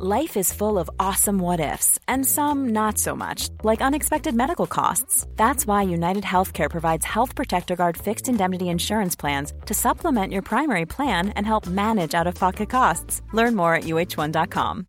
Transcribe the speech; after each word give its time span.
Life 0.00 0.36
is 0.36 0.52
full 0.52 0.78
of 0.78 0.88
awesome 1.00 1.40
what 1.40 1.58
ifs, 1.58 1.98
and 2.06 2.24
some 2.24 2.68
not 2.68 2.98
so 2.98 3.16
much, 3.16 3.48
like 3.64 3.82
unexpected 3.82 4.32
medical 4.32 4.68
costs. 4.68 5.26
That's 5.34 5.66
why 5.66 5.82
United 5.82 6.22
Healthcare 6.22 6.70
provides 6.70 7.04
Health 7.04 7.34
Protector 7.34 7.74
Guard 7.74 7.96
fixed 7.96 8.28
indemnity 8.28 8.68
insurance 8.68 9.16
plans 9.16 9.52
to 9.66 9.74
supplement 9.74 10.32
your 10.32 10.42
primary 10.42 10.86
plan 10.86 11.30
and 11.30 11.44
help 11.44 11.66
manage 11.66 12.14
out 12.14 12.28
of 12.28 12.36
pocket 12.36 12.70
costs. 12.70 13.22
Learn 13.32 13.56
more 13.56 13.74
at 13.74 13.86
uh1.com. 13.86 14.86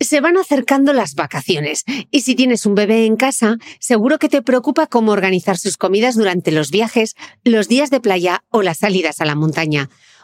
Se 0.00 0.20
van 0.20 0.36
acercando 0.36 0.92
las 0.92 1.16
vacaciones, 1.16 1.82
y 2.12 2.20
si 2.20 2.36
tienes 2.36 2.66
un 2.66 2.76
bebé 2.76 3.06
en 3.06 3.16
casa, 3.16 3.56
seguro 3.80 4.20
que 4.20 4.28
te 4.28 4.42
preocupa 4.42 4.86
cómo 4.86 5.10
organizar 5.10 5.56
sus 5.56 5.76
comidas 5.76 6.14
durante 6.14 6.52
los 6.52 6.70
viajes, 6.70 7.16
los 7.42 7.66
días 7.66 7.90
de 7.90 7.98
playa 7.98 8.44
o 8.50 8.62
las 8.62 8.78
salidas 8.78 9.20
a 9.20 9.24
la 9.24 9.34
montaña. 9.34 9.88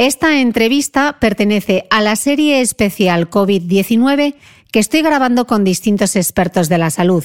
Esta 0.00 0.40
entrevista 0.40 1.18
pertenece 1.20 1.86
a 1.90 2.00
la 2.00 2.16
serie 2.16 2.62
especial 2.62 3.28
COVID-19 3.28 4.34
que 4.72 4.78
estoy 4.78 5.02
grabando 5.02 5.46
con 5.46 5.62
distintos 5.62 6.16
expertos 6.16 6.70
de 6.70 6.78
la 6.78 6.88
salud. 6.88 7.22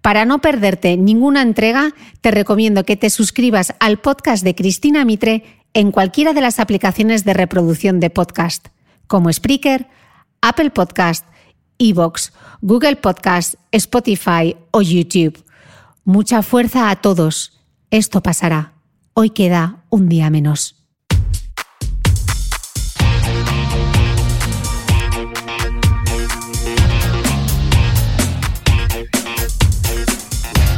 Para 0.00 0.24
no 0.24 0.40
perderte 0.40 0.96
ninguna 0.96 1.42
entrega, 1.42 1.92
te 2.20 2.30
recomiendo 2.30 2.84
que 2.84 2.96
te 2.96 3.10
suscribas 3.10 3.74
al 3.80 3.98
podcast 3.98 4.44
de 4.44 4.54
Cristina 4.54 5.04
Mitre 5.04 5.42
en 5.72 5.90
cualquiera 5.90 6.34
de 6.34 6.40
las 6.40 6.60
aplicaciones 6.60 7.24
de 7.24 7.34
reproducción 7.34 7.98
de 7.98 8.10
podcast, 8.10 8.68
como 9.08 9.32
Spreaker, 9.32 9.88
Apple 10.40 10.70
Podcast, 10.70 11.26
Evox, 11.78 12.32
Google 12.60 12.94
Podcast, 12.94 13.54
Spotify 13.72 14.54
o 14.70 14.82
YouTube. 14.82 15.42
Mucha 16.04 16.42
fuerza 16.42 16.90
a 16.90 16.94
todos. 17.00 17.60
Esto 17.90 18.22
pasará. 18.22 18.74
Hoy 19.14 19.30
queda 19.30 19.82
un 19.90 20.08
día 20.08 20.30
menos. 20.30 20.83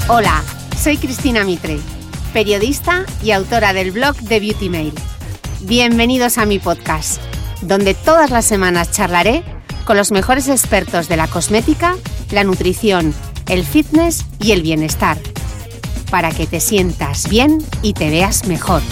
Hola, 0.08 0.44
soy 0.78 0.98
Cristina 0.98 1.42
Mitre, 1.42 1.80
periodista 2.32 3.04
y 3.24 3.32
autora 3.32 3.72
del 3.72 3.90
blog 3.90 4.14
de 4.14 4.38
Beauty 4.38 4.68
Mail. 4.68 4.92
Bienvenidos 5.62 6.38
a 6.38 6.46
mi 6.46 6.60
podcast, 6.60 7.20
donde 7.62 7.94
todas 7.94 8.30
las 8.30 8.44
semanas 8.44 8.92
charlaré 8.92 9.42
con 9.84 9.96
los 9.96 10.12
mejores 10.12 10.46
expertos 10.46 11.08
de 11.08 11.16
la 11.16 11.26
cosmética, 11.26 11.96
la 12.30 12.44
nutrición, 12.44 13.12
el 13.48 13.64
fitness 13.64 14.24
y 14.38 14.52
el 14.52 14.62
bienestar, 14.62 15.18
para 16.08 16.30
que 16.30 16.46
te 16.46 16.60
sientas 16.60 17.28
bien 17.28 17.58
y 17.82 17.92
te 17.92 18.08
veas 18.08 18.46
mejor. 18.46 18.82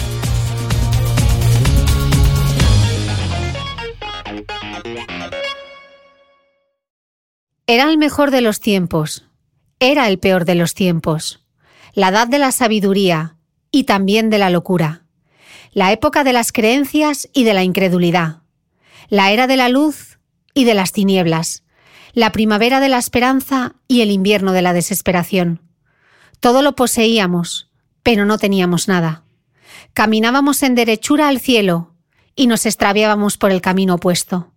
Era 7.67 7.89
el 7.89 7.97
mejor 7.97 8.31
de 8.31 8.41
los 8.41 8.59
tiempos 8.59 9.23
era 9.79 10.07
el 10.07 10.19
peor 10.19 10.45
de 10.45 10.55
los 10.55 10.73
tiempos, 10.73 11.43
la 11.93 12.09
edad 12.09 12.27
de 12.27 12.39
la 12.39 12.51
sabiduría 12.51 13.37
y 13.71 13.83
también 13.83 14.29
de 14.29 14.37
la 14.37 14.49
locura, 14.49 15.03
la 15.71 15.91
época 15.91 16.23
de 16.23 16.33
las 16.33 16.51
creencias 16.51 17.27
y 17.33 17.43
de 17.43 17.53
la 17.53 17.63
incredulidad, 17.63 18.41
la 19.09 19.31
era 19.31 19.47
de 19.47 19.57
la 19.57 19.69
luz 19.69 20.19
y 20.53 20.63
de 20.63 20.73
las 20.73 20.93
tinieblas, 20.93 21.63
la 22.13 22.31
primavera 22.31 22.79
de 22.79 22.87
la 22.87 22.97
esperanza 22.97 23.75
y 23.89 24.01
el 24.01 24.11
invierno 24.11 24.53
de 24.53 24.61
la 24.61 24.71
desesperación. 24.71 25.61
Todo 26.39 26.61
lo 26.61 26.75
poseíamos, 26.75 27.69
pero 28.03 28.25
no 28.25 28.37
teníamos 28.37 28.87
nada. 28.87 29.23
Caminábamos 29.93 30.63
en 30.63 30.75
derechura 30.75 31.27
al 31.27 31.41
cielo 31.41 31.93
y 32.35 32.47
nos 32.47 32.65
extraviábamos 32.65 33.37
por 33.37 33.51
el 33.51 33.61
camino 33.61 33.95
opuesto. 33.95 34.53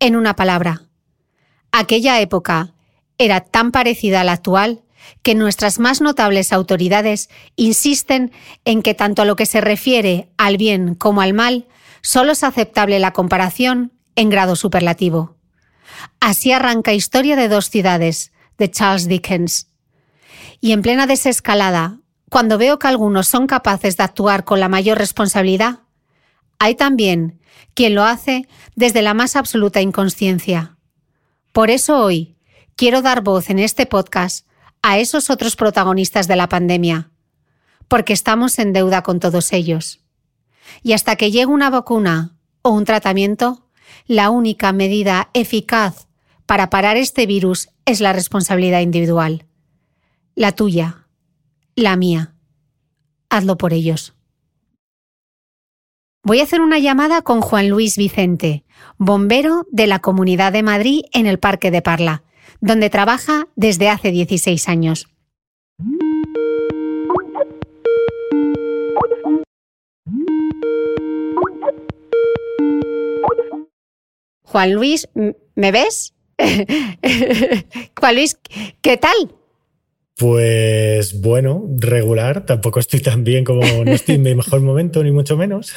En 0.00 0.16
una 0.16 0.36
palabra, 0.36 0.82
aquella 1.72 2.20
época 2.20 2.74
era 3.18 3.40
tan 3.40 3.72
parecida 3.72 4.20
a 4.20 4.24
la 4.24 4.32
actual 4.32 4.82
que 5.22 5.34
nuestras 5.34 5.78
más 5.78 6.00
notables 6.00 6.52
autoridades 6.52 7.28
insisten 7.56 8.32
en 8.64 8.82
que 8.82 8.94
tanto 8.94 9.22
a 9.22 9.24
lo 9.24 9.36
que 9.36 9.46
se 9.46 9.60
refiere 9.60 10.28
al 10.36 10.56
bien 10.56 10.94
como 10.94 11.20
al 11.20 11.34
mal, 11.34 11.66
solo 12.02 12.32
es 12.32 12.44
aceptable 12.44 12.98
la 12.98 13.12
comparación 13.12 13.92
en 14.16 14.30
grado 14.30 14.56
superlativo. 14.56 15.36
Así 16.20 16.52
arranca 16.52 16.92
Historia 16.92 17.36
de 17.36 17.48
dos 17.48 17.70
ciudades, 17.70 18.32
de 18.58 18.70
Charles 18.70 19.08
Dickens. 19.08 19.68
Y 20.60 20.72
en 20.72 20.82
plena 20.82 21.06
desescalada, 21.06 21.98
cuando 22.30 22.58
veo 22.58 22.78
que 22.78 22.88
algunos 22.88 23.26
son 23.28 23.46
capaces 23.46 23.96
de 23.96 24.04
actuar 24.04 24.44
con 24.44 24.60
la 24.60 24.68
mayor 24.68 24.98
responsabilidad, 24.98 25.80
hay 26.58 26.74
también 26.74 27.40
quien 27.74 27.94
lo 27.94 28.04
hace 28.04 28.48
desde 28.74 29.02
la 29.02 29.14
más 29.14 29.36
absoluta 29.36 29.80
inconsciencia. 29.80 30.76
Por 31.52 31.70
eso 31.70 31.98
hoy, 32.02 32.36
quiero 32.78 33.02
dar 33.02 33.22
voz 33.22 33.50
en 33.50 33.58
este 33.58 33.86
podcast 33.86 34.46
a 34.82 35.00
esos 35.00 35.30
otros 35.30 35.56
protagonistas 35.56 36.28
de 36.28 36.36
la 36.36 36.48
pandemia, 36.48 37.10
porque 37.88 38.12
estamos 38.12 38.60
en 38.60 38.72
deuda 38.72 39.02
con 39.02 39.18
todos 39.18 39.52
ellos. 39.52 40.00
Y 40.84 40.92
hasta 40.92 41.16
que 41.16 41.32
llegue 41.32 41.46
una 41.46 41.70
vacuna 41.70 42.36
o 42.62 42.70
un 42.70 42.84
tratamiento, 42.84 43.66
la 44.06 44.30
única 44.30 44.72
medida 44.72 45.28
eficaz 45.34 46.06
para 46.46 46.70
parar 46.70 46.96
este 46.96 47.26
virus 47.26 47.68
es 47.84 48.00
la 48.00 48.12
responsabilidad 48.12 48.80
individual. 48.80 49.46
La 50.36 50.52
tuya, 50.52 51.08
la 51.74 51.96
mía. 51.96 52.36
Hazlo 53.28 53.58
por 53.58 53.72
ellos. 53.72 54.14
Voy 56.22 56.38
a 56.38 56.44
hacer 56.44 56.60
una 56.60 56.78
llamada 56.78 57.22
con 57.22 57.40
Juan 57.40 57.68
Luis 57.68 57.96
Vicente, 57.96 58.64
bombero 58.98 59.66
de 59.72 59.88
la 59.88 59.98
Comunidad 59.98 60.52
de 60.52 60.62
Madrid 60.62 61.02
en 61.12 61.26
el 61.26 61.40
Parque 61.40 61.72
de 61.72 61.82
Parla 61.82 62.22
donde 62.60 62.90
trabaja 62.90 63.48
desde 63.56 63.88
hace 63.88 64.10
16 64.10 64.68
años. 64.68 65.08
Juan 74.42 74.72
Luis, 74.72 75.08
¿me 75.54 75.72
ves? 75.72 76.14
Juan 78.00 78.14
Luis, 78.14 78.38
¿qué 78.80 78.96
tal? 78.96 79.12
Pues 80.16 81.20
bueno, 81.20 81.64
regular, 81.76 82.44
tampoco 82.46 82.80
estoy 82.80 83.00
tan 83.00 83.24
bien 83.24 83.44
como 83.44 83.60
no 83.84 83.92
estoy 83.92 84.16
en 84.16 84.22
mi 84.22 84.34
mejor 84.34 84.60
momento, 84.62 85.04
ni 85.04 85.12
mucho 85.12 85.36
menos. 85.36 85.72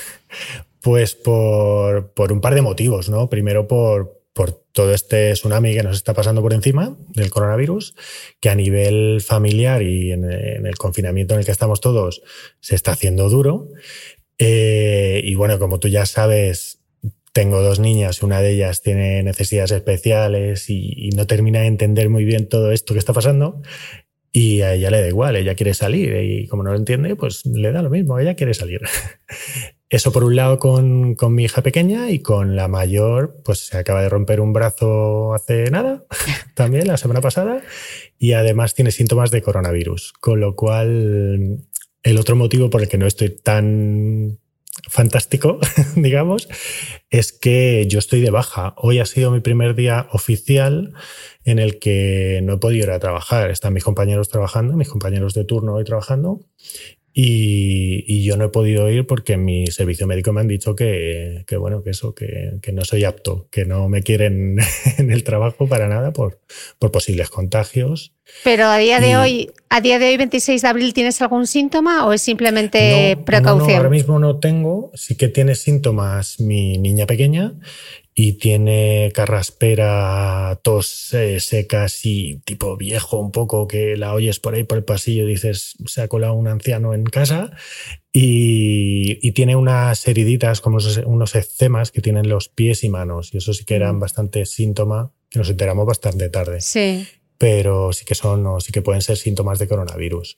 Pues 0.82 1.14
por, 1.14 2.12
por 2.14 2.32
un 2.32 2.42
par 2.42 2.56
de 2.56 2.64
motivos, 2.64 3.10
¿no? 3.10 3.30
Primero 3.30 3.68
por, 3.68 4.21
por 4.34 4.52
todo 4.72 4.94
este 4.94 5.34
tsunami 5.34 5.74
que 5.74 5.84
nos 5.84 5.98
está 5.98 6.14
pasando 6.14 6.42
por 6.42 6.54
encima 6.54 6.96
del 7.10 7.30
coronavirus, 7.30 7.96
que 8.40 8.50
a 8.50 8.56
nivel 8.56 9.22
familiar 9.22 9.82
y 9.82 10.12
en, 10.12 10.24
el 10.24 10.78
confinamiento 10.78 11.34
en 11.34 11.42
el 11.42 11.46
que 11.46 11.52
estamos 11.52 11.82
todos 11.82 12.22
se 12.60 12.76
está 12.76 12.92
haciendo 12.94 13.30
duro. 13.30 13.68
Eh, 14.38 15.22
y 15.24 15.36
bueno, 15.36 15.60
como 15.60 15.80
tú 15.80 15.88
ya 15.88 16.06
sabes, 16.06 16.80
tengo 17.34 17.62
dos 17.62 17.80
niñas, 17.80 18.24
una 18.24 18.42
de 18.42 18.52
ellas 18.52 18.82
tiene 18.82 19.24
necesidades 19.24 19.72
especiales 19.72 20.70
y, 20.70 21.10
no 21.16 21.28
termina 21.28 21.62
de 21.62 21.68
entender 21.68 22.10
muy 22.10 22.26
bien 22.26 22.48
todo 22.48 22.72
esto 22.72 22.94
que 22.94 23.00
está 23.00 23.14
pasando. 23.14 23.62
Y 24.34 24.62
a 24.62 24.76
ella 24.76 24.92
le 24.92 25.02
da 25.02 25.08
igual, 25.08 25.36
ella 25.36 25.56
quiere 25.56 25.74
salir 25.74 26.16
y 26.24 26.48
como 26.48 26.64
no 26.64 26.72
lo 26.72 26.78
entiende, 26.78 27.18
pues 27.18 27.46
le 27.46 27.74
da 27.74 27.82
lo 27.82 27.90
mismo, 27.90 28.18
ella 28.18 28.36
quiere 28.36 28.54
salir. 28.54 28.82
Eso 29.92 30.14
por 30.14 30.24
un 30.24 30.38
lado 30.38 30.58
con, 30.58 31.16
con, 31.16 31.36
mi 31.36 31.44
hija 31.44 31.62
pequeña 31.62 32.12
y 32.12 32.20
con 32.20 32.56
la 32.56 32.70
mayor, 32.70 33.42
pues 33.44 33.68
se 33.68 33.78
acaba 33.78 34.02
de 34.02 34.08
romper 34.08 34.40
un 34.40 34.54
brazo 34.54 35.34
hace 35.34 35.70
nada, 35.70 36.06
también 36.56 36.88
la 36.88 36.96
semana 36.96 37.20
pasada, 37.20 37.62
y 38.18 38.32
además 38.32 38.74
tiene 38.74 38.92
síntomas 38.92 39.32
de 39.32 39.42
coronavirus, 39.42 40.14
con 40.14 40.40
lo 40.40 40.56
cual 40.56 41.60
el 42.04 42.18
otro 42.18 42.38
motivo 42.38 42.70
por 42.70 42.82
el 42.82 42.88
que 42.88 42.98
no 42.98 43.06
estoy 43.06 43.32
tan 43.32 44.40
fantástico, 44.88 45.60
digamos, 45.98 46.48
es 47.10 47.34
que 47.34 47.86
yo 47.90 48.00
estoy 48.00 48.22
de 48.22 48.32
baja. 48.32 48.74
Hoy 48.78 49.00
ha 49.00 49.06
sido 49.06 49.30
mi 49.30 49.42
primer 49.42 49.76
día 49.76 50.08
oficial 50.14 50.94
en 51.44 51.60
el 51.60 51.80
que 51.80 52.40
no 52.44 52.54
he 52.54 52.58
podido 52.58 52.86
ir 52.86 52.92
a 52.92 53.00
trabajar. 53.00 53.52
Están 53.52 53.74
mis 53.74 53.84
compañeros 53.84 54.30
trabajando, 54.30 54.78
mis 54.78 54.90
compañeros 54.90 55.34
de 55.34 55.44
turno 55.44 55.74
hoy 55.74 55.84
trabajando, 55.84 56.46
y, 57.14 58.24
yo 58.24 58.38
no 58.38 58.46
he 58.46 58.50
podido 58.50 58.90
ir 58.90 59.06
porque 59.06 59.34
en 59.34 59.44
mi 59.44 59.68
servicio 59.68 60.08
médico 60.08 60.32
me 60.32 60.42
han 60.42 60.48
dicho 60.48 60.76
que, 60.76 61.44
bueno, 61.60 61.84
que 61.84 61.90
eso, 61.90 62.14
que, 62.14 62.60
no 62.72 62.86
soy 62.86 63.04
apto, 63.04 63.48
que 63.52 63.66
no 63.66 63.90
me 63.90 64.04
quieren 64.04 64.58
en 64.98 65.12
el 65.12 65.24
trabajo 65.24 65.68
para 65.68 65.88
nada 65.88 66.14
por, 66.14 66.40
por 66.80 66.92
posibles 66.92 67.30
contagios. 67.30 68.14
Pero 68.44 68.66
a 68.68 68.78
día 68.78 69.02
de 69.02 69.18
hoy, 69.18 69.52
a 69.70 69.82
día 69.82 70.00
de 70.00 70.08
hoy, 70.08 70.18
26 70.18 70.62
de 70.62 70.68
abril, 70.68 70.94
¿tienes 70.94 71.22
algún 71.22 71.48
síntoma 71.48 72.06
o 72.06 72.14
es 72.14 72.22
simplemente 72.22 73.18
precaución? 73.26 73.68
No, 73.68 73.78
ahora 73.78 73.90
mismo 73.90 74.20
no 74.20 74.40
tengo. 74.40 74.92
Sí 74.94 75.16
que 75.16 75.28
tiene 75.28 75.56
síntomas 75.56 76.40
mi 76.40 76.78
niña 76.78 77.06
pequeña 77.06 77.54
y 78.14 78.34
tiene 78.34 79.12
carraspera, 79.14 80.60
tos 80.64 81.14
eh, 81.14 81.40
seca 81.40 81.86
así, 81.86 82.42
tipo 82.44 82.76
viejo 82.76 83.18
un 83.18 83.32
poco, 83.32 83.68
que 83.68 83.96
la 83.96 84.14
oyes 84.14 84.40
por 84.40 84.54
ahí 84.54 84.64
por 84.64 84.78
el 84.78 84.84
pasillo 84.84 85.24
y 85.24 85.32
dices, 85.32 85.76
se 85.86 86.02
ha 86.02 86.08
colado 86.08 86.34
un 86.34 86.48
anciano 86.48 86.94
en 86.94 87.06
casa. 87.06 87.52
Y, 88.14 89.32
tiene 89.32 89.56
unas 89.56 90.06
heriditas, 90.08 90.60
como 90.60 90.80
unos 91.06 91.36
eczemas 91.36 91.92
que 91.92 92.02
tienen 92.02 92.28
los 92.28 92.50
pies 92.50 92.84
y 92.84 92.90
manos. 92.90 93.34
Y 93.34 93.38
eso 93.38 93.54
sí 93.54 93.64
que 93.64 93.76
eran 93.76 93.96
mm. 93.96 94.00
bastante 94.00 94.46
síntoma, 94.46 95.14
que 95.30 95.40
nos 95.40 95.50
enteramos 95.50 95.86
bastante 95.86 96.30
tarde. 96.30 96.60
Sí. 96.60 97.08
Pero 97.38 97.94
sí 97.94 98.04
que 98.04 98.14
son, 98.14 98.60
sí 98.60 98.74
que 98.74 98.82
pueden 98.82 99.02
ser 99.02 99.16
síntomas 99.16 99.58
de 99.58 99.70
coronavirus. 99.70 100.38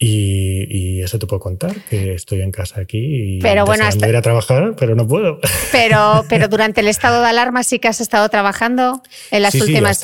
Y, 0.00 1.02
eso 1.02 1.18
te 1.18 1.26
puedo 1.26 1.40
contar, 1.40 1.74
que 1.88 2.14
estoy 2.14 2.40
en 2.40 2.52
casa 2.52 2.80
aquí 2.80 3.36
y 3.36 3.40
pero 3.40 3.64
bueno, 3.64 3.84
hasta... 3.84 4.08
ir 4.08 4.16
a 4.16 4.22
trabajar, 4.22 4.74
pero 4.78 4.94
no 4.94 5.08
puedo. 5.08 5.40
Pero, 5.72 6.24
pero 6.28 6.48
durante 6.48 6.80
el 6.80 6.88
estado 6.88 7.20
de 7.20 7.28
alarma 7.28 7.62
sí 7.62 7.78
que 7.78 7.88
has 7.88 8.00
estado 8.00 8.28
trabajando 8.28 9.02
en 9.30 9.42
las 9.42 9.54
últimas... 9.54 10.02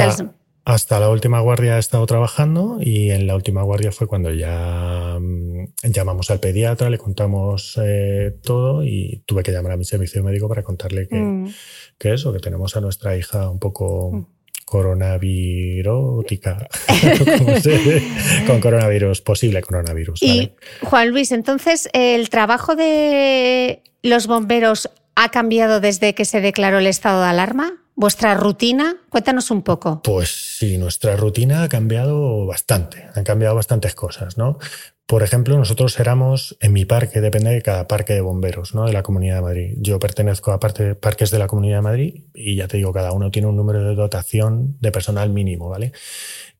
hasta, 0.64 1.00
la 1.00 1.08
última 1.10 1.40
guardia 1.40 1.76
he 1.76 1.78
estado 1.78 2.04
trabajando 2.06 2.78
y 2.80 3.10
en 3.10 3.26
la 3.26 3.34
última 3.34 3.62
guardia 3.62 3.92
fue 3.92 4.06
cuando 4.06 4.30
ya 4.32 5.16
mm, 5.20 5.66
llamamos 5.84 6.30
al 6.30 6.40
pediatra, 6.40 6.90
le 6.90 6.98
contamos 6.98 7.78
eh, 7.82 8.36
todo 8.42 8.84
y 8.84 9.22
tuve 9.26 9.42
que 9.42 9.52
llamar 9.52 9.72
a 9.72 9.76
mi 9.76 9.84
servicio 9.84 10.22
médico 10.22 10.48
para 10.48 10.62
contarle 10.62 11.08
que, 11.08 11.16
mm. 11.16 11.54
que 11.98 12.14
eso, 12.14 12.32
que 12.32 12.40
tenemos 12.40 12.76
a 12.76 12.80
nuestra 12.80 13.16
hija 13.16 13.48
un 13.50 13.58
poco... 13.58 14.10
Mm 14.12 14.33
coronavirótica, 14.64 16.68
con 18.46 18.60
coronavirus, 18.60 19.20
posible 19.20 19.62
coronavirus. 19.62 20.22
Y 20.22 20.52
Juan 20.82 21.10
Luis, 21.10 21.32
entonces, 21.32 21.88
¿el 21.92 22.30
trabajo 22.30 22.76
de 22.76 23.82
los 24.02 24.26
bomberos 24.26 24.88
ha 25.14 25.30
cambiado 25.30 25.80
desde 25.80 26.14
que 26.14 26.24
se 26.24 26.40
declaró 26.40 26.78
el 26.78 26.86
estado 26.86 27.22
de 27.22 27.28
alarma? 27.28 27.80
¿Vuestra 27.96 28.34
rutina? 28.34 28.96
Cuéntanos 29.08 29.52
un 29.52 29.62
poco. 29.62 30.02
Pues 30.02 30.56
sí, 30.58 30.78
nuestra 30.78 31.16
rutina 31.16 31.62
ha 31.62 31.68
cambiado 31.68 32.44
bastante, 32.44 33.06
han 33.14 33.22
cambiado 33.22 33.54
bastantes 33.54 33.94
cosas, 33.94 34.36
¿no? 34.36 34.58
Por 35.06 35.22
ejemplo, 35.22 35.58
nosotros 35.58 36.00
éramos, 36.00 36.56
en 36.60 36.72
mi 36.72 36.86
parque, 36.86 37.20
depende 37.20 37.50
de 37.50 37.60
cada 37.60 37.86
parque 37.86 38.14
de 38.14 38.22
bomberos, 38.22 38.74
¿no? 38.74 38.86
De 38.86 38.92
la 38.94 39.02
Comunidad 39.02 39.36
de 39.36 39.42
Madrid. 39.42 39.74
Yo 39.76 39.98
pertenezco 39.98 40.50
a 40.50 40.58
parte, 40.58 40.94
parques 40.94 41.30
de 41.30 41.38
la 41.38 41.46
Comunidad 41.46 41.78
de 41.78 41.82
Madrid 41.82 42.24
y 42.34 42.56
ya 42.56 42.68
te 42.68 42.78
digo, 42.78 42.92
cada 42.92 43.12
uno 43.12 43.30
tiene 43.30 43.48
un 43.48 43.56
número 43.56 43.84
de 43.84 43.94
dotación 43.94 44.78
de 44.80 44.92
personal 44.92 45.28
mínimo, 45.28 45.68
¿vale? 45.68 45.92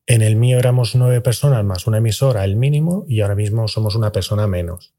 En 0.05 0.21
el 0.21 0.35
mío 0.35 0.59
éramos 0.59 0.95
nueve 0.95 1.21
personas 1.21 1.65
más 1.65 1.87
una 1.87 1.97
emisora, 1.97 2.43
el 2.43 2.55
mínimo, 2.55 3.05
y 3.07 3.21
ahora 3.21 3.33
mismo 3.33 3.67
somos 3.67 3.95
una 3.95 4.11
persona 4.11 4.45
menos. 4.45 4.93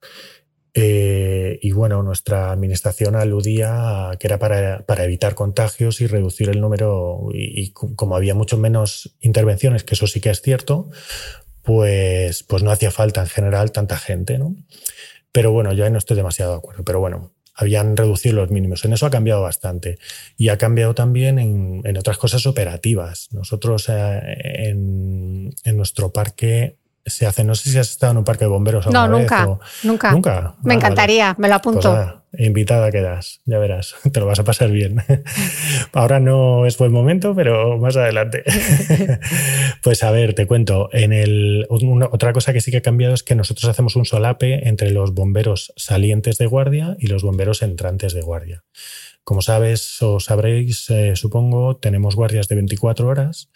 Eh, 0.75 1.61
y 1.63 1.71
bueno, 1.71 2.03
nuestra 2.03 2.51
administración 2.51 3.15
aludía 3.15 4.11
a 4.11 4.17
que 4.17 4.27
era 4.27 4.41
para, 4.41 4.85
para 4.85 5.05
evitar 5.05 5.37
contagios 5.37 6.01
y 6.01 6.09
reducir 6.09 6.49
el 6.49 6.61
número, 6.61 7.29
y, 7.33 7.63
y, 7.63 7.71
como 7.73 8.17
había 8.17 8.35
mucho 8.35 8.59
menos 8.59 9.17
intervenciones, 9.21 9.85
que 9.85 9.95
eso 9.95 10.09
sí 10.09 10.21
que 10.21 10.31
es 10.31 10.43
cierto, 10.43 10.91
pues, 11.67 12.45
pues 12.45 12.63
no 12.63 12.71
hacía 12.71 12.93
falta 12.93 13.21
en 13.21 13.27
general 13.27 13.73
tanta 13.73 13.99
gente, 13.99 14.39
¿no? 14.39 14.55
Pero 15.33 15.51
bueno, 15.51 15.73
yo 15.73 15.85
ahí 15.85 15.91
no 15.91 15.99
estoy 15.99 16.17
demasiado 16.17 16.53
de 16.53 16.59
acuerdo, 16.59 16.85
pero 16.85 17.01
bueno, 17.01 17.33
habían 17.57 17.97
reducido 17.97 18.37
los 18.37 18.51
mínimos. 18.51 18.85
En 18.85 18.93
eso 18.93 19.05
ha 19.05 19.11
cambiado 19.11 19.43
bastante. 19.43 19.99
Y 20.37 20.51
ha 20.51 20.59
cambiado 20.59 20.95
también 20.95 21.41
en, 21.41 21.83
en 21.85 21.97
otras 21.99 22.19
cosas 22.19 22.47
operativas. 22.47 23.29
Nosotros 23.33 23.89
eh, 23.89 24.69
en, 24.69 25.53
en, 25.65 25.77
nuestro 25.77 26.13
parque 26.13 26.77
se 27.05 27.27
hace. 27.27 27.43
No 27.43 27.57
sé 27.57 27.71
si 27.71 27.79
has 27.79 27.91
estado 27.91 28.12
en 28.12 28.19
un 28.19 28.25
parque 28.25 28.45
de 28.45 28.51
bomberos 28.51 28.87
No, 28.87 29.09
nunca, 29.09 29.47
nunca. 29.83 30.12
Nunca. 30.12 30.55
Me 30.62 30.75
ah, 30.75 30.77
encantaría, 30.77 31.35
me 31.37 31.49
lo 31.49 31.57
apunto. 31.57 31.93
Pues 31.93 32.07
invitada 32.38 32.91
quedas, 32.91 33.41
ya 33.44 33.59
verás, 33.59 33.94
te 34.12 34.21
lo 34.21 34.27
vas 34.27 34.38
a 34.38 34.44
pasar 34.44 34.71
bien. 34.71 35.03
Ahora 35.93 36.21
no 36.21 36.67
es 36.67 36.77
buen 36.79 36.93
momento, 36.93 37.35
pero 37.35 37.79
más 37.79 37.97
adelante. 37.97 38.43
pues 39.83 40.03
a 40.03 40.11
ver, 40.11 40.35
te 40.35 40.47
cuento. 40.47 40.88
En 40.93 41.12
el, 41.12 41.67
otra 41.69 42.33
cosa 42.33 42.53
que 42.53 42.61
sí 42.61 42.71
que 42.71 42.79
ha 42.79 42.83
cambiado 42.83 43.15
es 43.15 43.23
que 43.23 43.35
nosotros 43.35 43.69
hacemos 43.71 43.97
un 43.97 44.05
solape 44.05 44.69
entre 44.69 44.91
los 44.91 45.15
bomberos 45.15 45.73
salientes 45.77 46.38
de 46.38 46.47
guardia 46.47 46.97
y 46.99 47.06
los 47.06 47.23
bomberos 47.23 47.62
entrantes 47.62 48.15
de 48.15 48.23
guardia. 48.23 48.65
Como 49.25 49.43
sabes 49.43 50.00
o 50.03 50.21
sabréis, 50.21 50.88
eh, 50.91 51.17
supongo, 51.17 51.77
tenemos 51.79 52.15
guardias 52.15 52.47
de 52.47 52.55
24 52.55 53.09
horas 53.09 53.50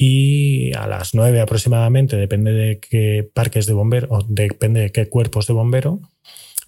y 0.00 0.72
a 0.74 0.86
las 0.86 1.12
9 1.12 1.40
aproximadamente, 1.40 2.16
depende 2.16 2.52
de 2.52 2.78
qué 2.78 3.28
parques 3.34 3.66
de 3.66 3.72
bombero, 3.72 4.06
o 4.10 4.22
depende 4.22 4.80
de 4.80 4.92
qué 4.92 5.08
cuerpos 5.08 5.48
de 5.48 5.54
bombero, 5.54 6.00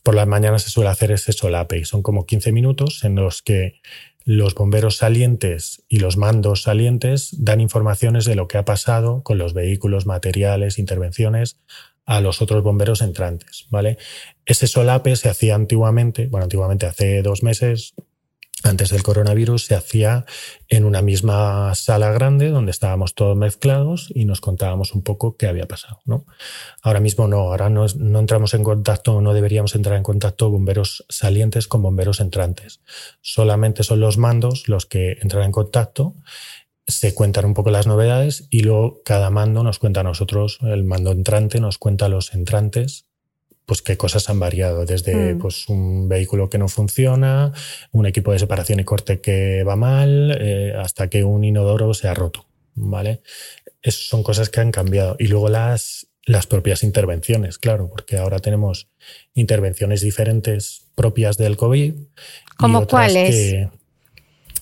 por 0.02 0.14
las 0.14 0.26
mañanas 0.26 0.62
se 0.62 0.70
suele 0.70 0.90
hacer 0.90 1.10
ese 1.12 1.32
solape 1.32 1.78
y 1.78 1.84
son 1.84 2.02
como 2.02 2.26
15 2.26 2.52
minutos 2.52 3.04
en 3.04 3.14
los 3.14 3.42
que 3.42 3.80
los 4.24 4.54
bomberos 4.54 4.96
salientes 4.96 5.82
y 5.88 5.98
los 5.98 6.16
mandos 6.16 6.62
salientes 6.62 7.30
dan 7.38 7.60
informaciones 7.60 8.24
de 8.24 8.34
lo 8.34 8.48
que 8.48 8.58
ha 8.58 8.64
pasado 8.64 9.22
con 9.22 9.38
los 9.38 9.54
vehículos, 9.54 10.06
materiales, 10.06 10.78
intervenciones 10.78 11.58
a 12.06 12.20
los 12.20 12.42
otros 12.42 12.62
bomberos 12.62 13.02
entrantes, 13.02 13.66
¿vale? 13.70 13.98
Ese 14.44 14.66
solape 14.66 15.14
se 15.16 15.28
hacía 15.28 15.54
antiguamente, 15.54 16.26
bueno, 16.26 16.44
antiguamente 16.44 16.86
hace 16.86 17.22
dos 17.22 17.42
meses, 17.42 17.94
antes 18.62 18.90
del 18.90 19.02
coronavirus 19.02 19.64
se 19.64 19.74
hacía 19.74 20.24
en 20.68 20.84
una 20.84 21.02
misma 21.02 21.74
sala 21.74 22.10
grande 22.12 22.50
donde 22.50 22.70
estábamos 22.70 23.14
todos 23.14 23.36
mezclados 23.36 24.10
y 24.14 24.24
nos 24.24 24.40
contábamos 24.40 24.94
un 24.94 25.02
poco 25.02 25.36
qué 25.36 25.46
había 25.46 25.66
pasado. 25.66 26.00
¿no? 26.04 26.26
Ahora 26.82 27.00
mismo 27.00 27.26
no, 27.26 27.38
ahora 27.38 27.70
no, 27.70 27.86
no 27.96 28.18
entramos 28.18 28.54
en 28.54 28.64
contacto, 28.64 29.20
no 29.20 29.34
deberíamos 29.34 29.74
entrar 29.74 29.96
en 29.96 30.02
contacto 30.02 30.50
bomberos 30.50 31.04
salientes 31.08 31.66
con 31.68 31.82
bomberos 31.82 32.20
entrantes. 32.20 32.80
Solamente 33.20 33.82
son 33.82 34.00
los 34.00 34.18
mandos 34.18 34.68
los 34.68 34.86
que 34.86 35.18
entran 35.20 35.44
en 35.44 35.52
contacto 35.52 36.14
se 36.86 37.14
cuentan 37.14 37.44
un 37.44 37.54
poco 37.54 37.70
las 37.70 37.86
novedades 37.86 38.48
y 38.50 38.60
luego 38.60 39.00
cada 39.04 39.30
mando 39.30 39.62
nos 39.62 39.78
cuenta 39.78 40.00
a 40.00 40.04
nosotros, 40.04 40.58
el 40.62 40.82
mando 40.82 41.12
entrante 41.12 41.60
nos 41.60 41.78
cuenta 41.78 42.06
a 42.06 42.08
los 42.08 42.34
entrantes 42.34 43.06
pues 43.70 43.82
qué 43.82 43.96
cosas 43.96 44.28
han 44.28 44.40
variado, 44.40 44.84
desde 44.84 45.34
mm. 45.34 45.38
pues, 45.38 45.68
un 45.68 46.08
vehículo 46.08 46.50
que 46.50 46.58
no 46.58 46.66
funciona, 46.66 47.52
un 47.92 48.04
equipo 48.04 48.32
de 48.32 48.40
separación 48.40 48.80
y 48.80 48.84
corte 48.84 49.20
que 49.20 49.62
va 49.62 49.76
mal, 49.76 50.36
eh, 50.40 50.74
hasta 50.76 51.06
que 51.06 51.22
un 51.22 51.44
inodoro 51.44 51.94
se 51.94 52.08
ha 52.08 52.14
roto, 52.14 52.46
¿vale? 52.74 53.22
Esas 53.80 54.08
son 54.08 54.24
cosas 54.24 54.50
que 54.50 54.58
han 54.58 54.72
cambiado. 54.72 55.14
Y 55.20 55.28
luego 55.28 55.48
las, 55.48 56.08
las 56.26 56.48
propias 56.48 56.82
intervenciones, 56.82 57.58
claro, 57.58 57.88
porque 57.88 58.16
ahora 58.16 58.40
tenemos 58.40 58.88
intervenciones 59.34 60.00
diferentes 60.00 60.88
propias 60.96 61.36
del 61.36 61.56
COVID. 61.56 61.94
¿Cómo 62.58 62.88
cuáles? 62.88 63.68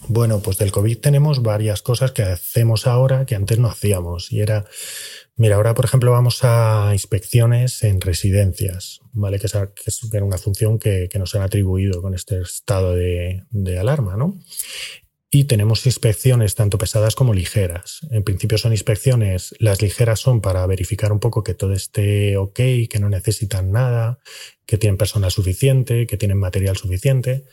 bueno, 0.08 0.40
pues 0.40 0.58
del 0.58 0.70
COVID 0.70 0.98
tenemos 0.98 1.42
varias 1.42 1.80
cosas 1.80 2.12
que 2.12 2.24
hacemos 2.24 2.86
ahora 2.86 3.24
que 3.24 3.34
antes 3.34 3.58
no 3.58 3.68
hacíamos. 3.68 4.32
Y 4.32 4.40
era 4.40 4.66
Mira, 5.38 5.54
ahora 5.54 5.72
por 5.72 5.84
ejemplo 5.84 6.10
vamos 6.10 6.40
a 6.42 6.90
inspecciones 6.92 7.84
en 7.84 8.00
residencias, 8.00 9.00
¿vale? 9.12 9.38
Que 9.38 9.46
es, 9.46 10.02
una 10.20 10.36
función 10.36 10.80
que, 10.80 11.08
nos 11.16 11.32
han 11.36 11.42
atribuido 11.42 12.02
con 12.02 12.12
este 12.12 12.40
estado 12.40 12.92
de, 12.96 13.44
alarma, 13.78 14.16
¿no? 14.16 14.36
Y 15.30 15.44
tenemos 15.44 15.86
inspecciones 15.86 16.56
tanto 16.56 16.76
pesadas 16.76 17.14
como 17.14 17.34
ligeras. 17.34 18.00
En 18.10 18.24
principio 18.24 18.58
son 18.58 18.72
inspecciones, 18.72 19.54
las 19.60 19.80
ligeras 19.80 20.18
son 20.18 20.40
para 20.40 20.66
verificar 20.66 21.12
un 21.12 21.20
poco 21.20 21.44
que 21.44 21.54
todo 21.54 21.72
esté 21.72 22.36
ok, 22.36 22.58
que 22.90 22.98
no 22.98 23.08
necesitan 23.08 23.70
nada, 23.70 24.18
que 24.66 24.76
tienen 24.76 24.96
personal 24.96 25.30
suficiente, 25.30 26.08
que 26.08 26.16
tienen 26.16 26.38
material 26.38 26.76
suficiente. 26.76 27.44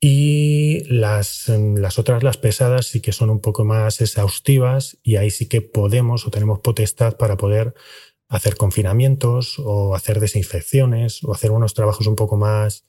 Y 0.00 0.84
las, 0.84 1.48
las 1.48 1.98
otras, 1.98 2.22
las 2.22 2.36
pesadas, 2.36 2.86
sí 2.86 3.00
que 3.00 3.12
son 3.12 3.30
un 3.30 3.40
poco 3.40 3.64
más 3.64 4.00
exhaustivas 4.00 4.98
y 5.02 5.16
ahí 5.16 5.30
sí 5.30 5.48
que 5.48 5.60
podemos 5.60 6.26
o 6.26 6.30
tenemos 6.30 6.60
potestad 6.60 7.16
para 7.16 7.36
poder 7.36 7.74
hacer 8.28 8.56
confinamientos 8.56 9.58
o 9.58 9.94
hacer 9.96 10.20
desinfecciones 10.20 11.24
o 11.24 11.32
hacer 11.32 11.50
unos 11.50 11.74
trabajos 11.74 12.06
un 12.06 12.14
poco 12.14 12.36
más 12.36 12.84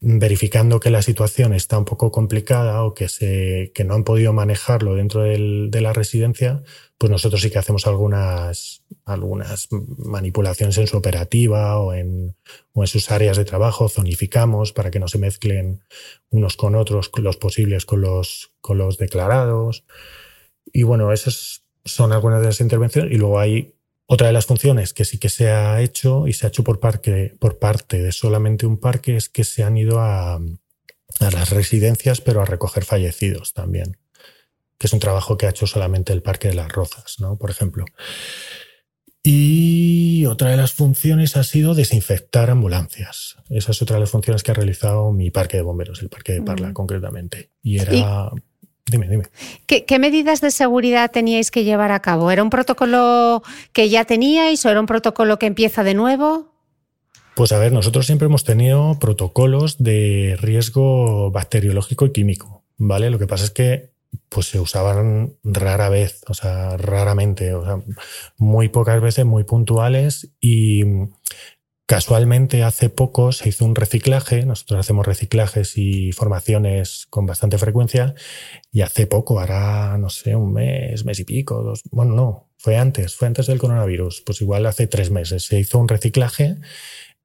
verificando 0.00 0.80
que 0.80 0.90
la 0.90 1.02
situación 1.02 1.54
está 1.54 1.78
un 1.78 1.84
poco 1.84 2.10
complicada 2.10 2.84
o 2.84 2.92
que, 2.92 3.08
se, 3.08 3.70
que 3.74 3.84
no 3.84 3.94
han 3.94 4.04
podido 4.04 4.32
manejarlo 4.32 4.94
dentro 4.94 5.22
del, 5.22 5.70
de 5.70 5.80
la 5.80 5.92
residencia, 5.92 6.62
pues 6.98 7.10
nosotros 7.10 7.40
sí 7.40 7.50
que 7.50 7.58
hacemos 7.58 7.86
algunas, 7.86 8.81
algunas 9.04 9.68
manipulaciones 9.70 10.78
en 10.78 10.86
su 10.86 10.96
operativa 10.96 11.78
o 11.78 11.92
en, 11.92 12.36
o 12.72 12.82
en 12.82 12.86
sus 12.86 13.10
áreas 13.10 13.36
de 13.36 13.44
trabajo, 13.44 13.88
zonificamos 13.88 14.72
para 14.72 14.90
que 14.90 15.00
no 15.00 15.08
se 15.08 15.18
mezclen 15.18 15.82
unos 16.30 16.56
con 16.56 16.74
otros, 16.74 17.10
los 17.16 17.36
posibles 17.36 17.84
con 17.84 18.00
los, 18.00 18.52
con 18.60 18.78
los 18.78 18.98
declarados. 18.98 19.84
Y 20.72 20.84
bueno, 20.84 21.12
esas 21.12 21.64
son 21.84 22.12
algunas 22.12 22.40
de 22.40 22.46
las 22.46 22.60
intervenciones. 22.60 23.12
Y 23.12 23.16
luego 23.16 23.38
hay 23.38 23.74
otra 24.06 24.26
de 24.28 24.32
las 24.32 24.46
funciones 24.46 24.92
que 24.92 25.04
sí 25.04 25.18
que 25.18 25.28
se 25.28 25.50
ha 25.50 25.80
hecho 25.80 26.26
y 26.28 26.32
se 26.32 26.46
ha 26.46 26.48
hecho 26.48 26.64
por, 26.64 26.80
parque, 26.80 27.34
por 27.38 27.58
parte 27.58 28.02
de 28.02 28.12
solamente 28.12 28.66
un 28.66 28.78
parque 28.78 29.16
es 29.16 29.28
que 29.28 29.44
se 29.44 29.62
han 29.64 29.76
ido 29.76 30.00
a, 30.00 30.38
a 31.20 31.30
las 31.30 31.50
residencias, 31.50 32.20
pero 32.20 32.40
a 32.40 32.44
recoger 32.44 32.84
fallecidos 32.84 33.52
también, 33.52 33.96
que 34.78 34.86
es 34.86 34.92
un 34.92 35.00
trabajo 35.00 35.36
que 35.36 35.46
ha 35.46 35.50
hecho 35.50 35.66
solamente 35.66 36.12
el 36.12 36.22
Parque 36.22 36.48
de 36.48 36.54
las 36.54 36.70
Rozas, 36.70 37.16
¿no? 37.20 37.36
por 37.36 37.50
ejemplo. 37.50 37.84
Y 39.22 40.26
otra 40.26 40.50
de 40.50 40.56
las 40.56 40.72
funciones 40.72 41.36
ha 41.36 41.44
sido 41.44 41.74
desinfectar 41.74 42.50
ambulancias. 42.50 43.36
Esa 43.50 43.70
es 43.70 43.80
otra 43.80 43.96
de 43.96 44.00
las 44.00 44.10
funciones 44.10 44.42
que 44.42 44.50
ha 44.50 44.54
realizado 44.54 45.12
mi 45.12 45.30
parque 45.30 45.56
de 45.56 45.62
bomberos, 45.62 46.02
el 46.02 46.08
parque 46.08 46.32
de 46.32 46.42
Parla 46.42 46.72
concretamente. 46.72 47.50
Y 47.62 47.78
era 47.78 48.32
Dime, 48.86 49.08
dime. 49.08 49.24
¿Qué, 49.66 49.98
medidas 49.98 50.40
de 50.40 50.50
seguridad 50.50 51.10
teníais 51.10 51.50
que 51.50 51.64
llevar 51.64 51.92
a 51.92 52.00
cabo? 52.00 52.30
¿Era 52.30 52.42
un 52.42 52.50
protocolo 52.50 53.42
que 53.72 53.88
ya 53.88 54.04
teníais 54.04 54.64
o 54.66 54.70
era 54.70 54.80
un 54.80 54.86
protocolo 54.86 55.38
que 55.38 55.46
empieza 55.46 55.84
de 55.84 55.94
nuevo? 55.94 56.52
Pues 57.34 57.52
a 57.52 57.58
ver, 57.58 57.72
nosotros 57.72 58.06
siempre 58.06 58.26
hemos 58.26 58.44
tenido 58.44 58.98
protocolos 58.98 59.82
de 59.82 60.36
riesgo 60.40 61.30
bacteriológico 61.30 62.06
y 62.06 62.12
químico, 62.12 62.64
¿vale? 62.76 63.08
Lo 63.08 63.18
que 63.18 63.26
pasa 63.26 63.44
es 63.44 63.50
que 63.50 63.91
pues 64.28 64.46
se 64.46 64.60
usaban 64.60 65.36
rara 65.42 65.88
vez, 65.88 66.22
o 66.28 66.34
sea, 66.34 66.76
raramente, 66.76 67.54
o 67.54 67.64
sea, 67.64 67.82
muy 68.38 68.68
pocas 68.68 69.00
veces, 69.00 69.24
muy 69.24 69.44
puntuales 69.44 70.32
y 70.40 70.84
Casualmente 71.92 72.62
hace 72.62 72.88
poco 72.88 73.32
se 73.32 73.50
hizo 73.50 73.66
un 73.66 73.74
reciclaje, 73.74 74.46
nosotros 74.46 74.80
hacemos 74.80 75.06
reciclajes 75.06 75.76
y 75.76 76.12
formaciones 76.12 77.06
con 77.10 77.26
bastante 77.26 77.58
frecuencia 77.58 78.14
y 78.70 78.80
hace 78.80 79.06
poco, 79.06 79.40
hará, 79.40 79.98
no 79.98 80.08
sé, 80.08 80.34
un 80.34 80.54
mes, 80.54 81.04
mes 81.04 81.20
y 81.20 81.24
pico, 81.24 81.62
dos, 81.62 81.82
bueno, 81.90 82.14
no, 82.14 82.48
fue 82.56 82.78
antes, 82.78 83.14
fue 83.14 83.28
antes 83.28 83.46
del 83.46 83.58
coronavirus, 83.58 84.22
pues 84.24 84.40
igual 84.40 84.64
hace 84.64 84.86
tres 84.86 85.10
meses 85.10 85.44
se 85.44 85.60
hizo 85.60 85.78
un 85.78 85.88
reciclaje 85.88 86.56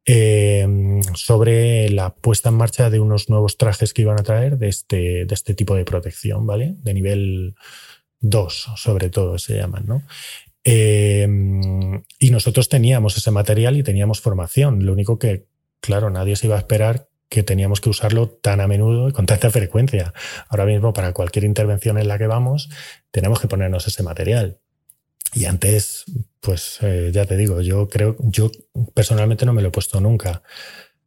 em, 0.08 1.04
sobre 1.16 1.90
la 1.90 2.16
puesta 2.16 2.48
en 2.50 2.56
marcha 2.56 2.90
de 2.90 3.02
unos 3.02 3.30
nuevos 3.30 3.58
trajes 3.58 3.94
que 3.94 4.04
iban 4.04 4.20
a 4.20 4.24
traer 4.24 4.58
de 4.58 4.70
este, 4.70 5.26
de 5.26 5.34
este 5.34 5.54
tipo 5.54 5.76
de 5.76 5.84
protección, 5.84 6.48
¿vale? 6.48 6.76
De 6.80 6.94
nivel 6.94 7.56
2, 8.22 8.70
sobre 8.78 9.10
todo 9.10 9.38
se 9.38 9.58
llaman, 9.58 9.86
¿no? 9.86 10.04
Em, 10.64 12.04
y 12.20 12.32
nosotros 12.32 12.70
teníamos 12.70 13.18
ese 13.18 13.32
material 13.32 13.76
y 13.78 13.84
teníamos 13.84 14.22
formación. 14.22 14.86
Lo 14.86 14.94
único 14.94 15.20
que, 15.20 15.46
claro, 15.82 16.10
nadie 16.10 16.38
se 16.38 16.48
iba 16.48 16.56
a 16.56 16.60
esperar 16.60 17.10
que 17.30 17.44
teníamos 17.44 17.82
que 17.82 17.90
usarlo 17.90 18.30
tan 18.30 18.62
a 18.62 18.68
menudo 18.68 19.10
y 19.10 19.12
con 19.12 19.26
tanta 19.26 19.50
frecuencia. 19.50 20.14
Ahora 20.48 20.66
mismo, 20.66 20.94
para 20.94 21.14
cualquier 21.14 21.44
intervención 21.44 21.98
en 21.98 22.08
la 22.08 22.18
que 22.18 22.28
vamos, 22.28 22.70
tenemos 23.12 23.40
que 23.42 23.48
ponernos 23.48 23.88
ese 23.88 24.04
material. 24.04 24.60
Y 25.34 25.46
antes, 25.46 26.05
pues 26.39 26.79
eh, 26.81 27.12
ya 27.13 27.25
te 27.25 27.38
digo, 27.38 27.62
yo 27.62 27.88
creo, 27.88 28.15
yo 28.19 28.51
personalmente 28.93 29.46
no 29.46 29.53
me 29.53 29.62
lo 29.62 29.69
he 29.69 29.72
puesto 29.72 30.00
nunca. 30.00 30.43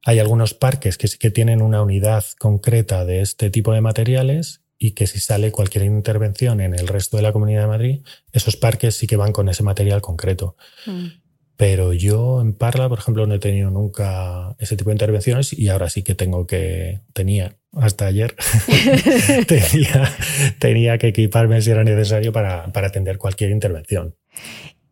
Hay 0.05 0.19
algunos 0.19 0.55
parques 0.55 0.97
que 0.97 1.09
sí 1.09 1.19
que 1.19 1.31
tienen 1.31 1.63
una 1.63 1.83
unidad 1.83 2.25
concreta 2.39 3.05
de 3.05 3.21
este 3.21 3.51
tipo 3.51 3.73
de 3.73 3.81
materiales 3.81 4.63
y 4.79 4.93
que 4.93 5.07
si 5.07 5.21
sale 5.21 5.53
cualquier 5.53 5.85
intervención 5.85 6.61
en 6.61 6.75
el 6.75 6.89
resto 6.89 7.19
de 7.19 7.23
la 7.23 7.33
Comunidad 7.33 7.63
de 7.63 7.67
Madrid, 7.67 8.01
esos 8.33 8.57
parques 8.57 8.97
sí 8.97 9.07
que 9.07 9.17
van 9.17 9.33
con 9.33 9.49
ese 9.49 9.63
material 9.63 10.01
concreto. 10.01 10.57
Mm. 10.87 11.07
Pero 11.57 11.93
yo 11.93 12.41
en 12.41 12.55
Parla, 12.55 12.89
por 12.89 12.99
ejemplo, 12.99 13.27
no 13.27 13.35
he 13.35 13.39
tenido 13.39 13.71
nunca 13.71 14.57
ese 14.59 14.79
tipo 14.79 14.89
de 14.89 14.95
intervenciones 14.95 15.53
y 15.53 15.69
ahora 15.69 15.91
sí 15.91 16.03
que 16.03 16.15
tengo 16.15 16.47
que, 16.47 17.03
tenía, 17.13 17.59
hasta 17.73 18.07
ayer, 18.07 18.35
tenía, 19.47 20.17
tenía, 20.59 20.99
que 20.99 21.09
equiparme 21.09 21.61
si 21.63 21.71
era 21.71 21.85
necesario 21.85 22.33
para, 22.33 22.73
para 22.73 22.89
atender 22.89 23.19
cualquier 23.19 23.51
intervención. 23.51 24.17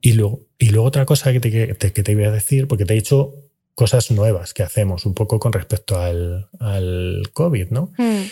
Y 0.01 0.13
luego, 0.13 0.47
y 0.59 0.69
luego 0.71 0.87
otra 0.87 1.05
cosa 1.05 1.33
que 1.33 1.41
te, 1.41 1.77
que 1.77 2.03
te, 2.03 2.13
iba 2.13 2.29
a 2.29 2.31
decir, 2.31 2.69
porque 2.69 2.85
te 2.85 2.93
he 2.93 2.97
dicho 2.97 3.35
cosas 3.75 4.11
nuevas 4.11 4.55
que 4.55 4.63
hacemos 4.63 5.07
un 5.07 5.15
poco 5.15 5.39
con 5.39 5.53
respecto 5.53 6.01
al, 6.01 6.49
al 6.61 7.23
COVID, 7.33 7.71
¿no? 7.71 7.93
Mm. 7.99 8.23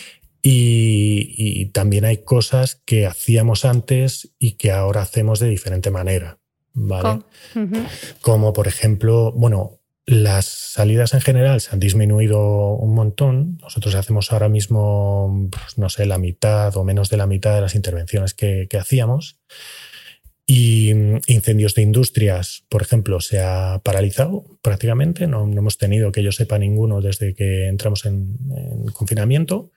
Y, 0.49 1.65
también 1.73 2.05
hay 2.05 2.17
cosas 2.23 2.81
que 2.85 3.05
hacíamos 3.05 3.65
antes 3.65 4.33
y 4.39 4.53
que 4.53 4.71
ahora 4.71 5.01
hacemos 5.01 5.39
de 5.39 5.49
diferente 5.49 5.91
manera. 5.91 6.39
¿vale? 6.73 7.23
Como 8.21 8.53
por 8.53 8.67
ejemplo, 8.67 9.33
bueno, 9.33 9.76
las 10.07 10.45
salidas 10.45 11.13
en 11.13 11.21
general 11.21 11.59
se 11.59 11.71
han 11.71 11.79
disminuido 11.79 12.71
un 12.71 12.95
montón. 12.95 13.57
Nosotros 13.61 13.93
hacemos 13.93 14.31
ahora 14.31 14.47
mismo, 14.47 15.49
pues, 15.51 15.77
no 15.77 15.89
sé, 15.89 16.05
la 16.05 16.17
mitad 16.17 16.75
o 16.77 16.85
menos 16.85 17.09
de 17.09 17.17
la 17.17 17.27
mitad 17.27 17.53
de 17.53 17.61
las 17.61 17.75
intervenciones 17.75 18.33
que, 18.33 18.67
que 18.69 18.77
hacíamos. 18.77 19.39
Y 20.49 20.93
mm, 20.93 21.19
incendios 21.27 21.75
de 21.75 21.81
industrias, 21.81 22.63
por 22.69 22.81
ejemplo, 22.81 23.19
se 23.19 23.41
ha 23.41 23.81
paralizado 23.83 24.45
prácticamente. 24.61 25.27
No, 25.27 25.43
hemos 25.43 25.77
tenido 25.77 26.13
que 26.13 26.23
yo 26.23 26.31
sepa 26.31 26.57
ninguno 26.57 27.01
desde 27.01 27.35
que 27.35 27.67
entramos 27.67 28.05
en, 28.05 28.37
confinamiento. 28.93 29.71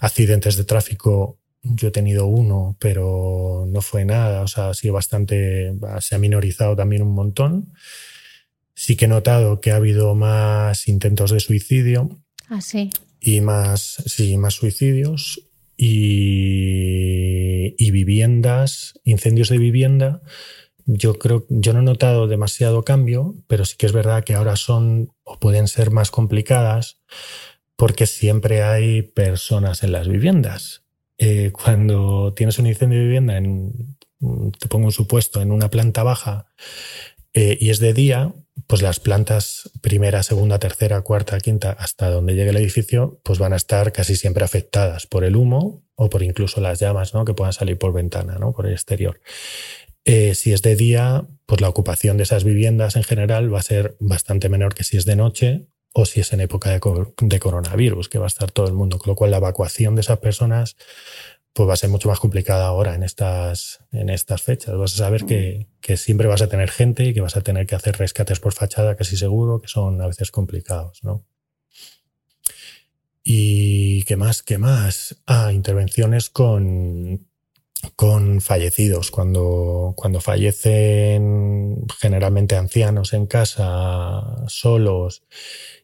Accidentes 0.00 0.56
de 0.56 0.64
tráfico, 0.64 1.38
yo 1.62 1.88
he 1.88 1.92
tenido 1.92 2.26
uno, 2.26 2.76
pero 2.80 3.64
no 3.68 3.80
fue 3.80 4.04
nada. 4.04 4.42
O 4.42 4.48
sea, 4.48 4.70
ha 4.70 4.74
sido 4.74 4.94
bastante, 4.94 5.72
se 6.00 6.16
ha 6.16 6.18
minorizado 6.18 6.74
también 6.74 7.02
un 7.02 7.14
montón. 7.14 7.72
Sí 8.78 8.94
que 8.94 9.06
he 9.06 9.08
notado 9.08 9.60
que 9.60 9.72
ha 9.72 9.76
habido 9.76 10.14
más 10.14 10.86
intentos 10.86 11.32
de 11.32 11.40
suicidio. 11.40 12.10
Ah, 12.48 12.60
sí. 12.60 12.90
Y 13.20 13.40
más, 13.40 14.00
sí, 14.06 14.38
más 14.38 14.54
suicidios 14.54 15.42
y, 15.76 17.90
viviendas, 17.90 18.94
incendios 19.02 19.48
de 19.48 19.58
vivienda. 19.58 20.22
Yo 20.86 21.18
creo, 21.18 21.44
yo 21.48 21.72
no 21.72 21.80
he 21.80 21.82
notado 21.82 22.28
demasiado 22.28 22.84
cambio, 22.84 23.34
pero 23.48 23.64
sí 23.64 23.74
que 23.76 23.86
es 23.86 23.92
verdad 23.92 24.22
que 24.22 24.34
ahora 24.34 24.54
son 24.54 25.10
o 25.24 25.40
pueden 25.40 25.66
ser 25.66 25.90
más 25.90 26.12
complicadas 26.12 27.00
porque 27.74 28.06
siempre 28.06 28.62
hay 28.62 29.02
personas 29.02 29.82
en 29.82 29.90
las 29.90 30.06
viviendas. 30.06 30.84
Eh, 31.18 31.50
cuando 31.50 32.32
tienes 32.32 32.60
un 32.60 32.68
incendio 32.68 33.00
de 33.00 33.06
vivienda, 33.06 33.38
en, 33.38 33.96
te 34.56 34.68
pongo 34.68 34.86
un 34.86 34.92
supuesto, 34.92 35.42
en 35.42 35.50
una 35.50 35.68
planta 35.68 36.04
baja 36.04 36.46
eh, 37.32 37.58
y 37.60 37.70
es 37.70 37.80
de 37.80 37.92
día, 37.92 38.32
pues 38.66 38.82
las 38.82 39.00
plantas 39.00 39.70
primera, 39.80 40.22
segunda, 40.22 40.58
tercera, 40.58 41.00
cuarta, 41.02 41.38
quinta, 41.38 41.72
hasta 41.72 42.10
donde 42.10 42.34
llegue 42.34 42.50
el 42.50 42.56
edificio, 42.56 43.20
pues 43.22 43.38
van 43.38 43.52
a 43.52 43.56
estar 43.56 43.92
casi 43.92 44.16
siempre 44.16 44.44
afectadas 44.44 45.06
por 45.06 45.24
el 45.24 45.36
humo 45.36 45.84
o 45.94 46.10
por 46.10 46.22
incluso 46.22 46.60
las 46.60 46.80
llamas, 46.80 47.14
¿no? 47.14 47.24
Que 47.24 47.34
puedan 47.34 47.52
salir 47.52 47.78
por 47.78 47.92
ventana, 47.92 48.38
¿no? 48.38 48.52
Por 48.52 48.66
el 48.66 48.72
exterior. 48.72 49.20
Eh, 50.04 50.34
si 50.34 50.52
es 50.52 50.62
de 50.62 50.76
día, 50.76 51.26
pues 51.46 51.60
la 51.60 51.68
ocupación 51.68 52.16
de 52.16 52.22
esas 52.22 52.44
viviendas 52.44 52.96
en 52.96 53.02
general 53.02 53.52
va 53.52 53.58
a 53.58 53.62
ser 53.62 53.96
bastante 54.00 54.48
menor 54.48 54.74
que 54.74 54.84
si 54.84 54.96
es 54.96 55.04
de 55.04 55.16
noche 55.16 55.66
o 55.92 56.06
si 56.06 56.20
es 56.20 56.32
en 56.32 56.40
época 56.40 56.70
de, 56.70 56.80
de 57.20 57.40
coronavirus, 57.40 58.08
que 58.08 58.18
va 58.18 58.26
a 58.26 58.28
estar 58.28 58.50
todo 58.50 58.66
el 58.66 58.74
mundo, 58.74 58.98
con 58.98 59.10
lo 59.10 59.16
cual 59.16 59.30
la 59.30 59.38
evacuación 59.38 59.94
de 59.94 60.02
esas 60.02 60.18
personas 60.18 60.76
pues 61.52 61.68
va 61.68 61.72
a 61.74 61.76
ser 61.76 61.90
mucho 61.90 62.08
más 62.08 62.20
complicada 62.20 62.66
ahora 62.66 62.94
en 62.94 63.02
estas, 63.02 63.80
en 63.90 64.10
estas 64.10 64.42
fechas. 64.42 64.76
Vas 64.76 64.94
a 64.94 64.98
saber 64.98 65.24
que, 65.24 65.66
siempre 65.96 66.28
vas 66.28 66.42
a 66.42 66.48
tener 66.48 66.70
gente 66.70 67.04
y 67.04 67.14
que 67.14 67.20
vas 67.20 67.36
a 67.36 67.40
tener 67.40 67.66
que 67.66 67.74
hacer 67.74 67.96
rescates 67.96 68.40
por 68.40 68.52
fachada 68.52 68.96
casi 68.96 69.16
seguro, 69.16 69.60
que 69.60 69.68
son 69.68 70.00
a 70.00 70.06
veces 70.06 70.30
complicados, 70.30 71.02
¿no? 71.02 71.24
Y 73.24 74.04
qué 74.04 74.16
más, 74.16 74.42
qué 74.42 74.56
más. 74.56 75.20
Ah, 75.26 75.52
intervenciones 75.52 76.30
con, 76.30 77.26
con 77.96 78.40
fallecidos. 78.40 79.10
Cuando, 79.10 79.94
cuando 79.96 80.20
fallecen 80.20 81.84
generalmente 81.98 82.56
ancianos 82.56 83.12
en 83.12 83.26
casa, 83.26 84.46
solos, 84.46 85.24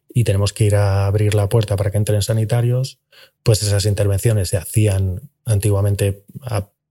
y 0.09 0.25
tenemos 0.25 0.53
que 0.53 0.65
ir 0.65 0.77
a 0.77 1.07
abrir 1.07 1.35
la 1.35 1.49
puerta 1.49 1.77
para 1.77 1.91
que 1.91 1.99
entren 1.99 2.23
sanitarios, 2.23 3.01
pues 3.45 3.63
esas 3.63 3.87
intervenciones 3.87 4.49
se 4.49 4.57
hacían 4.57 5.31
antiguamente 5.45 6.25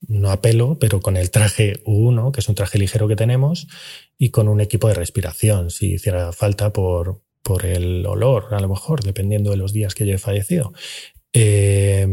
no 0.08 0.32
a 0.32 0.42
pelo, 0.42 0.80
pero 0.80 1.02
con 1.02 1.18
el 1.18 1.32
traje 1.32 1.84
U1, 1.84 2.32
que 2.32 2.40
es 2.40 2.48
un 2.48 2.56
traje 2.56 2.78
ligero 2.78 3.10
que 3.10 3.18
tenemos, 3.18 3.68
y 4.18 4.30
con 4.30 4.48
un 4.48 4.62
equipo 4.62 4.88
de 4.88 4.94
respiración, 4.94 5.72
si 5.72 5.96
hiciera 5.96 6.32
falta 6.32 6.72
por, 6.72 7.22
por 7.42 7.66
el 7.66 8.06
olor, 8.06 8.54
a 8.54 8.60
lo 8.62 8.70
mejor, 8.70 9.04
dependiendo 9.04 9.52
de 9.52 9.58
los 9.58 9.74
días 9.74 9.96
que 9.96 10.06
yo 10.06 10.14
he 10.14 10.20
fallecido. 10.20 10.74
Eh, 11.34 12.08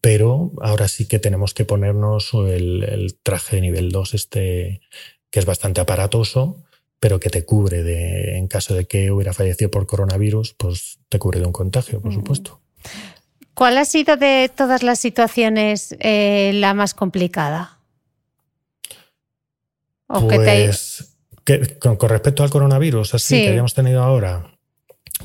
pero 0.00 0.52
ahora 0.60 0.86
sí 0.86 1.08
que 1.08 1.18
tenemos 1.18 1.54
que 1.54 1.64
ponernos 1.64 2.30
el, 2.34 2.84
el, 2.84 3.18
traje 3.22 3.56
de 3.56 3.62
nivel 3.62 3.90
2, 3.90 4.14
este, 4.14 4.82
que 5.30 5.40
es 5.40 5.46
bastante 5.46 5.80
aparatoso 5.80 6.62
pero 6.98 7.20
que 7.20 7.30
te 7.30 7.44
cubre 7.44 7.82
de, 7.82 8.38
en 8.38 8.48
caso 8.48 8.74
de 8.74 8.86
que 8.86 9.10
hubiera 9.10 9.32
fallecido 9.32 9.70
por 9.70 9.86
coronavirus, 9.86 10.54
pues 10.54 10.98
te 11.08 11.18
cubre 11.18 11.40
de 11.40 11.46
un 11.46 11.52
contagio, 11.52 12.00
por 12.00 12.12
supuesto. 12.12 12.60
¿Cuál 13.56 13.78
ha 13.78 13.86
sido 13.86 14.18
de 14.18 14.50
todas 14.54 14.82
las 14.82 14.98
situaciones 14.98 15.96
eh, 16.00 16.50
la 16.52 16.74
más 16.74 16.92
complicada? 16.92 17.78
pues, 20.06 21.16
con, 21.80 21.98
respecto 21.98 22.42
al 22.42 22.50
coronavirus, 22.50 23.14
así 23.14 23.40
que 23.40 23.48
habíamos 23.48 23.72
tenido 23.72 24.02
ahora, 24.02 24.58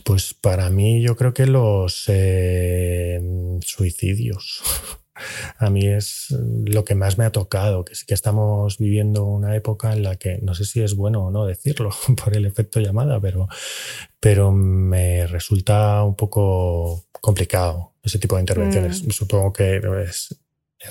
pues 0.05 0.33
para 0.33 0.69
mí 0.69 1.01
yo 1.01 1.17
creo 1.17 1.33
que 1.33 1.45
los 1.45 2.05
eh, 2.07 3.19
suicidios. 3.59 4.61
A 5.59 5.69
mí 5.69 5.85
es 5.85 6.33
lo 6.65 6.83
que 6.83 6.95
más 6.95 7.19
me 7.19 7.25
ha 7.25 7.31
tocado, 7.31 7.85
que 7.85 7.93
sí 7.93 8.05
que 8.07 8.15
estamos 8.15 8.79
viviendo 8.79 9.25
una 9.25 9.55
época 9.55 9.93
en 9.93 10.01
la 10.01 10.15
que 10.15 10.39
no 10.41 10.55
sé 10.55 10.65
si 10.65 10.81
es 10.81 10.95
bueno 10.95 11.25
o 11.25 11.31
no 11.31 11.45
decirlo 11.45 11.91
por 12.23 12.35
el 12.35 12.45
efecto 12.45 12.79
llamada, 12.79 13.19
pero, 13.19 13.47
pero 14.19 14.51
me 14.51 15.27
resulta 15.27 16.01
un 16.03 16.15
poco 16.15 17.03
complicado 17.11 17.90
ese 18.03 18.19
tipo 18.19 18.35
de 18.35 18.41
intervenciones. 18.41 19.03
Mm. 19.03 19.11
Supongo 19.11 19.53
que 19.53 19.81
es, 20.05 20.35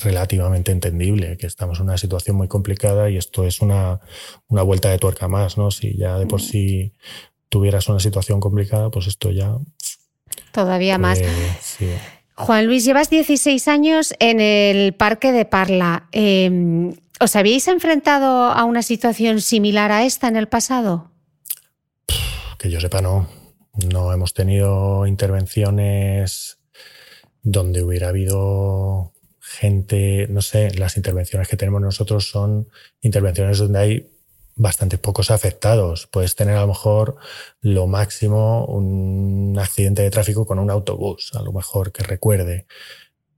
relativamente 0.03 0.71
entendible, 0.71 1.37
que 1.37 1.49
estamos 1.49 1.79
en 1.81 1.87
una 1.87 1.99
situación 1.99 2.37
muy 2.37 2.47
complicada 2.47 3.11
y 3.11 3.17
esto 3.17 3.45
es 3.45 3.61
una, 3.61 3.99
una 4.47 4.63
vuelta 4.63 4.89
de 4.89 4.99
tuerca 4.99 5.27
más, 5.27 5.59
¿no? 5.59 5.73
Si 5.73 5.97
ya 5.97 6.17
de 6.17 6.27
por 6.27 6.41
mm. 6.41 6.45
sí 6.45 6.95
tuvieras 7.49 7.89
una 7.89 7.99
situación 7.99 8.39
complicada, 8.39 8.91
pues 8.91 9.09
esto 9.09 9.31
ya... 9.31 9.57
Todavía 10.53 10.99
más. 10.99 11.21
Juan 12.37 12.67
Luis, 12.67 12.85
llevas 12.85 13.11
16 13.11 13.69
años 13.69 14.15
en 14.19 14.41
el 14.41 14.95
Parque 14.95 15.33
de 15.33 15.45
Parla. 15.45 16.09
Em, 16.13 16.95
¿Os 17.21 17.37
habíais 17.37 17.69
enfrentado 17.69 18.45
a 18.47 18.65
una 18.65 18.83
situación 18.83 19.41
similar 19.41 19.93
a 19.93 20.05
esta 20.05 20.29
en 20.29 20.37
el 20.37 20.49
pasado? 20.49 21.11
Que 22.59 22.71
yo 22.71 22.81
sepa, 22.81 23.03
no. 23.03 23.29
No 23.93 24.13
hemos 24.13 24.33
tenido 24.33 25.07
intervenciones 25.07 26.60
donde 27.43 27.83
hubiera 27.83 28.09
habido 28.09 29.13
gente, 29.41 30.27
no 30.29 30.43
sé, 30.43 30.71
las 30.77 30.97
intervenciones 30.97 31.49
que 31.49 31.57
tenemos 31.57 31.81
nosotros 31.81 32.29
son 32.31 32.69
intervenciones 33.01 33.59
donde 33.59 33.79
hay 33.79 34.11
bastante 34.61 34.99
pocos 34.99 35.31
afectados. 35.31 36.07
Puedes 36.07 36.35
tener 36.35 36.57
a 36.57 36.61
lo 36.61 36.69
mejor 36.69 37.17
lo 37.61 37.87
máximo 37.87 38.67
un 38.67 39.57
accidente 39.59 40.03
de 40.03 40.11
tráfico 40.11 40.47
con 40.47 40.59
un 40.59 40.71
autobús, 40.71 41.31
a 41.35 41.43
lo 41.43 41.53
mejor 41.53 41.93
que 41.93 42.03
recuerde. 42.03 42.67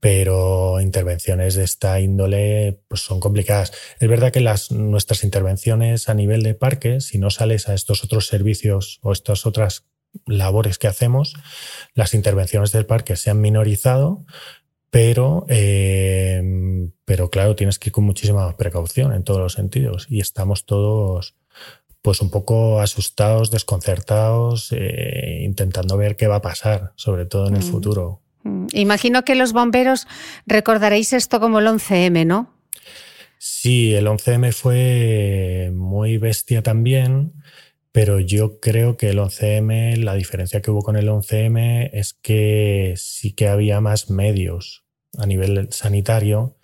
Pero 0.00 0.80
intervenciones 0.80 1.54
de 1.54 1.62
esta 1.62 2.00
índole 2.00 2.80
pues 2.88 3.02
son 3.02 3.20
complicadas. 3.20 3.72
Es 4.00 4.08
verdad 4.08 4.32
que 4.32 4.40
las, 4.40 4.72
nuestras 4.72 5.22
intervenciones 5.22 6.08
a 6.08 6.14
nivel 6.14 6.42
de 6.42 6.54
parque, 6.54 7.00
si 7.00 7.18
no 7.18 7.30
sales 7.30 7.68
a 7.68 7.74
estos 7.74 8.02
otros 8.02 8.26
servicios 8.26 8.98
o 9.02 9.12
estas 9.12 9.46
otras 9.46 9.84
labores 10.26 10.78
que 10.78 10.88
hacemos, 10.88 11.34
las 11.94 12.14
intervenciones 12.14 12.72
del 12.72 12.86
parque 12.86 13.16
se 13.16 13.30
han 13.30 13.40
minorizado, 13.40 14.24
pero, 14.90 15.46
eh, 15.48 16.42
pero 17.04 17.30
claro, 17.30 17.56
tienes 17.56 17.78
que 17.78 17.88
ir 17.88 17.92
con 17.92 18.04
muchísima 18.04 18.56
precaución 18.56 19.14
en 19.14 19.24
todos 19.24 19.40
los 19.40 19.54
sentidos 19.54 20.06
y 20.10 20.20
estamos 20.20 20.66
todos 20.66 21.34
pues 22.02 22.20
un 22.20 22.30
poco 22.30 22.80
asustados, 22.80 23.50
desconcertados, 23.50 24.72
eh, 24.72 25.40
intentando 25.44 25.96
ver 25.96 26.16
qué 26.16 26.26
va 26.26 26.36
a 26.36 26.42
pasar, 26.42 26.92
sobre 26.96 27.26
todo 27.26 27.46
en 27.46 27.54
el 27.54 27.64
mm. 27.64 27.70
futuro. 27.70 28.20
Mm. 28.42 28.66
Imagino 28.72 29.24
que 29.24 29.36
los 29.36 29.52
bomberos 29.52 30.08
recordaréis 30.44 31.12
esto 31.12 31.38
como 31.38 31.60
el 31.60 31.68
11M, 31.68 32.26
¿no? 32.26 32.52
Sí, 33.38 33.94
el 33.94 34.06
11M 34.06 34.52
fue 34.52 35.72
muy 35.74 36.18
bestia 36.18 36.62
también, 36.62 37.32
pero 37.92 38.20
yo 38.20 38.58
creo 38.58 38.96
que 38.96 39.10
el 39.10 39.18
11M, 39.18 39.96
la 39.98 40.14
diferencia 40.14 40.62
que 40.62 40.70
hubo 40.70 40.82
con 40.82 40.96
el 40.96 41.08
11M 41.08 41.90
es 41.92 42.14
que 42.14 42.94
sí 42.96 43.32
que 43.32 43.48
había 43.48 43.80
más 43.80 44.10
medios 44.10 44.84
a 45.18 45.26
nivel 45.26 45.68
sanitario, 45.70 46.56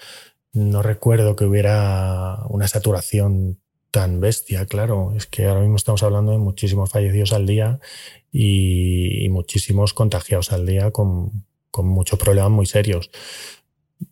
no 0.55 0.83
recuerdo 0.83 1.37
que 1.37 1.45
hubiera 1.45 2.39
una 2.49 2.67
saturación 2.67 3.61
tan 3.91 4.21
bestia, 4.21 4.67
claro. 4.67 5.13
Es 5.17 5.27
que 5.27 5.47
ahora 5.47 5.61
mismo 5.61 5.77
estamos 5.77 6.03
hablando 6.03 6.33
de 6.33 6.39
muchísimos 6.39 6.91
fallecidos 6.91 7.33
al 7.33 7.47
día 7.47 7.79
y, 8.33 9.29
muchísimos 9.31 9.95
contagiados 9.95 10.53
al 10.53 10.67
día 10.67 10.91
con, 10.91 11.45
muchos 11.81 12.19
problemas 12.19 12.51
muy 12.51 12.67
serios. 12.67 13.11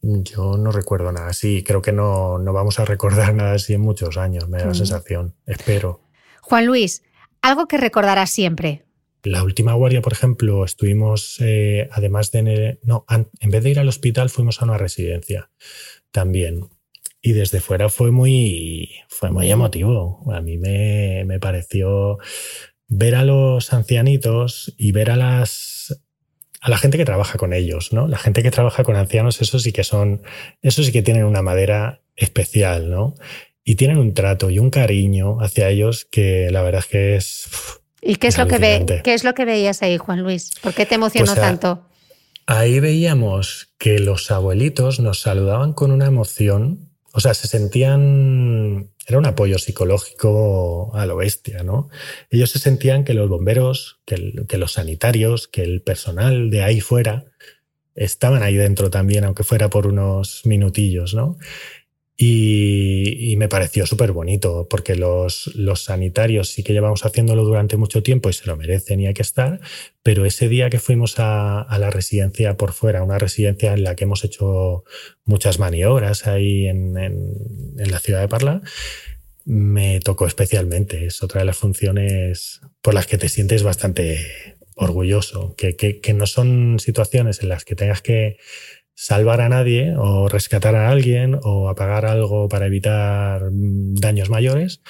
Yo 0.02 0.56
no 0.56 0.70
recuerdo 0.70 1.10
nada 1.10 1.28
así, 1.28 1.64
creo 1.64 1.82
que 1.82 1.92
no, 1.92 2.38
no 2.38 2.52
vamos 2.52 2.78
a 2.78 2.84
recordar 2.84 3.34
nada 3.34 3.54
así 3.54 3.74
en 3.74 3.80
muchos 3.80 4.18
años, 4.18 4.48
me 4.48 4.58
da 4.58 4.66
la 4.66 4.70
mm. 4.72 4.76
sensación, 4.76 5.34
espero. 5.46 6.05
Juan 6.48 6.64
Luis, 6.64 7.02
algo 7.42 7.66
que 7.66 7.76
recordarás 7.76 8.30
siempre, 8.30 8.84
la 9.24 9.42
última 9.42 9.72
guardia, 9.74 10.02
por 10.02 10.12
ejemplo, 10.12 10.64
estuvimos, 10.64 11.38
eh, 11.40 11.88
además 11.90 12.30
de... 12.30 12.78
No, 12.84 13.04
en 13.08 13.50
vez 13.50 13.64
de 13.64 13.70
ir 13.70 13.80
al 13.80 13.88
hospital, 13.88 14.30
fuimos 14.30 14.62
a 14.62 14.66
una 14.66 14.78
residencia 14.78 15.50
también. 16.12 16.68
Y 17.20 17.32
desde 17.32 17.60
fuera 17.60 17.88
fue 17.88 18.12
muy, 18.12 18.90
fue 19.08 19.32
muy 19.32 19.50
emotivo. 19.50 20.22
A 20.32 20.40
mí 20.40 20.58
me, 20.58 21.24
me 21.26 21.40
pareció 21.40 22.18
ver 22.86 23.16
a 23.16 23.24
los 23.24 23.72
ancianitos 23.72 24.72
y 24.78 24.92
ver 24.92 25.10
a 25.10 25.16
las 25.16 26.00
a 26.60 26.70
la 26.70 26.78
gente 26.78 26.96
que 26.96 27.04
trabaja 27.04 27.36
con 27.36 27.52
ellos, 27.52 27.92
¿no? 27.92 28.08
La 28.08 28.18
gente 28.18 28.42
que 28.42 28.50
trabaja 28.50 28.82
con 28.84 28.96
ancianos, 28.96 29.40
eso 29.40 29.58
sí 29.58 29.72
que 29.72 29.84
son, 29.84 30.22
eso 30.62 30.82
sí 30.82 30.90
que 30.90 31.02
tienen 31.02 31.24
una 31.24 31.42
madera 31.42 32.00
especial, 32.16 32.90
¿no? 32.90 33.14
Y 33.68 33.74
tienen 33.74 33.98
un 33.98 34.14
trato 34.14 34.48
y 34.48 34.60
un 34.60 34.70
cariño 34.70 35.40
hacia 35.40 35.68
ellos 35.68 36.06
que 36.08 36.48
la 36.52 36.62
verdad 36.62 36.78
es 36.78 36.86
que 36.86 37.16
es 37.16 37.48
¿Y 38.00 38.14
qué 38.14 38.28
es, 38.28 38.38
lo 38.38 38.46
que 38.46 38.58
ve, 38.58 39.02
qué 39.02 39.12
es 39.12 39.24
lo 39.24 39.34
que 39.34 39.44
veías 39.44 39.82
ahí, 39.82 39.98
Juan 39.98 40.22
Luis? 40.22 40.52
¿Por 40.62 40.72
qué 40.72 40.86
te 40.86 40.94
emocionó 40.94 41.34
pues, 41.34 41.40
tanto? 41.40 41.84
Ahí 42.46 42.78
veíamos 42.78 43.74
que 43.76 43.98
los 43.98 44.30
abuelitos 44.30 45.00
nos 45.00 45.20
saludaban 45.20 45.72
con 45.72 45.90
una 45.90 46.06
emoción, 46.06 46.92
o 47.12 47.18
sea, 47.18 47.34
se 47.34 47.48
sentían, 47.48 48.92
era 49.08 49.18
un 49.18 49.26
apoyo 49.26 49.58
psicológico 49.58 50.92
a 50.94 51.04
lo 51.04 51.16
bestia, 51.16 51.64
¿no? 51.64 51.88
Ellos 52.30 52.50
se 52.50 52.60
sentían 52.60 53.02
que 53.02 53.14
los 53.14 53.28
bomberos, 53.28 53.98
que, 54.06 54.44
que 54.46 54.58
los 54.58 54.74
sanitarios, 54.74 55.48
que 55.48 55.62
el 55.64 55.82
personal 55.82 56.50
de 56.50 56.62
ahí 56.62 56.80
fuera, 56.80 57.24
estaban 57.96 58.44
ahí 58.44 58.54
dentro 58.54 58.90
también, 58.90 59.24
aunque 59.24 59.42
fuera 59.42 59.70
por 59.70 59.88
unos 59.88 60.42
minutillos, 60.44 61.14
¿no? 61.14 61.36
Y, 62.18 63.34
me 63.36 63.48
pareció 63.48 63.84
súper 63.84 64.12
bonito, 64.12 64.66
porque 64.70 64.96
los, 64.96 65.54
los, 65.54 65.84
sanitarios 65.84 66.48
sí 66.48 66.62
que 66.62 66.72
llevamos 66.72 67.04
haciéndolo 67.04 67.44
durante 67.44 67.76
mucho 67.76 68.02
tiempo 68.02 68.30
y 68.30 68.32
se 68.32 68.46
lo 68.46 68.56
merecen 68.56 69.00
y 69.00 69.06
hay 69.06 69.12
que 69.12 69.20
estar, 69.20 69.60
pero 70.02 70.24
ese 70.24 70.48
día 70.48 70.70
que 70.70 70.78
fuimos 70.78 71.18
a, 71.18 71.60
a 71.60 71.78
la 71.78 71.90
residencia 71.90 72.56
por 72.56 72.72
fuera, 72.72 73.02
una 73.02 73.18
residencia 73.18 73.74
en 73.74 73.84
la 73.84 73.94
que 73.94 74.04
hemos 74.04 74.24
hecho 74.24 74.84
muchas 75.26 75.58
maniobras 75.58 76.26
ahí 76.26 76.66
en, 76.66 76.96
en, 76.96 77.90
la 77.90 77.98
ciudad 77.98 78.22
de 78.22 78.28
Parla, 78.28 78.62
me 79.44 80.00
tocó 80.00 80.26
especialmente. 80.26 81.04
Es 81.04 81.22
otra 81.22 81.40
de 81.40 81.46
las 81.46 81.58
funciones 81.58 82.62
por 82.80 82.94
las 82.94 83.06
que 83.06 83.18
te 83.18 83.28
sientes 83.28 83.62
bastante 83.62 84.56
orgulloso, 84.74 85.54
que, 85.56 85.76
que 85.76 86.14
no 86.14 86.26
son 86.26 86.78
situaciones 86.78 87.42
en 87.42 87.50
las 87.50 87.66
que 87.66 87.76
tengas 87.76 88.00
que 88.00 88.38
salvar 88.96 89.42
a 89.42 89.48
nadie 89.48 89.94
o 89.96 90.26
rescatar 90.26 90.74
a 90.74 90.88
alguien 90.88 91.38
o 91.42 91.68
apagar 91.68 92.06
algo 92.06 92.48
para 92.48 92.66
evitar 92.66 93.50
mm, 93.52 93.94
daños 93.96 94.30
mayores, 94.30 94.80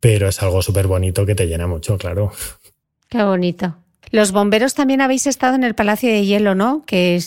pero 0.00 0.28
es 0.28 0.42
algo 0.42 0.62
súper 0.62 0.86
bonito 0.86 1.24
que 1.26 1.34
te 1.34 1.46
llena 1.46 1.66
mucho, 1.66 1.96
claro. 1.98 2.32
Qué 3.08 3.22
bonito. 3.22 3.76
Los 4.10 4.32
bomberos 4.32 4.74
también 4.74 5.00
habéis 5.00 5.26
estado 5.26 5.56
en 5.56 5.64
el 5.64 5.74
Palacio 5.74 6.10
de 6.10 6.24
Hielo, 6.24 6.54
¿no? 6.54 6.84
Que, 6.86 7.20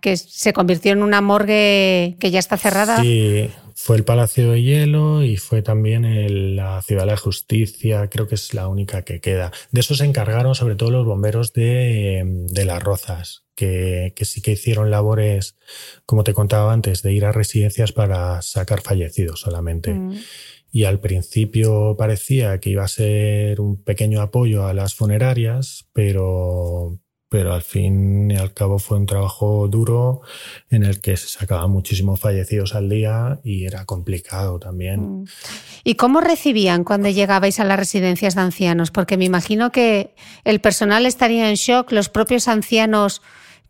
que 0.00 0.16
se 0.16 0.52
convirtió 0.52 0.92
en 0.92 1.02
una 1.02 1.20
morgue 1.20 2.16
que 2.18 2.30
ya 2.30 2.38
está 2.38 2.56
cerrada. 2.56 3.00
Sí, 3.02 3.50
fue 3.74 3.96
el 3.96 4.04
Palacio 4.04 4.52
de 4.52 4.62
Hielo 4.62 5.22
y 5.22 5.36
fue 5.36 5.62
también 5.62 6.56
la 6.56 6.82
Ciudad 6.82 7.02
de 7.02 7.10
la 7.10 7.16
Justicia, 7.16 8.08
creo 8.08 8.28
que 8.28 8.34
es 8.34 8.54
la 8.54 8.68
única 8.68 9.02
que 9.02 9.20
queda. 9.20 9.50
De 9.72 9.80
eso 9.80 9.94
se 9.94 10.04
encargaron 10.04 10.54
sobre 10.54 10.76
todo 10.76 10.90
los 10.90 11.06
bomberos 11.06 11.52
de, 11.52 12.22
de 12.24 12.64
Las 12.64 12.82
Rozas, 12.82 13.44
que, 13.60 14.24
sí 14.24 14.40
que 14.40 14.52
hicieron 14.52 14.90
labores, 14.90 15.56
como 16.06 16.24
te 16.24 16.32
contaba 16.32 16.72
antes, 16.72 17.02
de 17.02 17.12
ir 17.12 17.26
a 17.26 17.32
residencias 17.32 17.92
para 17.92 18.40
sacar 18.40 18.80
fallecidos 18.80 19.40
solamente. 19.40 19.92
Mm. 19.92 20.14
Y 20.72 20.84
al 20.84 21.00
principio 21.00 21.96
parecía 21.98 22.58
que 22.58 22.70
iba 22.70 22.84
a 22.84 22.88
ser 22.88 23.60
un 23.60 23.82
pequeño 23.82 24.22
apoyo 24.22 24.66
a 24.66 24.72
las 24.72 24.94
funerarias, 24.94 25.88
pero, 25.92 26.98
pero 27.28 27.52
al 27.52 27.62
fin 27.62 28.30
y 28.30 28.36
al 28.36 28.54
cabo 28.54 28.78
fue 28.78 28.96
un 28.96 29.06
trabajo 29.06 29.68
duro 29.68 30.22
en 30.70 30.84
el 30.84 31.00
que 31.00 31.16
se 31.16 31.26
sacaban 31.26 31.70
muchísimos 31.70 32.20
fallecidos 32.20 32.74
al 32.74 32.88
día 32.88 33.40
y 33.42 33.66
era 33.66 33.84
complicado 33.84 34.58
también. 34.58 35.22
Mm. 35.22 35.24
¿Y 35.84 35.96
cómo 35.96 36.20
recibían 36.20 36.84
cuando 36.84 37.10
llegabais 37.10 37.60
a 37.60 37.64
las 37.64 37.78
residencias 37.78 38.36
de 38.36 38.40
ancianos? 38.40 38.90
Porque 38.90 39.18
me 39.18 39.26
imagino 39.26 39.70
que 39.70 40.14
el 40.44 40.60
personal 40.60 41.04
estaría 41.04 41.50
en 41.50 41.56
shock, 41.56 41.92
los 41.92 42.08
propios 42.08 42.48
ancianos 42.48 43.20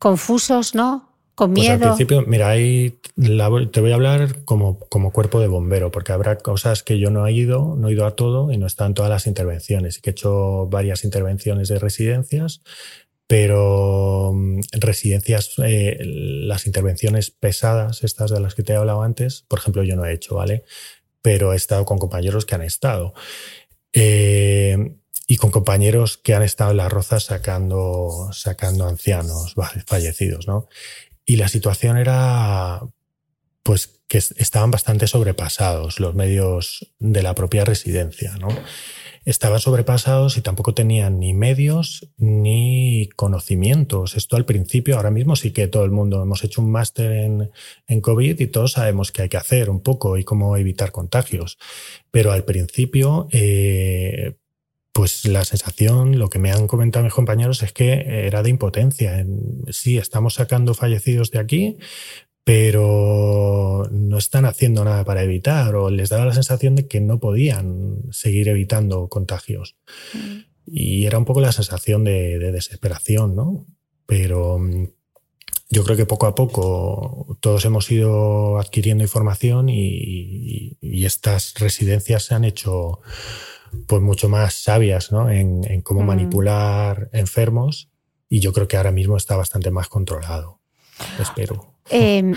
confusos, 0.01 0.75
¿no? 0.75 1.07
con 1.37 1.55
Pues 1.55 1.69
miedo. 1.69 1.75
al 1.75 1.81
principio, 1.81 2.23
mira, 2.27 2.51
ahí 2.51 2.99
la- 3.17 3.49
te 3.73 3.81
voy 3.81 3.93
a 3.93 3.95
hablar 3.95 4.45
como, 4.45 4.79
como 4.79 5.11
cuerpo 5.11 5.41
de 5.41 5.47
bombero, 5.47 5.91
porque 5.91 6.13
habrá 6.13 6.37
cosas 6.37 6.83
que 6.83 6.99
yo 6.99 7.11
no 7.11 7.27
he 7.27 7.33
ido, 7.33 7.77
no 7.79 7.89
he 7.89 7.93
ido 7.93 8.05
a 8.05 8.15
todo 8.15 8.53
y 8.53 8.59
no 8.59 8.67
están 8.67 8.93
todas 8.93 9.11
las 9.11 9.27
intervenciones. 9.27 9.97
Y 9.97 10.01
que 10.03 10.11
he 10.11 10.13
hecho 10.13 10.67
varias 10.67 11.03
intervenciones 11.03 11.69
de 11.69 11.79
residencias, 11.79 12.61
pero 13.27 14.33
mm, 14.35 14.61
residencias, 14.81 15.55
eh, 15.65 15.97
las 16.03 16.67
intervenciones 16.67 17.31
pesadas, 17.31 18.05
estas 18.05 18.31
de 18.31 18.41
las 18.41 18.55
que 18.55 18.63
te 18.63 18.75
he 18.75 18.77
hablado 18.77 19.03
antes, 19.03 19.45
por 19.49 19.61
ejemplo, 19.61 19.83
yo 19.83 19.97
no 19.97 20.05
he 20.05 20.13
hecho, 20.13 20.35
¿vale? 20.35 20.65
Pero 21.23 21.55
he 21.55 21.57
estado 21.57 21.87
con 21.87 21.97
compañeros 21.97 22.45
que 22.45 22.55
han 22.55 22.63
estado. 22.63 23.15
Eh, 23.95 24.97
y 25.31 25.37
con 25.37 25.53
compañeros 25.53 26.17
que 26.19 26.35
han 26.35 26.43
estado 26.43 26.73
en 26.73 26.79
la 26.79 26.89
roza 26.89 27.21
sacando, 27.21 28.31
sacando 28.33 28.89
ancianos 28.89 29.55
fallecidos, 29.87 30.49
¿no? 30.49 30.67
Y 31.25 31.37
la 31.37 31.47
situación 31.47 31.99
era, 31.99 32.81
pues, 33.63 34.01
que 34.09 34.19
es- 34.19 34.35
estaban 34.39 34.73
bastante 34.73 35.07
sobrepasados 35.07 36.01
los 36.01 36.17
medios 36.17 36.93
de 36.99 37.23
la 37.23 37.37
propia 37.37 37.65
residencia, 37.65 38.37
¿no? 38.39 38.49
Estaban 39.25 39.61
sobrepasados 39.61 40.37
y 40.37 40.41
tampoco 40.41 40.75
tenían 40.75 41.21
ni 41.21 41.33
medios 41.33 42.11
ni 42.17 43.09
conocimientos. 43.15 44.17
Esto 44.17 44.35
al 44.35 44.47
principio, 44.47 44.97
ahora 44.97 45.13
mismo 45.13 45.37
sí 45.37 45.53
que 45.53 45.69
todo 45.69 45.85
el 45.85 45.93
mundo 45.93 46.21
hemos 46.25 46.43
hecho 46.43 46.61
un 46.61 46.73
máster 46.73 47.13
en, 47.13 47.53
en 47.87 48.01
COVID 48.01 48.41
y 48.41 48.47
todos 48.49 48.73
sabemos 48.73 49.13
qué 49.13 49.23
hay 49.23 49.29
que 49.29 49.37
hacer 49.37 49.71
un 49.71 49.81
poco 49.81 50.19
y 50.19 50.25
cómo 50.25 50.57
evitar 50.57 50.91
contagios. 50.91 51.57
Pero 52.11 52.33
al 52.33 52.43
principio, 52.45 53.29
eh, 53.31 54.35
pues 54.93 55.25
la 55.27 55.45
sensación, 55.45 56.19
lo 56.19 56.29
que 56.29 56.39
me 56.39 56.51
han 56.53 56.67
comentado 56.67 57.05
mis 57.05 57.15
compañeros 57.15 57.63
es 57.63 57.73
que 57.73 58.27
era 58.27 58.43
de 58.43 58.51
impotencia. 58.51 59.19
En- 59.19 59.63
Sí, 59.71 59.99
estamos 59.99 60.35
sacando 60.35 60.75
fallecidos 60.75 61.31
de 61.31 61.39
aquí, 61.39 61.77
pero 62.45 63.89
no 63.93 64.19
están 64.19 64.45
haciendo 64.45 64.85
nada 64.85 65.05
para 65.05 65.23
evitar 65.23 65.75
o 65.77 65.91
les 65.91 66.09
daba 66.09 66.25
la 66.25 66.35
sensación 66.35 66.75
de 66.75 66.89
que 66.89 67.01
no 67.01 67.21
podían 67.21 67.99
seguir 68.11 68.49
evitando 68.49 69.09
contagios. 69.09 69.77
Y 70.67 71.07
era 71.07 71.19
un 71.19 71.25
poco 71.25 71.41
la 71.41 71.53
sensación 71.53 72.05
de, 72.05 72.39
de 72.39 72.53
desesperación, 72.53 73.37
¿no? 73.37 73.67
Pero 74.07 74.59
mm, 74.59 74.89
yo 75.71 75.85
creo 75.85 75.97
que 75.97 76.07
poco 76.07 76.27
a 76.27 76.35
poco 76.35 77.37
todos 77.41 77.65
hemos 77.65 77.91
ido 77.91 78.59
adquiriendo 78.59 79.05
información 79.05 79.69
y, 79.69 79.87
y- 79.89 80.79
y 80.81 81.05
estas 81.05 81.55
residencias 81.59 82.25
se 82.25 82.35
han 82.35 82.45
hecho 82.45 83.01
pues 83.87 84.03
mucho 84.03 84.29
más 84.29 84.55
sabias 84.55 85.13
¿no? 85.13 85.31
en, 85.31 85.63
en 85.71 85.81
cómo 85.83 86.03
Mm. 86.03 86.07
manipular 86.07 87.09
enfermos 87.13 87.89
y 88.29 88.41
yo 88.41 88.53
creo 88.53 88.69
que 88.69 88.77
ahora 88.77 88.93
mismo 88.93 89.17
está 89.17 89.37
bastante 89.37 89.71
más 89.71 89.89
controlado. 89.89 90.61
Espero. 91.21 91.75
Eh, 91.91 92.33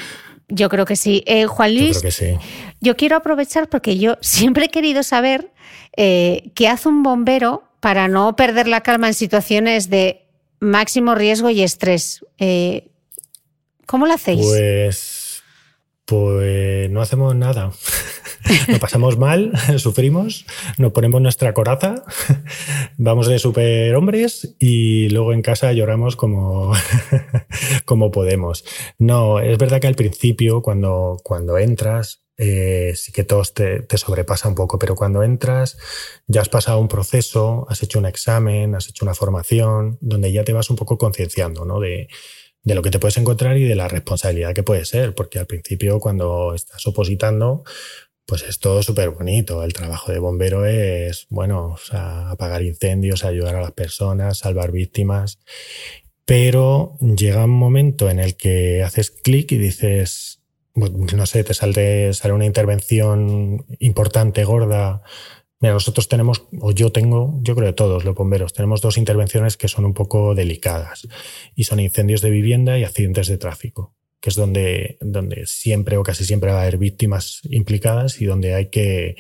yo 0.48 0.70
creo 0.70 0.86
que 0.86 0.96
sí. 0.96 1.24
Eh, 1.28 1.46
Juan 1.46 1.72
Yo 1.72 1.80
Luis, 1.82 2.00
creo 2.00 2.02
que 2.02 2.12
sí. 2.12 2.38
Yo 2.82 2.96
quiero 2.96 3.16
aprovechar 3.18 3.70
porque 3.70 3.98
yo 3.98 4.18
siempre 4.22 4.66
he 4.66 4.70
querido 4.70 5.04
saber 5.04 5.52
eh, 5.96 6.52
qué 6.56 6.68
hace 6.68 6.90
un 6.90 7.04
bombero 7.04 7.64
para 7.80 8.08
no 8.08 8.36
perder 8.36 8.68
la 8.68 8.82
calma 8.82 9.08
en 9.08 9.14
situaciones 9.14 9.90
de 9.90 10.28
máximo 10.60 11.16
riesgo 11.16 11.50
y 11.50 11.62
estrés. 11.64 12.26
Eh, 12.38 12.90
¿Cómo 13.86 14.08
lo 14.08 14.14
hacéis? 14.14 14.46
Pues, 14.46 15.44
pues 16.06 16.90
no 16.90 17.02
hacemos 17.02 17.36
nada. 17.36 17.72
Lo 18.68 18.80
pasamos 18.80 19.18
mal, 19.18 19.52
sufrimos, 19.78 20.46
nos 20.78 20.92
ponemos 20.92 21.22
nuestra 21.22 21.54
coraza, 21.54 22.04
vamos 22.98 23.28
de 23.28 23.40
superhombres 23.40 24.56
y 24.60 25.10
luego 25.10 25.34
en 25.34 25.42
casa 25.42 25.72
lloramos 25.74 26.16
como, 26.16 26.74
como 27.86 28.12
podemos. 28.12 28.66
No, 28.98 29.40
es 29.40 29.58
verdad 29.58 29.80
que 29.80 29.88
al 29.88 29.96
principio, 29.96 30.62
cuando, 30.62 31.18
cuando 31.24 31.58
entras, 31.58 32.24
eh, 32.38 32.94
sí 32.96 33.12
que 33.12 33.24
todo 33.24 33.44
te, 33.44 33.82
te 33.82 33.98
sobrepasa 33.98 34.50
un 34.50 34.56
poco, 34.56 34.80
pero 34.80 34.96
cuando 34.96 35.24
entras 35.24 35.78
ya 36.28 36.42
has 36.42 36.50
pasado 36.50 36.80
un 36.80 36.88
proceso, 36.88 37.66
has 37.70 37.82
hecho 37.84 38.00
un 38.00 38.06
examen, 38.06 38.76
has 38.76 38.90
hecho 38.90 39.06
una 39.06 39.14
formación, 39.14 39.98
donde 40.02 40.32
ya 40.32 40.44
te 40.44 40.54
vas 40.54 40.70
un 40.70 40.76
poco 40.76 40.98
concienciando, 40.98 41.64
¿no? 41.66 41.80
De, 41.80 42.08
de 42.64 42.76
lo 42.76 42.82
que 42.82 42.92
te 42.92 43.00
puedes 43.00 43.18
encontrar 43.18 43.58
y 43.58 43.66
de 43.66 43.76
la 43.76 43.90
responsabilidad 43.90 44.54
que 44.54 44.64
puede 44.64 44.86
ser, 44.86 45.14
porque 45.14 45.38
al 45.38 45.46
principio 45.46 46.00
cuando 46.00 46.54
estás 46.54 46.86
opositando, 46.88 47.64
pues 48.26 48.44
es 48.44 48.60
todo 48.60 48.84
súper 48.84 49.10
bonito. 49.12 49.64
El 49.64 49.74
trabajo 49.74 50.12
de 50.12 50.20
bombero 50.20 50.66
es, 50.66 51.28
bueno, 51.30 51.76
apagar 51.92 52.64
incendios, 52.64 53.26
ayudar 53.26 53.56
a 53.56 53.62
las 53.62 53.72
personas, 53.72 54.40
salvar 54.40 54.72
víctimas, 54.72 55.40
pero 56.26 56.98
llega 57.00 57.46
un 57.46 57.52
momento 57.52 58.10
en 58.10 58.20
el 58.20 58.36
que 58.36 58.84
haces 58.84 59.12
clic 59.12 59.52
y 59.52 59.58
dices, 59.58 60.42
no 60.76 61.26
sé, 61.26 61.44
te 61.44 61.54
sale, 61.54 62.14
sale 62.14 62.34
una 62.34 62.46
intervención 62.46 63.66
importante, 63.80 64.44
gorda. 64.44 65.02
Mira, 65.60 65.74
nosotros 65.74 66.08
tenemos, 66.08 66.48
o 66.60 66.72
yo 66.72 66.92
tengo, 66.92 67.40
yo 67.42 67.56
creo 67.56 67.70
que 67.70 67.74
todos 67.74 68.04
los 68.04 68.16
bomberos, 68.16 68.54
tenemos 68.54 68.82
dos 68.82 68.98
intervenciones 68.98 69.58
que 69.58 69.68
son 69.68 69.86
un 69.86 69.94
poco 69.94 70.36
delicadas 70.36 71.08
y 71.56 71.66
son 71.66 71.80
incendios 71.80 72.22
de 72.22 72.30
vivienda 72.30 72.78
y 72.78 72.84
accidentes 72.84 73.28
de 73.28 73.38
tráfico, 73.38 73.94
que 74.24 74.30
es 74.30 74.38
donde, 74.38 74.98
donde 75.02 75.46
siempre 75.48 75.98
o 75.98 76.04
casi 76.04 76.24
siempre 76.24 76.50
va 76.50 76.60
a 76.60 76.62
haber 76.62 76.78
víctimas 76.78 77.42
implicadas 77.44 78.22
y 78.22 78.26
donde 78.26 78.54
hay 78.54 78.68
que, 78.68 79.18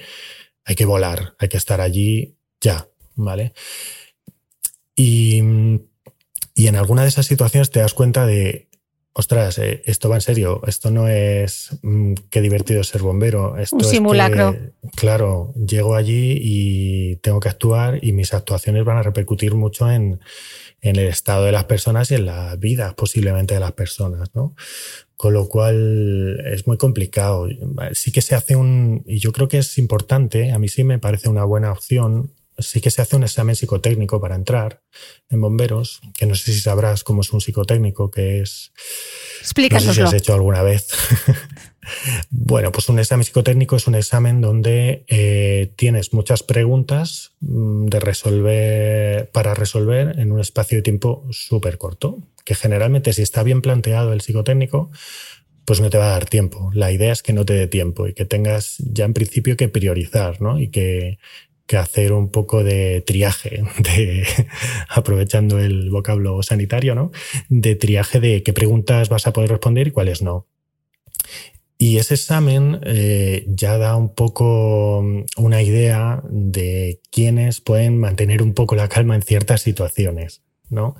hay 0.63 0.75
que 0.75 0.85
volar, 0.85 1.35
hay 1.39 1.49
que 1.49 1.57
estar 1.57 1.81
allí 1.81 2.37
ya, 2.61 2.87
¿vale? 3.15 3.51
Y, 4.95 5.43
y 6.55 6.67
en 6.67 6.77
alguna 6.77 7.01
de 7.01 7.09
esas 7.09 7.25
situaciones 7.25 7.69
te 7.69 7.81
das 7.81 7.93
cuenta 7.93 8.25
de, 8.25 8.69
ostras, 9.11 9.57
eh, 9.57 9.83
esto 9.85 10.07
va 10.07 10.15
en 10.15 10.21
serio, 10.21 10.61
esto 10.67 10.89
no 10.89 11.09
es 11.09 11.77
mm, 11.81 12.13
qué 12.29 12.39
divertido 12.39 12.79
es 12.79 12.87
ser 12.87 13.01
bombero, 13.01 13.57
esto 13.57 13.75
Un 13.75 13.81
es 13.81 13.87
que, 13.87 13.95
simulacro. 13.95 14.55
claro, 14.95 15.53
llego 15.55 15.95
allí 15.95 16.37
y 16.39 17.15
tengo 17.17 17.41
que 17.41 17.49
actuar 17.49 17.99
y 18.01 18.13
mis 18.13 18.33
actuaciones 18.33 18.85
van 18.85 18.99
a 18.99 19.03
repercutir 19.03 19.53
mucho 19.53 19.91
en, 19.91 20.21
en 20.83 20.97
el 20.97 21.07
estado 21.07 21.45
de 21.45 21.53
las 21.53 21.63
personas 21.63 22.11
y 22.11 22.15
en 22.15 22.25
la 22.25 22.55
vida 22.57 22.93
posiblemente 22.95 23.53
de 23.53 23.61
las 23.61 23.71
personas, 23.71 24.29
¿no? 24.35 24.53
Con 25.15 25.33
lo 25.33 25.47
cual 25.47 26.41
es 26.45 26.67
muy 26.67 26.77
complicado. 26.77 27.47
Sí 27.93 28.11
que 28.11 28.21
se 28.21 28.35
hace 28.35 28.57
un, 28.57 29.01
y 29.07 29.19
yo 29.19 29.31
creo 29.31 29.47
que 29.47 29.59
es 29.59 29.77
importante, 29.77 30.51
a 30.51 30.59
mí 30.59 30.67
sí 30.67 30.83
me 30.83 30.99
parece 30.99 31.29
una 31.29 31.45
buena 31.45 31.71
opción, 31.71 32.33
sí 32.57 32.81
que 32.81 32.91
se 32.91 33.01
hace 33.01 33.15
un 33.15 33.23
examen 33.23 33.55
psicotécnico 33.55 34.19
para 34.19 34.35
entrar 34.35 34.81
en 35.29 35.39
bomberos, 35.39 36.01
que 36.17 36.25
no 36.25 36.35
sé 36.35 36.51
si 36.51 36.59
sabrás 36.59 37.05
cómo 37.05 37.21
es 37.21 37.31
un 37.31 37.39
psicotécnico, 37.39 38.11
que 38.11 38.41
es... 38.41 38.73
No 38.75 38.81
sé 38.81 39.37
si 39.37 39.41
Explícanoslo. 39.41 40.07
has 40.07 40.13
hecho 40.13 40.33
alguna 40.33 40.63
vez. 40.63 40.89
bueno, 42.29 42.71
pues 42.71 42.89
un 42.89 42.99
examen 42.99 43.23
psicotécnico 43.23 43.75
es 43.75 43.87
un 43.87 43.95
examen 43.95 44.41
donde 44.41 45.05
eh, 45.07 45.71
tienes 45.75 46.13
muchas 46.13 46.43
preguntas 46.43 47.33
mm, 47.41 47.85
de 47.85 47.99
resolver 47.99 49.29
para 49.31 49.53
resolver 49.53 50.19
en 50.19 50.31
un 50.31 50.39
espacio 50.39 50.77
de 50.77 50.81
tiempo 50.81 51.25
súper 51.31 51.77
corto, 51.77 52.19
que 52.45 52.55
generalmente 52.55 53.13
si 53.13 53.21
está 53.21 53.43
bien 53.43 53.61
planteado 53.61 54.13
el 54.13 54.21
psicotécnico, 54.21 54.91
pues 55.65 55.79
no 55.79 55.89
te 55.89 55.97
va 55.97 56.07
a 56.07 56.11
dar 56.11 56.25
tiempo. 56.25 56.71
La 56.73 56.91
idea 56.91 57.11
es 57.11 57.23
que 57.23 57.33
no 57.33 57.45
te 57.45 57.53
dé 57.53 57.67
tiempo 57.67 58.07
y 58.07 58.13
que 58.13 58.25
tengas 58.25 58.77
ya 58.79 59.05
en 59.05 59.13
principio 59.13 59.55
que 59.55 59.69
priorizar, 59.69 60.41
¿no? 60.41 60.59
Y 60.59 60.69
que, 60.69 61.19
que 61.67 61.77
hacer 61.77 62.11
un 62.13 62.29
poco 62.29 62.63
de 62.63 63.01
triaje, 63.01 63.63
aprovechando 64.89 65.59
el 65.59 65.89
vocablo 65.89 66.41
sanitario, 66.43 66.95
¿no? 66.95 67.11
De 67.49 67.75
triaje 67.75 68.19
de 68.19 68.43
qué 68.43 68.53
preguntas 68.53 69.09
vas 69.09 69.27
a 69.27 69.33
poder 69.33 69.51
responder 69.51 69.87
y 69.87 69.91
cuáles 69.91 70.21
no. 70.21 70.47
Y 71.83 71.97
ese 71.97 72.13
examen 72.13 72.79
eh, 72.85 73.43
ya 73.45 73.77
da 73.77 73.97
un 73.97 74.15
poco 74.15 75.03
una 75.35 75.61
idea 75.61 76.23
de 76.29 77.01
quiénes 77.11 77.59
pueden 77.59 77.99
mantener 77.99 78.41
un 78.41 78.53
poco 78.53 78.75
la 78.75 78.87
calma 78.87 79.15
en 79.15 79.21
ciertas 79.21 79.63
situaciones, 79.63 80.43
¿no? 80.69 80.95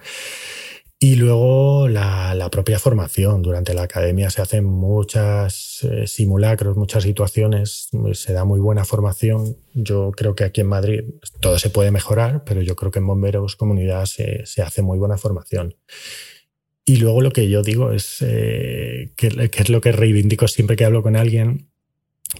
Y 0.99 1.15
luego 1.15 1.87
la, 1.87 2.49
propia 2.51 2.79
formación. 2.79 3.43
Durante 3.43 3.73
la 3.73 3.83
academia 3.83 4.29
se 4.29 4.41
hacen 4.41 4.65
muchas 4.65 5.83
eh, 5.83 6.05
simulacros, 6.05 6.75
muchas 6.75 7.03
situaciones, 7.03 7.87
se 8.11 8.33
da 8.33 8.43
muy 8.43 8.59
buena 8.59 8.83
formación. 8.83 9.55
Yo 9.73 10.11
creo 10.11 10.35
que 10.35 10.43
aquí 10.43 10.59
en 10.59 10.67
Madrid 10.67 11.03
todo 11.39 11.59
se 11.59 11.69
puede 11.69 11.91
mejorar, 11.91 12.43
pero 12.43 12.61
yo 12.61 12.75
creo 12.75 12.91
que 12.91 12.99
en 12.99 13.07
Bomberos 13.07 13.55
Comunidad 13.55 14.03
se 14.05 14.61
hace 14.61 14.81
muy 14.81 14.99
buena 14.99 15.17
formación. 15.17 15.75
Y 16.85 16.97
luego 16.97 17.21
lo 17.21 17.31
que 17.31 17.49
yo 17.49 17.63
digo 17.63 17.91
es 17.91 18.17
eh, 18.21 19.11
que, 19.15 19.27
es 19.27 19.69
lo 19.69 19.81
que 19.81 19.91
reivindico 19.91 20.47
siempre 20.47 20.75
que 20.75 20.85
hablo 20.85 21.01
con 21.01 21.15
alguien, 21.15 21.69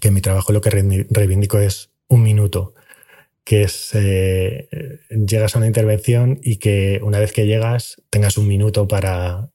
que 0.01 0.09
en 0.09 0.13
mi 0.13 0.21
trabajo 0.21 0.51
lo 0.51 0.61
que 0.61 0.69
reivindico 0.69 1.59
es 1.59 1.91
un 2.09 2.23
minuto, 2.23 2.73
que 3.45 3.63
es 3.63 3.91
eh, 3.93 4.67
llegas 5.09 5.55
a 5.55 5.59
una 5.59 5.67
intervención 5.67 6.39
y 6.43 6.57
que 6.57 6.99
una 7.03 7.19
vez 7.19 7.31
que 7.31 7.45
llegas 7.45 8.01
tengas 8.09 8.37
un 8.37 8.47
minuto 8.47 8.87
para, 8.87 9.49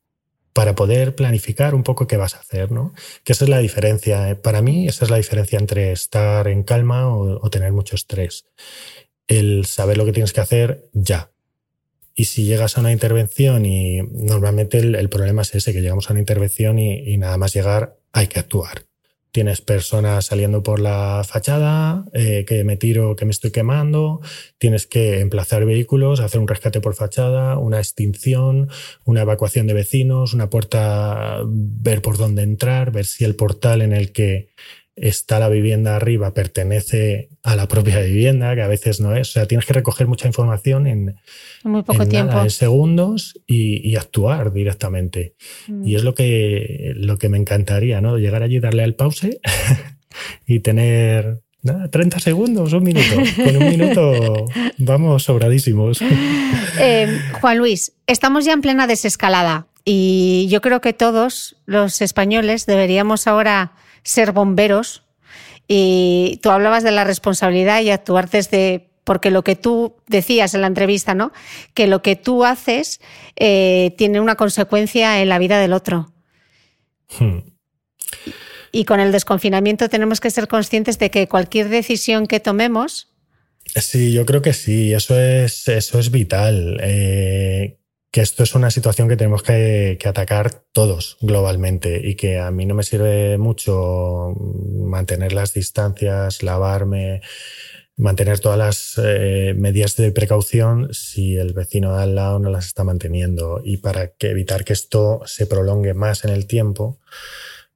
para 0.54 0.74
poder 0.74 1.14
planificar 1.14 1.74
un 1.74 1.82
poco 1.82 2.06
qué 2.06 2.16
vas 2.16 2.34
a 2.34 2.40
hacer, 2.40 2.72
¿no? 2.72 2.94
Que 3.24 3.32
esa 3.32 3.44
es 3.44 3.50
la 3.50 3.58
diferencia. 3.58 4.40
Para 4.42 4.62
mí 4.62 4.88
esa 4.88 5.04
es 5.04 5.10
la 5.10 5.18
diferencia 5.18 5.58
entre 5.58 5.92
estar 5.92 6.48
en 6.48 6.62
calma 6.62 7.08
o, 7.08 7.44
o 7.44 7.50
tener 7.50 7.72
mucho 7.72 7.94
estrés. 7.94 8.46
El 9.26 9.66
saber 9.66 9.98
lo 9.98 10.06
que 10.06 10.12
tienes 10.12 10.32
que 10.32 10.40
hacer 10.40 10.88
ya 10.94 11.30
y 12.18 12.24
si 12.24 12.46
llegas 12.46 12.76
a 12.76 12.80
una 12.80 12.90
intervención 12.90 13.64
y 13.64 14.02
normalmente 14.02 14.78
el, 14.78 15.08
problema 15.08 15.42
es 15.42 15.54
ese, 15.54 15.72
que 15.72 15.80
llegamos 15.80 16.10
a 16.10 16.14
una 16.14 16.18
intervención 16.18 16.80
y 16.80 17.16
nada 17.16 17.38
más 17.38 17.54
llegar 17.54 17.96
hay 18.12 18.26
que 18.26 18.40
actuar. 18.40 18.88
Tienes 19.30 19.60
personas 19.60 20.24
saliendo 20.24 20.62
por 20.62 20.80
la 20.80 21.22
fachada, 21.24 22.06
eh, 22.14 22.44
que 22.44 22.64
me 22.64 22.76
tiro, 22.76 23.14
que 23.14 23.26
me 23.26 23.30
estoy 23.30 23.52
quemando, 23.52 24.20
tienes 24.56 24.86
que 24.86 25.20
emplazar 25.20 25.66
vehículos, 25.66 26.18
hacer 26.18 26.40
un 26.40 26.48
rescate 26.48 26.80
por 26.80 26.94
fachada, 26.94 27.58
una 27.58 27.78
extinción, 27.78 28.70
una 29.04 29.20
evacuación 29.20 29.66
de 29.66 29.74
vecinos, 29.74 30.32
una 30.32 30.48
puerta, 30.48 31.42
ver 31.46 32.00
por 32.00 32.16
dónde 32.16 32.42
entrar, 32.42 32.90
ver 32.90 33.04
si 33.04 33.24
el 33.24 33.36
portal 33.36 33.82
en 33.82 33.92
el 33.92 34.10
que 34.10 34.48
está 35.00 35.38
la 35.38 35.48
vivienda 35.48 35.96
arriba 35.96 36.34
pertenece 36.34 37.28
a 37.42 37.56
la 37.56 37.68
propia 37.68 38.00
vivienda, 38.00 38.54
que 38.54 38.62
a 38.62 38.68
veces 38.68 39.00
no 39.00 39.14
es. 39.14 39.30
O 39.30 39.32
sea, 39.32 39.46
tienes 39.46 39.66
que 39.66 39.72
recoger 39.72 40.06
mucha 40.06 40.26
información 40.26 40.86
en 40.86 41.16
muy 41.64 41.82
poco 41.82 42.06
tiempo. 42.06 42.40
en 42.40 42.50
segundos 42.50 43.40
y, 43.46 43.96
actuar 43.96 44.52
directamente. 44.52 45.34
Mm. 45.66 45.86
Y 45.86 45.96
es 45.96 46.04
lo 46.04 46.14
que, 46.14 46.92
lo 46.96 47.18
que 47.18 47.28
me 47.28 47.38
encantaría, 47.38 48.00
¿no? 48.00 48.18
Llegar 48.18 48.42
allí, 48.42 48.60
darle 48.60 48.84
al 48.84 48.94
pause 48.94 49.40
y 50.46 50.60
tener 50.60 51.40
30 51.90 52.20
segundos, 52.20 52.72
un 52.72 52.84
minuto. 52.84 53.14
Con 53.36 53.56
un 53.56 53.68
minuto 53.68 54.46
vamos 54.78 55.24
sobradísimos. 55.24 56.00
Eh, 56.80 57.08
Juan 57.40 57.58
Luis, 57.58 57.92
estamos 58.06 58.44
ya 58.44 58.52
en 58.52 58.60
plena 58.60 58.86
desescalada 58.86 59.66
y 59.84 60.46
yo 60.48 60.60
creo 60.60 60.80
que 60.80 60.92
todos 60.92 61.56
los 61.66 62.00
españoles 62.02 62.66
deberíamos 62.66 63.26
ahora 63.26 63.72
ser 64.02 64.32
bomberos 64.32 65.04
y 65.66 66.40
tú 66.42 66.50
hablabas 66.50 66.82
de 66.82 66.92
la 66.92 67.04
responsabilidad 67.04 67.82
y 67.82 67.90
actuar 67.90 68.30
desde 68.30 68.88
porque 69.04 69.30
lo 69.30 69.42
que 69.42 69.56
tú 69.56 69.96
decías 70.06 70.54
en 70.54 70.60
la 70.60 70.66
entrevista, 70.66 71.14
¿no? 71.14 71.32
Que 71.72 71.86
lo 71.86 72.02
que 72.02 72.14
tú 72.14 72.44
haces 72.44 73.00
eh, 73.36 73.94
tiene 73.96 74.20
una 74.20 74.34
consecuencia 74.34 75.22
en 75.22 75.30
la 75.30 75.38
vida 75.38 75.58
del 75.58 75.72
otro. 75.72 76.12
Hmm. 77.18 77.38
Y 78.70 78.84
con 78.84 79.00
el 79.00 79.12
desconfinamiento 79.12 79.88
tenemos 79.88 80.20
que 80.20 80.30
ser 80.30 80.46
conscientes 80.46 80.98
de 80.98 81.10
que 81.10 81.26
cualquier 81.26 81.70
decisión 81.70 82.26
que 82.26 82.38
tomemos. 82.38 83.08
Sí, 83.74 84.12
yo 84.12 84.26
creo 84.26 84.42
que 84.42 84.52
sí, 84.52 84.92
eso 84.92 85.18
es, 85.18 85.66
eso 85.68 85.98
es 85.98 86.10
vital. 86.10 86.78
Eh, 86.82 87.78
que 88.10 88.22
esto 88.22 88.42
es 88.42 88.54
una 88.54 88.70
situación 88.70 89.08
que 89.08 89.16
tenemos 89.16 89.42
que, 89.42 89.98
atacar 90.04 90.62
todos 90.72 91.18
globalmente 91.20 92.00
y 92.06 92.14
que 92.14 92.38
a 92.38 92.50
mí 92.50 92.64
no 92.64 92.74
me 92.74 92.82
sirve 92.82 93.36
mucho 93.38 94.34
mantener 94.86 95.32
las 95.32 95.52
distancias, 95.52 96.42
lavarme, 96.42 97.20
mantener 97.96 98.40
todas 98.40 98.58
las 98.58 99.00
eh, 99.04 99.54
medidas 99.56 99.96
de 99.96 100.10
precaución 100.12 100.88
si 100.92 101.36
el 101.36 101.52
vecino 101.52 101.96
de 101.96 102.02
al 102.02 102.14
lado 102.14 102.38
no 102.38 102.50
las 102.50 102.66
está 102.66 102.84
manteniendo. 102.84 103.60
Y 103.62 103.78
para 103.78 104.12
que 104.12 104.30
evitar 104.30 104.64
que 104.64 104.72
esto 104.72 105.20
se 105.26 105.46
prolongue 105.46 105.92
más 105.92 106.24
en 106.24 106.30
el 106.30 106.46
tiempo 106.46 107.00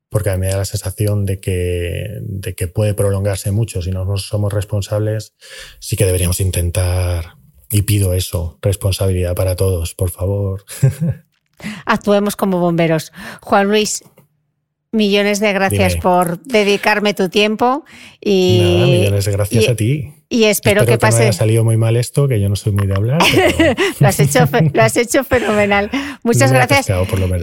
porque 0.09 0.37
me 0.37 0.49
da 0.49 0.59
la 0.59 0.64
sensación 0.66 1.25
de 1.25 1.40
que, 1.40 2.18
de 2.21 2.55
que 2.55 2.68
puede 2.68 2.92
prolongarse 2.92 3.51
mucho. 3.51 3.81
Si 3.81 3.90
no 3.90 4.16
somos 4.18 4.53
responsables, 4.53 5.35
sí 5.79 5.97
que 5.97 6.05
deberíamos 6.05 6.38
intentar 6.40 7.41
y 7.73 7.83
pido 7.83 8.13
eso, 8.13 8.59
responsabilidad 8.61 9.35
para 9.35 9.57
todos, 9.57 9.95
por 9.95 10.11
favor. 10.11 10.65
Actuemos 11.87 12.37
como 12.37 12.61
bomberos. 12.61 13.13
Juan 13.41 13.69
Luis, 13.69 14.05
millones 14.93 15.41
de 15.41 15.53
gracias 15.55 15.97
por 15.97 16.43
dedicarme 16.43 17.15
tu 17.15 17.31
tiempo 17.31 17.85
y 18.21 18.61
Nada, 18.63 18.87
millones 18.87 19.25
de 19.25 19.33
gracias 19.33 19.69
a 19.69 19.75
ti. 19.75 20.13
Y 20.29 20.45
espero, 20.45 20.87
que, 20.87 20.97
pase. 20.97 21.19
No 21.19 21.23
haya 21.25 21.33
salido 21.33 21.63
muy 21.63 21.77
mal 21.77 21.95
esto, 21.97 22.27
que 22.27 22.41
yo 22.41 22.49
no 22.49 22.57
soy 22.57 22.73
muy 22.73 22.87
de 22.87 22.95
hablar. 22.95 23.21
lo, 24.01 24.09
has 24.09 24.19
hecho, 24.19 24.49
lo 24.73 24.83
has 24.83 24.97
hecho 24.97 25.25
fenomenal. 25.25 25.91
Muchas 26.23 26.51
gracias. 26.53 26.91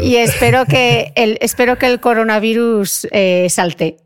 Y 0.01 0.15
espero 0.15 0.65
que 0.65 1.11
el, 1.15 1.37
espero 1.39 1.77
que 1.77 1.85
el 1.85 1.99
coronavirus 1.99 3.07
eh, 3.11 3.45
salte. 3.49 3.97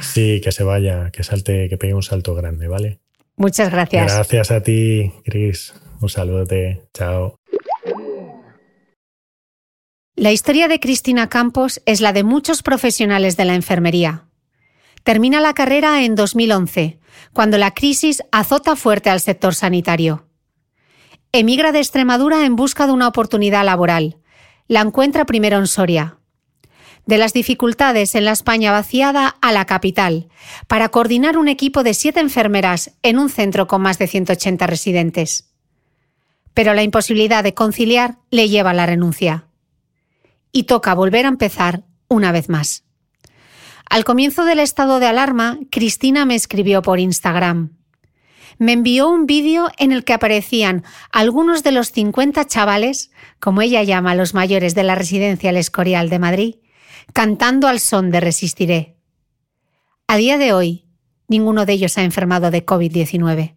sí, 0.00 0.40
que 0.42 0.50
se 0.50 0.64
vaya, 0.64 1.10
que 1.12 1.22
salte, 1.22 1.68
que 1.68 1.78
pegue 1.78 1.94
un 1.94 2.02
salto 2.02 2.34
grande, 2.34 2.66
¿vale? 2.66 3.01
Muchas 3.36 3.70
gracias. 3.70 4.14
Gracias 4.14 4.50
a 4.50 4.62
ti, 4.62 5.12
Cris. 5.24 5.74
Un 6.00 6.08
saludote. 6.08 6.88
Chao. 6.94 7.36
La 10.14 10.30
historia 10.30 10.68
de 10.68 10.78
Cristina 10.78 11.28
Campos 11.28 11.80
es 11.86 12.00
la 12.00 12.12
de 12.12 12.22
muchos 12.22 12.62
profesionales 12.62 13.36
de 13.36 13.44
la 13.44 13.54
enfermería. 13.54 14.28
Termina 15.02 15.40
la 15.40 15.54
carrera 15.54 16.04
en 16.04 16.14
2011, 16.14 17.00
cuando 17.32 17.58
la 17.58 17.72
crisis 17.72 18.22
azota 18.30 18.76
fuerte 18.76 19.10
al 19.10 19.20
sector 19.20 19.54
sanitario. 19.54 20.28
Emigra 21.32 21.72
de 21.72 21.78
Extremadura 21.78 22.44
en 22.44 22.56
busca 22.56 22.86
de 22.86 22.92
una 22.92 23.08
oportunidad 23.08 23.64
laboral. 23.64 24.18
La 24.68 24.80
encuentra 24.80 25.24
primero 25.24 25.58
en 25.58 25.66
Soria 25.66 26.18
de 27.06 27.18
las 27.18 27.32
dificultades 27.32 28.14
en 28.14 28.24
la 28.24 28.32
España 28.32 28.70
vaciada 28.70 29.36
a 29.40 29.52
la 29.52 29.64
capital, 29.64 30.28
para 30.68 30.88
coordinar 30.88 31.36
un 31.36 31.48
equipo 31.48 31.82
de 31.82 31.94
siete 31.94 32.20
enfermeras 32.20 32.92
en 33.02 33.18
un 33.18 33.28
centro 33.28 33.66
con 33.66 33.82
más 33.82 33.98
de 33.98 34.06
180 34.06 34.66
residentes. 34.66 35.52
Pero 36.54 36.74
la 36.74 36.82
imposibilidad 36.82 37.42
de 37.42 37.54
conciliar 37.54 38.18
le 38.30 38.48
lleva 38.48 38.70
a 38.70 38.74
la 38.74 38.86
renuncia. 38.86 39.46
Y 40.52 40.64
toca 40.64 40.94
volver 40.94 41.24
a 41.24 41.30
empezar 41.30 41.82
una 42.08 42.30
vez 42.30 42.48
más. 42.48 42.84
Al 43.88 44.04
comienzo 44.04 44.44
del 44.44 44.60
estado 44.60 45.00
de 45.00 45.06
alarma, 45.06 45.58
Cristina 45.70 46.24
me 46.24 46.34
escribió 46.34 46.82
por 46.82 47.00
Instagram. 47.00 47.76
Me 48.58 48.72
envió 48.72 49.08
un 49.08 49.26
vídeo 49.26 49.70
en 49.78 49.92
el 49.92 50.04
que 50.04 50.12
aparecían 50.12 50.84
algunos 51.10 51.62
de 51.62 51.72
los 51.72 51.90
50 51.90 52.46
chavales, 52.46 53.10
como 53.40 53.60
ella 53.60 53.82
llama 53.82 54.12
a 54.12 54.14
los 54.14 54.34
mayores 54.34 54.74
de 54.74 54.82
la 54.82 54.94
residencia 54.94 55.50
El 55.50 55.56
Escorial 55.56 56.08
de 56.10 56.18
Madrid, 56.18 56.54
cantando 57.12 57.68
al 57.68 57.80
son 57.80 58.10
de 58.10 58.20
Resistiré. 58.20 58.96
A 60.06 60.16
día 60.16 60.38
de 60.38 60.52
hoy, 60.52 60.84
ninguno 61.28 61.66
de 61.66 61.72
ellos 61.72 61.98
ha 61.98 62.02
enfermado 62.02 62.50
de 62.50 62.64
COVID-19. 62.64 63.56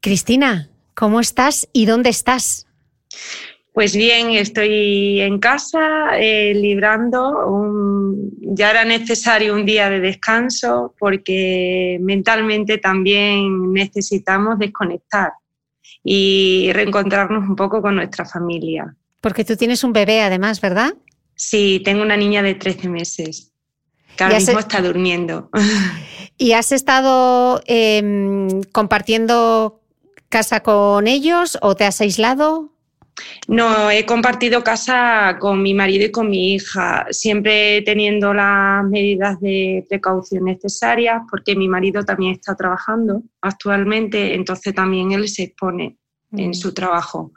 Cristina, 0.00 0.70
¿cómo 0.94 1.20
estás 1.20 1.68
y 1.72 1.84
dónde 1.84 2.08
estás? 2.10 2.66
Pues 3.72 3.94
bien, 3.94 4.30
estoy 4.30 5.20
en 5.20 5.38
casa 5.38 6.18
eh, 6.18 6.52
librando. 6.54 8.14
ya 8.40 8.70
era 8.70 8.84
necesario 8.84 9.54
un 9.54 9.64
día 9.64 9.88
de 9.88 10.00
descanso 10.00 10.94
porque 10.98 11.98
mentalmente 12.00 12.78
también 12.78 13.72
necesitamos 13.72 14.58
desconectar 14.58 15.32
y 16.02 16.70
reencontrarnos 16.72 17.48
un 17.48 17.56
poco 17.56 17.80
con 17.80 17.94
nuestra 17.96 18.24
familia. 18.24 18.94
Porque 19.20 19.44
tú 19.44 19.56
tienes 19.56 19.84
un 19.84 19.92
bebé 19.92 20.22
además, 20.22 20.60
¿verdad? 20.60 20.94
Sí, 21.34 21.80
tengo 21.84 22.02
una 22.02 22.16
niña 22.16 22.42
de 22.42 22.54
13 22.54 22.88
meses 22.88 23.52
que 24.16 24.24
ahora 24.24 24.38
mismo 24.38 24.58
está 24.58 24.82
durmiendo. 24.82 25.48
¿Y 26.36 26.52
has 26.52 26.72
estado 26.72 27.62
em, 27.66 28.62
compartiendo 28.72 29.82
casa 30.28 30.60
con 30.60 31.06
ellos 31.06 31.58
o 31.60 31.76
te 31.76 31.84
has 31.84 32.00
aislado? 32.00 32.72
No, 33.48 33.90
he 33.90 34.04
compartido 34.06 34.62
casa 34.62 35.36
con 35.40 35.62
mi 35.62 35.74
marido 35.74 36.06
y 36.06 36.10
con 36.10 36.30
mi 36.30 36.54
hija, 36.54 37.06
siempre 37.10 37.82
teniendo 37.82 38.32
las 38.32 38.84
medidas 38.84 39.40
de 39.40 39.84
precaución 39.88 40.44
necesarias, 40.44 41.22
porque 41.30 41.56
mi 41.56 41.68
marido 41.68 42.04
también 42.04 42.34
está 42.34 42.54
trabajando 42.54 43.22
actualmente, 43.40 44.34
entonces 44.34 44.74
también 44.74 45.12
él 45.12 45.28
se 45.28 45.44
expone 45.44 45.96
en 46.32 46.50
mm. 46.50 46.54
su 46.54 46.72
trabajo. 46.72 47.32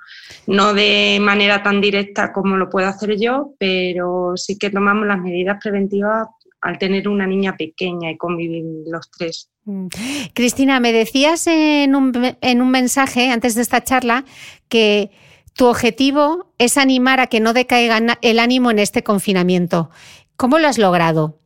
No 0.47 0.73
de 0.73 1.17
manera 1.21 1.63
tan 1.63 1.81
directa 1.81 2.31
como 2.31 2.57
lo 2.57 2.69
puedo 2.69 2.87
hacer 2.87 3.19
yo, 3.19 3.53
pero 3.57 4.33
sí 4.35 4.57
que 4.57 4.69
tomamos 4.69 5.07
las 5.07 5.19
medidas 5.19 5.57
preventivas 5.61 6.27
al 6.61 6.77
tener 6.77 7.09
una 7.09 7.27
niña 7.27 7.57
pequeña 7.57 8.09
y 8.11 8.17
convivir 8.17 8.63
los 8.87 9.11
tres. 9.11 9.49
Mm. 9.65 9.87
Cristina, 10.33 10.79
me 10.79 10.93
decías 10.93 11.45
en 11.47 11.95
un, 11.95 12.13
en 12.41 12.61
un 12.61 12.71
mensaje 12.71 13.31
antes 13.31 13.55
de 13.55 13.61
esta 13.61 13.83
charla 13.83 14.23
que 14.69 15.11
tu 15.55 15.67
objetivo 15.67 16.53
es 16.57 16.77
animar 16.77 17.19
a 17.19 17.27
que 17.27 17.39
no 17.39 17.53
decaiga 17.53 17.99
el 18.21 18.39
ánimo 18.39 18.71
en 18.71 18.79
este 18.79 19.03
confinamiento. 19.03 19.89
¿Cómo 20.35 20.59
lo 20.59 20.67
has 20.67 20.77
logrado? 20.77 21.39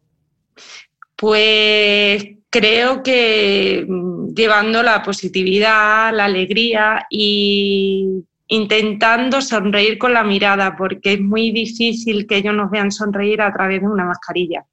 Pues 1.16 2.26
creo 2.50 3.04
que 3.04 3.86
mm, 3.88 4.34
llevando 4.34 4.84
la 4.84 5.04
positividad, 5.04 6.14
la 6.14 6.26
alegría 6.26 7.06
y 7.10 8.24
intentando 8.48 9.42
sonreír 9.42 9.98
con 9.98 10.14
la 10.14 10.24
mirada, 10.24 10.76
porque 10.78 11.14
es 11.14 11.20
muy 11.20 11.52
difícil 11.52 12.26
que 12.28 12.38
ellos 12.38 12.54
nos 12.54 12.72
vean 12.72 12.92
sonreír 12.92 13.42
a 13.42 13.52
través 13.52 13.82
de 13.82 13.88
una 13.88 14.06
mascarilla. 14.06 14.66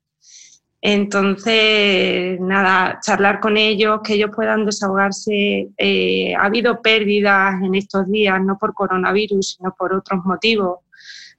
Entonces, 0.86 2.38
nada, 2.40 3.00
charlar 3.00 3.40
con 3.40 3.56
ellos, 3.56 4.00
que 4.04 4.14
ellos 4.14 4.30
puedan 4.36 4.66
desahogarse. 4.66 5.70
Eh, 5.78 6.34
ha 6.34 6.44
habido 6.44 6.82
pérdidas 6.82 7.54
en 7.62 7.74
estos 7.74 8.06
días, 8.10 8.38
no 8.42 8.58
por 8.58 8.74
coronavirus, 8.74 9.56
sino 9.56 9.74
por 9.78 9.94
otros 9.94 10.22
motivos. 10.26 10.80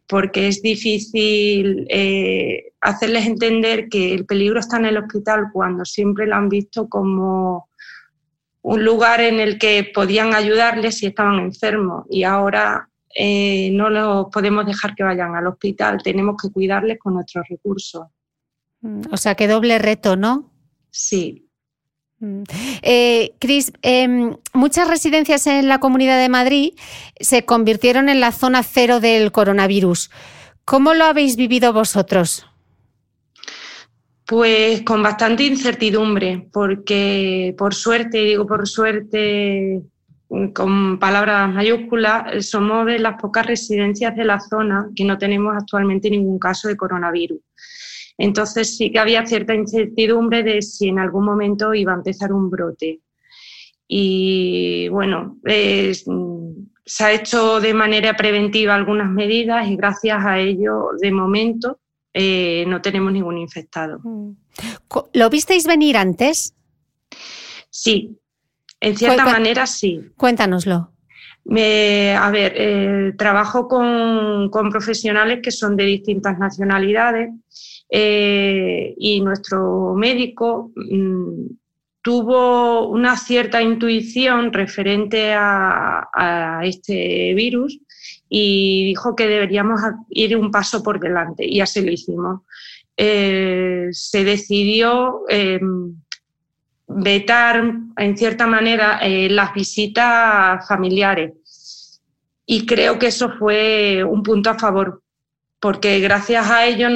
porque 0.07 0.47
es 0.47 0.61
difícil 0.61 1.87
eh, 1.89 2.73
hacerles 2.81 3.25
entender 3.25 3.89
que 3.89 4.13
el 4.13 4.25
peligro 4.25 4.59
está 4.59 4.77
en 4.77 4.85
el 4.85 4.97
hospital 4.97 5.47
cuando 5.51 5.83
siempre 5.85 6.27
lo 6.27 6.35
han 6.35 6.49
visto 6.49 6.87
como 6.89 7.69
un 8.61 8.85
lugar 8.85 9.21
en 9.21 9.39
el 9.39 9.57
que 9.57 9.91
podían 9.93 10.35
ayudarles 10.35 10.99
si 10.99 11.07
estaban 11.07 11.39
enfermos 11.39 12.05
y 12.09 12.23
ahora 12.23 12.87
eh, 13.15 13.71
no 13.71 13.89
los 13.89 14.27
podemos 14.31 14.65
dejar 14.67 14.93
que 14.95 15.03
vayan 15.03 15.35
al 15.35 15.47
hospital, 15.47 16.01
tenemos 16.03 16.35
que 16.41 16.51
cuidarles 16.51 16.99
con 16.99 17.15
nuestros 17.15 17.45
recursos. 17.49 18.07
Mm, 18.85 19.01
o 19.11 19.17
sea, 19.17 19.33
qué 19.33 19.47
doble 19.47 19.79
reto, 19.79 20.15
¿no? 20.15 20.51
Sí. 20.91 21.49
Mm. 22.19 22.43
Eh, 22.83 23.33
Cris, 23.39 23.73
em, 23.81 24.37
muchas 24.53 24.87
residencias 24.87 25.47
en 25.47 25.67
la 25.67 25.79
Comunidad 25.79 26.19
de 26.19 26.29
Madrid 26.29 26.73
se 27.19 27.45
convirtieron 27.45 28.09
en 28.09 28.19
la 28.19 28.31
zona 28.31 28.61
cero 28.61 28.99
del 28.99 29.31
coronavirus. 29.31 30.11
¿Cómo 30.65 30.93
lo 30.93 31.05
habéis 31.05 31.35
vivido 31.35 31.73
vosotros? 31.73 32.45
Pues 34.27 34.83
con 34.83 35.01
bastante 35.01 35.43
incertidumbre, 35.43 36.47
porque 36.53 37.55
por 37.57 37.73
suerte, 37.73 38.19
digo 38.19 38.45
por 38.45 38.67
suerte 38.67 39.81
con 40.53 40.99
palabras 40.99 41.51
mayúsculas, 41.51 42.45
somos 42.45 42.85
de 42.85 42.99
las 42.99 43.19
pocas 43.19 43.45
residencias 43.45 44.15
de 44.15 44.25
la 44.25 44.39
zona 44.39 44.89
que 44.95 45.05
no 45.05 45.17
tenemos 45.17 45.55
actualmente 45.55 46.09
ningún 46.09 46.39
caso 46.39 46.67
de 46.67 46.77
coronavirus. 46.77 47.39
Entonces 48.17 48.77
sí 48.77 48.91
que 48.91 48.99
había 48.99 49.25
cierta 49.25 49.53
incertidumbre 49.53 50.43
de 50.43 50.61
si 50.61 50.89
en 50.89 50.99
algún 50.99 51.25
momento 51.25 51.73
iba 51.73 51.93
a 51.93 51.97
empezar 51.97 52.31
un 52.31 52.49
brote. 52.49 53.01
Y 53.87 54.87
bueno, 54.89 55.37
se 55.43 57.03
ha 57.03 57.11
hecho 57.11 57.59
de 57.59 57.73
manera 57.73 58.15
preventiva 58.15 58.75
algunas 58.75 59.09
medidas 59.09 59.67
y 59.67 59.75
gracias 59.75 60.25
a 60.25 60.39
ello, 60.39 60.89
de 60.99 61.11
momento, 61.11 61.79
eh, 62.13 62.63
no 62.67 62.81
tenemos 62.81 63.11
ningún 63.11 63.37
infectado. 63.37 63.99
Mm. 64.03 64.31
¿Lo 65.13 65.29
visteis 65.29 65.67
venir 65.67 65.97
antes? 65.97 66.55
Sí, 67.69 68.17
en 68.79 68.97
cierta 68.97 69.25
manera 69.25 69.67
sí. 69.67 70.01
Cuéntanoslo. 70.15 70.91
a 71.47 72.31
ver, 72.31 72.53
eh, 72.55 73.13
trabajo 73.17 73.67
con, 73.67 74.49
profesionales 74.71 75.39
que 75.43 75.51
son 75.51 75.75
de 75.75 75.83
distintas 75.83 76.39
nacionalidades 76.39 77.31
eh, 77.89 78.93
y 78.97 79.21
nuestro 79.21 79.93
médico 79.95 80.71
mm, 80.75 81.47
tuvo 82.01 82.89
una 82.89 83.17
cierta 83.17 83.61
intuición 83.61 84.53
referente 84.53 85.33
a 85.33 86.61
este 86.63 87.33
virus 87.33 87.79
y 88.29 88.85
dijo 88.85 89.15
que 89.15 89.27
deberíamos 89.27 89.79
ir 90.09 90.35
un 90.37 90.51
paso 90.51 90.81
por 90.83 90.99
delante 90.99 91.45
y 91.47 91.61
así 91.61 91.81
lo 91.81 91.91
hicimos. 91.91 92.41
Eh, 92.97 93.87
se 93.91 94.23
decidió 94.23 95.21
eh, 95.29 95.59
vetar, 96.87 97.73
en 97.97 98.17
cierta 98.17 98.47
manera, 98.47 98.99
eh, 99.01 99.29
las 99.29 99.53
visitas 99.53 100.67
familiares 100.67 102.01
y 102.45 102.65
creo 102.65 102.97
que 102.99 103.07
eso 103.07 103.31
fue 103.37 104.03
un 104.03 104.23
punto 104.23 104.49
a 104.49 104.59
favor, 104.59 105.01
porque 105.59 105.99
gracias 105.99 106.49
a 106.49 106.65
ello 106.65 106.87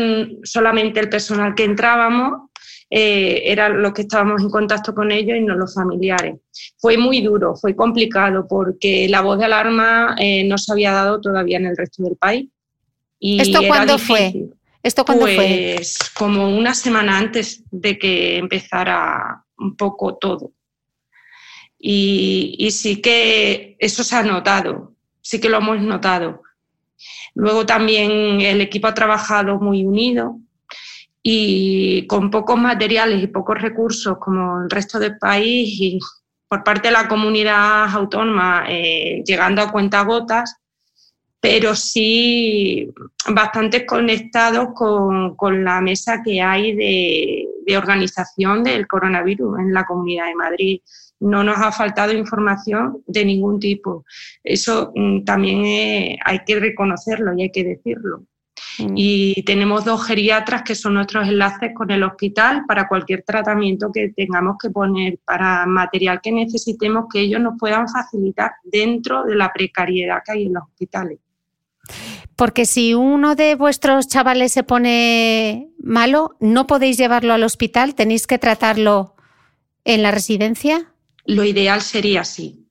solamente 0.43 0.99
el 0.99 1.09
personal 1.09 1.55
que 1.55 1.63
entrábamos 1.63 2.49
eh, 2.91 3.43
era 3.45 3.69
lo 3.69 3.93
que 3.93 4.01
estábamos 4.01 4.41
en 4.41 4.49
contacto 4.49 4.95
con 4.95 5.11
ellos 5.11 5.37
y 5.37 5.41
no 5.41 5.55
los 5.55 5.75
familiares. 5.75 6.37
Fue 6.77 6.97
muy 6.97 7.21
duro, 7.21 7.55
fue 7.55 7.75
complicado 7.75 8.47
porque 8.47 9.07
la 9.07 9.21
voz 9.21 9.37
de 9.37 9.45
alarma 9.45 10.15
eh, 10.17 10.43
no 10.45 10.57
se 10.57 10.71
había 10.71 10.91
dado 10.91 11.21
todavía 11.21 11.57
en 11.57 11.67
el 11.67 11.77
resto 11.77 12.03
del 12.03 12.15
país. 12.15 12.49
Y 13.19 13.41
¿Esto 13.41 13.59
cuándo 13.67 13.99
fue? 13.99 14.49
¿Esto 14.81 15.05
cuándo 15.05 15.25
fue? 15.25 15.73
Pues 15.75 15.99
como 16.15 16.49
una 16.57 16.73
semana 16.73 17.17
antes 17.17 17.63
de 17.69 17.99
que 17.99 18.37
empezara 18.37 19.43
un 19.57 19.75
poco 19.75 20.15
todo. 20.15 20.51
Y, 21.77 22.55
y, 22.57 22.71
sí 22.71 23.01
que 23.01 23.77
eso 23.79 24.03
se 24.03 24.15
ha 24.15 24.23
notado, 24.23 24.95
sí 25.21 25.39
que 25.39 25.47
lo 25.47 25.59
hemos 25.59 25.79
notado. 25.81 26.41
Luego 27.35 27.65
también 27.65 28.41
el 28.41 28.61
equipo 28.61 28.87
ha 28.87 28.93
trabajado 28.93 29.59
muy 29.59 29.85
unido, 29.85 30.39
y 31.21 32.07
con 32.07 32.31
pocos 32.31 32.57
materiales 32.57 33.21
y 33.21 33.27
pocos 33.27 33.61
recursos 33.61 34.17
como 34.19 34.61
el 34.61 34.69
resto 34.69 34.99
del 34.99 35.17
país 35.17 35.69
y 35.79 35.99
por 36.47 36.63
parte 36.63 36.87
de 36.87 36.93
la 36.93 37.07
comunidad 37.07 37.89
autónoma 37.93 38.65
eh, 38.67 39.21
llegando 39.25 39.61
a 39.61 39.71
cuentagotas, 39.71 40.55
pero 41.39 41.75
sí 41.75 42.89
bastante 43.29 43.85
conectados 43.85 44.69
con, 44.73 45.35
con 45.35 45.63
la 45.63 45.79
mesa 45.81 46.21
que 46.23 46.41
hay 46.41 46.75
de, 46.75 47.38
de, 47.69 47.77
organización 47.77 48.63
del 48.63 48.87
coronavirus 48.87 49.59
en 49.59 49.73
la 49.73 49.85
Comunidad 49.85 50.27
de 50.27 50.35
Madrid. 50.35 50.81
No 51.19 51.43
nos 51.43 51.57
ha 51.57 51.71
faltado 51.71 52.13
información 52.13 53.03
de 53.05 53.25
ningún 53.25 53.59
tipo. 53.59 54.05
Eso 54.43 54.91
mm, 54.95 55.23
también 55.23 56.17
hay 56.23 56.39
que 56.45 56.59
reconocerlo 56.59 57.33
y 57.35 57.43
hay 57.43 57.51
que 57.51 57.63
decirlo. 57.63 58.23
Mm. 58.79 58.93
Y 58.95 59.43
tenemos 59.43 59.85
dos 59.85 60.05
geriatras 60.05 60.63
que 60.63 60.75
son 60.75 60.93
nuestros 60.93 61.27
enlaces 61.27 61.71
con 61.75 61.91
el 61.91 62.03
hospital 62.03 62.63
para 62.67 62.87
cualquier 62.87 63.23
tratamiento 63.23 63.91
que 63.91 64.09
tengamos 64.15 64.57
que 64.61 64.69
poner, 64.69 65.19
para 65.25 65.65
material 65.65 66.19
que 66.21 66.31
necesitemos 66.31 67.05
que 67.11 67.21
ellos 67.21 67.41
nos 67.41 67.57
puedan 67.59 67.87
facilitar 67.87 68.53
dentro 68.63 69.23
de 69.23 69.35
la 69.35 69.51
precariedad 69.51 70.19
que 70.25 70.31
hay 70.31 70.45
en 70.45 70.53
los 70.53 70.63
hospitales. 70.63 71.19
Porque 72.35 72.65
si 72.65 72.93
uno 72.93 73.35
de 73.35 73.55
vuestros 73.55 74.07
chavales 74.07 74.53
se 74.53 74.63
pone 74.63 75.69
malo, 75.77 76.37
¿no 76.39 76.67
podéis 76.67 76.97
llevarlo 76.97 77.33
al 77.33 77.43
hospital? 77.43 77.95
¿Tenéis 77.95 78.27
que 78.27 78.39
tratarlo 78.39 79.15
en 79.83 80.03
la 80.03 80.11
residencia? 80.11 80.93
Lo 81.25 81.43
ideal 81.43 81.81
sería 81.81 82.21
así. 82.21 82.65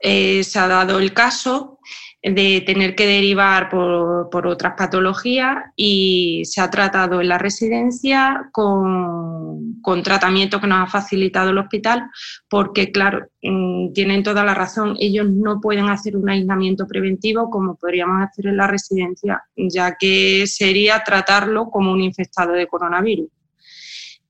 Eh, 0.00 0.42
se 0.44 0.58
ha 0.58 0.68
dado 0.68 0.98
el 0.98 1.12
caso 1.12 1.78
de 2.24 2.62
tener 2.62 2.94
que 2.94 3.06
derivar 3.06 3.68
por, 3.68 4.46
otras 4.46 4.74
patologías 4.78 5.56
y 5.76 6.42
se 6.46 6.62
ha 6.62 6.70
tratado 6.70 7.20
en 7.20 7.28
la 7.28 7.36
residencia 7.36 8.48
con, 8.50 9.80
con, 9.82 10.02
tratamiento 10.02 10.58
que 10.58 10.66
nos 10.66 10.82
ha 10.82 10.86
facilitado 10.90 11.50
el 11.50 11.58
hospital, 11.58 12.10
porque 12.48 12.90
claro, 12.90 13.26
mm, 13.42 13.92
tienen 13.92 14.22
toda 14.22 14.42
la 14.42 14.54
razón, 14.54 14.96
ellos 14.98 15.28
no 15.28 15.60
pueden 15.60 15.90
hacer 15.90 16.16
un 16.16 16.30
aislamiento 16.30 16.86
preventivo 16.86 17.50
como 17.50 17.76
podríamos 17.76 18.22
hacer 18.22 18.46
en 18.46 18.56
la 18.56 18.68
residencia, 18.68 19.42
ya 19.54 19.96
que 19.98 20.46
sería 20.46 21.04
tratarlo 21.04 21.68
como 21.68 21.92
un 21.92 22.00
infectado 22.00 22.54
de 22.54 22.66
coronavirus. 22.66 23.28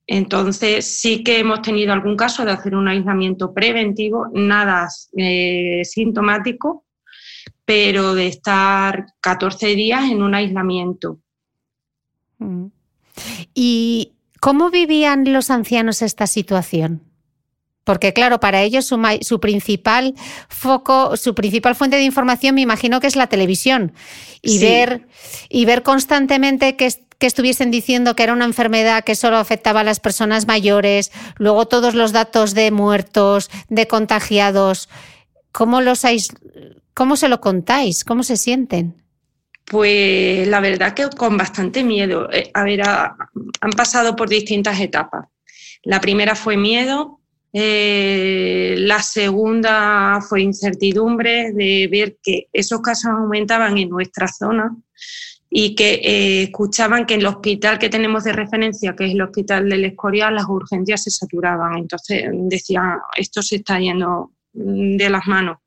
Entonces, 0.06 0.84
sí 0.84 1.22
que 1.22 1.38
hemos 1.38 1.62
tenido 1.62 1.92
algún 1.92 2.16
caso 2.16 2.44
de 2.44 2.50
hacer 2.50 2.74
un 2.74 2.88
aislamiento 2.88 3.54
preventivo, 3.54 4.26
nada 4.34 4.88
eh, 5.16 5.82
sintomático, 5.84 6.83
pero 7.64 8.14
de 8.14 8.26
estar 8.26 9.06
14 9.20 9.74
días 9.74 10.04
en 10.10 10.22
un 10.22 10.34
aislamiento. 10.34 11.18
Mm. 12.38 12.66
¿Y 13.54 14.12
cómo 14.40 14.70
vivían 14.70 15.32
los 15.32 15.50
ancianos 15.50 16.02
esta 16.02 16.26
situación? 16.26 17.02
Porque 17.84 18.14
claro, 18.14 18.40
para 18.40 18.62
ellos 18.62 18.86
su, 18.86 19.40
principal 19.40 20.14
foco, 20.48 21.18
su 21.18 21.34
principal 21.34 21.74
fuente 21.74 21.96
de 21.96 22.04
información, 22.04 22.54
me 22.54 22.62
imagino 22.62 22.98
que 22.98 23.06
es 23.06 23.14
la 23.14 23.26
televisión. 23.26 23.92
Y, 24.40 24.58
ver, 24.58 25.06
y 25.50 25.66
ver 25.66 25.82
constantemente 25.82 26.76
que, 26.76 26.88
que, 27.18 27.26
estuviesen 27.26 27.70
diciendo 27.70 28.16
que 28.16 28.22
era 28.22 28.32
una 28.32 28.46
enfermedad 28.46 29.04
que 29.04 29.14
solo 29.14 29.36
afectaba 29.36 29.80
a 29.80 29.84
las 29.84 30.00
personas 30.00 30.46
mayores, 30.46 31.12
luego 31.36 31.66
todos 31.66 31.94
los 31.94 32.12
datos 32.12 32.54
de 32.54 32.70
muertos, 32.70 33.50
de 33.68 33.86
contagiados. 33.86 34.88
¿Cómo 35.54 35.80
los, 35.80 36.02
¿Cómo 36.94 37.14
se 37.14 37.28
lo 37.28 37.40
contáis? 37.40 38.04
¿Cómo 38.04 38.24
se 38.24 38.36
sienten? 38.36 39.04
Pues 39.64 40.48
la 40.48 40.58
verdad 40.58 40.94
que 40.94 41.08
con 41.16 41.36
bastante 41.36 41.84
miedo. 41.84 42.28
Eh, 42.32 42.50
a 42.52 42.64
ver, 42.64 42.82
han 42.82 43.70
pasado 43.76 44.16
por 44.16 44.28
distintas 44.28 44.80
etapas. 44.80 45.28
La 45.84 46.00
primera 46.00 46.34
fue 46.34 46.56
miedo, 46.56 47.20
eh, 47.52 48.74
la 48.78 49.00
segunda 49.00 50.20
fue 50.28 50.42
incertidumbre 50.42 51.52
de 51.52 51.88
ver 51.88 52.16
que 52.20 52.48
esos 52.52 52.80
casos 52.80 53.12
aumentaban 53.12 53.78
en 53.78 53.90
nuestra 53.90 54.26
zona 54.26 54.74
y 55.48 55.76
que 55.76 55.94
eh, 55.94 56.42
escuchaban 56.42 57.06
que 57.06 57.14
en 57.14 57.20
el 57.20 57.26
hospital 57.26 57.78
que 57.78 57.88
tenemos 57.88 58.24
de 58.24 58.32
referencia, 58.32 58.96
que 58.96 59.06
es 59.06 59.12
el 59.12 59.22
hospital 59.22 59.68
del 59.68 59.84
Escorial, 59.84 60.34
las 60.34 60.48
urgencias 60.48 61.04
se 61.04 61.12
saturaban. 61.12 61.78
Entonces 61.78 62.24
decían, 62.32 62.98
esto 63.16 63.40
se 63.40 63.56
está 63.56 63.78
yendo 63.78 64.32
de 64.54 65.10
las 65.10 65.26
manos 65.26 65.58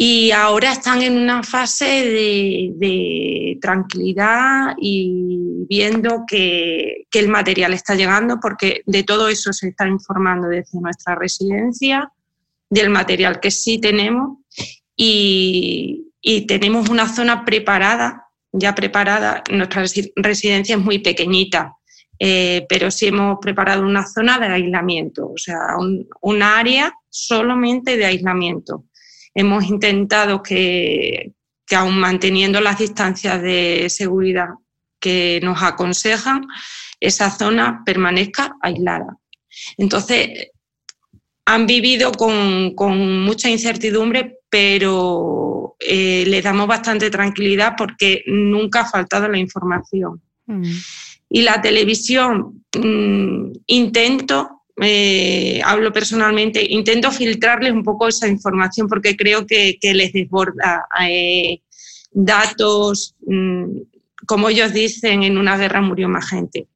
y 0.00 0.30
ahora 0.30 0.70
están 0.70 1.02
en 1.02 1.18
una 1.18 1.42
fase 1.42 1.84
de, 1.84 3.58
tranquilidad 3.60 4.76
y 4.80 5.64
viendo 5.68 6.22
que, 6.24 7.06
el 7.12 7.28
material 7.28 7.74
está 7.74 7.96
llegando, 7.96 8.38
porque 8.40 8.82
de 8.86 9.02
todo 9.02 9.28
eso 9.28 9.52
se 9.52 9.70
está 9.70 9.88
informando 9.88 10.46
desde 10.46 10.80
nuestra 10.80 11.16
residencia, 11.16 12.12
del 12.70 12.90
material 12.90 13.40
que 13.40 13.50
sí 13.50 13.80
tenemos 13.80 14.38
y, 14.94 16.04
tenemos 16.46 16.88
una 16.90 17.12
zona 17.12 17.44
preparada 17.44 18.26
ya 18.52 18.74
preparada. 18.74 19.42
Nuestra 19.50 19.82
residencia 20.14 20.76
es 20.76 20.80
muy 20.80 21.00
pequeñita, 21.00 21.74
eh, 22.18 22.66
pero 22.68 22.90
sí 22.90 23.06
hemos 23.06 23.38
preparado 23.40 23.82
una 23.82 24.06
zona 24.06 24.38
de 24.38 24.46
aislamiento, 24.46 25.30
o 25.32 25.38
sea, 25.38 25.76
un, 25.78 26.42
área 26.42 26.92
solamente 27.08 27.96
de 27.96 28.06
aislamiento. 28.06 28.84
Hemos 29.34 29.64
intentado 29.64 30.42
que, 30.42 31.32
que 31.66 31.76
aún 31.76 31.98
manteniendo 31.98 32.60
las 32.60 32.78
distancias 32.78 33.40
de 33.42 33.86
seguridad 33.88 34.48
que 34.98 35.40
nos 35.42 35.62
aconsejan, 35.62 36.46
esa 37.00 37.30
zona 37.30 37.82
permanezca 37.84 38.56
aislada. 38.60 39.16
Entonces, 39.76 40.48
han 41.48 41.66
vivido 41.66 42.12
con, 42.12 43.24
mucha 43.24 43.48
incertidumbre, 43.48 44.40
pero 44.50 45.76
eh, 45.80 46.24
les 46.26 46.44
damos 46.44 46.66
bastante 46.66 47.10
tranquilidad 47.10 47.74
porque 47.76 48.22
nunca 48.26 48.82
ha 48.82 48.90
faltado 48.90 49.28
la 49.28 49.38
información. 49.38 50.20
Mm. 50.46 50.62
Y 51.30 51.42
la 51.42 51.60
televisión, 51.60 52.64
mm, 52.76 53.52
intento, 53.66 54.62
eh, 54.80 55.60
hablo 55.64 55.92
personalmente, 55.92 56.64
intento 56.70 57.10
filtrarles 57.10 57.72
un 57.72 57.82
poco 57.82 58.08
esa 58.08 58.28
información 58.28 58.88
porque 58.88 59.16
creo 59.16 59.46
que, 59.46 59.78
les 59.82 60.12
desborda 60.12 60.86
eh, 61.06 61.60
datos, 62.12 63.14
mm, 63.26 63.64
como 64.26 64.48
ellos 64.48 64.72
dicen, 64.72 65.22
en 65.22 65.36
una 65.36 65.56
guerra 65.56 65.80
murió 65.80 66.08
más 66.08 66.28
gente. 66.28 66.68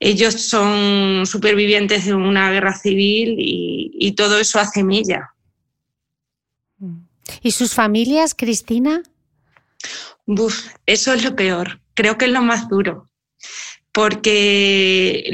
Ellos 0.00 0.34
son 0.34 1.26
supervivientes 1.26 2.06
de 2.06 2.14
una 2.14 2.50
guerra 2.50 2.74
civil 2.74 3.36
y, 3.38 4.12
todo 4.12 4.38
eso 4.38 4.58
hace 4.58 4.82
mella. 4.82 5.34
¿Y 7.42 7.50
sus 7.50 7.74
familias, 7.74 8.34
Cristina? 8.34 9.02
eso 10.86 11.12
es 11.12 11.22
lo 11.22 11.36
peor. 11.36 11.80
Creo 11.94 12.16
que 12.16 12.24
es 12.24 12.30
lo 12.30 12.40
más 12.40 12.68
duro. 12.68 13.09
Porque 13.92 15.24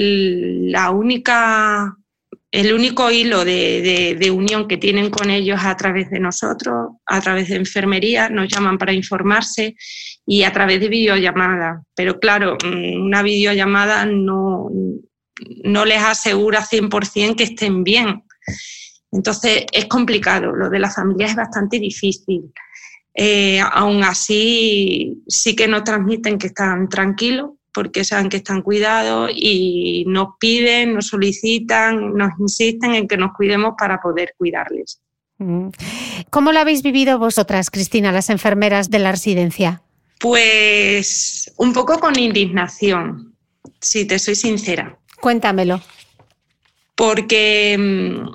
el 2.51 2.73
único 2.73 3.11
hilo 3.11 3.45
de, 3.45 4.31
unión 4.33 4.67
que 4.67 4.79
tienen 4.79 5.11
con 5.11 5.31
ellos 5.31 5.61
a 5.63 5.77
través 5.77 6.11
de 6.11 6.21
nosotros, 6.21 6.93
a 7.05 7.21
través 7.21 7.49
de 7.49 7.57
enfermería, 7.57 8.29
nos 8.29 8.49
llaman 8.49 8.79
para 8.79 8.95
informarse 8.95 9.77
y 10.25 10.43
a 10.43 10.53
través 10.53 10.81
de 10.81 10.89
videollamada. 10.89 11.83
Pero 11.95 12.19
claro, 12.19 12.57
mm, 12.65 13.05
una 13.05 13.23
videollamada 13.23 14.07
no, 14.07 14.71
no 15.65 15.85
les 15.85 16.03
asegura 16.03 16.65
100% 16.65 17.37
que 17.37 17.45
estén 17.45 17.85
bien. 17.85 18.23
Entonces 19.13 19.67
es 19.73 19.85
complicado, 19.87 20.53
lo 20.53 20.71
de 20.71 20.79
la 20.79 20.91
familia 20.91 21.27
es 21.27 21.37
bastante 21.37 21.79
difícil. 21.79 22.53
Eh, 23.15 23.61
aún 23.61 24.03
así, 24.03 25.23
sí 25.27 25.57
que 25.57 25.69
nos 25.69 25.85
transmiten 25.85 26.39
que 26.39 26.49
están 26.49 26.89
tranquilos 26.89 27.56
porque 27.77 28.05
saben 28.05 28.31
que 28.31 28.39
están 28.39 28.63
cuidados 28.63 29.31
y 29.35 30.05
nos 30.09 30.29
piden, 30.41 30.95
nos 30.95 31.09
solicitan, 31.09 32.15
nos 32.15 32.31
insisten 32.41 32.95
en 32.95 33.07
que 33.07 33.19
nos 33.19 33.35
cuidemos 33.35 33.75
para 33.77 34.01
poder 34.01 34.33
cuidarles. 34.39 35.03
Mm. 35.37 35.69
¿Cómo 36.31 36.53
lo 36.53 36.61
habéis 36.61 36.83
vivido 36.83 37.19
vosotras, 37.19 37.71
Cristina, 37.71 38.13
las 38.13 38.31
enfermeras 38.31 38.89
de 38.89 38.99
la 38.99 39.13
residencia? 39.13 39.83
Pues 40.19 41.53
un 41.59 41.75
poco 41.75 42.01
con 42.01 42.19
indignación, 42.19 43.35
si 43.79 44.07
te 44.07 44.19
soy 44.19 44.37
sincera. 44.37 44.99
Cuéntamelo. 45.21 45.83
Porque 46.95 47.77
mm, 47.79 48.31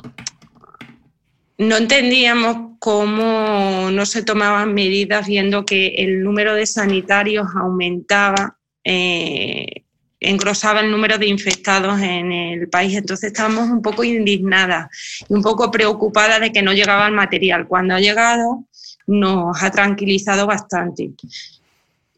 no 1.66 1.78
entendíamos 1.78 2.78
cómo 2.78 3.90
no 3.90 4.06
se 4.06 4.22
tomaban 4.22 4.76
medidas 4.76 5.26
viendo 5.26 5.66
que 5.66 5.96
el 5.98 6.24
número 6.24 6.54
de 6.54 6.68
sanitarios 6.68 7.48
aumentaba, 7.60 8.60
eh, 8.84 9.84
engrosaba 10.20 10.82
el 10.82 10.92
número 10.92 11.18
de 11.18 11.28
infectados 11.28 12.00
en 12.00 12.32
el 12.32 12.70
país. 12.70 12.96
Entonces 12.96 13.32
estábamos 13.32 13.70
un 13.70 13.82
poco 13.82 14.04
indignadas 14.04 14.88
y 15.28 15.34
un 15.34 15.42
poco 15.42 15.72
preocupadas 15.72 16.40
de 16.40 16.52
que 16.52 16.62
no 16.62 16.74
llegaba 16.74 17.08
el 17.08 17.14
material. 17.14 17.68
Cuando 17.68 17.96
ha 17.96 18.00
llegado 18.00 18.66
nos 19.08 19.62
ha 19.62 19.72
tranquilizado 19.72 20.46
bastante. 20.46 21.12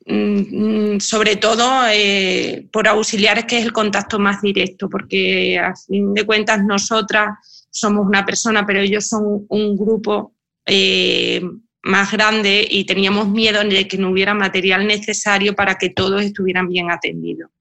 Mm, 0.05 0.95
mm, 0.95 0.99
sobre 0.99 1.37
todo 1.37 1.87
eh, 1.89 2.67
por 2.71 2.87
auxiliares, 2.87 3.45
que 3.45 3.59
es 3.59 3.65
el 3.65 3.71
contacto 3.71 4.19
más 4.19 4.41
directo, 4.41 4.89
porque 4.89 5.57
a 5.57 5.73
fin 5.75 6.13
de 6.13 6.25
cuentas 6.25 6.63
nosotras 6.63 7.29
somos 7.69 8.05
una 8.05 8.25
persona, 8.25 8.65
pero 8.65 8.81
ellos 8.81 9.07
son 9.07 9.45
un 9.47 9.77
grupo 9.77 10.33
eh, 10.65 11.41
más 11.83 12.11
grande 12.11 12.65
y 12.69 12.85
teníamos 12.85 13.27
miedo 13.27 13.63
de 13.63 13.87
que 13.87 13.97
no 13.97 14.09
hubiera 14.09 14.33
material 14.33 14.87
necesario 14.87 15.53
para 15.53 15.75
que 15.75 15.89
todos 15.89 16.23
estuvieran 16.23 16.69
bien 16.69 16.89
atendidos. 16.89 17.51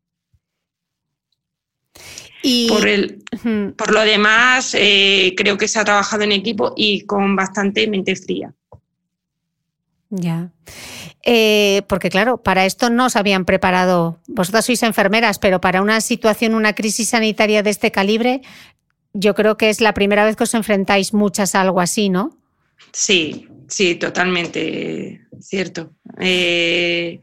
Y... 2.43 2.69
Por, 2.69 2.89
el, 2.89 3.23
por 3.77 3.93
lo 3.93 4.01
demás, 4.01 4.75
eh, 4.79 5.35
creo 5.37 5.59
que 5.59 5.69
se 5.69 5.79
ha 5.79 5.85
trabajado 5.85 6.23
en 6.23 6.33
equipo 6.33 6.73
y 6.77 7.03
con 7.03 7.37
bastante 7.37 7.87
mente 7.87 8.17
fría. 8.17 8.53
Ya. 10.11 10.51
Eh, 11.25 11.83
porque 11.89 12.11
claro, 12.11 12.43
para 12.43 12.67
esto 12.67 12.91
no 12.91 13.07
os 13.07 13.17
habían 13.17 13.45
preparado, 13.45 14.19
vosotras 14.27 14.67
sois 14.67 14.83
enfermeras, 14.83 15.39
pero 15.39 15.61
para 15.61 15.81
una 15.81 16.01
situación, 16.01 16.55
una 16.55 16.75
crisis 16.75 17.11
sanitaria 17.11 17.63
de 17.63 17.71
este 17.71 17.93
calibre, 17.93 18.43
yo 19.15 19.35
creo 19.35 19.57
que 19.57 19.71
es 19.71 19.81
la 19.81 19.95
primera 19.95 20.25
vez 20.25 20.37
que 20.37 20.45
os 20.45 20.55
enfrentáis 20.55 21.15
muchas 21.15 21.55
a 21.55 21.61
algo 21.61 21.81
así, 21.81 22.09
¿no? 22.09 22.42
Sí, 22.91 23.49
sí, 23.69 23.97
totalmente 23.97 25.23
cierto. 25.41 25.93
Eh, 26.19 27.21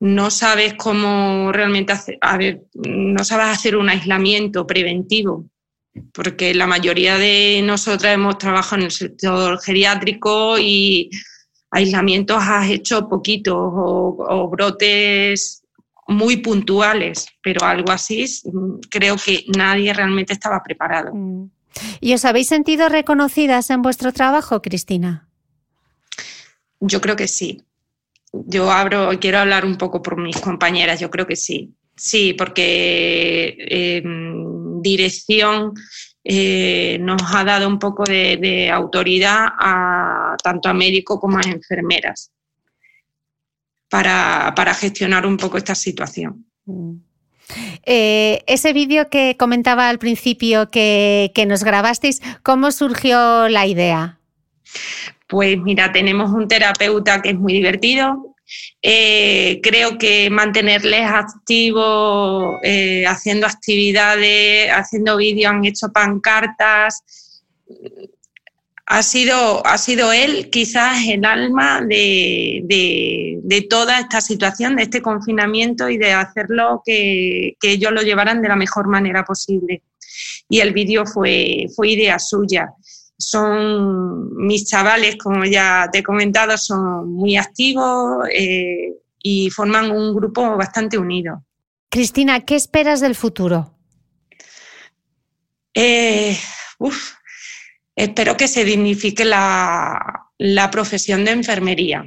no 0.00 0.30
sabes 0.30 0.74
cómo 0.74 1.52
realmente 1.52 1.92
hacer, 1.92 2.18
a 2.20 2.36
ver, 2.36 2.62
no 2.74 3.24
sabes 3.24 3.46
hacer 3.46 3.76
un 3.76 3.88
aislamiento 3.88 4.66
preventivo, 4.66 5.46
porque 6.12 6.54
la 6.54 6.66
mayoría 6.66 7.16
de 7.16 7.62
nosotras 7.64 8.14
hemos 8.14 8.38
trabajado 8.38 8.80
en 8.80 8.86
el 8.86 8.90
sector 8.90 9.60
geriátrico 9.62 10.58
y 10.58 11.10
aislamientos 11.70 12.36
has 12.40 12.70
hecho 12.70 13.08
poquitos 13.08 13.56
o, 13.56 14.48
brotes 14.50 15.62
muy 16.06 16.36
puntuales, 16.36 17.26
pero 17.42 17.64
algo 17.64 17.90
así 17.90 18.26
creo 18.90 19.16
que 19.16 19.44
nadie 19.56 19.92
realmente 19.92 20.34
estaba 20.34 20.62
preparado. 20.62 21.14
Mm. 21.14 21.50
¿Y 22.00 22.14
os 22.14 22.24
habéis 22.24 22.48
sentido 22.48 22.88
reconocidas 22.88 23.70
en 23.70 23.82
vuestro 23.82 24.12
trabajo, 24.12 24.62
Cristina? 24.62 25.28
Yo 26.80 27.00
creo 27.00 27.16
que 27.16 27.28
sí. 27.28 27.62
Yo 28.32 28.70
abro, 28.70 29.10
quiero 29.20 29.38
hablar 29.38 29.64
un 29.64 29.76
poco 29.76 30.02
por 30.02 30.20
mis 30.20 30.40
compañeras, 30.40 31.00
yo 31.00 31.10
creo 31.10 31.26
que 31.26 31.36
sí. 31.36 31.74
Sí, 31.96 32.34
porque 32.34 33.56
em, 33.58 34.82
dirección 34.82 35.72
eh, 36.24 36.98
nos 37.00 37.22
ha 37.32 37.44
dado 37.44 37.68
un 37.68 37.78
poco 37.78 38.02
de, 38.04 38.70
autoridad 38.70 39.46
a, 39.58 40.36
tanto 40.42 40.68
a 40.68 40.74
médicos 40.74 41.20
como 41.20 41.38
a 41.38 41.42
enfermeras 41.42 42.32
para, 43.88 44.74
gestionar 44.74 45.26
un 45.26 45.36
poco 45.36 45.56
esta 45.56 45.74
situación. 45.74 46.46
Mm. 46.64 46.94
Eh, 47.84 48.42
ese 48.46 48.72
vídeo 48.72 49.08
que 49.10 49.36
comentaba 49.36 49.88
al 49.88 49.98
principio 49.98 50.70
que, 50.70 51.30
que 51.34 51.46
nos 51.46 51.64
grabasteis, 51.64 52.20
¿cómo 52.42 52.70
surgió 52.72 53.48
la 53.48 53.66
idea? 53.66 54.18
Pues 55.28 55.58
mira, 55.58 55.92
tenemos 55.92 56.30
un 56.32 56.48
terapeuta 56.48 57.20
que 57.22 57.30
es 57.30 57.36
muy 57.36 57.52
divertido, 57.54 58.34
eh, 58.82 59.60
creo 59.62 59.96
que 59.96 60.28
mantenerles 60.30 61.06
activos, 61.06 62.56
eh, 62.62 63.04
haciendo 63.06 63.46
actividades, 63.46 64.70
haciendo 64.70 65.16
vídeos, 65.16 65.52
han 65.52 65.64
hecho 65.64 65.90
pancartas. 65.92 67.02
Ha 68.86 69.02
sido, 69.02 69.66
ha 69.66 69.78
sido 69.78 70.12
él 70.12 70.50
quizás 70.50 70.98
el 71.08 71.24
alma 71.24 71.80
de, 71.80 72.60
de, 73.42 73.62
toda 73.62 73.98
esta 73.98 74.20
situación, 74.20 74.76
de 74.76 74.82
este 74.82 75.00
confinamiento 75.00 75.88
y 75.88 75.96
de 75.96 76.12
hacerlo 76.12 76.82
que, 76.84 77.56
que 77.58 77.72
ellos 77.72 77.92
lo 77.92 78.02
llevaran 78.02 78.42
de 78.42 78.48
la 78.48 78.56
mejor 78.56 78.88
manera 78.88 79.24
posible. 79.24 79.82
Y 80.50 80.60
el 80.60 80.74
vídeo 80.74 81.06
fue, 81.06 81.66
fue 81.74 81.90
idea 81.90 82.18
suya 82.18 82.74
son 83.16 84.34
mis 84.34 84.66
chavales, 84.66 85.16
como 85.16 85.44
ya 85.44 85.88
te 85.90 85.98
he 85.98 86.02
comentado, 86.02 86.56
son 86.58 87.12
muy 87.12 87.36
activos 87.36 88.26
eh, 88.32 88.92
y 89.22 89.50
forman 89.50 89.90
un 89.90 90.14
grupo 90.14 90.56
bastante 90.56 90.98
unido. 90.98 91.44
Cristina, 91.90 92.40
¿qué 92.40 92.56
esperas 92.56 93.00
del 93.00 93.14
futuro? 93.14 93.72
Eh, 95.74 96.36
espero 97.96 98.36
que 98.36 98.48
se 98.48 98.64
dignifique 98.64 99.24
la, 99.24 100.30
profesión 100.70 101.24
de 101.24 101.30
enfermería 101.30 102.04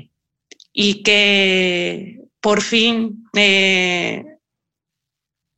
y 0.73 1.01
que 1.01 2.21
por 2.41 2.61
fin 2.61 3.23
eh, 3.33 4.23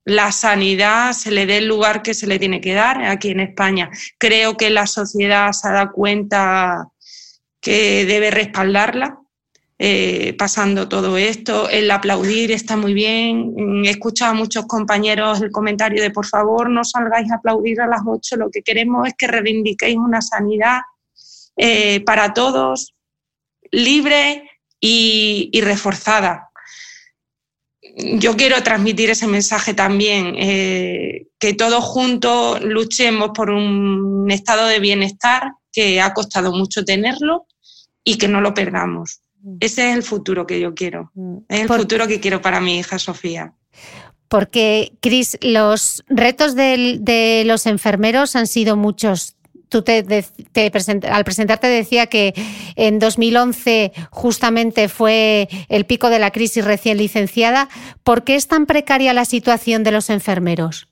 la 0.06 0.32
sanidad 0.32 1.14
se 1.14 1.32
le 1.32 1.46
dé 1.46 1.58
el 1.58 1.68
lugar 1.68 2.02
que 2.02 2.14
se 2.14 2.28
le 2.28 2.40
tiene 2.40 2.62
que 2.62 2.74
dar 2.74 3.04
aquí 3.04 3.30
en 3.30 3.40
España. 3.40 3.90
Creo 4.18 4.58
que 4.58 4.70
la 4.70 4.88
sociedad 4.88 5.52
se 5.52 5.68
ha 5.68 5.72
dado 5.72 5.92
cuenta 5.92 6.88
que 7.60 8.06
debe 8.06 8.32
respaldarla 8.32 9.20
eh, 9.82 10.36
pasando 10.38 10.90
todo 10.90 11.18
esto. 11.18 11.70
El 11.70 11.90
aplaudir 11.90 12.52
está 12.52 12.76
muy 12.76 12.94
bien. 12.94 13.86
He 13.86 13.90
escuchado 13.90 14.32
a 14.32 14.36
muchos 14.36 14.66
compañeros 14.66 15.42
el 15.42 15.52
comentario 15.52 16.04
de 16.04 16.12
por 16.12 16.26
favor 16.26 16.70
no 16.70 16.84
salgáis 16.84 17.32
a 17.32 17.36
aplaudir 17.36 17.80
a 17.80 17.88
las 17.88 18.02
8. 18.06 18.36
Lo 18.36 18.52
que 18.52 18.62
queremos 18.62 19.08
es 19.08 19.14
que 19.18 19.28
reivindiquéis 19.28 19.96
una 19.96 20.22
sanidad 20.22 20.82
eh, 21.56 22.02
para 22.02 22.34
todos, 22.34 22.94
libre 23.72 24.50
y, 24.82 25.50
reforzada. 25.62 26.50
Yo 27.82 28.36
quiero 28.36 28.62
transmitir 28.64 29.10
ese 29.10 29.28
mensaje 29.28 29.74
también, 29.74 30.36
eh, 30.38 31.28
que 31.40 31.54
todos 31.54 31.84
juntos 31.86 32.62
luchemos 32.64 33.32
por 33.34 33.50
un 33.50 34.30
estado 34.30 34.68
de 34.68 34.80
bienestar 34.80 35.54
que 35.72 36.02
ha 36.02 36.14
costado 36.14 36.52
mucho 36.52 36.84
tenerlo 36.84 37.46
y 38.04 38.18
que 38.18 38.28
no 38.28 38.42
lo 38.42 38.54
perdamos. 38.54 39.22
Mm. 39.42 39.58
Ese 39.60 39.90
es 39.90 39.96
el 39.96 40.04
futuro 40.04 40.46
que 40.46 40.60
yo 40.60 40.74
quiero. 40.74 41.12
Mm. 41.16 41.38
Es 41.48 41.62
el 41.62 41.68
futuro 41.68 42.08
que 42.08 42.20
quiero 42.20 42.42
para 42.42 42.60
mi 42.60 42.80
hija 42.80 43.00
Sofía. 43.00 43.54
Porque, 44.28 44.94
Cris, 45.02 45.38
los 45.42 46.04
retos 46.08 46.56
de, 46.56 47.44
los 47.46 47.66
enfermeros 47.66 48.36
han 48.36 48.46
sido 48.46 48.76
muchos. 48.76 49.36
Tú 49.70 49.84
te, 49.84 50.04
al 51.10 51.24
presentarte 51.24 51.68
decía 51.68 52.08
que 52.08 52.34
en 52.76 53.00
2011 53.00 53.92
justamente 54.12 54.88
fue 54.88 55.48
el 55.68 55.86
pico 55.86 56.10
de 56.10 56.20
la 56.20 56.32
crisis 56.32 56.64
recién 56.64 56.98
licenciada. 56.98 57.70
¿Por 58.04 58.24
qué 58.24 58.36
es 58.36 58.48
tan 58.48 58.66
precaria 58.66 59.14
la 59.14 59.26
situación 59.26 59.84
de 59.84 59.92
los 59.92 60.10
enfermeros? 60.10 60.89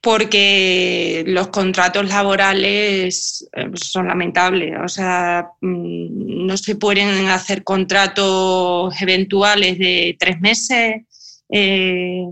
Porque 0.00 1.24
los 1.26 1.48
contratos 1.48 2.08
laborales 2.08 3.48
eh, 3.52 3.70
son 3.74 4.08
lamentables. 4.08 4.74
O 4.82 4.88
sea, 4.88 5.50
mm, 5.60 6.46
no 6.46 6.56
se 6.56 6.76
pueden 6.76 7.28
hacer 7.28 7.62
contratos 7.64 8.94
eventuales 9.00 9.78
de 9.78 10.16
tres 10.18 10.40
meses. 10.40 11.02
Eh, 11.50 12.24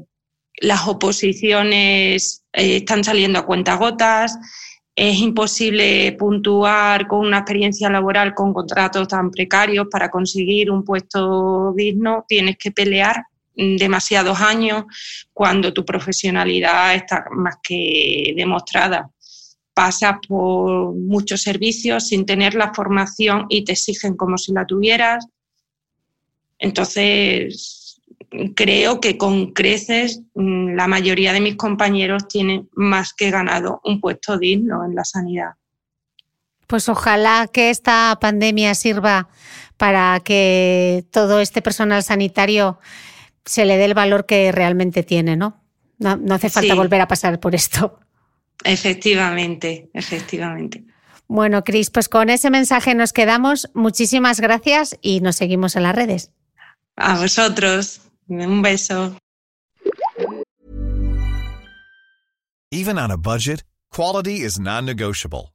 las 0.60 0.88
oposiciones 0.88 2.44
eh, 2.52 2.76
están 2.76 3.04
saliendo 3.04 3.38
a 3.38 3.46
cuentagotas. 3.46 4.38
Es 4.96 5.18
imposible 5.18 6.12
puntuar 6.18 7.06
con 7.06 7.20
una 7.20 7.38
experiencia 7.38 7.90
laboral 7.90 8.34
con 8.34 8.52
contratos 8.52 9.08
tan 9.08 9.30
precarios 9.30 9.86
para 9.90 10.10
conseguir 10.10 10.70
un 10.70 10.84
puesto 10.84 11.72
digno. 11.76 12.24
Tienes 12.26 12.56
que 12.58 12.72
pelear 12.72 13.24
demasiados 13.58 14.40
años 14.40 14.84
cuando 15.32 15.72
tu 15.72 15.84
profesionalidad 15.84 16.94
está 16.94 17.24
más 17.32 17.56
que 17.62 18.32
demostrada. 18.36 19.10
Pasas 19.74 20.16
por 20.26 20.94
muchos 20.94 21.42
servicios 21.42 22.08
sin 22.08 22.24
tener 22.24 22.54
la 22.54 22.72
formación 22.72 23.46
y 23.48 23.64
te 23.64 23.72
exigen 23.72 24.16
como 24.16 24.38
si 24.38 24.52
la 24.52 24.64
tuvieras. 24.64 25.26
Entonces, 26.58 28.00
creo 28.54 29.00
que 29.00 29.18
con 29.18 29.52
creces 29.52 30.22
mm, 30.34 30.74
la 30.74 30.86
mayoría 30.86 31.32
de 31.32 31.40
mis 31.40 31.56
compañeros 31.56 32.28
tienen 32.28 32.68
más 32.74 33.12
que 33.12 33.30
ganado 33.30 33.80
un 33.84 34.00
puesto 34.00 34.38
digno 34.38 34.84
en 34.84 34.94
la 34.94 35.04
sanidad. 35.04 35.52
Pues 36.66 36.88
ojalá 36.88 37.48
que 37.50 37.70
esta 37.70 38.16
pandemia 38.20 38.74
sirva 38.74 39.28
para 39.78 40.20
que 40.20 41.06
todo 41.10 41.40
este 41.40 41.62
personal 41.62 42.02
sanitario 42.02 42.78
se 43.48 43.64
le 43.64 43.78
dé 43.78 43.86
el 43.86 43.94
valor 43.94 44.26
que 44.26 44.52
realmente 44.52 45.02
tiene, 45.02 45.36
¿no? 45.36 45.64
No, 45.98 46.18
hace 46.34 46.50
falta 46.50 46.74
volver 46.74 47.00
a 47.00 47.08
pasar 47.08 47.40
por 47.40 47.54
esto. 47.54 47.98
Efectivamente, 48.62 49.90
efectivamente. 49.94 50.84
Bueno, 51.26 51.64
Cris, 51.64 51.90
pues 51.90 52.08
con 52.08 52.28
ese 52.30 52.50
mensaje 52.50 52.94
nos 52.94 53.12
quedamos. 53.12 53.70
Muchísimas 53.74 54.40
gracias 54.40 54.98
y 55.00 55.20
nos 55.20 55.36
seguimos 55.36 55.76
en 55.76 55.84
las 55.84 55.94
redes. 55.94 56.30
A 56.96 57.18
vosotros. 57.18 58.02
Un 58.28 58.60
beso. 58.60 59.16
Even 62.70 62.98
on 62.98 63.10
a 63.10 63.16
budget, 63.16 63.64
quality 63.90 64.44
is 64.44 64.58
non-negotiable. 64.58 65.54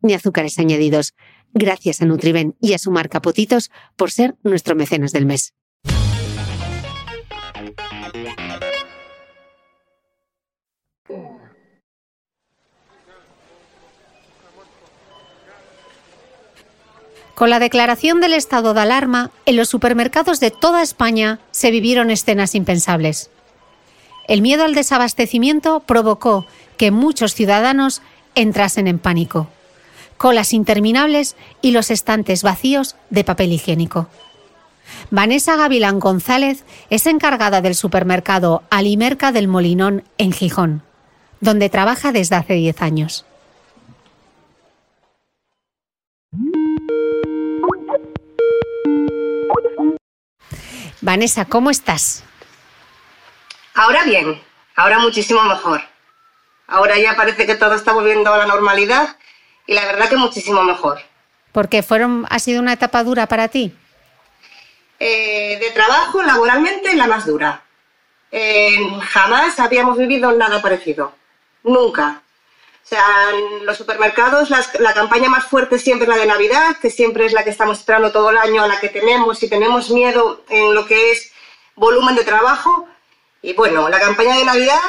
ni 0.00 0.14
azúcares 0.14 0.58
añadidos. 0.58 1.14
Gracias 1.52 2.02
a 2.02 2.04
Nutriben 2.04 2.54
y 2.60 2.74
a 2.74 2.78
su 2.78 2.90
marca 2.90 3.22
Potitos 3.22 3.70
por 3.96 4.10
ser 4.10 4.36
nuestro 4.42 4.74
mecenas 4.74 5.12
del 5.12 5.26
mes. 5.26 5.54
Con 17.34 17.50
la 17.50 17.58
declaración 17.58 18.20
del 18.20 18.32
estado 18.32 18.72
de 18.72 18.80
alarma, 18.80 19.30
en 19.44 19.56
los 19.56 19.68
supermercados 19.68 20.40
de 20.40 20.50
toda 20.50 20.82
España 20.82 21.38
se 21.50 21.70
vivieron 21.70 22.10
escenas 22.10 22.54
impensables. 22.54 23.30
El 24.26 24.40
miedo 24.40 24.64
al 24.64 24.74
desabastecimiento 24.74 25.80
provocó 25.80 26.46
que 26.78 26.90
muchos 26.90 27.34
ciudadanos 27.34 28.00
entrasen 28.34 28.88
en 28.88 28.98
pánico 28.98 29.48
colas 30.16 30.52
interminables 30.52 31.36
y 31.62 31.70
los 31.70 31.90
estantes 31.90 32.42
vacíos 32.42 32.96
de 33.10 33.24
papel 33.24 33.52
higiénico. 33.52 34.08
Vanessa 35.10 35.56
Gavilán 35.56 35.98
González 35.98 36.64
es 36.90 37.06
encargada 37.06 37.60
del 37.60 37.74
supermercado 37.74 38.62
Alimerca 38.70 39.32
del 39.32 39.48
Molinón 39.48 40.04
en 40.18 40.32
Gijón, 40.32 40.82
donde 41.40 41.68
trabaja 41.68 42.12
desde 42.12 42.36
hace 42.36 42.54
10 42.54 42.82
años. 42.82 43.26
Vanessa, 51.00 51.44
¿cómo 51.44 51.70
estás? 51.70 52.24
Ahora 53.74 54.04
bien, 54.04 54.40
ahora 54.74 54.98
muchísimo 54.98 55.42
mejor. 55.44 55.80
Ahora 56.66 56.98
ya 56.98 57.14
parece 57.14 57.46
que 57.46 57.54
todo 57.54 57.74
está 57.74 57.92
volviendo 57.92 58.32
a 58.32 58.38
la 58.38 58.46
normalidad 58.46 59.16
y 59.66 59.74
la 59.74 59.84
verdad 59.84 60.08
que 60.08 60.16
muchísimo 60.16 60.62
mejor. 60.62 61.00
Porque 61.52 61.82
fueron, 61.82 62.26
ha 62.30 62.38
sido 62.38 62.60
una 62.60 62.72
etapa 62.72 63.02
dura 63.02 63.26
para 63.26 63.48
ti. 63.48 63.72
Eh, 64.98 65.58
de 65.60 65.70
trabajo, 65.70 66.22
laboralmente, 66.22 66.94
la 66.94 67.06
más 67.06 67.26
dura. 67.26 67.62
Eh, 68.30 68.76
jamás 69.02 69.58
habíamos 69.60 69.98
vivido 69.98 70.32
nada 70.32 70.60
parecido. 70.62 71.14
Nunca. 71.62 72.22
O 72.86 72.88
sea, 72.88 73.04
en 73.32 73.66
los 73.66 73.76
supermercados 73.76 74.48
la 74.50 74.94
campaña 74.94 75.28
más 75.28 75.46
fuerte 75.46 75.76
siempre 75.78 76.06
es 76.06 76.14
la 76.14 76.20
de 76.20 76.26
Navidad, 76.26 76.76
que 76.80 76.88
siempre 76.88 77.26
es 77.26 77.32
la 77.32 77.42
que 77.42 77.50
estamos 77.50 77.78
esperando 77.80 78.12
todo 78.12 78.30
el 78.30 78.38
año, 78.38 78.62
a 78.62 78.68
la 78.68 78.78
que 78.78 78.88
tenemos 78.88 79.42
y 79.42 79.48
tenemos 79.48 79.90
miedo 79.90 80.44
en 80.48 80.72
lo 80.72 80.86
que 80.86 81.10
es 81.10 81.32
volumen 81.74 82.14
de 82.14 82.22
trabajo. 82.22 82.88
Y 83.42 83.54
bueno, 83.54 83.88
la 83.88 83.98
campaña 83.98 84.36
de 84.36 84.44
Navidad, 84.44 84.80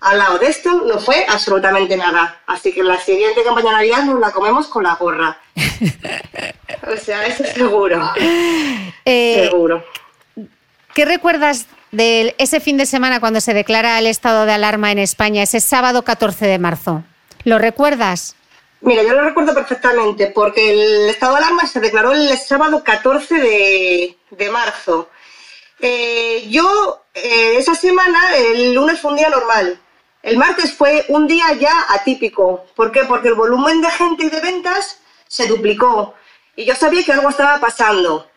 al 0.00 0.18
lado 0.18 0.38
de 0.38 0.46
esto, 0.46 0.82
no 0.82 0.98
fue 0.98 1.26
absolutamente 1.28 1.96
nada. 1.96 2.40
Así 2.46 2.72
que 2.72 2.82
la 2.82 2.98
siguiente 2.98 3.42
campaña 3.42 3.70
de 3.70 3.76
Navidad 3.76 4.04
nos 4.04 4.20
la 4.20 4.30
comemos 4.30 4.66
con 4.68 4.84
la 4.84 4.94
gorra. 4.94 5.38
o 6.92 6.96
sea, 6.96 7.26
eso 7.26 7.44
seguro. 7.44 8.12
Eh, 9.04 9.48
seguro. 9.50 9.84
¿Qué 10.94 11.04
recuerdas 11.04 11.66
de 11.92 12.34
ese 12.38 12.60
fin 12.60 12.76
de 12.76 12.86
semana 12.86 13.20
cuando 13.20 13.40
se 13.40 13.54
declara 13.54 13.98
el 13.98 14.06
estado 14.06 14.46
de 14.46 14.52
alarma 14.52 14.92
en 14.92 14.98
España, 14.98 15.42
ese 15.42 15.60
sábado 15.60 16.02
14 16.02 16.46
de 16.46 16.58
marzo. 16.58 17.02
¿Lo 17.44 17.58
recuerdas? 17.58 18.34
Mira, 18.80 19.02
yo 19.02 19.14
lo 19.14 19.22
recuerdo 19.22 19.54
perfectamente 19.54 20.28
porque 20.28 20.70
el 20.70 21.08
estado 21.08 21.34
de 21.34 21.38
alarma 21.38 21.66
se 21.66 21.80
declaró 21.80 22.12
el 22.12 22.36
sábado 22.38 22.84
14 22.84 23.34
de, 23.34 24.50
marzo. 24.50 25.10
Eh, 25.80 26.46
yo, 26.48 27.04
eh, 27.14 27.56
esa 27.56 27.74
semana, 27.74 28.36
el 28.36 28.74
lunes 28.74 29.00
fue 29.00 29.12
un 29.12 29.16
día 29.16 29.30
normal. 29.30 29.80
El 30.28 30.36
martes 30.36 30.74
fue 30.74 31.06
un 31.08 31.26
día 31.26 31.54
ya 31.54 31.86
atípico. 31.88 32.66
¿Por 32.76 32.92
qué? 32.92 33.04
Porque 33.04 33.28
el 33.28 33.34
volumen 33.34 33.80
de 33.80 33.90
gente 33.90 34.26
y 34.26 34.28
de 34.28 34.42
ventas 34.42 34.98
se 35.26 35.46
duplicó. 35.46 36.14
Y 36.54 36.66
yo 36.66 36.74
sabía 36.74 37.02
que 37.02 37.12
algo 37.12 37.30
estaba 37.30 37.58
pasando. 37.60 38.30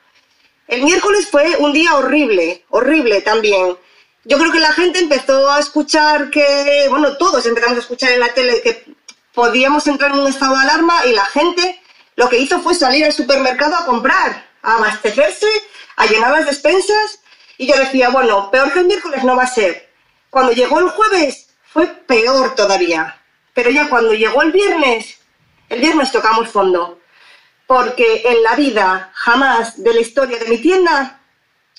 El 0.69 0.83
miércoles 0.83 1.27
fue 1.29 1.57
un 1.57 1.73
día 1.73 1.95
horrible, 1.95 2.63
horrible 2.69 3.19
también. 3.19 3.77
Yo 4.23 4.37
creo 4.37 4.53
que 4.53 4.61
la 4.61 4.71
gente 4.71 4.99
empezó 4.99 5.51
a 5.51 5.59
escuchar 5.59 6.29
que, 6.29 6.87
bueno, 6.89 7.17
todos 7.17 7.45
empezamos 7.45 7.75
a 7.75 7.81
escuchar 7.81 8.11
en 8.13 8.21
la 8.21 8.33
tele 8.33 8.61
que 8.61 8.85
podíamos 9.33 9.85
entrar 9.85 10.11
en 10.11 10.19
un 10.19 10.27
estado 10.27 10.55
de 10.55 10.61
alarma 10.61 11.05
y 11.07 11.11
la 11.11 11.25
gente 11.25 11.81
lo 12.15 12.29
que 12.29 12.37
hizo 12.37 12.61
fue 12.61 12.73
salir 12.73 13.03
al 13.03 13.11
supermercado 13.11 13.75
a 13.75 13.85
comprar, 13.85 14.49
a 14.61 14.77
abastecerse, 14.77 15.49
a 15.97 16.05
llenar 16.05 16.31
las 16.31 16.45
despensas. 16.45 17.19
Y 17.57 17.67
yo 17.67 17.75
decía, 17.75 18.11
bueno, 18.11 18.49
peor 18.49 18.71
que 18.71 18.79
el 18.79 18.85
miércoles 18.85 19.25
no 19.25 19.35
va 19.35 19.43
a 19.43 19.53
ser. 19.53 19.89
Cuando 20.29 20.53
llegó 20.53 20.79
el 20.79 20.87
jueves 20.87 21.50
fue 21.73 21.87
peor 21.87 22.55
todavía. 22.55 23.21
Pero 23.53 23.69
ya 23.69 23.89
cuando 23.89 24.13
llegó 24.13 24.41
el 24.41 24.51
viernes, 24.51 25.19
el 25.69 25.79
viernes 25.79 26.11
tocamos 26.11 26.49
fondo 26.49 27.01
porque 27.71 28.23
en 28.25 28.43
la 28.43 28.55
vida 28.55 29.11
jamás 29.13 29.81
de 29.81 29.93
la 29.93 30.01
historia 30.01 30.37
de 30.37 30.49
mi 30.49 30.57
tienda 30.57 31.21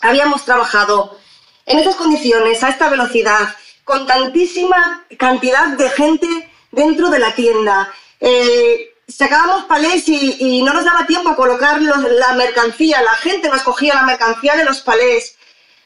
habíamos 0.00 0.42
trabajado 0.42 1.18
en 1.66 1.78
estas 1.78 1.96
condiciones, 1.96 2.62
a 2.62 2.70
esta 2.70 2.88
velocidad, 2.88 3.54
con 3.84 4.06
tantísima 4.06 5.04
cantidad 5.18 5.66
de 5.66 5.90
gente 5.90 6.50
dentro 6.70 7.10
de 7.10 7.18
la 7.18 7.34
tienda. 7.34 7.92
Eh, 8.20 8.94
sacábamos 9.06 9.64
palés 9.64 10.08
y, 10.08 10.62
no 10.62 10.72
nos 10.72 10.86
daba 10.86 11.06
tiempo 11.06 11.28
a 11.28 11.36
colocar 11.36 11.78
la 11.82 12.32
mercancía, 12.32 13.02
la 13.02 13.16
gente 13.16 13.50
nos 13.50 13.60
cogía 13.60 13.92
la 13.92 14.04
mercancía 14.04 14.56
de 14.56 14.64
los 14.64 14.80
palés. 14.80 15.36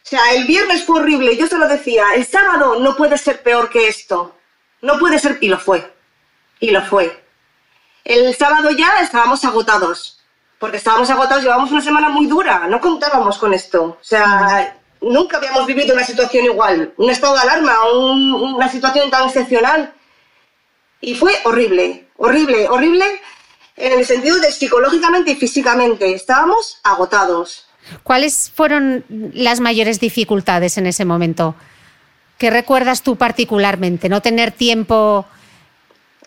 O 0.06 0.08
sea, 0.08 0.34
el 0.34 0.46
viernes 0.46 0.84
fue 0.84 1.00
horrible, 1.00 1.36
yo 1.36 1.48
se 1.48 1.58
lo 1.58 1.66
decía, 1.66 2.14
el 2.14 2.24
sábado 2.24 2.78
no 2.78 2.94
puede 2.94 3.18
ser 3.18 3.42
peor 3.42 3.68
que 3.68 3.88
esto. 3.88 4.36
No 4.80 5.00
puede 5.00 5.18
ser, 5.18 5.38
y 5.40 5.48
lo 5.48 5.58
fue. 5.58 5.92
Y 6.60 6.70
lo 6.70 6.80
fue. 6.82 7.24
El 8.04 8.32
sábado 8.36 8.70
ya 8.70 9.00
estábamos 9.00 9.44
agotados, 9.44 10.20
porque 10.60 10.76
estábamos 10.76 11.10
agotados, 11.10 11.42
llevábamos 11.42 11.72
una 11.72 11.80
semana 11.80 12.08
muy 12.08 12.26
dura, 12.26 12.68
no 12.68 12.80
contábamos 12.80 13.36
con 13.36 13.52
esto. 13.52 13.98
O 14.00 14.04
sea, 14.04 14.78
nunca 15.00 15.38
habíamos 15.38 15.66
vivido 15.66 15.92
una 15.92 16.04
situación 16.04 16.44
igual, 16.44 16.94
un 16.98 17.10
estado 17.10 17.34
de 17.34 17.40
alarma, 17.40 17.74
una 17.90 18.70
situación 18.70 19.10
tan 19.10 19.26
excepcional. 19.26 19.92
Y 21.00 21.16
fue 21.16 21.36
horrible, 21.42 22.10
horrible, 22.16 22.68
horrible 22.68 23.20
en 23.74 23.98
el 23.98 24.06
sentido 24.06 24.38
de 24.38 24.52
psicológicamente 24.52 25.32
y 25.32 25.34
físicamente. 25.34 26.14
Estábamos 26.14 26.78
agotados. 26.84 27.65
¿Cuáles 28.02 28.50
fueron 28.54 29.04
las 29.08 29.60
mayores 29.60 30.00
dificultades 30.00 30.78
en 30.78 30.86
ese 30.86 31.04
momento? 31.04 31.54
¿Qué 32.38 32.50
recuerdas 32.50 33.02
tú 33.02 33.16
particularmente? 33.16 34.08
¿No 34.08 34.20
tener 34.20 34.52
tiempo? 34.52 35.26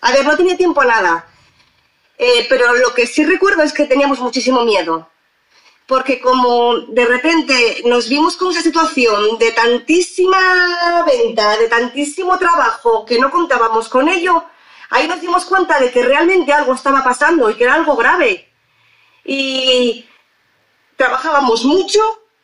A 0.01 0.12
ver, 0.12 0.26
no 0.26 0.36
tenía 0.36 0.57
tiempo 0.57 0.84
nada. 0.84 1.26
Eh, 2.18 2.45
pero 2.49 2.76
lo 2.76 2.93
que 2.93 3.07
sí 3.07 3.24
recuerdo 3.24 3.64
es 3.64 3.72
que 3.72 3.86
teníamos 3.86 4.20
muchísimo 4.20 4.66
miedo, 4.66 5.10
porque 5.88 6.20
como 6.20 6.78
de 6.80 7.05
repente 7.05 7.82
nos 7.86 8.10
vimos 8.10 8.36
con 8.36 8.51
esa 8.51 8.62
situación 8.62 9.38
de 9.39 9.53
tantísima 9.53 11.05
venta, 11.05 11.57
de 11.57 11.70
tantísimo 11.70 12.38
trabajo, 12.38 13.05
que 13.05 13.18
no 13.20 13.32
contábamos 13.32 13.88
con 13.88 14.10
ello, 14.10 14.43
ahí 14.89 15.07
nos 15.07 15.22
dimos 15.22 15.45
cuenta 15.45 15.80
de 15.80 15.91
que 15.91 16.03
realmente 16.03 16.51
algo 16.51 16.74
estaba 16.74 17.05
pasando 17.05 17.49
y 17.49 17.55
que 17.55 17.64
era 17.64 17.76
algo 17.76 17.95
grave. 17.95 18.49
Y 19.24 20.05
trabajábamos 21.00 21.66
mucho, 21.66 22.00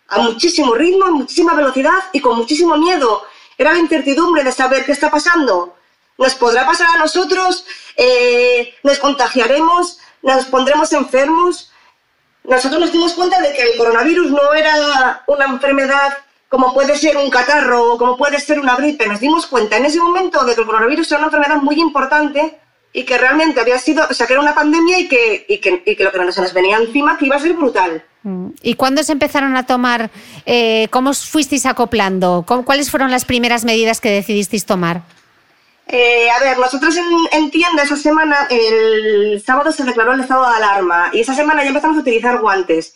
a 0.08 0.20
muchísimo 0.20 0.74
ritmo, 0.74 1.06
a 1.06 1.12
muchísima 1.12 1.54
velocidad 1.54 2.00
y 2.12 2.20
con 2.22 2.38
muchísimo 2.38 2.76
miedo. 2.78 3.24
Era 3.56 3.74
la 3.74 3.80
incertidumbre 3.80 4.44
de 4.44 4.52
saber 4.52 4.86
qué 4.86 4.94
está 4.94 5.12
pasando 5.12 5.76
nos 6.18 6.36
podrá 6.36 6.66
pasar 6.66 6.88
a 6.96 7.00
nosotros, 7.00 7.66
eh, 7.98 8.74
nos 8.84 9.00
contagiaremos, 9.00 10.00
nos 10.22 10.46
pondremos 10.46 10.94
enfermos. 10.94 11.72
Nosotros 12.44 12.80
nos 12.80 12.92
dimos 12.92 13.14
cuenta 13.14 13.42
de 13.42 13.54
que 13.54 13.64
el 13.64 13.78
coronavirus 13.78 14.32
no 14.32 14.54
era 14.54 15.24
una 15.28 15.46
enfermedad 15.46 16.18
como 16.48 16.74
puede 16.74 16.96
ser 16.96 17.18
un 17.18 17.30
catarro 17.30 17.94
o 17.94 17.98
como 17.98 18.18
puede 18.18 18.40
ser 18.40 18.60
una 18.60 18.76
gripe. 18.76 19.08
Nos 19.08 19.20
dimos 19.20 19.48
cuenta 19.48 19.78
en 19.78 19.86
ese 19.86 20.00
momento 20.00 20.46
de 20.46 20.56
que 20.56 20.62
el 20.62 20.68
coronavirus 20.68 21.12
era 21.12 21.20
una 21.20 21.28
enfermedad 21.28 21.62
muy 21.62 21.80
importante 21.82 22.60
y 22.94 23.04
que 23.04 23.18
realmente 23.18 23.60
había 23.60 23.78
sido, 23.78 24.08
o 24.10 24.14
sea, 24.14 24.26
que 24.26 24.34
era 24.34 24.42
una 24.42 24.56
pandemia 24.56 25.00
y 25.00 25.08
que, 25.10 25.46
y 25.50 25.58
que, 25.58 25.84
que 25.84 26.04
lo 26.04 26.12
que 26.12 26.20
nos 26.20 26.54
venía 26.54 26.78
encima 26.78 27.18
iba 27.20 27.36
a 27.36 27.40
ser 27.40 27.54
brutal. 27.54 28.06
¿Y 28.62 28.74
cuándo 28.76 29.04
se 29.04 29.12
empezaron 29.12 29.56
a 29.56 29.66
tomar, 29.66 30.10
eh, 30.46 30.88
cómo 30.90 31.14
fuisteis 31.14 31.66
acoplando? 31.66 32.44
¿Cuáles 32.66 32.90
fueron 32.90 33.12
las 33.12 33.26
primeras 33.26 33.66
medidas 33.66 34.02
que 34.02 34.10
decidisteis 34.10 34.66
tomar? 34.66 35.04
Eh, 35.88 36.30
a 36.32 36.40
ver, 36.40 36.58
nosotros 36.58 36.96
en, 37.32 37.52
tienda 37.52 37.84
esa 37.84 37.96
semana, 37.96 38.48
el 38.50 39.44
sábado 39.46 39.72
se 39.72 39.84
declaró 39.84 40.14
el 40.14 40.22
estado 40.22 40.50
de 40.50 40.56
alarma 40.56 41.12
y 41.14 41.20
esa 41.20 41.36
semana 41.36 41.62
ya 41.62 41.70
empezamos 41.70 41.98
a 41.98 42.02
utilizar 42.02 42.40
guantes. 42.42 42.96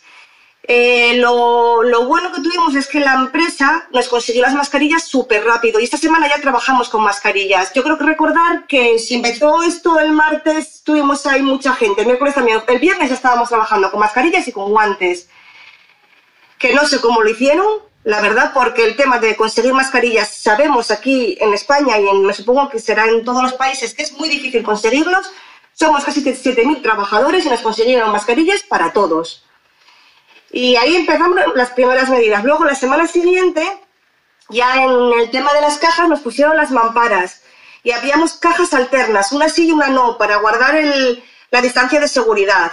Eh, 0.64 1.14
lo, 1.16 1.82
lo, 1.82 2.06
bueno 2.06 2.30
que 2.32 2.42
tuvimos 2.42 2.74
es 2.74 2.86
que 2.86 3.00
la 3.00 3.14
empresa 3.14 3.88
nos 3.92 4.08
consiguió 4.08 4.42
las 4.42 4.54
mascarillas 4.54 5.04
súper 5.04 5.44
rápido 5.44 5.80
y 5.80 5.84
esta 5.84 5.96
semana 5.96 6.28
ya 6.28 6.40
trabajamos 6.40 6.88
con 6.88 7.02
mascarillas. 7.02 7.72
Yo 7.72 7.82
creo 7.82 7.96
que 7.98 8.04
recordar 8.04 8.66
que 8.66 8.98
si 8.98 9.14
empezó 9.16 9.62
esto 9.62 9.98
el 9.98 10.12
martes, 10.12 10.82
tuvimos 10.84 11.26
ahí 11.26 11.42
mucha 11.42 11.72
gente, 11.72 12.02
el 12.02 12.06
miércoles 12.06 12.34
también, 12.34 12.62
el 12.68 12.78
viernes 12.78 13.10
estábamos 13.10 13.48
trabajando 13.48 13.90
con 13.90 14.00
mascarillas 14.00 14.46
y 14.48 14.52
con 14.52 14.70
guantes. 14.70 15.28
Que 16.58 16.74
no 16.74 16.86
sé 16.86 17.00
cómo 17.00 17.22
lo 17.22 17.30
hicieron, 17.30 17.66
la 18.04 18.20
verdad, 18.20 18.52
porque 18.54 18.84
el 18.84 18.96
tema 18.96 19.18
de 19.18 19.36
conseguir 19.36 19.72
mascarillas, 19.72 20.36
sabemos 20.36 20.90
aquí 20.90 21.38
en 21.40 21.54
España 21.54 21.98
y 21.98 22.12
me 22.18 22.34
supongo 22.34 22.68
que 22.68 22.78
será 22.78 23.06
en 23.06 23.24
todos 23.24 23.42
los 23.42 23.54
países 23.54 23.94
que 23.94 24.02
es 24.02 24.12
muy 24.12 24.28
difícil 24.28 24.62
conseguirlos. 24.62 25.32
Somos 25.72 26.04
casi 26.04 26.22
7.000 26.22 26.82
trabajadores 26.82 27.46
y 27.46 27.48
nos 27.48 27.60
consiguieron 27.60 28.12
mascarillas 28.12 28.62
para 28.62 28.92
todos. 28.92 29.44
Y 30.50 30.76
ahí 30.76 30.96
empezamos 30.96 31.38
las 31.54 31.70
primeras 31.70 32.08
medidas. 32.08 32.44
Luego, 32.44 32.64
la 32.64 32.74
semana 32.74 33.06
siguiente, 33.06 33.62
ya 34.48 34.82
en 34.82 35.12
el 35.20 35.30
tema 35.30 35.52
de 35.52 35.60
las 35.60 35.78
cajas, 35.78 36.08
nos 36.08 36.20
pusieron 36.20 36.56
las 36.56 36.70
mamparas. 36.70 37.42
Y 37.82 37.92
habíamos 37.92 38.34
cajas 38.34 38.74
alternas, 38.74 39.32
una 39.32 39.48
sí 39.48 39.68
y 39.68 39.72
una 39.72 39.88
no, 39.88 40.18
para 40.18 40.36
guardar 40.36 40.78
la 41.50 41.62
distancia 41.62 42.00
de 42.00 42.08
seguridad. 42.08 42.72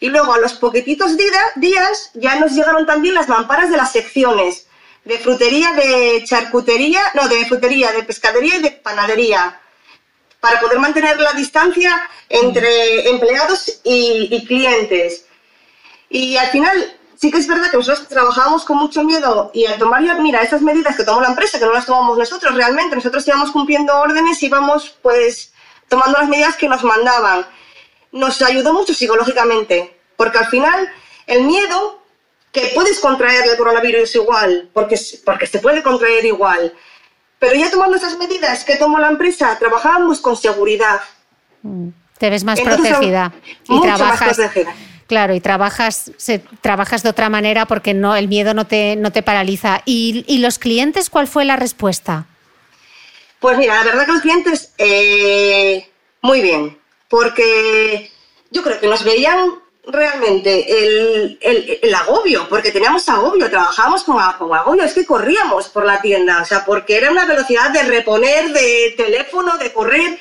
Y 0.00 0.08
luego 0.08 0.32
a 0.32 0.38
los 0.38 0.54
poquititos 0.54 1.16
días 1.16 2.10
ya 2.14 2.36
nos 2.36 2.52
llegaron 2.52 2.86
también 2.86 3.14
las 3.14 3.28
mamparas 3.28 3.70
de 3.70 3.76
las 3.76 3.92
secciones, 3.92 4.68
de 5.04 5.18
frutería, 5.18 5.72
de 5.72 6.22
charcutería, 6.24 7.00
no, 7.14 7.28
de 7.28 7.46
frutería, 7.46 7.92
de 7.92 8.04
pescadería 8.04 8.56
y 8.56 8.62
de 8.62 8.70
panadería, 8.70 9.60
para 10.40 10.60
poder 10.60 10.78
mantener 10.78 11.18
la 11.18 11.32
distancia 11.32 12.08
entre 12.28 13.08
empleados 13.08 13.80
y, 13.84 14.44
clientes. 14.46 15.26
Y 16.08 16.36
al 16.36 16.48
final 16.48 16.96
sí 17.18 17.30
que 17.30 17.38
es 17.38 17.48
verdad 17.48 17.70
que 17.70 17.76
nosotros 17.76 18.06
trabajábamos 18.06 18.64
con 18.64 18.78
mucho 18.78 19.02
miedo 19.02 19.50
y 19.52 19.66
al 19.66 19.78
tomar 19.78 20.02
mira, 20.20 20.40
esas 20.42 20.62
medidas 20.62 20.96
que 20.96 21.04
tomó 21.04 21.20
la 21.20 21.28
empresa, 21.28 21.58
que 21.58 21.64
no 21.64 21.72
las 21.72 21.86
tomamos 21.86 22.16
nosotros 22.16 22.54
realmente, 22.54 22.94
nosotros 22.94 23.26
íbamos 23.26 23.50
cumpliendo 23.50 23.98
órdenes 23.98 24.42
y 24.42 24.46
íbamos 24.46 24.96
pues 25.02 25.52
tomando 25.88 26.18
las 26.18 26.28
medidas 26.28 26.56
que 26.56 26.68
nos 26.68 26.84
mandaban 26.84 27.44
nos 28.12 28.40
ayudó 28.40 28.72
mucho 28.72 28.94
psicológicamente, 28.94 29.94
porque 30.16 30.38
al 30.38 30.46
final 30.46 30.88
el 31.26 31.44
miedo 31.44 32.02
que 32.52 32.72
puedes 32.74 33.00
contraer 33.00 33.46
el 33.48 33.56
coronavirus 33.56 34.14
igual, 34.14 34.70
porque, 34.72 34.98
porque 35.24 35.46
se 35.46 35.58
puede 35.58 35.82
contraer 35.82 36.24
igual. 36.24 36.72
Pero 37.38 37.54
ya 37.54 37.70
tomando 37.70 37.96
esas 37.96 38.16
medidas 38.16 38.64
que 38.64 38.76
tomó 38.76 38.98
la 38.98 39.08
empresa, 39.08 39.56
trabajamos 39.58 40.20
con 40.20 40.36
seguridad. 40.36 41.00
Te 42.18 42.30
ves 42.30 42.44
más 42.44 42.60
protegida 42.60 43.32
y 43.68 43.80
trabajas. 43.80 44.40
Claro, 45.08 45.34
y 45.34 45.40
trabajas, 45.40 46.12
se, 46.18 46.38
trabajas 46.60 47.02
de 47.02 47.08
otra 47.08 47.30
manera 47.30 47.64
porque 47.64 47.94
no, 47.94 48.14
el 48.14 48.28
miedo 48.28 48.52
no 48.52 48.66
te, 48.66 48.94
no 48.94 49.10
te 49.10 49.22
paraliza. 49.22 49.80
¿Y, 49.86 50.38
los 50.38 50.58
clientes 50.58 51.08
cuál 51.08 51.26
fue 51.26 51.46
la 51.46 51.56
respuesta? 51.56 52.26
Pues 53.40 53.56
mira, 53.56 53.76
la 53.78 53.84
verdad 53.84 54.04
que 54.04 54.12
los 54.12 54.20
clientes, 54.20 54.74
eh, 54.76 55.88
muy 56.20 56.42
bien, 56.42 56.78
porque 57.08 58.12
yo 58.50 58.62
creo 58.62 58.78
que 58.78 58.86
nos 58.86 59.02
veían 59.02 59.54
realmente 59.86 60.66
el, 60.68 61.94
agobio, 61.94 62.46
porque 62.50 62.70
teníamos 62.70 63.08
agobio, 63.08 63.48
trabajábamos 63.48 64.04
con, 64.04 64.20
agobio, 64.20 64.82
es 64.82 64.92
que 64.92 65.06
corríamos 65.06 65.68
por 65.68 65.86
la 65.86 66.02
tienda, 66.02 66.42
o 66.42 66.44
sea, 66.44 66.66
porque 66.66 66.98
era 66.98 67.10
una 67.10 67.24
velocidad 67.24 67.70
de 67.70 67.84
reponer, 67.84 68.52
de 68.52 68.92
teléfono, 68.94 69.56
de 69.56 69.72
correr, 69.72 70.18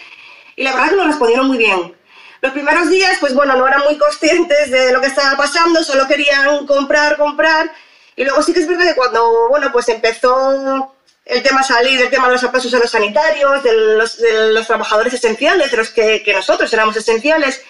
y 0.56 0.64
la 0.64 0.72
verdad 0.72 0.92
que 0.92 0.96
nos 0.96 1.08
respondieron 1.08 1.48
muy 1.48 1.58
bien. 1.58 1.97
Los 2.42 2.52
primeros 2.52 2.90
días, 2.90 3.18
pues 3.20 3.34
bueno, 3.34 3.56
no 3.56 3.68
eran 3.68 3.82
muy 3.84 3.98
conscientes 3.98 4.70
de 4.72 4.92
lo 4.92 5.02
que 5.02 5.08
estaba 5.08 5.36
pasando, 5.38 5.84
solo 5.84 6.08
querían 6.08 6.66
comprar, 6.68 7.18
comprar, 7.18 7.72
y 8.16 8.24
luego 8.24 8.42
sí 8.42 8.54
que 8.54 8.62
es 8.62 8.68
verdad 8.68 8.86
que 8.86 8.96
cuando, 8.96 9.50
bueno, 9.50 9.72
pues 9.72 9.90
empezó 9.90 10.94
el 11.26 11.44
tema 11.44 11.64
salir, 11.64 12.02
el 12.02 12.10
tema 12.10 12.28
de 12.28 12.34
los 12.34 12.44
aplausos 12.44 12.74
a 12.74 12.80
los 12.80 12.92
sanitarios, 12.92 13.64
de 13.64 13.74
los, 13.74 14.68
trabajadores 14.68 15.14
esenciales, 15.14 15.72
de 15.72 15.78
los 15.78 15.90
que, 15.90 16.24
que 16.24 16.34
nosotros 16.34 16.72
éramos 16.74 16.96
esenciales, 16.96 17.62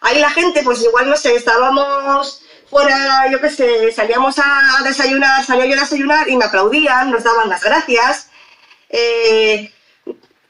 ahí 0.00 0.18
la 0.18 0.30
gente, 0.30 0.62
pues 0.62 0.82
igual, 0.82 1.08
no 1.08 1.16
sé, 1.16 1.34
estábamos 1.34 2.42
fuera, 2.70 3.28
yo 3.30 3.40
qué 3.40 3.50
sé, 3.50 3.92
salíamos 3.92 4.38
a 4.38 4.82
desayunar, 4.84 5.44
salía 5.44 5.66
yo 5.66 5.76
a 5.76 5.80
desayunar 5.80 6.28
y 6.28 6.36
me 6.36 6.44
aplaudían, 6.44 7.10
nos 7.10 7.24
daban 7.24 7.48
las 7.48 7.62
gracias. 7.62 8.30
Eh, 8.88 9.72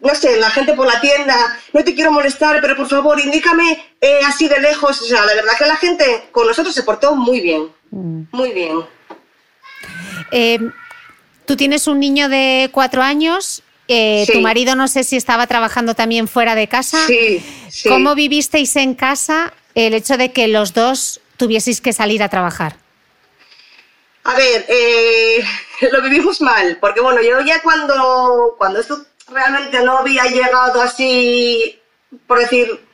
no 0.00 0.14
sé, 0.14 0.38
la 0.38 0.50
gente 0.50 0.74
por 0.74 0.86
la 0.86 1.00
tienda, 1.00 1.58
no 1.72 1.84
te 1.84 1.94
quiero 1.94 2.12
molestar, 2.12 2.60
pero 2.60 2.76
por 2.76 2.88
favor, 2.88 3.20
indícame 3.20 3.78
eh, 4.00 4.20
así 4.26 4.48
de 4.48 4.60
lejos. 4.60 5.00
O 5.02 5.04
sea, 5.04 5.24
la 5.24 5.34
verdad 5.34 5.52
que 5.58 5.66
la 5.66 5.76
gente 5.76 6.28
con 6.32 6.46
nosotros 6.46 6.74
se 6.74 6.82
portó 6.82 7.14
muy 7.14 7.40
bien, 7.40 7.68
mm. 7.90 8.22
muy 8.32 8.52
bien. 8.52 8.80
Eh, 10.30 10.58
tú 11.44 11.56
tienes 11.56 11.86
un 11.86 12.00
niño 12.00 12.28
de 12.28 12.70
cuatro 12.72 13.02
años, 13.02 13.62
tu 13.86 14.40
marido 14.40 14.76
no 14.76 14.86
sé 14.86 15.02
si 15.02 15.16
estaba 15.16 15.46
trabajando 15.48 15.94
también 15.94 16.28
fuera 16.28 16.54
de 16.54 16.68
casa. 16.68 16.98
Sí, 17.06 17.44
¿Cómo 17.88 18.14
vivisteis 18.14 18.76
en 18.76 18.94
casa 18.94 19.52
el 19.74 19.94
hecho 19.94 20.16
de 20.16 20.32
que 20.32 20.48
los 20.48 20.74
dos 20.74 21.20
tuvieseis 21.36 21.80
que 21.80 21.92
salir 21.92 22.22
a 22.22 22.28
trabajar? 22.28 22.76
A 24.24 24.34
ver, 24.34 24.64
eh, 24.68 25.42
lo 25.92 26.02
vivimos 26.02 26.40
mal, 26.40 26.78
porque 26.80 27.00
bueno, 27.00 27.20
yo 27.22 27.40
ya 27.40 27.62
cuando, 27.62 28.54
cuando 28.58 28.80
esto 28.80 29.06
realmente 29.30 29.82
no 29.82 29.98
había 29.98 30.24
llegado 30.24 30.80
así, 30.82 31.80
por 32.26 32.38
decir, 32.38 32.86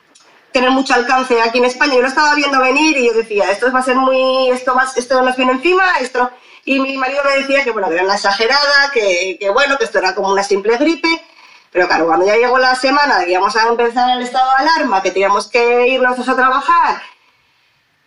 tener 0.51 0.71
mucho 0.71 0.93
alcance 0.93 1.41
aquí 1.41 1.59
en 1.59 1.65
España, 1.65 1.95
yo 1.95 2.01
lo 2.01 2.07
estaba 2.07 2.35
viendo 2.35 2.59
venir 2.59 2.97
y 2.97 3.07
yo 3.07 3.13
decía, 3.13 3.51
esto 3.51 3.71
va 3.71 3.79
a 3.79 3.83
ser 3.83 3.95
muy, 3.95 4.49
esto, 4.49 4.73
va, 4.73 4.87
esto 4.95 5.21
nos 5.21 5.35
viene 5.35 5.53
encima, 5.53 5.83
esto... 5.99 6.31
Y 6.65 6.81
mi 6.81 6.97
marido 6.97 7.23
me 7.23 7.37
decía 7.37 7.63
que, 7.63 7.71
bueno, 7.71 7.87
que 7.87 7.93
era 7.93 8.03
una 8.03 8.15
exagerada, 8.15 8.91
que, 8.93 9.37
que 9.39 9.49
bueno, 9.49 9.77
que 9.77 9.85
esto 9.85 9.99
era 9.99 10.13
como 10.13 10.29
una 10.29 10.43
simple 10.43 10.75
gripe, 10.75 11.23
pero 11.71 11.87
claro, 11.87 12.07
cuando 12.07 12.25
ya 12.25 12.35
llegó 12.35 12.57
la 12.57 12.75
semana 12.75 13.23
que 13.23 13.31
íbamos 13.31 13.55
a 13.55 13.69
empezar 13.69 14.17
el 14.17 14.23
estado 14.23 14.49
de 14.49 14.63
alarma, 14.65 15.01
que 15.01 15.11
teníamos 15.11 15.47
que 15.47 15.87
irnos 15.87 16.27
a 16.27 16.35
trabajar, 16.35 17.01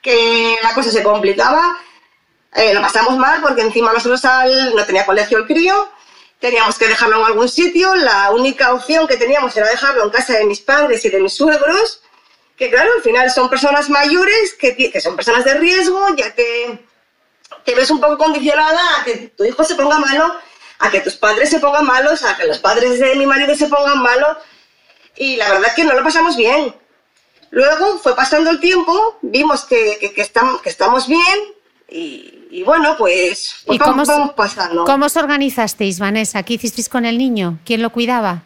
que 0.03 0.57
la 0.63 0.75
cosa 0.75 0.91
se 0.91 1.03
complicaba, 1.03 1.79
eh, 2.55 2.75
lo 2.75 2.83
pasamos 2.83 3.17
mal 3.17 3.41
porque 3.41 3.63
encima 3.63 3.93
nosotros 3.93 4.25
al, 4.25 4.75
no 4.75 4.85
tenía 4.85 5.07
colegio 5.07 5.39
el 5.39 5.47
crío, 5.47 5.89
teníamos 6.41 6.79
que 6.79 6.89
dejarlo 6.89 7.19
en 7.19 7.27
algún 7.27 7.49
sitio, 7.49 7.95
la 7.95 8.31
única 8.31 8.73
opción 8.73 9.07
que 9.07 9.17
teníamos 9.17 9.57
era 9.57 9.69
dejarlo 9.69 10.05
en 10.05 10.11
casa 10.11 10.35
de 10.35 10.45
mis 10.45 10.61
padres 10.61 11.05
y 11.05 11.11
de 11.11 11.21
mis 11.21 11.35
suegros, 11.35 12.03
que 12.57 12.71
claro, 12.71 12.93
al 12.95 13.03
final 13.03 13.31
son 13.31 13.49
personas 13.49 13.89
mayores, 13.89 14.55
que, 14.55 14.75
que 14.77 15.01
son 15.01 15.17
personas 15.17 15.45
de 15.45 15.55
riesgo, 15.55 16.15
ya 16.17 16.35
que 16.35 16.79
te 17.65 17.75
ves 17.75 17.91
un 17.91 18.01
poco 18.01 18.19
condicionada 18.19 18.81
a 18.99 19.05
que 19.05 19.33
tu 19.37 19.45
hijo 19.45 19.65
se 19.65 19.75
ponga 19.75 19.99
malo 19.99 20.35
a 20.81 20.91
que 20.91 21.01
tus 21.01 21.15
padres 21.15 21.51
se 21.51 21.61
pongan 21.61 21.87
malos, 21.87 22.25
a 22.25 22.37
que 22.37 22.47
los 22.47 22.59
padres 22.59 22.99
de 22.99 23.15
mi 23.15 23.27
marido 23.27 23.55
se 23.55 23.69
pongan 23.69 24.03
malos. 24.03 24.39
Y 25.15 25.37
la 25.37 25.51
verdad 25.51 25.69
es 25.69 25.75
que 25.75 25.85
no 25.85 25.93
lo 25.93 26.03
pasamos 26.03 26.37
bien. 26.37 26.75
Luego 27.51 27.99
fue 27.99 28.17
pasando 28.17 28.51
el 28.51 28.61
tiempo, 28.61 29.19
vimos 29.21 29.65
que, 29.65 29.99
que, 30.15 30.23
estamos, 30.23 30.63
que 30.63 30.71
estamos 30.71 31.07
bien 31.07 31.55
y, 31.89 32.40
bueno, 32.65 32.97
pues, 32.99 33.57
pues 33.67 33.79
vamos, 33.79 34.09
pasando. 34.37 34.85
¿Cómo 34.85 35.07
os 35.07 35.17
organizasteis, 35.17 35.99
Vanessa? 35.99 36.43
¿Qué 36.43 36.55
hicisteis 36.55 36.89
con 36.89 37.07
el 37.07 37.19
niño? 37.19 37.59
¿Quién 37.65 37.83
lo 37.83 37.91
cuidaba? 37.91 38.43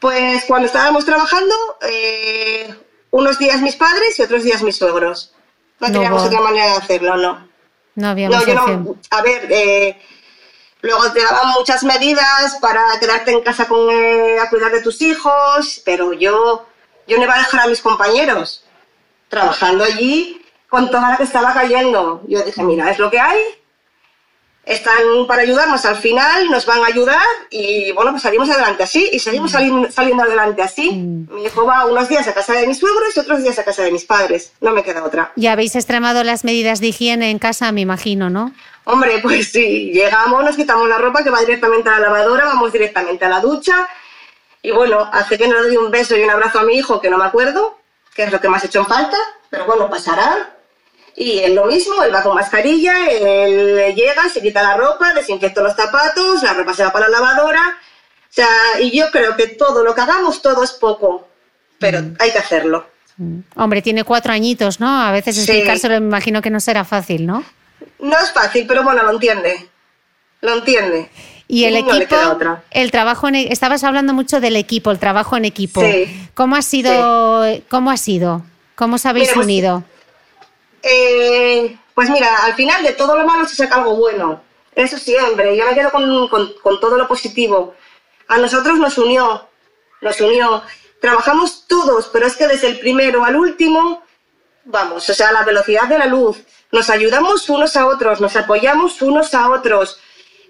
Pues 0.00 0.44
cuando 0.46 0.66
estábamos 0.66 1.04
trabajando, 1.04 1.54
eh, 1.82 2.74
unos 3.10 3.38
días 3.38 3.60
mis 3.60 3.76
padres 3.76 4.18
y 4.18 4.22
otros 4.22 4.42
días 4.44 4.62
mis 4.62 4.76
suegros. 4.76 5.32
No, 5.80 5.90
teníamos 5.90 6.22
otra 6.22 6.40
manera 6.40 6.66
de 6.66 6.76
hacerlo, 6.76 7.16
¿no? 7.16 7.48
No 7.94 8.08
había 8.08 8.28
no, 8.28 8.44
yo 8.44 8.54
no, 8.54 8.96
A 9.10 9.22
ver, 9.22 9.46
eh, 9.50 10.00
Luego 10.84 11.10
te 11.12 11.22
daban 11.22 11.52
muchas 11.56 11.82
medidas 11.82 12.58
para 12.60 12.82
quedarte 13.00 13.30
en 13.30 13.40
casa 13.40 13.66
con, 13.66 13.90
eh, 13.90 14.38
a 14.38 14.50
cuidar 14.50 14.70
de 14.70 14.82
tus 14.82 15.00
hijos, 15.00 15.80
pero 15.82 16.12
yo, 16.12 16.66
yo 17.06 17.16
no 17.16 17.22
iba 17.22 17.34
a 17.34 17.38
dejar 17.38 17.60
a 17.60 17.68
mis 17.68 17.80
compañeros 17.80 18.64
trabajando 19.30 19.82
allí 19.82 20.43
con 20.74 20.90
toda 20.90 21.10
la 21.10 21.16
que 21.16 21.22
estaba 21.22 21.54
cayendo. 21.54 22.20
Yo 22.26 22.42
dije, 22.42 22.60
mira, 22.64 22.90
es 22.90 22.98
lo 22.98 23.08
que 23.08 23.20
hay, 23.20 23.38
están 24.64 25.26
para 25.28 25.42
ayudarnos 25.42 25.84
al 25.84 25.94
final, 25.94 26.50
nos 26.50 26.66
van 26.66 26.82
a 26.82 26.86
ayudar 26.86 27.24
y 27.48 27.92
bueno, 27.92 28.10
pues 28.10 28.24
salimos 28.24 28.50
adelante 28.50 28.82
así 28.82 29.08
y 29.12 29.20
seguimos 29.20 29.52
mm. 29.52 29.90
saliendo, 29.92 30.22
adelante 30.24 30.62
así. 30.62 30.90
Mm. 30.90 31.32
Mi 31.32 31.44
hijo 31.44 31.64
va 31.64 31.86
unos 31.86 32.08
días 32.08 32.26
a 32.26 32.34
casa 32.34 32.54
de 32.54 32.66
mis 32.66 32.78
suegros 32.78 33.16
y 33.16 33.20
otros 33.20 33.44
días 33.44 33.56
a 33.60 33.64
casa 33.64 33.84
de 33.84 33.92
mis 33.92 34.04
padres, 34.04 34.52
no 34.60 34.72
me 34.72 34.82
queda 34.82 35.04
otra. 35.04 35.30
Y 35.36 35.46
habéis 35.46 35.76
extremado 35.76 36.24
las 36.24 36.42
medidas 36.42 36.80
de 36.80 36.88
higiene 36.88 37.30
en 37.30 37.38
casa, 37.38 37.70
me 37.70 37.80
imagino, 37.82 38.28
¿no? 38.28 38.52
Hombre, 38.82 39.20
pues 39.22 39.52
sí, 39.52 39.92
llegamos, 39.92 40.42
nos 40.42 40.56
quitamos 40.56 40.88
la 40.88 40.98
ropa 40.98 41.22
que 41.22 41.30
va 41.30 41.38
directamente 41.38 41.88
a 41.88 42.00
la 42.00 42.08
lavadora, 42.08 42.46
vamos 42.46 42.72
directamente 42.72 43.24
a 43.24 43.28
la 43.28 43.38
ducha 43.38 43.88
y 44.60 44.72
bueno, 44.72 45.08
hace 45.12 45.38
que 45.38 45.46
no 45.46 45.54
le 45.54 45.68
doy 45.68 45.76
un 45.76 45.92
beso 45.92 46.16
y 46.16 46.22
un 46.24 46.30
abrazo 46.30 46.58
a 46.58 46.64
mi 46.64 46.74
hijo 46.74 47.00
que 47.00 47.10
no 47.10 47.18
me 47.18 47.26
acuerdo, 47.26 47.78
que 48.12 48.24
es 48.24 48.32
lo 48.32 48.40
que 48.40 48.48
me 48.48 48.56
has 48.56 48.64
hecho 48.64 48.80
en 48.80 48.86
falta, 48.86 49.16
pero 49.50 49.66
bueno, 49.66 49.88
pasará 49.88 50.53
y 51.16 51.38
es 51.38 51.52
lo 51.52 51.66
mismo, 51.66 52.02
él 52.02 52.12
va 52.12 52.22
con 52.22 52.34
mascarilla, 52.34 53.08
él 53.08 53.94
llega, 53.94 54.28
se 54.28 54.42
quita 54.42 54.62
la 54.62 54.76
ropa, 54.76 55.14
desinfecta 55.14 55.62
los 55.62 55.76
zapatos, 55.76 56.42
la 56.42 56.54
ropa 56.54 56.74
se 56.74 56.84
va 56.84 56.92
para 56.92 57.08
la 57.08 57.20
lavadora. 57.20 57.76
O 57.78 58.32
sea, 58.34 58.48
y 58.80 58.96
yo 58.96 59.10
creo 59.12 59.36
que 59.36 59.46
todo 59.48 59.84
lo 59.84 59.94
que 59.94 60.00
hagamos, 60.00 60.42
todo 60.42 60.64
es 60.64 60.72
poco, 60.72 61.28
pero 61.78 62.02
mm. 62.02 62.16
hay 62.18 62.32
que 62.32 62.38
hacerlo. 62.38 62.86
Mm. 63.16 63.38
Hombre, 63.54 63.80
tiene 63.80 64.02
cuatro 64.02 64.32
añitos, 64.32 64.80
¿no? 64.80 65.02
A 65.02 65.12
veces 65.12 65.38
explicárselo 65.38 66.00
me 66.00 66.06
imagino 66.06 66.42
que 66.42 66.50
no 66.50 66.58
será 66.58 66.84
fácil, 66.84 67.26
¿no? 67.26 67.44
No 68.00 68.18
es 68.18 68.32
fácil, 68.32 68.66
pero 68.66 68.82
bueno, 68.82 69.04
lo 69.04 69.12
entiende. 69.12 69.68
Lo 70.40 70.54
entiende. 70.54 71.10
Y 71.46 71.64
el 71.64 71.76
equipo, 71.76 72.16
el 72.70 72.90
trabajo 72.90 73.28
en, 73.28 73.36
e, 73.36 73.52
estabas 73.52 73.84
hablando 73.84 74.14
mucho 74.14 74.40
del 74.40 74.56
equipo, 74.56 74.90
el 74.90 74.98
trabajo 74.98 75.36
en 75.36 75.44
equipo. 75.44 75.80
Sí. 75.82 76.28
¿Cómo 76.34 76.56
ha 76.56 76.62
sido? 76.62 77.44
¿Cómo 77.68 77.90
ha 77.90 77.96
sido? 77.96 78.44
¿Cómo 78.74 78.96
os 78.96 79.06
habéis 79.06 79.30
pues, 79.32 79.44
unido? 79.44 79.84
Eh, 80.84 81.78
pues 81.94 82.10
mira, 82.10 82.44
al 82.44 82.54
final 82.54 82.82
de 82.82 82.92
todo 82.92 83.16
lo 83.16 83.26
malo 83.26 83.48
se 83.48 83.56
saca 83.56 83.76
algo 83.76 83.96
bueno. 83.96 84.42
Eso 84.74 84.98
siempre. 84.98 85.56
Yo 85.56 85.64
me 85.66 85.74
quedo 85.74 85.90
con, 85.90 86.80
todo 86.80 86.98
lo 86.98 87.08
positivo. 87.08 87.74
A 88.28 88.38
nosotros 88.38 88.78
nos 88.78 88.98
unió, 88.98 89.48
nos 90.00 90.20
unió. 90.20 90.62
Trabajamos 91.00 91.66
todos, 91.66 92.08
pero 92.12 92.26
es 92.26 92.36
que 92.36 92.48
desde 92.48 92.68
el 92.68 92.78
primero 92.78 93.24
al 93.24 93.36
último, 93.36 94.02
vamos, 94.64 95.08
o 95.08 95.14
sea, 95.14 95.32
la 95.32 95.44
velocidad 95.44 95.84
de 95.84 95.98
la 95.98 96.06
luz. 96.06 96.38
Nos 96.72 96.90
ayudamos 96.90 97.48
unos 97.48 97.76
a 97.76 97.86
otros, 97.86 98.20
nos 98.20 98.36
apoyamos 98.36 99.00
unos 99.02 99.34
a 99.34 99.50
otros. 99.50 100.00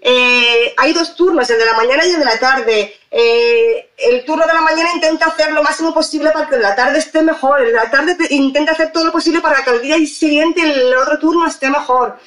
Eh, 0.01 0.73
hay 0.77 0.93
dos 0.93 1.15
turnos, 1.15 1.49
el 1.49 1.59
de 1.59 1.65
la 1.65 1.73
mañana 1.73 2.05
y 2.05 2.11
el 2.11 2.19
de 2.19 2.25
la 2.25 2.39
tarde. 2.39 2.99
Eh, 3.17 3.91
el 3.97 4.25
turno 4.25 4.45
de 4.45 4.53
la 4.53 4.59
mañana 4.59 4.91
intenta 4.93 5.27
hacer 5.27 5.53
lo 5.53 5.63
máximo 5.63 5.93
posible 5.93 6.31
para 6.31 6.49
que 6.49 6.57
la 6.57 6.75
tarde 6.75 6.99
esté 6.99 7.21
mejor. 7.21 7.61
De 7.65 7.71
la 7.71 7.89
tarde 7.89 8.17
intenta 8.29 8.73
hacer 8.73 8.91
todo 8.91 9.05
lo 9.05 9.11
posible 9.13 9.39
para 9.39 9.63
que 9.63 9.69
el 9.69 9.81
día 9.81 9.97
siguiente 10.05 10.61
el 10.61 10.93
otro 10.95 11.17
turno 11.17 11.47
esté 11.47 11.69
mejor. 11.69 12.19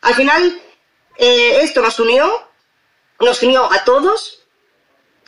Al 0.00 0.14
final, 0.14 0.60
eh, 1.18 1.58
esto 1.60 1.82
nos 1.82 2.00
unió, 2.00 2.26
nos 3.20 3.42
unió 3.42 3.70
a 3.70 3.84
todos 3.84 4.46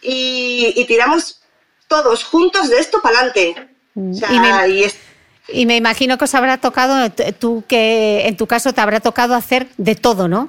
y, 0.00 0.82
tiramos 0.86 1.42
todos 1.88 2.24
juntos 2.24 2.70
de 2.70 2.78
esto 2.78 3.02
para 3.02 3.18
adelante. 3.18 3.68
Mm. 3.94 4.12
y, 5.48 5.66
me, 5.66 5.76
imagino 5.76 6.16
que 6.16 6.24
os 6.24 6.34
habrá 6.34 6.56
tocado, 6.56 7.10
tú 7.38 7.62
que 7.68 8.26
en 8.26 8.38
tu 8.38 8.46
caso 8.46 8.72
te 8.72 8.80
habrá 8.80 9.00
tocado 9.00 9.34
hacer 9.34 9.68
de 9.76 9.94
todo, 9.94 10.26
¿no? 10.26 10.48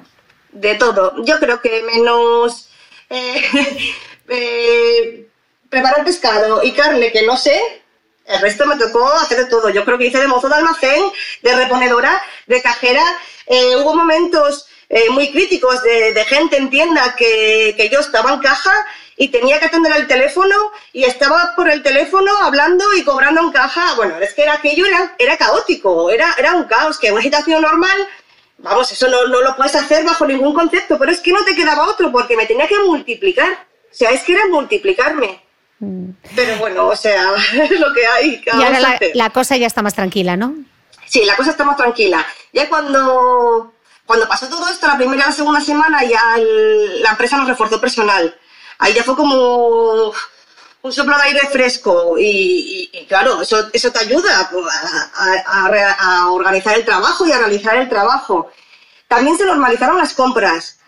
de 0.54 0.74
todo. 0.76 1.12
Yo 1.24 1.38
creo 1.38 1.60
que 1.60 1.82
menos 1.82 2.68
eh, 3.10 3.42
eh, 4.28 5.28
preparar 5.68 6.04
pescado 6.04 6.62
y 6.62 6.72
carne 6.72 7.12
que 7.12 7.22
no 7.22 7.36
sé, 7.36 7.60
el 8.26 8.40
resto 8.40 8.66
me 8.66 8.76
tocó 8.76 9.06
hacer 9.06 9.38
de 9.38 9.46
todo. 9.46 9.68
Yo 9.68 9.84
creo 9.84 9.98
que 9.98 10.06
hice 10.06 10.18
de 10.18 10.28
mozo 10.28 10.48
de 10.48 10.54
almacén, 10.54 11.02
de 11.42 11.54
reponedora, 11.54 12.22
de 12.46 12.62
cajera, 12.62 13.04
Eh, 13.46 13.76
hubo 13.76 13.94
momentos 13.94 14.66
eh, 14.88 15.10
muy 15.10 15.30
críticos 15.30 15.82
de, 15.82 16.24
gente 16.24 16.56
en 16.56 16.70
tienda 16.70 17.14
que, 17.14 17.74
que 17.76 17.90
yo 17.90 18.00
estaba 18.00 18.32
en 18.32 18.40
caja 18.40 18.72
y 19.16 19.28
tenía 19.28 19.60
que 19.60 19.66
atender 19.66 19.92
el 19.96 20.06
teléfono 20.06 20.72
y 20.92 21.04
estaba 21.04 21.52
por 21.54 21.68
el 21.70 21.82
teléfono 21.82 22.30
hablando 22.42 22.84
y 22.94 23.04
cobrando 23.04 23.42
en 23.42 23.52
caja. 23.52 23.94
Bueno, 23.96 24.18
es 24.18 24.32
que 24.34 24.42
era 24.42 24.54
aquello 24.54 24.86
era, 24.86 25.14
era 25.18 25.36
caótico, 25.36 26.10
era, 26.10 26.34
era 26.38 26.54
un 26.54 26.64
caos, 26.64 26.98
que 26.98 27.12
una 27.12 27.22
situación 27.22 27.60
normal, 27.60 28.08
vamos, 28.58 28.90
eso 28.92 29.08
no, 29.08 29.26
no 29.26 29.42
lo 29.42 29.54
puedes 29.56 29.76
hacer 29.76 30.04
bajo 30.04 30.26
ningún 30.26 30.54
concepto, 30.54 30.98
pero 30.98 31.12
es 31.12 31.20
que 31.20 31.32
no 31.32 31.44
te 31.44 31.54
quedaba 31.54 31.88
otro 31.88 32.10
porque 32.10 32.36
me 32.36 32.46
tenía 32.46 32.66
que 32.66 32.78
multiplicar. 32.78 33.66
O 33.94 33.96
sea, 33.96 34.10
es 34.10 34.22
que 34.24 34.32
era 34.32 34.46
multiplicarme. 34.50 35.42
Mm. 35.78 36.10
Pero 36.36 36.56
bueno, 36.58 36.88
o 36.88 36.96
sea, 36.96 37.30
es 37.34 37.70
lo 37.80 37.92
que 37.94 38.06
hay. 38.06 38.42
Y 38.44 38.50
ahora 38.50 38.80
la, 38.80 38.98
la, 39.14 39.30
cosa 39.30 39.56
ya 39.56 39.66
está 39.66 39.80
más 39.82 39.94
tranquila, 39.94 40.36
¿no? 40.36 40.54
Sí, 41.06 41.24
la 41.24 41.36
cosa 41.36 41.52
está 41.52 41.64
más 41.64 41.76
tranquila. 41.76 42.26
Ya 42.52 42.68
cuando, 42.68 43.72
cuando 44.04 44.28
pasó 44.28 44.48
todo 44.48 44.68
esto, 44.68 44.86
la 44.86 44.96
primera 44.96 45.22
y 45.22 45.26
la 45.26 45.32
segunda 45.32 45.60
semana, 45.60 46.04
ya 46.04 46.20
la 46.36 47.10
empresa 47.10 47.36
nos 47.36 47.48
reforzó 47.48 47.80
personal 47.80 48.36
ahí 48.78 48.94
ya 48.94 49.02
fue 49.02 49.16
como 49.16 50.12
un 50.82 50.92
soplo 50.92 51.16
de 51.16 51.22
aire 51.24 51.40
fresco 51.50 52.16
y, 52.18 53.06
claro, 53.08 53.42
eso, 53.42 53.68
eso 53.72 53.90
te 53.90 54.00
ayuda 54.00 54.50
a, 55.16 56.30
organizar 56.30 56.76
el 56.76 56.84
trabajo 56.84 57.26
y 57.26 57.32
a 57.32 57.38
realizar 57.38 57.76
el 57.76 57.88
trabajo. 57.88 58.50
También 59.08 59.38
se 59.38 59.46
normalizaron 59.46 59.96
las 59.96 60.12
compras. 60.12 60.78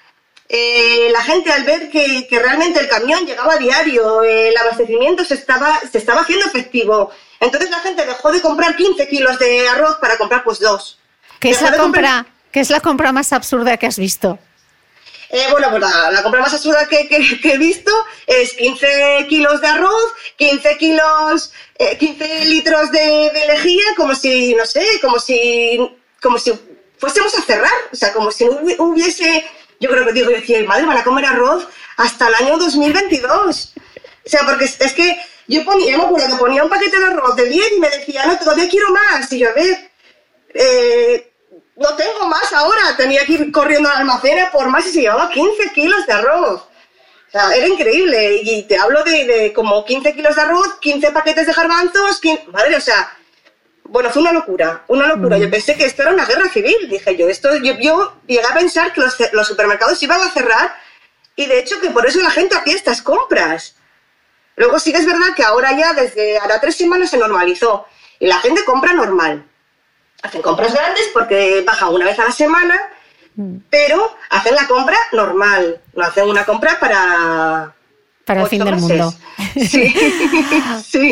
Eh, 0.49 1.09
la 1.13 1.23
gente 1.23 1.51
al 1.53 1.65
ver 1.65 1.91
que, 1.91 2.27
realmente 2.31 2.79
el 2.79 2.89
camión 2.89 3.27
llegaba 3.27 3.55
a 3.55 3.59
diario, 3.59 4.23
el 4.23 4.57
abastecimiento 4.57 5.25
se 5.25 5.35
estaba, 5.35 5.81
se 5.91 5.99
estaba 5.99 6.21
haciendo 6.21 6.47
efectivo. 6.47 7.11
Entonces 7.41 7.71
la 7.71 7.81
gente 7.81 8.07
dejó 8.07 8.33
de 8.33 8.41
comprar 8.41 8.77
15 8.77 9.09
kilos 9.09 9.39
de 9.39 9.69
arroz 9.69 9.97
para 9.97 10.17
comprar 10.17 10.45
pues 10.45 10.61
dos. 10.61 10.99
¿Qué 11.41 11.51
es, 11.51 11.61
la 11.61 11.77
compra, 11.77 12.27
¿Qué 12.53 12.61
es 12.61 12.71
la 12.71 12.81
compra 12.81 13.13
más 13.13 13.33
absurda 13.33 13.77
que 13.77 13.87
has 13.87 13.99
visto? 13.99 14.39
Eh, 15.29 15.47
bueno, 15.51 15.71
pues 15.71 15.83
la, 15.83 16.23
compra 16.23 16.41
más 16.41 16.55
absurda 16.55 16.87
que, 16.87 17.09
he 17.11 17.59
visto 17.59 17.91
es 18.27 18.53
15 18.53 19.27
kilos 19.29 19.61
de 19.61 19.67
arroz, 19.67 20.13
15 20.37 20.79
kilos, 20.79 21.53
15 21.99 22.25
eh, 22.25 22.45
litros 22.47 22.93
de, 22.93 23.33
lejía, 23.49 23.85
como 23.97 24.15
si, 24.15 24.55
no 24.55 24.65
sé, 24.65 24.85
como 25.03 25.19
si, 25.19 25.79
como 26.23 26.39
si 26.39 26.53
fuésemos 26.99 27.35
a 27.35 27.43
cerrar, 27.43 27.73
o 27.93 27.97
sea, 27.97 28.13
como 28.13 28.31
si 28.31 28.45
no 28.45 28.61
hubiese, 28.79 29.45
yo 29.81 29.91
creo 29.91 30.05
que 30.05 30.13
digo, 30.13 30.31
yo 30.31 30.37
decía, 30.37 30.63
madre, 30.65 30.87
van 30.87 30.99
a 30.99 31.05
comer 31.05 31.25
arroz 31.27 31.67
hasta 31.97 32.29
el 32.29 32.35
año 32.35 32.59
2022. 32.59 33.73
O 34.25 34.29
sea, 34.29 34.41
porque 34.45 34.65
es, 34.65 34.93
que 34.93 35.21
yo 35.47 35.65
ponía, 35.65 35.97
me 35.97 36.05
acuerdo 36.05 36.29
que 36.29 36.37
ponía 36.37 36.65
un 36.65 36.71
paquete 36.71 36.99
de 36.99 37.05
arroz 37.05 37.37
de 37.37 37.49
10 37.49 37.73
y 37.73 37.81
me 37.81 37.91
decía, 37.91 38.27
no, 38.27 38.39
todavía 38.39 38.69
quiero 38.69 38.91
más. 38.91 39.33
Y 39.33 39.39
yo, 39.39 39.51
a 39.51 39.53
ver, 39.53 39.91
eh, 40.55 41.33
no 41.77 41.95
tengo 41.95 42.27
más 42.27 42.53
ahora, 42.53 42.97
tenía 42.97 43.25
que 43.25 43.35
ir 43.35 43.53
corriendo 43.53 43.89
al 43.89 43.99
almacén 43.99 44.39
por 44.51 44.69
más 44.69 44.87
y 44.87 44.93
se 44.93 45.01
llevaba 45.03 45.31
15 45.31 45.73
kilos 45.73 46.07
de 46.07 46.13
arroz. 46.13 46.63
O 46.63 47.31
sea, 47.31 47.55
era 47.55 47.67
increíble. 47.67 48.41
Y 48.43 48.63
te 48.63 48.79
hablo 48.79 49.05
de, 49.05 49.53
como 49.55 49.85
15 49.85 50.15
kilos 50.15 50.37
de 50.37 50.43
arroz, 50.43 50.77
15 50.81 51.11
paquetes 51.11 51.47
de 51.47 51.53
garbanzos, 51.53 52.21
madre, 52.53 52.77
o 52.77 52.81
sea, 52.81 53.17
bueno, 53.89 54.11
fue 54.11 54.23
una 54.23 54.33
locura, 54.33 54.85
una 54.89 55.07
locura. 55.07 55.39
Yo 55.39 55.51
pensé 55.51 55.77
que 55.77 55.85
esto 55.85 56.03
era 56.03 56.13
una 56.13 56.25
guerra 56.25 56.49
civil, 56.49 56.89
dije 56.89 57.17
yo. 57.17 57.29
Esto, 57.29 57.57
yo, 57.57 57.75
yo 57.81 58.17
llegué 58.27 58.45
a 58.45 58.55
pensar 58.55 58.93
que 58.93 59.01
los, 59.01 59.17
los 59.33 59.47
supermercados 59.47 60.03
iban 60.03 60.21
a 60.21 60.31
cerrar 60.31 60.75
y 61.35 61.47
de 61.47 61.59
hecho 61.59 61.81
que 61.81 61.91
por 61.91 62.07
eso 62.07 62.21
la 62.21 62.31
gente 62.31 62.57
hacía 62.57 62.75
estas 62.75 63.03
compras. 63.03 63.77
Luego 64.57 64.79
sí 64.79 64.93
que 64.93 64.99
es 64.99 65.07
verdad 65.07 65.35
que 65.37 65.43
ahora 65.43 65.77
ya 65.77 65.93
desde 65.93 66.39
ahora 66.39 66.61
tres 66.61 66.77
semanas 66.77 67.11
se 67.11 67.19
normalizó 67.19 67.87
y 68.19 68.27
la 68.27 68.39
gente 68.39 68.65
compra 68.65 68.93
normal 68.95 69.45
hacen 70.23 70.43
compras 70.43 70.73
grandes 70.73 71.09
porque 71.13 71.63
bajan 71.67 71.95
una 71.95 72.07
vez 72.07 72.19
a 72.19 72.25
la 72.25 72.33
semana, 72.33 72.81
mm. 73.35 73.57
pero 73.71 74.17
hacen 74.31 74.55
la 74.55 74.67
compra 74.67 74.97
normal, 75.13 75.81
no 75.95 76.05
hacen 76.05 76.29
una 76.29 76.45
compra 76.45 76.79
para... 76.79 77.75
Para 78.27 78.43
el 78.43 78.49
fin 78.49 78.65
del 78.65 78.77
mundo. 78.77 79.15
Sí. 79.57 79.93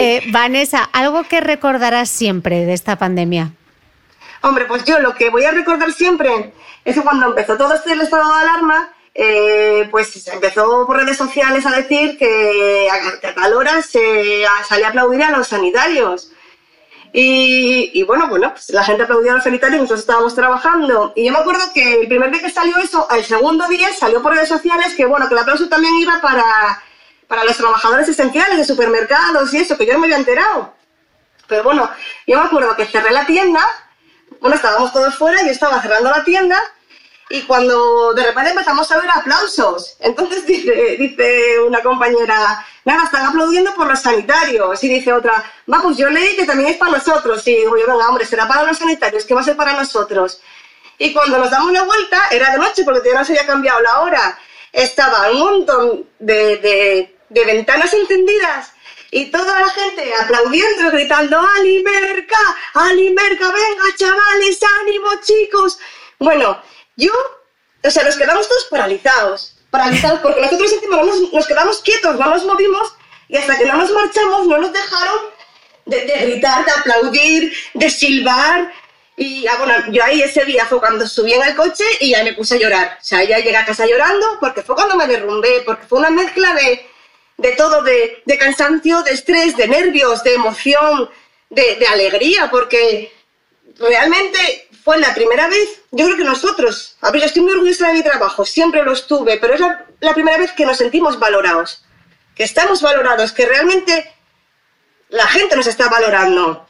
Eh, 0.01 0.23
Vanessa, 0.31 0.89
¿algo 0.93 1.25
que 1.25 1.41
recordarás 1.41 2.11
siempre 2.11 2.67
de 2.67 2.75
esta 2.75 2.97
pandemia? 2.97 3.53
Hombre, 4.43 4.67
pues 4.67 4.85
yo 4.85 4.99
lo 4.99 5.15
que 5.15 5.31
voy 5.31 5.45
a 5.45 5.53
recordar 5.53 5.93
siempre 5.93 6.53
es 6.85 6.95
que 6.95 7.03
cuando 7.03 7.27
empezó 7.27 7.57
todo 7.57 7.75
este 7.75 7.93
estado 7.95 8.29
de 8.29 8.43
alarma, 8.43 8.91
eh, 9.15 9.89
pues 9.91 10.09
se 10.09 10.33
empezó 10.33 10.87
por 10.87 10.97
redes 10.97 11.17
sociales 11.17 11.65
a 11.65 11.71
decir 11.71 12.19
que 12.19 12.89
a, 12.91 13.33
tal 13.35 13.55
hora 13.55 13.81
se 13.81 14.45
salía 14.69 14.87
a 14.87 14.91
aplaudir 14.91 15.23
a 15.23 15.31
los 15.31 15.49
sanitarios. 15.49 16.31
Y, 17.17 18.03
bueno, 18.03 18.27
bueno, 18.27 18.51
pues 18.51 18.71
la 18.71 18.83
gente 18.83 19.05
aplaudía 19.05 19.31
a 19.31 19.35
los 19.37 19.45
sanitarios, 19.45 19.83
nosotros 19.83 20.01
estábamos 20.01 20.35
trabajando. 20.35 21.13
Y 21.15 21.25
yo 21.25 21.33
me 21.33 21.39
acuerdo 21.39 21.63
que 21.73 22.01
el 22.01 22.09
primer 22.09 22.33
día 22.33 22.43
que 22.43 22.51
salió 22.51 22.77
eso, 22.79 23.07
el 23.17 23.25
segundo 23.25 23.69
día 23.69 23.89
salió 23.97 24.21
por 24.21 24.35
redes 24.35 24.49
sociales 24.49 24.95
que, 24.97 25.07
bueno, 25.07 25.29
que 25.29 25.35
el 25.35 25.41
aplauso 25.41 25.69
también 25.69 25.95
iba 25.95 26.21
para, 26.21 26.83
para 27.29 27.45
los 27.45 27.57
trabajadores 27.57 28.09
esenciales 28.09 28.59
de 28.59 28.65
supermercados 28.65 29.53
y 29.55 29.59
eso, 29.59 29.77
que 29.77 29.87
yo 29.87 29.95
no 29.95 30.01
me 30.01 30.07
había 30.07 30.19
enterado. 30.19 30.75
Pero 31.47 31.63
bueno, 31.63 31.91
yo 32.27 32.39
me 32.39 32.47
acuerdo 32.47 32.75
que 32.77 32.87
cerré 32.87 33.11
la 33.11 33.27
tienda, 33.27 33.61
bueno, 34.41 34.57
estábamos 34.57 34.93
todos 34.93 35.15
fuera, 35.15 35.43
yo 35.43 35.51
estaba 35.51 35.81
cerrando 35.83 36.11
la 36.11 36.25
tienda 36.25 36.59
y 37.31 37.43
cuando 37.43 38.13
de 38.13 38.23
repente 38.23 38.51
empezamos 38.51 38.91
a 38.91 38.99
ver 39.01 39.11
aplausos, 39.11 39.97
entonces 40.01 40.47
dice, 40.47 40.97
dice 40.99 41.61
una 41.61 41.83
compañera, 41.83 42.65
nada, 42.85 43.05
están 43.05 43.27
aplaudiendo 43.27 43.75
por 43.75 43.87
los 43.87 44.01
sanitarios. 44.01 44.83
Y 44.85 44.89
dice 44.89 45.13
otra, 45.13 45.45
va, 45.73 45.83
pues 45.83 45.97
yo 45.97 46.09
leí 46.11 46.37
que 46.37 46.45
también 46.45 46.71
es 46.71 46.77
para 46.77 46.93
nosotros. 46.93 47.47
Y 47.49 47.57
digo 47.57 47.77
yo, 47.77 47.87
venga, 47.87 48.09
hombre, 48.09 48.27
será 48.27 48.47
para 48.47 48.65
los 48.65 48.79
sanitarios, 48.79 49.25
que 49.25 49.35
va 49.35 49.41
a 49.41 49.45
ser 49.45 49.57
para 49.57 49.73
nosotros. 49.73 50.41
Y 50.99 51.13
cuando 51.13 51.39
nos 51.39 51.51
damos 51.51 51.71
una 51.71 51.83
vuelta, 51.83 52.21
era 52.31 52.53
de 52.53 52.59
noche 52.59 52.85
porque 52.85 53.01
todavía 53.01 53.21
no 53.21 53.25
se 53.25 53.33
había 53.33 53.47
cambiado 53.47 53.81
la 53.81 54.01
hora. 54.01 54.39
Estaba 54.73 55.31
un 55.31 55.39
montón 55.39 56.09
de, 56.19 56.57
de, 56.59 57.14
de 57.29 57.45
ventanas 57.45 57.93
encendidas 57.93 58.75
y 59.15 59.27
toda 59.27 59.61
la 59.61 59.69
gente 59.69 60.13
aplaudiendo, 60.13 60.91
gritando, 60.91 61.41
¡Alimerca! 61.57 62.37
¡Alimerca! 62.75 63.47
¡Venga, 63.47 63.97
chavales! 63.97 64.59
¡Ánimo, 64.81 65.09
chicos! 65.23 65.79
Bueno, 66.19 66.61
yo, 66.97 67.13
o 67.85 67.91
sea, 67.91 68.03
nos 68.03 68.17
quedamos 68.17 68.49
todos 68.49 68.65
paralizados, 68.65 69.57
paralizados, 69.71 70.19
porque 70.19 70.41
nosotros 70.41 70.73
encima 70.73 70.97
nos, 71.33 71.47
quedamos 71.47 71.81
quietos, 71.83 72.19
no 72.19 72.29
nos 72.29 72.45
movimos, 72.45 72.93
y 73.29 73.37
hasta 73.37 73.57
que 73.57 73.67
no 73.67 73.77
nos 73.77 73.93
marchamos 73.93 74.49
no 74.49 74.59
nos 74.59 74.73
dejaron 74.73 75.21
de, 75.87 76.01
gritar, 76.01 76.65
de 76.65 76.73
aplaudir, 76.73 77.55
de 77.75 77.91
silbar. 77.91 78.73
Y 79.17 79.47
bueno, 79.59 79.75
yo 79.93 80.03
ahí 80.03 80.23
ese 80.23 80.45
día 80.45 80.67
fue 80.67 80.81
cuando 80.81 81.07
subí 81.07 81.35
en 81.35 81.43
el 81.43 81.55
coche 81.55 81.85
y 82.01 82.11
ya 82.11 82.25
me 82.25 82.33
puse 82.33 82.57
a 82.57 82.59
llorar. 82.59 82.99
O 83.01 83.05
sea, 83.05 83.23
ya 83.23 83.39
llegué 83.39 83.57
a 83.57 83.65
casa 83.65 83.87
llorando 83.87 84.39
porque 84.41 84.63
fue 84.63 84.75
cuando 84.75 84.97
me 84.97 85.07
derrumbé, 85.07 85.63
porque 85.65 85.87
fue 85.87 86.01
una 86.01 86.11
mezcla 86.11 86.53
de, 86.55 86.85
de 87.37 87.53
todo, 87.53 87.83
de, 87.83 88.23
de, 88.25 88.39
cansancio, 88.39 89.03
de 89.03 89.13
estrés, 89.13 89.57
de 89.57 89.69
nervios, 89.69 90.23
de 90.23 90.35
emoción, 90.35 91.11
de, 91.51 91.87
alegría, 91.87 92.51
porque 92.51 93.13
realmente 93.79 94.69
fue 94.83 94.99
la 94.99 95.15
primera 95.15 95.49
vez, 95.49 95.81
yo 95.91 96.05
creo 96.07 96.17
que 96.17 96.25
nosotros, 96.25 96.97
a 97.01 97.11
ver, 97.11 97.23
yo 97.23 97.27
estoy 97.27 97.43
muy 97.43 97.53
orgullosa 97.53 97.89
de 97.89 97.95
mi 97.95 98.03
trabajo, 98.03 98.45
siempre 98.45 98.83
lo 98.83 98.93
estuve, 98.93 99.39
pero 99.39 99.55
es 99.55 99.61
la, 99.61 100.15
primera 100.15 100.39
vez 100.39 100.53
que 100.53 100.67
nos 100.67 100.77
sentimos 100.77 101.19
valorados, 101.19 101.85
que 102.35 102.45
estamos 102.45 102.83
valorados, 102.83 103.33
que 103.33 103.47
realmente 103.47 104.13
la 105.09 105.27
gente 105.27 105.57
nos 105.57 105.67
está 105.67 105.89
valorando. 105.89 106.67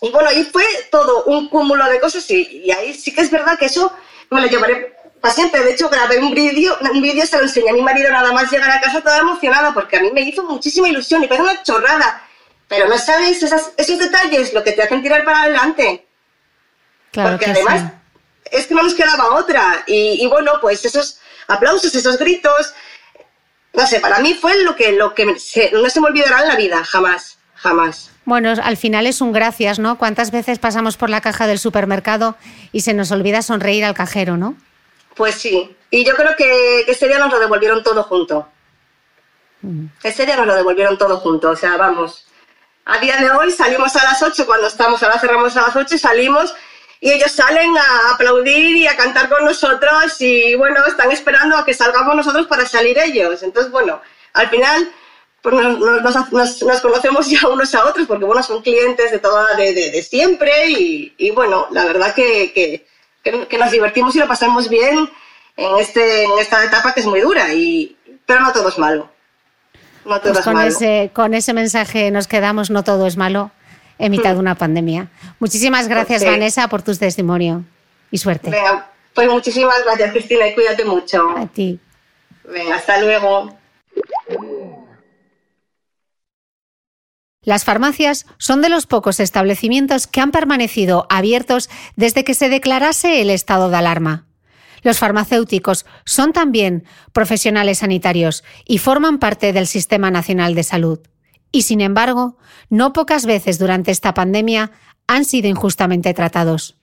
Y 0.00 0.10
bueno, 0.10 0.28
ahí 0.28 0.44
fue 0.44 0.64
todo 0.90 1.24
un 1.24 1.48
cúmulo 1.48 1.84
de 1.86 2.00
cosas 2.00 2.28
y, 2.30 2.70
ahí 2.72 2.94
sí 2.94 3.14
que 3.14 3.20
es 3.20 3.30
verdad 3.30 3.58
que 3.58 3.66
eso 3.66 3.92
me 4.30 4.40
lo 4.40 4.48
llevaré 4.48 4.96
para 5.22 5.32
siempre. 5.32 5.62
De 5.62 5.72
hecho, 5.72 5.88
grabé 5.88 6.18
un 6.18 6.34
vídeo, 6.34 6.76
un 6.92 7.00
vídeo 7.00 7.24
se 7.24 7.38
lo 7.38 7.44
enseñé 7.44 7.70
a 7.70 7.72
mi 7.72 7.80
marido 7.80 8.10
nada 8.10 8.32
más 8.32 8.50
llegar 8.50 8.70
a 8.70 8.80
casa 8.80 9.00
toda 9.00 9.20
emocionada 9.20 9.72
porque 9.72 9.96
a 9.96 10.00
mí 10.00 10.10
me 10.12 10.20
hizo 10.22 10.42
muchísima 10.42 10.88
ilusión 10.88 11.22
y 11.22 11.28
parece 11.28 11.44
una 11.44 11.62
chorrada. 11.62 12.22
Pero 12.66 12.88
no 12.88 12.98
sabes 12.98 13.40
esos 13.42 13.98
detalles 13.98 14.52
lo 14.52 14.64
que 14.64 14.72
te 14.72 14.82
hacen 14.82 15.00
tirar 15.00 15.24
para 15.24 15.42
adelante. 15.42 16.06
Porque 17.12 17.46
además 17.46 17.92
es 18.50 18.66
que 18.66 18.74
no 18.74 18.82
nos 18.82 18.94
quedaba 18.94 19.36
otra. 19.36 19.84
Y, 19.86 20.26
bueno, 20.26 20.54
pues 20.60 20.84
esos 20.84 21.20
aplausos, 21.46 21.94
esos 21.94 22.18
gritos, 22.18 22.74
no 23.74 23.86
sé, 23.86 24.00
para 24.00 24.18
mí 24.18 24.34
fue 24.34 24.62
lo 24.64 24.74
que, 24.74 24.92
lo 24.92 25.14
que 25.14 25.26
no 25.26 25.38
se 25.38 26.00
me 26.00 26.08
olvidará 26.08 26.42
en 26.42 26.48
la 26.48 26.56
vida, 26.56 26.82
jamás, 26.84 27.38
jamás. 27.54 28.10
Bueno, 28.24 28.52
al 28.62 28.76
final 28.76 29.06
es 29.06 29.20
un 29.20 29.32
gracias, 29.32 29.78
¿no? 29.78 29.98
¿Cuántas 29.98 30.32
veces 30.32 30.58
pasamos 30.58 30.96
por 30.96 31.10
la 31.10 31.20
caja 31.20 31.46
del 31.46 31.60
supermercado 31.60 32.36
y 32.72 32.80
se 32.80 32.92
nos 32.92 33.12
olvida 33.12 33.42
sonreír 33.42 33.84
al 33.84 33.94
cajero, 33.94 34.36
¿no? 34.36 34.56
Pues 35.14 35.34
sí, 35.34 35.76
y 35.90 36.04
yo 36.04 36.14
creo 36.16 36.34
que, 36.36 36.80
ese 36.88 37.06
día 37.06 37.18
nos 37.18 37.30
lo 37.30 37.38
devolvieron 37.38 37.82
todo 37.82 38.02
junto. 38.04 38.48
Mm. 39.60 39.86
Ese 40.02 40.26
día 40.26 40.36
nos 40.36 40.46
lo 40.46 40.54
devolvieron 40.54 40.98
todo 40.98 41.18
junto, 41.18 41.50
o 41.50 41.56
sea, 41.56 41.76
vamos. 41.76 42.26
A 42.84 42.98
día 42.98 43.16
de 43.18 43.30
hoy 43.30 43.52
salimos 43.52 43.94
a 43.96 44.04
las 44.04 44.22
8 44.22 44.46
cuando 44.46 44.66
estamos, 44.66 45.02
ahora 45.02 45.18
cerramos 45.18 45.56
a 45.56 45.62
las 45.62 45.76
8 45.76 45.94
y 45.94 45.98
salimos 45.98 46.54
y 47.00 47.10
ellos 47.10 47.32
salen 47.32 47.76
a 47.76 48.14
aplaudir 48.14 48.76
y 48.76 48.86
a 48.86 48.96
cantar 48.96 49.28
con 49.28 49.44
nosotros 49.44 50.20
y 50.20 50.54
bueno, 50.54 50.84
están 50.86 51.10
esperando 51.12 51.56
a 51.56 51.64
que 51.64 51.74
salgamos 51.74 52.16
nosotros 52.16 52.46
para 52.46 52.66
salir 52.66 52.98
ellos. 52.98 53.42
Entonces, 53.42 53.70
bueno, 53.70 54.00
al 54.32 54.48
final 54.48 54.90
pues 55.42 55.54
nos, 55.56 56.80
conocemos 56.80 57.28
ya 57.28 57.48
unos 57.48 57.74
a 57.74 57.84
otros 57.86 58.06
porque 58.06 58.24
bueno, 58.24 58.42
son 58.42 58.62
clientes 58.62 59.10
de, 59.10 59.18
toda, 59.18 59.54
de, 59.56 59.74
de, 59.74 60.02
siempre 60.02 60.68
y, 60.68 61.14
y, 61.18 61.32
bueno, 61.32 61.66
la 61.72 61.84
verdad 61.84 62.14
que, 62.14 62.52
que, 62.52 62.86
que, 63.22 63.58
nos 63.58 63.70
divertimos 63.70 64.14
y 64.16 64.18
lo 64.18 64.28
pasamos 64.28 64.68
bien 64.68 65.08
en, 65.56 65.78
este, 65.78 66.24
en 66.24 66.38
esta 66.38 66.64
etapa 66.64 66.92
que 66.92 67.00
es 67.00 67.06
muy 67.06 67.20
dura, 67.20 67.52
y, 67.52 67.96
pero 68.26 68.40
no 68.40 68.52
todo 68.52 68.68
es 68.68 68.78
malo. 68.78 69.10
No 70.04 70.20
todo 70.20 70.32
pues 70.32 70.38
es 70.38 70.44
con, 70.44 70.54
malo. 70.54 70.68
Ese, 70.68 71.10
con 71.12 71.34
ese 71.34 71.52
mensaje 71.52 72.10
nos 72.10 72.26
quedamos, 72.26 72.70
no 72.70 72.82
todo 72.82 73.06
es 73.06 73.16
malo, 73.16 73.50
en 73.98 74.10
mitad 74.10 74.34
de 74.34 74.40
una 74.40 74.56
pandemia. 74.56 75.08
Muchísimas 75.38 75.88
gracias. 75.88 76.24
Vanessa, 76.24 76.68
por 76.68 76.82
tu 76.82 76.94
testimonio 76.96 77.64
y 78.10 78.18
suerte. 78.18 78.50
Venga, 78.50 78.90
pues 79.14 79.28
muchísimas 79.28 79.82
gracias, 79.84 80.12
Cristina, 80.12 80.48
y 80.48 80.54
cuídate 80.54 80.84
mucho. 80.84 81.30
A 81.36 81.46
ti. 81.46 81.78
Venga, 82.44 82.76
hasta 82.76 83.00
luego. 83.00 83.56
Las 87.44 87.64
farmacias 87.64 88.26
son 88.38 88.62
de 88.62 88.68
los 88.68 88.86
pocos 88.86 89.18
establecimientos 89.18 90.06
que 90.06 90.20
han 90.20 90.30
permanecido 90.30 91.06
abiertos 91.10 91.68
desde 91.96 92.22
que 92.22 92.34
se 92.34 92.48
declarase 92.48 93.20
el 93.20 93.30
estado 93.30 93.68
de 93.68 93.76
alarma. 93.76 94.26
Los 94.82 94.98
farmacéuticos 94.98 95.84
son 96.04 96.32
también 96.32 96.84
profesionales 97.12 97.78
sanitarios 97.78 98.44
y 98.64 98.78
forman 98.78 99.18
parte 99.18 99.52
del 99.52 99.66
Sistema 99.66 100.10
Nacional 100.10 100.54
de 100.54 100.62
Salud. 100.62 101.00
Y 101.50 101.62
sin 101.62 101.80
embargo, 101.80 102.38
no 102.70 102.92
pocas 102.92 103.26
veces 103.26 103.58
durante 103.58 103.90
esta 103.90 104.14
pandemia 104.14 104.70
han 105.06 105.24
sido 105.24 105.48
injustamente 105.48 106.14
tratados. 106.14 106.76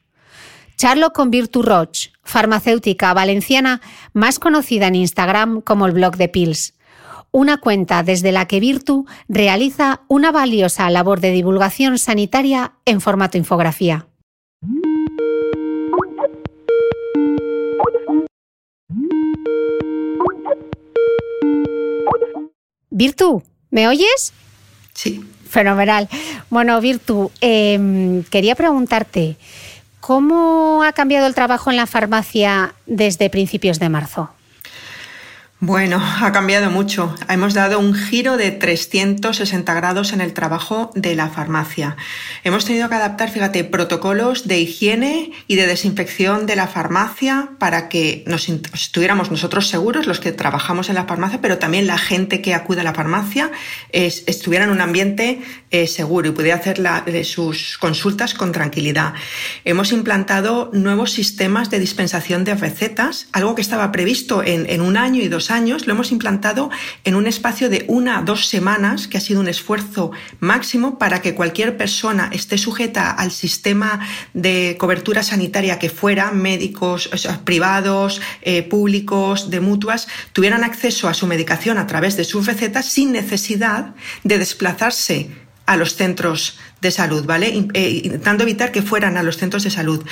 Charlo 0.77 1.11
con 1.11 1.31
Virtu 1.31 1.61
Roch, 1.61 2.09
farmacéutica 2.23 3.13
valenciana 3.13 3.81
más 4.13 4.39
conocida 4.39 4.87
en 4.87 4.95
Instagram 4.95 5.61
como 5.61 5.85
el 5.85 5.91
blog 5.93 6.15
de 6.15 6.29
Pills, 6.29 6.73
una 7.31 7.57
cuenta 7.57 8.03
desde 8.03 8.31
la 8.31 8.47
que 8.47 8.59
Virtu 8.59 9.05
realiza 9.27 10.01
una 10.07 10.31
valiosa 10.31 10.89
labor 10.89 11.19
de 11.19 11.31
divulgación 11.31 11.97
sanitaria 11.97 12.73
en 12.85 13.01
formato 13.01 13.37
infografía. 13.37 14.07
Virtu, 22.89 23.43
¿me 23.69 23.87
oyes? 23.87 24.33
Sí. 24.93 25.23
Fenomenal. 25.49 26.07
Bueno, 26.51 26.79
Virtu, 26.79 27.31
eh, 27.41 28.23
quería 28.29 28.55
preguntarte, 28.55 29.35
¿cómo 29.99 30.83
ha 30.83 30.91
cambiado 30.93 31.25
el 31.25 31.33
trabajo 31.33 31.71
en 31.71 31.77
la 31.77 31.87
farmacia 31.87 32.75
desde 32.85 33.31
principios 33.31 33.79
de 33.79 33.89
marzo? 33.89 34.29
Bueno, 35.61 36.01
ha 36.01 36.31
cambiado 36.31 36.71
mucho. 36.71 37.13
Hemos 37.27 37.53
dado 37.53 37.79
un 37.79 37.93
giro 37.93 38.37
de 38.37 38.51
360 38.51 39.73
grados 39.73 40.13
en 40.13 40.21
el 40.21 40.31
trabajo 40.31 40.89
de 40.95 41.15
la 41.15 41.27
farmacia. 41.27 41.97
Hemos 42.45 42.63
tenido 42.63 42.87
que 42.87 42.95
adaptar, 42.95 43.29
fíjate, 43.29 43.65
protocolos 43.65 44.47
de 44.47 44.61
higiene 44.61 45.33
y 45.47 45.57
de 45.57 45.67
desinfección 45.67 46.45
de 46.45 46.55
la 46.55 46.67
farmacia 46.67 47.49
para 47.59 47.89
que 47.89 48.23
nos 48.25 48.47
estuviéramos 48.47 49.31
nosotros 49.31 49.67
seguros, 49.67 50.07
los 50.07 50.21
que 50.21 50.31
trabajamos 50.31 50.87
en 50.87 50.95
la 50.95 51.03
farmacia, 51.03 51.41
pero 51.41 51.57
también 51.57 51.87
la 51.87 51.97
gente 51.97 52.41
que 52.41 52.53
acude 52.53 52.79
a 52.79 52.85
la 52.85 52.93
farmacia 52.93 53.51
es, 53.91 54.23
estuviera 54.27 54.63
en 54.63 54.71
un 54.71 54.79
ambiente 54.79 55.41
eh, 55.71 55.87
seguro 55.87 56.29
y 56.29 56.31
pudiera 56.31 56.55
hacer 56.55 56.79
la, 56.79 57.03
sus 57.25 57.77
consultas 57.77 58.33
con 58.33 58.53
tranquilidad. 58.53 59.13
Hemos 59.65 59.91
implantado 59.91 60.69
nuevos 60.71 61.11
sistemas 61.11 61.69
de 61.69 61.79
dispensación 61.79 62.45
de 62.45 62.55
recetas, 62.55 63.27
algo 63.33 63.55
que 63.55 63.61
estaba 63.61 63.91
previsto 63.91 64.41
en, 64.41 64.65
en 64.69 64.79
un 64.79 64.95
año 64.95 65.21
y 65.21 65.27
dos 65.27 65.48
años, 65.51 65.87
lo 65.87 65.93
hemos 65.93 66.11
implantado 66.11 66.69
en 67.03 67.15
un 67.15 67.27
espacio 67.27 67.69
de 67.69 67.85
una 67.87 68.19
a 68.19 68.21
dos 68.21 68.47
semanas, 68.47 69.07
que 69.07 69.17
ha 69.17 69.21
sido 69.21 69.39
un 69.39 69.47
esfuerzo 69.47 70.11
máximo 70.39 70.97
para 70.97 71.21
que 71.21 71.35
cualquier 71.35 71.77
persona 71.77 72.29
esté 72.33 72.57
sujeta 72.57 73.11
al 73.11 73.31
sistema 73.31 73.99
de 74.33 74.75
cobertura 74.79 75.23
sanitaria 75.23 75.79
que 75.79 75.89
fuera, 75.89 76.31
médicos 76.31 77.09
privados, 77.43 78.21
eh, 78.41 78.63
públicos, 78.63 79.49
de 79.49 79.59
mutuas, 79.59 80.07
tuvieran 80.33 80.63
acceso 80.63 81.07
a 81.07 81.13
su 81.13 81.27
medicación 81.27 81.77
a 81.77 81.87
través 81.87 82.17
de 82.17 82.23
sus 82.23 82.45
recetas 82.45 82.85
sin 82.85 83.11
necesidad 83.11 83.93
de 84.23 84.37
desplazarse 84.37 85.29
a 85.65 85.77
los 85.77 85.95
centros 85.95 86.57
de 86.81 86.91
salud, 86.91 87.25
¿vale? 87.25 87.49
Intentando 87.49 88.43
evitar 88.43 88.71
que 88.71 88.81
fueran 88.81 89.17
a 89.17 89.23
los 89.23 89.37
centros 89.37 89.63
de 89.63 89.69
salud. 89.69 90.03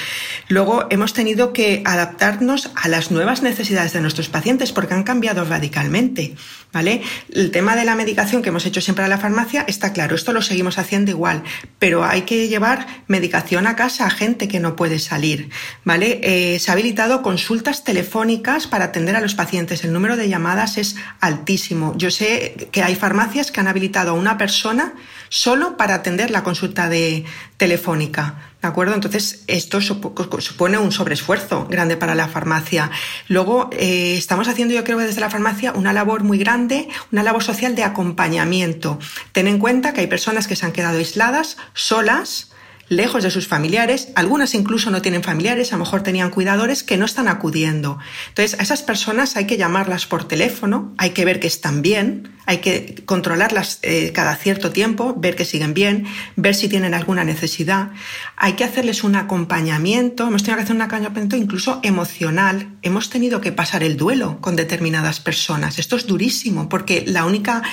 Luego 0.49 0.87
hemos 0.89 1.13
tenido 1.13 1.53
que 1.53 1.81
adaptarnos 1.85 2.71
a 2.75 2.87
las 2.87 3.11
nuevas 3.11 3.41
necesidades 3.41 3.93
de 3.93 4.01
nuestros 4.01 4.29
pacientes 4.29 4.71
porque 4.71 4.93
han 4.93 5.03
cambiado 5.03 5.45
radicalmente, 5.45 6.35
¿vale? 6.73 7.01
El 7.31 7.51
tema 7.51 7.75
de 7.75 7.85
la 7.85 7.95
medicación 7.95 8.41
que 8.41 8.49
hemos 8.49 8.65
hecho 8.65 8.81
siempre 8.81 9.05
a 9.05 9.07
la 9.07 9.17
farmacia 9.17 9.63
está 9.67 9.93
claro, 9.93 10.15
esto 10.15 10.33
lo 10.33 10.41
seguimos 10.41 10.77
haciendo 10.77 11.11
igual, 11.11 11.43
pero 11.79 12.03
hay 12.03 12.23
que 12.23 12.47
llevar 12.47 12.87
medicación 13.07 13.67
a 13.67 13.75
casa 13.75 14.05
a 14.05 14.09
gente 14.09 14.47
que 14.47 14.59
no 14.59 14.75
puede 14.75 14.99
salir, 14.99 15.49
¿vale? 15.85 16.19
Eh, 16.23 16.59
se 16.59 16.71
ha 16.71 16.73
habilitado 16.73 17.21
consultas 17.21 17.83
telefónicas 17.83 18.67
para 18.67 18.85
atender 18.85 19.15
a 19.15 19.21
los 19.21 19.35
pacientes. 19.35 19.83
El 19.83 19.93
número 19.93 20.17
de 20.17 20.29
llamadas 20.29 20.77
es 20.77 20.95
altísimo. 21.19 21.93
Yo 21.97 22.11
sé 22.11 22.69
que 22.71 22.83
hay 22.83 22.95
farmacias 22.95 23.51
que 23.51 23.59
han 23.59 23.67
habilitado 23.67 24.11
a 24.11 24.13
una 24.13 24.37
persona 24.37 24.93
solo 25.29 25.77
para 25.77 25.95
atender 25.95 26.31
la 26.31 26.43
consulta 26.43 26.56
de 26.89 27.25
telefónica. 27.57 28.35
¿De 28.61 28.67
acuerdo? 28.67 28.95
Entonces, 28.95 29.43
esto 29.47 29.79
supone 29.81 30.77
un 30.77 30.91
sobreesfuerzo 30.91 31.67
grande 31.69 31.95
para 31.95 32.15
la 32.15 32.27
farmacia. 32.27 32.89
Luego, 33.27 33.69
eh, 33.71 34.15
estamos 34.17 34.47
haciendo, 34.47 34.73
yo 34.73 34.83
creo, 34.83 34.97
desde 34.97 35.21
la 35.21 35.29
farmacia 35.29 35.73
una 35.73 35.93
labor 35.93 36.23
muy 36.23 36.39
grande, 36.39 36.89
una 37.11 37.23
labor 37.23 37.43
social 37.43 37.75
de 37.75 37.83
acompañamiento. 37.83 38.97
Ten 39.31 39.47
en 39.47 39.59
cuenta 39.59 39.93
que 39.93 40.01
hay 40.01 40.07
personas 40.07 40.47
que 40.47 40.55
se 40.55 40.65
han 40.65 40.71
quedado 40.71 40.97
aisladas, 40.97 41.57
solas, 41.73 42.51
lejos 42.89 43.23
de 43.23 43.31
sus 43.31 43.47
familiares, 43.47 44.09
algunas 44.15 44.53
incluso 44.53 44.89
no 44.91 45.01
tienen 45.01 45.23
familiares, 45.23 45.73
a 45.73 45.77
lo 45.77 45.83
mejor 45.83 46.03
tenían 46.03 46.29
cuidadores 46.29 46.83
que 46.83 46.97
no 46.97 47.05
están 47.05 47.27
acudiendo. 47.27 47.99
Entonces, 48.29 48.59
a 48.59 48.63
esas 48.63 48.81
personas 48.81 49.35
hay 49.35 49.45
que 49.45 49.57
llamarlas 49.57 50.05
por 50.05 50.25
teléfono, 50.25 50.93
hay 50.97 51.11
que 51.11 51.25
ver 51.25 51.39
que 51.39 51.47
están 51.47 51.81
bien, 51.81 52.37
hay 52.45 52.59
que 52.59 53.03
controlarlas 53.05 53.79
eh, 53.81 54.13
cada 54.13 54.35
cierto 54.37 54.71
tiempo, 54.71 55.13
ver 55.17 55.35
que 55.35 55.43
siguen 55.43 55.73
bien, 55.73 56.05
ver 56.37 56.55
si 56.55 56.69
tienen 56.69 56.93
alguna 56.93 57.25
necesidad. 57.25 57.91
Hay 58.37 58.53
que 58.53 58.63
hacerles 58.63 59.03
un 59.03 59.17
acompañamiento, 59.17 60.25
hemos 60.25 60.43
tenido 60.43 60.57
que 60.57 60.63
hacer 60.63 60.75
un 60.75 60.81
acompañamiento 60.81 61.35
incluso 61.35 61.81
emocional. 61.83 62.69
Hemos 62.83 63.09
tenido 63.09 63.41
que 63.41 63.51
pasar 63.51 63.83
el 63.83 63.97
duelo 63.97 64.39
con 64.39 64.55
determinadas 64.55 65.19
personas. 65.19 65.77
Esto 65.77 65.97
es 65.97 66.07
durísimo 66.07 66.69
porque 66.69 67.03
la 67.05 67.25
única, 67.25 67.63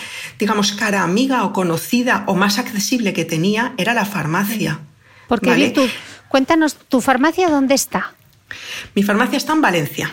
digamos, 0.40 0.72
cara 0.72 1.04
amiga 1.04 1.44
o 1.44 1.52
conocida 1.52 2.24
o 2.26 2.34
más 2.34 2.58
accesible 2.58 3.12
que 3.12 3.24
tenía 3.24 3.74
era 3.78 3.94
la 3.94 4.06
farmacia. 4.06 4.80
Porque, 5.28 5.50
¿vale? 5.50 5.72
Cuéntanos, 6.28 6.76
¿tu 6.76 7.00
farmacia 7.00 7.48
dónde 7.48 7.74
está? 7.74 8.14
Mi 8.94 9.02
farmacia 9.02 9.36
está 9.36 9.52
en 9.52 9.60
Valencia. 9.60 10.10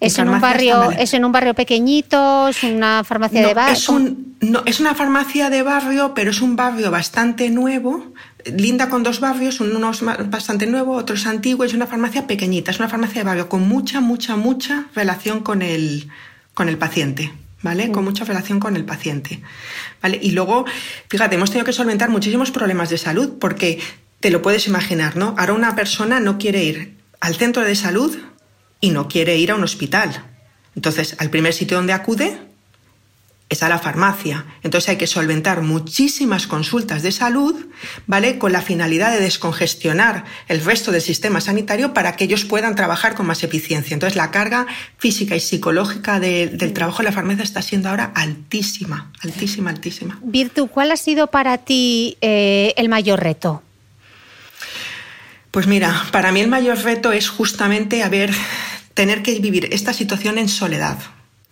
¿Es 0.00 0.18
en, 0.18 0.28
un 0.28 0.40
barrio, 0.40 0.90
¿Es 0.90 1.14
en 1.14 1.24
un 1.24 1.32
barrio 1.32 1.54
pequeñito? 1.54 2.48
¿Es 2.48 2.62
una 2.62 3.04
farmacia 3.04 3.40
no, 3.40 3.48
de 3.48 3.54
barrio? 3.54 3.72
Es, 3.72 3.88
un, 3.88 4.36
no, 4.40 4.62
es 4.66 4.80
una 4.80 4.94
farmacia 4.94 5.48
de 5.50 5.62
barrio, 5.62 6.12
pero 6.14 6.30
es 6.30 6.42
un 6.42 6.56
barrio 6.56 6.90
bastante 6.90 7.48
nuevo, 7.48 8.12
linda 8.44 8.88
con 8.88 9.02
dos 9.02 9.20
barrios, 9.20 9.60
uno 9.60 9.90
es 9.90 10.02
bastante 10.02 10.66
nuevo, 10.66 10.96
otro 10.96 11.16
es 11.16 11.26
antiguo, 11.26 11.64
es 11.64 11.72
una 11.72 11.86
farmacia 11.86 12.26
pequeñita, 12.26 12.70
es 12.70 12.78
una 12.78 12.88
farmacia 12.88 13.22
de 13.22 13.24
barrio 13.24 13.48
con 13.48 13.66
mucha, 13.66 14.00
mucha, 14.00 14.36
mucha 14.36 14.86
relación 14.94 15.40
con 15.40 15.62
el, 15.62 16.08
con 16.52 16.68
el 16.68 16.78
paciente. 16.78 17.32
¿Vale? 17.62 17.88
Mm. 17.88 17.92
Con 17.92 18.04
mucha 18.04 18.26
relación 18.26 18.60
con 18.60 18.76
el 18.76 18.84
paciente. 18.84 19.40
¿Vale? 20.02 20.18
Y 20.20 20.32
luego, 20.32 20.66
fíjate, 21.08 21.36
hemos 21.36 21.50
tenido 21.50 21.64
que 21.64 21.72
solventar 21.72 22.10
muchísimos 22.10 22.50
problemas 22.50 22.90
de 22.90 22.98
salud 22.98 23.38
porque 23.40 23.80
te 24.24 24.30
lo 24.30 24.40
puedes 24.40 24.66
imaginar, 24.66 25.16
¿no? 25.16 25.34
Ahora 25.36 25.52
una 25.52 25.76
persona 25.76 26.18
no 26.18 26.38
quiere 26.38 26.64
ir 26.64 26.96
al 27.20 27.34
centro 27.34 27.62
de 27.62 27.76
salud 27.76 28.16
y 28.80 28.88
no 28.88 29.06
quiere 29.06 29.36
ir 29.36 29.50
a 29.50 29.54
un 29.54 29.62
hospital. 29.62 30.24
Entonces, 30.74 31.14
al 31.18 31.28
primer 31.28 31.52
sitio 31.52 31.76
donde 31.76 31.92
acude 31.92 32.38
es 33.50 33.62
a 33.62 33.68
la 33.68 33.78
farmacia. 33.78 34.46
Entonces 34.62 34.88
hay 34.88 34.96
que 34.96 35.06
solventar 35.06 35.60
muchísimas 35.60 36.46
consultas 36.46 37.02
de 37.02 37.12
salud, 37.12 37.66
¿vale? 38.06 38.38
Con 38.38 38.52
la 38.52 38.62
finalidad 38.62 39.12
de 39.12 39.20
descongestionar 39.20 40.24
el 40.48 40.64
resto 40.64 40.90
del 40.90 41.02
sistema 41.02 41.42
sanitario 41.42 41.92
para 41.92 42.16
que 42.16 42.24
ellos 42.24 42.46
puedan 42.46 42.76
trabajar 42.76 43.14
con 43.14 43.26
más 43.26 43.44
eficiencia. 43.44 43.92
Entonces 43.92 44.16
la 44.16 44.30
carga 44.30 44.66
física 44.96 45.36
y 45.36 45.40
psicológica 45.40 46.18
de, 46.18 46.48
del 46.48 46.72
trabajo 46.72 47.02
en 47.02 47.04
la 47.04 47.12
farmacia 47.12 47.44
está 47.44 47.60
siendo 47.60 47.90
ahora 47.90 48.10
altísima, 48.14 49.12
altísima, 49.20 49.68
altísima. 49.68 50.18
Virtu, 50.22 50.68
¿cuál 50.68 50.92
ha 50.92 50.96
sido 50.96 51.26
para 51.26 51.58
ti 51.58 52.16
eh, 52.22 52.72
el 52.78 52.88
mayor 52.88 53.20
reto? 53.20 53.63
Pues 55.54 55.68
mira, 55.68 56.04
para 56.10 56.32
mí 56.32 56.40
el 56.40 56.48
mayor 56.48 56.78
reto 56.78 57.12
es 57.12 57.28
justamente 57.28 58.02
tener 58.92 59.22
que 59.22 59.38
vivir 59.38 59.68
esta 59.70 59.92
situación 59.92 60.36
en 60.38 60.48
soledad. 60.48 60.98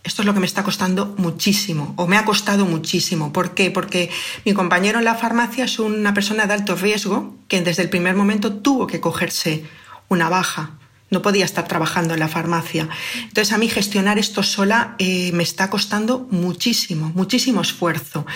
Esto 0.03 0.23
es 0.23 0.27
lo 0.27 0.35
que 0.35 0.41
me 0.41 0.47
está 0.47 0.65
costando 0.65 1.15
muchísimo, 1.19 1.95
o 1.97 2.09
me 2.09 2.17
ha 2.17 2.25
costado 2.25 2.67
muchísimo. 2.67 3.33
¿Por 3.33 3.55
qué? 3.55 3.71
Porque 3.71 4.11
mi 4.45 4.55
compañero 4.55 4.99
en 4.99 5.05
la 5.05 5.15
farmacia 5.15 5.67
es 5.67 5.79
una 5.79 6.15
persona 6.15 6.47
de 6.47 6.55
alto 6.55 6.75
riesgo 6.75 7.37
que 7.47 7.63
desde 7.63 7.85
el 7.85 7.91
primer 7.91 8.17
momento 8.17 8.55
tuvo 8.55 8.89
que 8.89 8.99
cogerse 8.99 9.67
una 10.09 10.29
baja. 10.29 10.73
No 11.13 11.23
podía 11.23 11.45
estar 11.45 11.69
trabajando 11.69 12.15
en 12.15 12.21
la 12.21 12.27
farmacia. 12.27 12.89
Entonces 13.23 13.53
a 13.53 13.59
mí 13.59 13.69
gestionar 13.69 14.19
esto 14.19 14.43
sola 14.43 14.97
eh, 14.99 15.31
me 15.33 15.45
está 15.45 15.71
costando 15.71 16.27
muchísimo, 16.31 17.13
muchísimo 17.15 17.61
esfuerzo. 17.61 18.27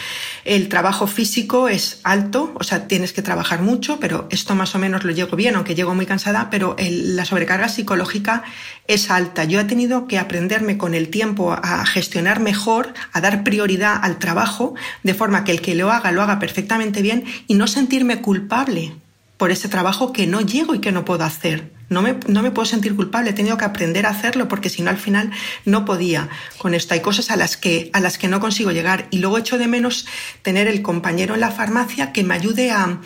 El 0.44 0.68
trabajo 0.68 1.06
físico 1.06 1.68
es 1.68 2.00
alto, 2.04 2.52
o 2.54 2.62
sea, 2.62 2.86
tienes 2.86 3.12
que 3.14 3.22
trabajar 3.22 3.62
mucho, 3.62 3.98
pero 3.98 4.28
esto 4.30 4.54
más 4.54 4.74
o 4.74 4.78
menos 4.78 5.04
lo 5.04 5.10
llego 5.10 5.36
bien, 5.36 5.56
aunque 5.56 5.74
llego 5.74 5.94
muy 5.94 6.06
cansada, 6.06 6.50
pero 6.50 6.76
la 6.78 7.24
sobrecarga 7.24 7.68
psicológica 7.68 8.44
es 8.86 9.10
alta. 9.10 9.44
Yo 9.44 9.58
he 9.58 9.64
tenido 9.64 10.06
que 10.06 10.18
aprenderme 10.18 10.76
con 10.76 10.94
el 10.94 11.08
tiempo 11.08 11.52
a 11.52 11.86
gestionar 11.86 12.40
mejor, 12.40 12.92
a 13.12 13.20
dar 13.22 13.42
prioridad 13.42 13.98
al 14.02 14.18
trabajo, 14.18 14.74
de 15.02 15.14
forma 15.14 15.44
que 15.44 15.52
el 15.52 15.62
que 15.62 15.74
lo 15.74 15.90
haga 15.90 16.12
lo 16.12 16.22
haga 16.22 16.38
perfectamente 16.38 17.00
bien 17.00 17.24
y 17.46 17.54
no 17.54 17.66
sentirme 17.66 18.20
culpable 18.20 18.92
por 19.38 19.50
ese 19.50 19.68
trabajo 19.68 20.12
que 20.12 20.26
no 20.26 20.42
llego 20.42 20.74
y 20.74 20.80
que 20.80 20.92
no 20.92 21.04
puedo 21.04 21.24
hacer. 21.24 21.75
No 21.88 22.02
me, 22.02 22.16
no 22.26 22.42
me, 22.42 22.50
puedo 22.50 22.66
sentir 22.66 22.96
culpable, 22.96 23.30
he 23.30 23.32
tenido 23.32 23.56
que 23.56 23.64
aprender 23.64 24.06
a 24.06 24.10
hacerlo 24.10 24.48
porque 24.48 24.68
si 24.68 24.82
no 24.82 24.90
al 24.90 24.96
final 24.96 25.30
no 25.64 25.84
podía 25.84 26.28
con 26.58 26.74
esto. 26.74 26.94
Hay 26.94 27.00
cosas 27.00 27.30
a 27.30 27.36
las, 27.36 27.56
que, 27.56 27.90
a 27.92 28.00
las 28.00 28.18
que 28.18 28.26
no 28.28 28.40
consigo 28.40 28.72
llegar 28.72 29.06
y 29.10 29.18
luego 29.18 29.38
echo 29.38 29.56
de 29.56 29.68
menos 29.68 30.06
tener 30.42 30.66
el 30.66 30.82
compañero 30.82 31.34
en 31.34 31.40
la 31.40 31.52
farmacia 31.52 32.12
que 32.12 32.24
me 32.24 32.34
ayude 32.34 32.72
a, 32.72 33.00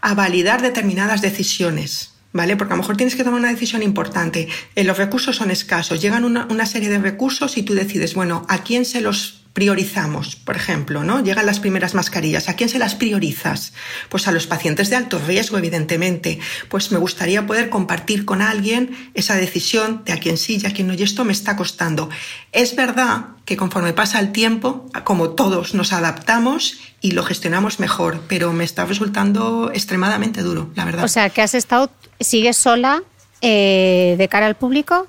a 0.00 0.14
validar 0.14 0.62
determinadas 0.62 1.20
decisiones. 1.20 2.10
¿Vale? 2.32 2.56
Porque 2.56 2.74
a 2.74 2.76
lo 2.76 2.82
mejor 2.82 2.96
tienes 2.96 3.14
que 3.14 3.22
tomar 3.22 3.38
una 3.38 3.50
decisión 3.50 3.80
importante. 3.84 4.48
Eh, 4.74 4.82
los 4.82 4.98
recursos 4.98 5.36
son 5.36 5.52
escasos. 5.52 6.02
Llegan 6.02 6.24
una, 6.24 6.48
una 6.50 6.66
serie 6.66 6.88
de 6.88 6.98
recursos 6.98 7.56
y 7.56 7.62
tú 7.62 7.74
decides, 7.74 8.14
bueno, 8.14 8.44
¿a 8.48 8.64
quién 8.64 8.84
se 8.84 9.00
los 9.00 9.43
priorizamos, 9.54 10.34
por 10.34 10.56
ejemplo, 10.56 11.04
¿no? 11.04 11.22
Llegan 11.22 11.46
las 11.46 11.60
primeras 11.60 11.94
mascarillas. 11.94 12.48
¿A 12.48 12.56
quién 12.56 12.68
se 12.68 12.80
las 12.80 12.96
priorizas? 12.96 13.72
Pues 14.08 14.26
a 14.26 14.32
los 14.32 14.48
pacientes 14.48 14.90
de 14.90 14.96
alto 14.96 15.20
riesgo, 15.24 15.56
evidentemente. 15.56 16.40
Pues 16.68 16.90
me 16.90 16.98
gustaría 16.98 17.46
poder 17.46 17.70
compartir 17.70 18.24
con 18.24 18.42
alguien 18.42 19.10
esa 19.14 19.36
decisión 19.36 20.02
de 20.04 20.12
a 20.12 20.18
quién 20.18 20.38
sí 20.38 20.58
y 20.60 20.66
a 20.66 20.72
quién 20.72 20.88
no. 20.88 20.94
Y 20.94 21.04
esto 21.04 21.24
me 21.24 21.32
está 21.32 21.54
costando. 21.54 22.10
Es 22.50 22.74
verdad 22.74 23.26
que 23.44 23.56
conforme 23.56 23.92
pasa 23.92 24.18
el 24.18 24.32
tiempo, 24.32 24.90
como 25.04 25.30
todos 25.30 25.72
nos 25.72 25.92
adaptamos 25.92 26.78
y 27.00 27.12
lo 27.12 27.22
gestionamos 27.22 27.78
mejor, 27.78 28.22
pero 28.26 28.52
me 28.52 28.64
está 28.64 28.84
resultando 28.86 29.70
extremadamente 29.72 30.42
duro, 30.42 30.70
la 30.74 30.84
verdad. 30.84 31.04
O 31.04 31.08
sea, 31.08 31.30
que 31.30 31.42
has 31.42 31.54
estado, 31.54 31.92
sigues 32.18 32.56
sola 32.56 33.04
eh, 33.40 34.16
de 34.18 34.28
cara 34.28 34.46
al 34.46 34.56
público. 34.56 35.06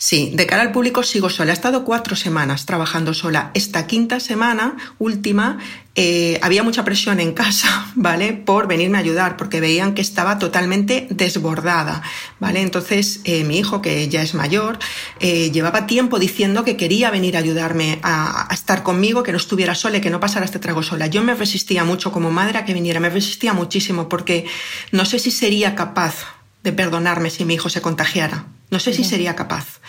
Sí, 0.00 0.30
de 0.32 0.46
cara 0.46 0.62
al 0.62 0.70
público 0.70 1.02
sigo 1.02 1.28
sola. 1.28 1.50
He 1.50 1.54
estado 1.54 1.84
cuatro 1.84 2.14
semanas 2.14 2.66
trabajando 2.66 3.14
sola. 3.14 3.50
Esta 3.54 3.88
quinta 3.88 4.20
semana, 4.20 4.76
última, 5.00 5.58
eh, 5.96 6.38
había 6.40 6.62
mucha 6.62 6.84
presión 6.84 7.18
en 7.18 7.32
casa, 7.32 7.90
¿vale? 7.96 8.32
Por 8.32 8.68
venirme 8.68 8.98
a 8.98 9.00
ayudar, 9.00 9.36
porque 9.36 9.60
veían 9.60 9.94
que 9.94 10.00
estaba 10.00 10.38
totalmente 10.38 11.08
desbordada, 11.10 12.02
¿vale? 12.38 12.62
Entonces, 12.62 13.22
eh, 13.24 13.42
mi 13.42 13.58
hijo, 13.58 13.82
que 13.82 14.08
ya 14.08 14.22
es 14.22 14.34
mayor, 14.34 14.78
eh, 15.18 15.50
llevaba 15.50 15.88
tiempo 15.88 16.20
diciendo 16.20 16.64
que 16.64 16.76
quería 16.76 17.10
venir 17.10 17.36
a 17.36 17.40
ayudarme 17.40 17.98
a, 18.02 18.48
a, 18.48 18.54
estar 18.54 18.84
conmigo, 18.84 19.24
que 19.24 19.32
no 19.32 19.38
estuviera 19.38 19.74
sola 19.74 19.96
y 19.96 20.00
que 20.00 20.10
no 20.10 20.20
pasara 20.20 20.44
este 20.44 20.60
trago 20.60 20.84
sola. 20.84 21.08
Yo 21.08 21.24
me 21.24 21.34
resistía 21.34 21.82
mucho 21.82 22.12
como 22.12 22.30
madre 22.30 22.58
a 22.58 22.64
que 22.64 22.72
viniera, 22.72 23.00
me 23.00 23.10
resistía 23.10 23.52
muchísimo 23.52 24.08
porque 24.08 24.46
no 24.92 25.04
sé 25.04 25.18
si 25.18 25.32
sería 25.32 25.74
capaz 25.74 26.14
de 26.62 26.72
perdonarme 26.72 27.30
si 27.30 27.44
mi 27.44 27.54
hijo 27.54 27.68
se 27.68 27.80
contagiara. 27.80 28.46
No 28.70 28.78
sé 28.78 28.92
si 28.92 29.02
sería 29.02 29.34
capaz. 29.34 29.80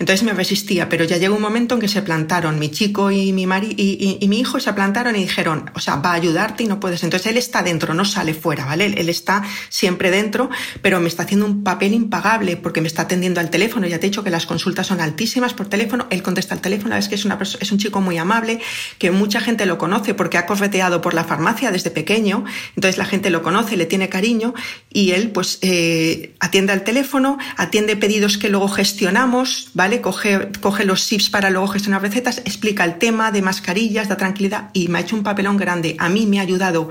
Entonces 0.00 0.24
me 0.24 0.32
resistía, 0.32 0.88
pero 0.88 1.04
ya 1.04 1.18
llegó 1.18 1.36
un 1.36 1.42
momento 1.42 1.76
en 1.76 1.80
que 1.80 1.86
se 1.86 2.02
plantaron 2.02 2.58
mi 2.58 2.68
chico 2.68 3.12
y 3.12 3.32
mi, 3.32 3.46
mari 3.46 3.74
y, 3.76 4.18
y, 4.20 4.26
mi 4.26 4.40
hijo 4.40 4.58
se 4.58 4.72
plantaron 4.72 5.14
y 5.14 5.20
dijeron, 5.20 5.70
o 5.74 5.78
sea, 5.78 5.96
va 5.96 6.10
a 6.10 6.14
ayudarte 6.14 6.64
y 6.64 6.66
no 6.66 6.80
puedes. 6.80 7.04
Entonces 7.04 7.28
él 7.28 7.36
está 7.36 7.62
dentro, 7.62 7.94
no 7.94 8.04
sale 8.04 8.34
fuera, 8.34 8.64
¿vale? 8.64 8.86
Él, 8.86 9.08
está 9.08 9.44
siempre 9.68 10.10
dentro, 10.10 10.50
pero 10.82 10.98
me 10.98 11.06
está 11.06 11.22
haciendo 11.22 11.46
un 11.46 11.62
papel 11.62 11.94
impagable 11.94 12.56
porque 12.56 12.80
me 12.80 12.88
está 12.88 13.02
atendiendo 13.02 13.38
al 13.38 13.50
teléfono. 13.50 13.86
Ya 13.86 14.00
te 14.00 14.06
he 14.06 14.10
dicho 14.10 14.24
que 14.24 14.30
las 14.30 14.46
consultas 14.46 14.88
son 14.88 15.00
altísimas 15.00 15.54
por 15.54 15.68
teléfono. 15.68 16.08
Él 16.10 16.24
contesta 16.24 16.54
al 16.54 16.60
teléfono, 16.60 16.96
es 16.96 17.08
que 17.08 17.14
es, 17.14 17.24
una 17.24 17.38
es 17.60 17.70
un 17.70 17.78
chico 17.78 18.00
muy 18.00 18.18
amable, 18.18 18.60
que 18.98 19.12
mucha 19.12 19.40
gente 19.40 19.64
lo 19.64 19.78
conoce 19.78 20.14
porque 20.14 20.38
ha 20.38 20.46
correteado 20.46 21.00
por 21.00 21.14
la 21.14 21.22
farmacia 21.22 21.70
desde 21.70 21.90
pequeño. 21.90 22.44
Entonces 22.74 22.98
la 22.98 23.04
gente 23.04 23.30
lo 23.30 23.44
conoce, 23.44 23.76
le 23.76 23.86
tiene 23.86 24.08
cariño 24.08 24.54
y 24.92 25.12
él 25.12 25.30
pues 25.30 25.60
eh, 25.62 26.34
atiende 26.40 26.72
al 26.72 26.82
teléfono, 26.82 27.38
atiende 27.56 27.94
pedidos 27.94 28.23
que 28.38 28.48
luego 28.48 28.68
gestionamos, 28.68 29.68
¿vale? 29.74 30.00
Coge, 30.00 30.50
coge 30.60 30.84
los 30.84 31.06
tips 31.06 31.30
para 31.30 31.50
luego 31.50 31.68
gestionar 31.68 32.02
recetas, 32.02 32.38
explica 32.38 32.84
el 32.84 32.98
tema 32.98 33.30
de 33.30 33.42
mascarillas, 33.42 34.08
da 34.08 34.16
tranquilidad 34.16 34.70
y 34.72 34.88
me 34.88 34.98
ha 34.98 35.02
hecho 35.02 35.16
un 35.16 35.22
papelón 35.22 35.56
grande. 35.56 35.94
A 35.98 36.08
mí 36.08 36.26
me 36.26 36.38
ha 36.38 36.42
ayudado 36.42 36.88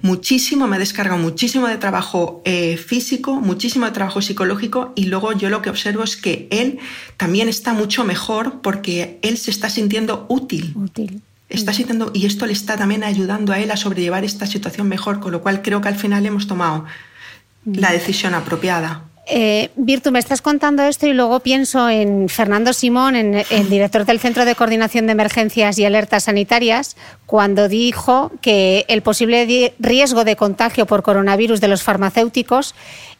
muchísimo, 0.00 0.66
me 0.66 0.76
ha 0.76 0.78
descargado 0.78 1.18
muchísimo 1.18 1.68
de 1.68 1.76
trabajo 1.76 2.42
eh, 2.44 2.76
físico, 2.76 3.40
muchísimo 3.40 3.86
de 3.86 3.92
trabajo 3.92 4.20
psicológico 4.20 4.92
y 4.96 5.06
luego 5.06 5.32
yo 5.32 5.48
lo 5.50 5.62
que 5.62 5.70
observo 5.70 6.02
es 6.02 6.16
que 6.16 6.48
él 6.50 6.78
también 7.16 7.48
está 7.48 7.72
mucho 7.72 8.04
mejor 8.04 8.60
porque 8.62 9.18
él 9.22 9.38
se 9.38 9.50
está 9.50 9.70
sintiendo 9.70 10.26
útil. 10.28 10.72
Útil 10.74 11.22
está 11.52 11.72
sintiendo 11.72 12.10
y 12.14 12.26
esto 12.26 12.46
le 12.46 12.52
está 12.52 12.76
también 12.76 13.04
ayudando 13.04 13.52
a 13.52 13.60
él 13.60 13.70
a 13.70 13.76
sobrellevar 13.76 14.24
esta 14.24 14.46
situación 14.46 14.88
mejor, 14.88 15.20
con 15.20 15.32
lo 15.32 15.42
cual 15.42 15.62
creo 15.62 15.80
que 15.80 15.88
al 15.88 15.96
final 15.96 16.24
hemos 16.24 16.46
tomado 16.46 16.86
la 17.64 17.92
decisión 17.92 18.34
apropiada. 18.34 19.04
Eh, 19.26 19.70
Virtu, 19.76 20.10
me 20.10 20.18
estás 20.18 20.42
contando 20.42 20.82
esto 20.82 21.06
y 21.06 21.12
luego 21.12 21.40
pienso 21.40 21.88
en 21.88 22.28
Fernando 22.28 22.72
Simón, 22.72 23.14
en 23.14 23.44
el 23.50 23.70
director 23.70 24.04
del 24.04 24.18
Centro 24.18 24.44
de 24.44 24.56
Coordinación 24.56 25.06
de 25.06 25.12
Emergencias 25.12 25.78
y 25.78 25.84
Alertas 25.84 26.24
Sanitarias, 26.24 26.96
cuando 27.26 27.68
dijo 27.68 28.32
que 28.40 28.84
el 28.88 29.02
posible 29.02 29.74
riesgo 29.78 30.24
de 30.24 30.34
contagio 30.34 30.86
por 30.86 31.02
coronavirus 31.02 31.60
de 31.60 31.68
los 31.68 31.82
farmacéuticos 31.82 32.74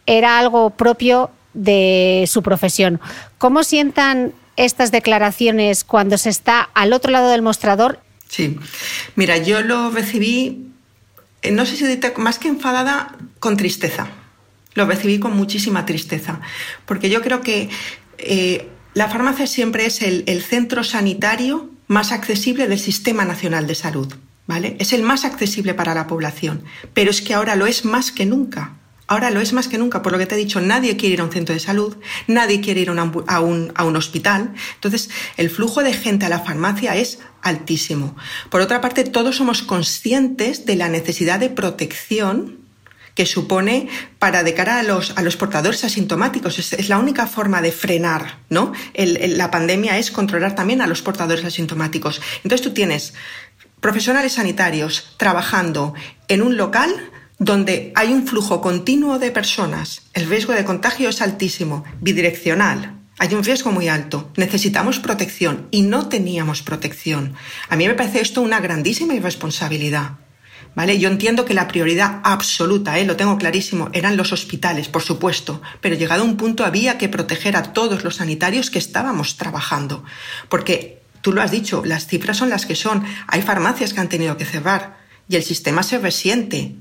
era 0.06 0.40
algo 0.40 0.70
propio 0.70 1.30
de 1.54 2.24
su 2.26 2.42
profesión. 2.42 3.00
¿Cómo 3.38 3.62
sientan 3.62 4.32
estas 4.56 4.90
declaraciones 4.90 5.84
cuando 5.84 6.18
se 6.18 6.30
está 6.30 6.62
al 6.74 6.92
otro 6.92 7.12
lado 7.12 7.30
del 7.30 7.42
mostrador? 7.42 8.00
Sí, 8.28 8.58
mira, 9.14 9.36
yo 9.36 9.62
lo 9.62 9.90
recibí, 9.90 10.66
eh, 11.42 11.52
no 11.52 11.64
sé 11.64 11.76
si 11.76 12.00
más 12.16 12.40
que 12.40 12.48
enfadada, 12.48 13.16
con 13.38 13.56
tristeza 13.56 14.08
lo 14.74 14.86
recibí 14.86 15.18
con 15.18 15.36
muchísima 15.36 15.86
tristeza, 15.86 16.40
porque 16.86 17.10
yo 17.10 17.22
creo 17.22 17.40
que 17.40 17.68
eh, 18.18 18.68
la 18.94 19.08
farmacia 19.08 19.46
siempre 19.46 19.86
es 19.86 20.02
el, 20.02 20.42
centro 20.42 20.84
sanitario 20.84 21.70
más 21.88 22.12
accesible 22.12 22.68
del 22.68 22.78
Sistema 22.78 23.24
Nacional 23.24 23.66
de 23.66 23.74
Salud. 23.74 24.12
¿Vale? 24.44 24.76
Es 24.80 24.92
el 24.92 25.04
más 25.04 25.24
accesible 25.24 25.72
para 25.72 25.94
la 25.94 26.08
población, 26.08 26.64
pero 26.94 27.12
es 27.12 27.22
que 27.22 27.32
ahora 27.32 27.54
lo 27.54 27.66
es 27.66 27.84
más 27.84 28.10
que 28.10 28.26
nunca. 28.26 28.74
Ahora 29.06 29.30
lo 29.30 29.40
es 29.40 29.52
más 29.52 29.68
que 29.68 29.78
nunca, 29.78 30.02
por 30.02 30.10
lo 30.10 30.18
que 30.18 30.26
te 30.26 30.34
he 30.34 30.38
dicho, 30.38 30.60
nadie 30.60 30.96
quiere 30.96 31.14
ir 31.14 31.20
a 31.20 31.24
un 31.24 31.32
centro 31.32 31.54
de 31.54 31.60
salud, 31.60 31.96
nadie 32.26 32.60
quiere 32.60 32.80
ir 32.80 32.90
a 32.90 33.40
un 33.40 33.96
hospital. 33.96 34.52
Entonces, 34.74 35.10
el 35.36 35.48
flujo 35.48 35.82
de 35.82 35.92
gente 35.92 36.26
a 36.26 36.28
la 36.28 36.40
farmacia 36.40 36.96
es 36.96 37.20
altísimo. 37.40 38.16
Por 38.50 38.62
otra 38.62 38.80
parte, 38.80 39.04
todos 39.04 39.36
somos 39.36 39.62
conscientes 39.62 40.66
de 40.66 40.76
la 40.76 40.88
necesidad 40.88 41.38
de 41.38 41.50
protección 41.50 42.61
que 43.14 43.26
supone 43.26 43.88
para 44.18 44.42
de 44.42 44.54
cara 44.54 44.78
a 44.78 44.82
los, 44.82 45.16
a 45.16 45.22
los 45.22 45.36
portadores 45.36 45.84
asintomáticos. 45.84 46.58
Es, 46.58 46.88
la 46.88 46.98
única 46.98 47.26
forma 47.26 47.62
de 47.62 47.72
frenar, 47.72 48.38
¿no? 48.48 48.72
La 48.94 49.50
pandemia 49.50 49.98
es 49.98 50.10
controlar 50.10 50.54
también 50.54 50.82
a 50.82 50.86
los 50.86 51.02
portadores 51.02 51.44
asintomáticos. 51.44 52.20
Entonces 52.42 52.62
tú 52.62 52.72
tienes 52.72 53.14
profesionales 53.80 54.34
sanitarios 54.34 55.14
trabajando 55.16 55.94
en 56.28 56.42
un 56.42 56.56
local 56.56 57.10
donde 57.38 57.92
hay 57.96 58.12
un 58.12 58.26
flujo 58.26 58.60
continuo 58.60 59.18
de 59.18 59.32
personas, 59.32 60.02
el 60.12 60.28
riesgo 60.28 60.52
de 60.52 60.64
contagio 60.64 61.08
es 61.08 61.20
altísimo, 61.20 61.82
bidireccional, 62.00 63.02
hay 63.18 63.34
un 63.34 63.44
riesgo 63.44 63.70
muy 63.70 63.88
alto. 63.88 64.30
Necesitamos 64.36 64.98
protección 64.98 65.68
y 65.70 65.82
no 65.82 66.08
teníamos 66.08 66.62
protección. 66.62 67.34
A 67.68 67.76
mí 67.76 67.86
me 67.86 67.94
parece 67.94 68.20
esto 68.20 68.42
una 68.42 68.58
grandísima 68.58 69.14
irresponsabilidad. 69.14 70.12
¿Vale? 70.74 70.98
Yo 70.98 71.08
entiendo 71.08 71.44
que 71.44 71.52
la 71.52 71.68
prioridad 71.68 72.20
absoluta, 72.24 72.98
¿eh? 72.98 73.04
lo 73.04 73.16
tengo 73.16 73.36
clarísimo, 73.36 73.90
eran 73.92 74.16
los 74.16 74.32
hospitales, 74.32 74.88
por 74.88 75.02
supuesto, 75.02 75.60
pero 75.82 75.96
llegado 75.96 76.22
a 76.22 76.24
un 76.24 76.38
punto 76.38 76.64
había 76.64 76.96
que 76.96 77.10
proteger 77.10 77.56
a 77.56 77.74
todos 77.74 78.04
los 78.04 78.16
sanitarios 78.16 78.70
que 78.70 78.78
estábamos 78.78 79.36
trabajando, 79.36 80.02
porque 80.48 81.02
tú 81.20 81.32
lo 81.32 81.42
has 81.42 81.50
dicho, 81.50 81.82
las 81.84 82.06
cifras 82.06 82.38
son 82.38 82.48
las 82.48 82.64
que 82.64 82.74
son, 82.74 83.04
hay 83.26 83.42
farmacias 83.42 83.92
que 83.92 84.00
han 84.00 84.08
tenido 84.08 84.38
que 84.38 84.46
cerrar 84.46 84.96
y 85.28 85.36
el 85.36 85.42
sistema 85.42 85.82
se 85.82 85.98
resiente. 85.98 86.74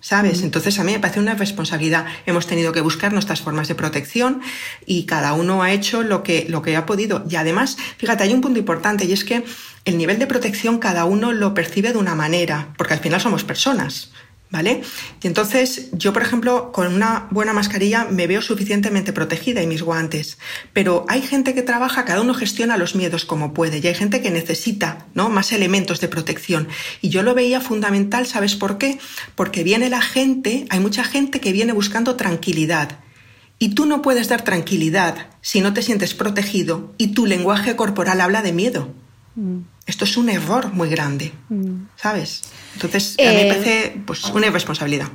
¿Sabes? 0.00 0.42
Entonces 0.42 0.78
a 0.78 0.84
mí 0.84 0.92
me 0.92 1.00
parece 1.00 1.20
una 1.20 1.34
responsabilidad. 1.34 2.06
Hemos 2.26 2.46
tenido 2.46 2.72
que 2.72 2.80
buscar 2.80 3.12
nuestras 3.12 3.40
formas 3.40 3.66
de 3.66 3.74
protección 3.74 4.40
y 4.84 5.04
cada 5.04 5.32
uno 5.32 5.62
ha 5.62 5.72
hecho 5.72 6.02
lo 6.02 6.22
que, 6.22 6.46
lo 6.48 6.62
que 6.62 6.76
ha 6.76 6.86
podido. 6.86 7.24
Y 7.28 7.36
además, 7.36 7.76
fíjate, 7.96 8.22
hay 8.24 8.32
un 8.32 8.40
punto 8.40 8.58
importante 8.58 9.04
y 9.04 9.12
es 9.12 9.24
que 9.24 9.44
el 9.84 9.98
nivel 9.98 10.18
de 10.18 10.26
protección 10.26 10.78
cada 10.78 11.04
uno 11.06 11.32
lo 11.32 11.54
percibe 11.54 11.92
de 11.92 11.98
una 11.98 12.14
manera, 12.14 12.74
porque 12.76 12.94
al 12.94 13.00
final 13.00 13.20
somos 13.20 13.44
personas. 13.44 14.12
¿Vale? 14.48 14.82
Y 15.20 15.26
entonces 15.26 15.88
yo, 15.92 16.12
por 16.12 16.22
ejemplo, 16.22 16.70
con 16.70 16.94
una 16.94 17.26
buena 17.32 17.52
mascarilla 17.52 18.04
me 18.04 18.28
veo 18.28 18.40
suficientemente 18.40 19.12
protegida 19.12 19.60
y 19.60 19.66
mis 19.66 19.82
guantes, 19.82 20.38
pero 20.72 21.04
hay 21.08 21.22
gente 21.22 21.52
que 21.52 21.62
trabaja, 21.62 22.04
cada 22.04 22.20
uno 22.20 22.32
gestiona 22.32 22.76
los 22.76 22.94
miedos 22.94 23.24
como 23.24 23.52
puede 23.52 23.78
y 23.78 23.86
hay 23.88 23.94
gente 23.94 24.22
que 24.22 24.30
necesita 24.30 25.06
¿no? 25.14 25.30
más 25.30 25.52
elementos 25.52 26.00
de 26.00 26.06
protección. 26.06 26.68
Y 27.02 27.08
yo 27.08 27.24
lo 27.24 27.34
veía 27.34 27.60
fundamental, 27.60 28.26
¿sabes 28.26 28.54
por 28.54 28.78
qué? 28.78 29.00
Porque 29.34 29.64
viene 29.64 29.90
la 29.90 30.00
gente, 30.00 30.66
hay 30.70 30.78
mucha 30.78 31.02
gente 31.02 31.40
que 31.40 31.52
viene 31.52 31.72
buscando 31.72 32.14
tranquilidad 32.14 33.00
Y 33.58 33.70
tú 33.70 33.86
no 33.86 34.00
puedes 34.00 34.28
dar 34.28 34.42
tranquilidad 34.42 35.28
si 35.40 35.60
no 35.60 35.72
te 35.72 35.82
sientes 35.82 36.14
protegido 36.14 36.94
y 36.98 37.08
tu 37.08 37.26
lenguaje 37.26 37.74
corporal 37.74 38.20
habla 38.20 38.42
de 38.42 38.52
miedo. 38.52 38.94
Mm. 39.34 39.75
Esto 39.86 40.04
es 40.04 40.16
un 40.16 40.28
error 40.28 40.72
muy 40.72 40.88
grande, 40.88 41.32
mm. 41.48 41.86
¿sabes? 41.96 42.42
Entonces, 42.74 43.16
a 43.18 43.22
mí 43.22 43.28
me 43.28 43.48
eh, 43.48 43.48
parece 43.48 44.02
pues, 44.04 44.24
una 44.24 44.48
irresponsabilidad. 44.48 45.08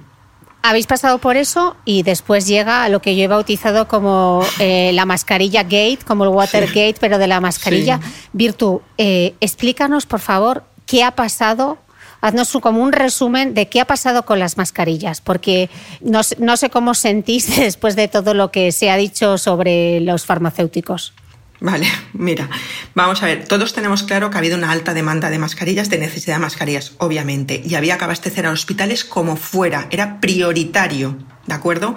Habéis 0.64 0.86
pasado 0.86 1.18
por 1.18 1.38
eso 1.38 1.76
y 1.86 2.04
después 2.04 2.48
llega 2.48 2.84
a 2.84 2.90
lo 2.90 3.02
que 3.02 3.16
yo 3.16 3.24
he 3.24 3.28
bautizado 3.28 3.88
como 3.88 4.46
eh, 4.60 4.92
la 4.94 5.06
mascarilla 5.06 5.64
gate, 5.64 6.00
como 6.06 6.24
el 6.24 6.30
Watergate, 6.30 6.96
pero 7.00 7.18
de 7.18 7.28
la 7.28 7.42
mascarilla. 7.42 8.00
Virtu, 8.32 8.82
eh, 8.98 9.34
explícanos, 9.42 10.06
por 10.06 10.20
favor, 10.20 10.64
qué 10.86 11.04
ha 11.04 11.12
pasado 11.12 11.80
haznos 12.22 12.56
como 12.62 12.84
un 12.84 12.92
resumen 12.92 13.56
de 13.56 13.68
qué 13.68 13.82
ha 13.82 13.86
pasado 13.86 14.26
con 14.26 14.40
las 14.40 14.56
mascarillas, 14.56 15.22
porque 15.22 15.70
no, 16.02 16.22
no, 16.38 16.56
sé 16.56 16.70
cómo 16.70 16.94
sentís 16.94 17.56
después 17.58 17.96
de 17.96 18.08
todo 18.08 18.34
lo 18.34 18.52
que 18.52 18.72
se 18.72 18.92
ha 18.92 18.98
dicho 18.98 19.38
sobre 19.38 20.00
los 20.02 20.26
farmacéuticos. 20.26 21.14
Vale, 21.62 21.88
mira, 22.14 22.50
vamos 22.96 23.22
a 23.24 23.28
ver, 23.28 23.46
todos 23.46 23.74
tenemos 23.74 24.04
claro 24.04 24.30
que 24.30 24.36
ha 24.36 24.40
habido 24.40 24.58
una 24.58 24.72
alta 24.72 24.94
demanda 24.94 25.30
de 25.30 25.40
mascarillas, 25.40 25.90
de 25.90 26.00
necesidad 26.00 26.36
de 26.36 26.42
mascarillas, 26.42 26.94
obviamente, 26.98 27.62
y 27.64 27.76
había 27.76 27.98
que 27.98 28.04
abastecer 28.04 28.46
a 28.48 28.52
hospitales 28.52 29.06
como 29.06 29.38
fuera, 29.38 29.88
era 29.92 30.20
prioritario, 30.20 31.20
¿de 31.46 31.54
acuerdo? 31.54 31.96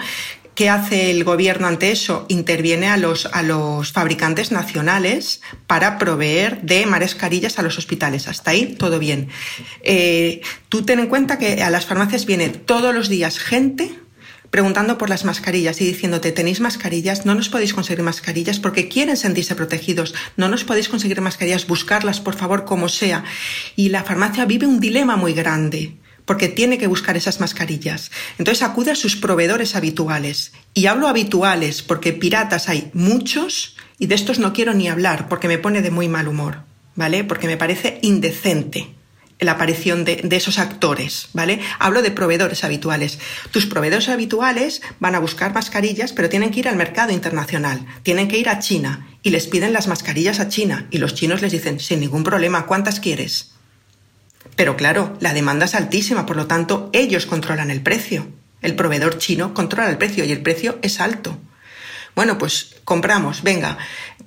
¿Qué 0.55 0.69
hace 0.69 1.11
el 1.11 1.25
gobierno 1.25 1.67
ante 1.67 1.91
eso? 1.91 2.27
Interviene 2.29 2.89
a 2.89 2.97
los, 2.97 3.27
a 3.27 3.43
los 3.43 3.91
fabricantes 3.91 4.53
nacionales 4.53 5.41
para 5.67 5.99
proveer 5.99 6.61
de 6.63 6.87
mascarillas 6.87 7.59
a 7.59 7.63
los 7.63 7.77
hospitales. 7.77 8.29
Hasta 8.29 8.53
ahí 8.53 8.77
todo 8.79 9.01
bien. 9.01 9.31
Eh, 9.83 10.43
tú 10.69 10.83
ten 10.83 11.01
en 11.01 11.09
cuenta 11.09 11.39
que 11.39 11.61
a 11.61 11.71
las 11.71 11.87
farmacias 11.87 12.25
viene 12.25 12.51
todos 12.51 12.95
los 12.95 13.09
días 13.09 13.41
gente 13.41 13.99
preguntando 14.55 14.99
por 14.99 15.09
las 15.09 15.25
mascarillas 15.25 15.81
y 15.81 15.85
diciéndote, 15.85 16.31
tenéis 16.31 16.61
mascarillas, 16.61 17.27
no 17.27 17.35
nos 17.35 17.49
podéis 17.49 17.75
conseguir 17.75 18.05
mascarillas 18.05 18.61
porque 18.61 18.87
quieren 18.87 19.17
sentirse 19.17 19.57
protegidos, 19.57 20.15
no 20.37 20.49
nos 20.49 20.63
podéis 20.63 20.89
conseguir 20.89 21.21
mascarillas, 21.21 21.67
buscarlas 21.67 22.21
por 22.21 22.37
favor 22.37 22.65
como 22.65 22.89
sea. 22.89 23.25
Y 23.75 23.89
la 23.89 24.05
farmacia 24.05 24.45
vive 24.45 24.69
un 24.69 24.79
dilema 24.79 25.17
muy 25.17 25.33
grande 25.33 25.97
porque 26.25 26.47
tiene 26.47 26.79
que 26.79 26.87
buscar 26.87 27.17
esas 27.17 27.41
mascarillas. 27.41 28.13
Entonces 28.39 28.63
acude 28.63 28.93
a 28.93 28.95
sus 28.95 29.17
proveedores 29.17 29.75
habituales. 29.75 30.53
Y 30.73 30.87
hablo 30.87 31.09
habituales 31.09 31.83
porque 31.83 32.13
piratas 32.13 32.69
hay 32.69 32.93
muchos 32.95 33.75
y 33.99 34.07
de 34.07 34.15
estos 34.15 34.39
no 34.39 34.53
quiero 34.53 34.73
ni 34.73 34.89
hablar 34.89 35.29
porque 35.29 35.49
me 35.49 35.59
pone 35.59 35.83
de 35.83 35.91
muy 35.91 36.07
mal 36.07 36.29
humor, 36.29 36.61
¿vale? 36.95 37.25
Porque 37.25 37.49
me 37.49 37.57
parece 37.57 37.99
indecente 38.03 38.94
la 39.45 39.53
aparición 39.53 40.05
de, 40.05 40.27
esos 40.31 40.59
actores, 40.59 41.29
¿vale? 41.33 41.61
Hablo 41.79 42.03
de 42.03 42.11
proveedores 42.11 42.65
habituales. 42.65 43.19
Tus 43.51 43.67
proveedores 43.67 44.09
habituales 44.09 44.83
van 45.01 45.15
a 45.15 45.21
buscar 45.21 45.55
mascarillas, 45.55 46.13
pero 46.13 46.29
tienen 46.29 46.51
que 46.51 46.61
ir 46.61 46.69
al 46.69 46.77
mercado 46.77 47.13
internacional, 47.13 47.87
tienen 48.03 48.29
que 48.29 48.39
ir 48.39 48.49
a 48.49 48.59
China 48.59 49.09
y 49.23 49.31
les 49.31 49.47
piden 49.47 49.73
las 49.73 49.87
mascarillas 49.87 50.41
a 50.41 50.49
China 50.49 50.87
y 50.91 50.99
los 50.99 51.15
chinos 51.15 51.43
les 51.43 51.53
dicen, 51.53 51.81
sin 51.81 52.01
ningún 52.01 52.25
problema, 52.25 52.67
¿cuántas 52.67 53.01
quieres? 53.01 53.53
Pero 54.57 54.77
claro, 54.77 55.17
la 55.21 55.35
demanda 55.35 55.65
es 55.67 55.75
altísima, 55.75 56.27
por 56.27 56.37
lo 56.37 56.47
tanto, 56.47 56.91
ellos 56.93 57.27
controlan 57.27 57.71
el 57.71 57.83
precio. 57.83 58.29
El 58.63 58.77
proveedor 58.77 59.19
chino 59.19 59.53
controla 59.53 59.91
el 59.91 59.99
precio 59.99 60.25
y 60.25 60.33
el 60.33 60.43
precio 60.43 60.79
es 60.83 61.01
alto. 61.01 61.39
Bueno, 62.15 62.39
pues 62.39 62.77
compramos, 62.85 63.43
venga, 63.43 63.77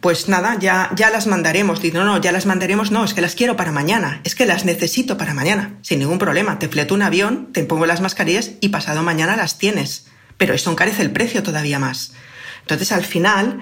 pues 0.08 0.30
nada, 0.30 0.58
ya, 0.58 0.90
ya 0.96 1.10
las 1.10 1.28
mandaremos. 1.28 1.82
Dice, 1.82 1.98
no, 1.98 2.06
no, 2.06 2.22
ya 2.22 2.32
las 2.32 2.46
mandaremos, 2.46 2.92
no, 2.92 3.04
es 3.04 3.14
que 3.14 3.20
las 3.20 3.36
quiero 3.36 3.58
para 3.58 3.74
mañana, 3.74 4.22
es 4.24 4.36
que 4.36 4.46
las 4.46 4.64
necesito 4.64 5.18
para 5.18 5.34
mañana, 5.34 5.80
sin 5.82 6.00
ningún 6.00 6.18
problema. 6.18 6.60
Te 6.60 6.70
fleto 6.70 6.94
un 6.94 7.02
avión, 7.02 7.50
te 7.52 7.66
pongo 7.66 7.86
las 7.86 8.00
mascarillas 8.00 8.52
y 8.62 8.70
pasado 8.70 9.04
mañana 9.04 9.36
las 9.36 9.58
tienes. 9.58 10.06
Pero 10.38 10.54
esto 10.54 10.72
encarece 10.72 11.02
el 11.02 11.12
precio 11.12 11.44
todavía 11.44 11.78
más. 11.78 12.14
Entonces, 12.62 12.94
al 12.94 13.04
final, 13.04 13.60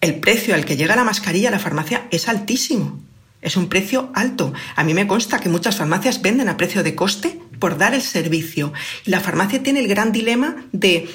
el 0.00 0.20
precio 0.20 0.54
al 0.54 0.64
que 0.64 0.76
llega 0.76 0.94
la 0.94 1.02
mascarilla 1.02 1.48
a 1.48 1.50
la 1.50 1.58
farmacia 1.58 2.06
es 2.12 2.28
altísimo. 2.28 3.00
Es 3.42 3.56
un 3.56 3.68
precio 3.68 4.12
alto. 4.14 4.52
A 4.76 4.84
mí 4.84 4.94
me 4.94 5.08
consta 5.08 5.40
que 5.40 5.48
muchas 5.48 5.78
farmacias 5.78 6.22
venden 6.22 6.48
a 6.48 6.56
precio 6.56 6.84
de 6.84 6.94
coste 6.94 7.40
por 7.58 7.76
dar 7.76 7.92
el 7.92 8.02
servicio. 8.02 8.72
Y 9.04 9.10
la 9.10 9.18
farmacia 9.18 9.64
tiene 9.64 9.80
el 9.80 9.88
gran 9.88 10.12
dilema 10.12 10.64
de 10.70 11.08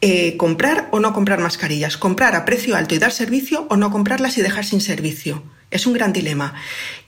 eh, 0.00 0.36
comprar 0.36 0.88
o 0.92 1.00
no 1.00 1.12
comprar 1.12 1.40
mascarillas, 1.40 1.96
comprar 1.96 2.34
a 2.34 2.44
precio 2.44 2.76
alto 2.76 2.94
y 2.94 2.98
dar 2.98 3.12
servicio 3.12 3.66
o 3.68 3.76
no 3.76 3.90
comprarlas 3.90 4.38
y 4.38 4.42
dejar 4.42 4.64
sin 4.64 4.80
servicio. 4.80 5.42
Es 5.70 5.86
un 5.86 5.92
gran 5.92 6.12
dilema. 6.12 6.54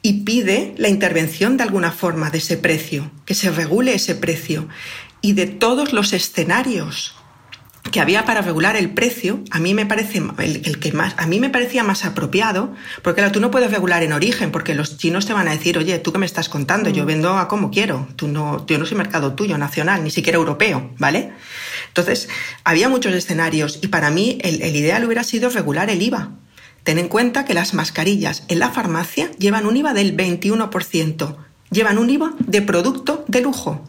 Y 0.03 0.25
pide 0.25 0.75
la 0.77 0.89
intervención 0.89 1.57
de 1.57 1.65
alguna 1.65 1.91
forma 1.91 2.31
de 2.31 2.39
ese 2.39 2.57
precio, 2.57 3.11
que 3.25 3.35
se 3.35 3.51
regule 3.51 3.95
ese 3.95 4.15
precio 4.15 4.69
y 5.23 5.33
de 5.33 5.47
todos 5.47 5.93
los 5.93 6.13
escenarios 6.13 7.15
que 7.91 8.01
había 8.01 8.25
para 8.25 8.43
regular 8.43 8.77
el 8.77 8.91
precio, 8.91 9.43
a 9.51 9.59
mí 9.59 9.75
me 9.75 9.87
parece 9.87 10.23
el, 10.39 10.79
que 10.79 10.93
más, 10.93 11.15
a 11.19 11.27
mí 11.27 11.41
me 11.41 11.51
parecía 11.51 11.83
más 11.83 12.05
apropiado, 12.05 12.73
porque 13.03 13.23
tú 13.31 13.41
no 13.41 13.51
puedes 13.51 13.71
regular 13.71 14.03
en 14.03 14.13
origen, 14.13 14.53
porque 14.53 14.75
los 14.75 14.99
chinos 14.99 15.27
te 15.27 15.33
van 15.33 15.49
a 15.49 15.51
decir, 15.51 15.79
oye, 15.79 15.99
tú 15.99 16.13
qué 16.13 16.19
me 16.19 16.27
estás 16.27 16.49
contando, 16.49 16.91
yo 16.91 17.03
mm. 17.03 17.07
vendo 17.07 17.37
a 17.37 17.49
como 17.49 17.71
quiero, 17.71 18.07
tú 18.15 18.29
no, 18.29 18.65
yo 18.67 18.79
no 18.79 18.87
soy 18.87 18.97
mercado 18.97 19.35
tuyo, 19.35 19.59
nacional, 19.59 20.05
ni 20.05 20.11
siquiera 20.11 20.39
europeo, 20.39 20.93
¿vale? 20.99 21.33
Entonces, 21.93 22.29
había 22.65 22.89
muchos 22.89 23.13
escenarios 23.15 23.79
y 23.83 23.89
para 23.89 24.11
mí 24.11 24.39
el, 24.43 24.63
el 24.63 24.77
ideal 24.77 25.05
hubiera 25.05 25.25
sido 25.25 25.51
regular 25.51 25.91
el 25.91 26.03
IVA. 26.03 26.31
Ten 26.85 26.99
en 26.99 27.09
cuenta 27.09 27.45
que 27.45 27.55
las 27.55 27.75
mascarillas 27.75 28.45
en 28.49 28.59
la 28.59 28.71
farmacia 28.71 29.31
llevan 29.39 29.67
un 29.67 29.77
IVA 29.77 29.93
del 29.93 30.17
21%, 30.17 31.37
llevan 31.71 31.99
un 31.99 32.11
IVA 32.11 32.35
de 32.39 32.63
producto 32.63 33.25
de 33.29 33.41
lujo 33.41 33.85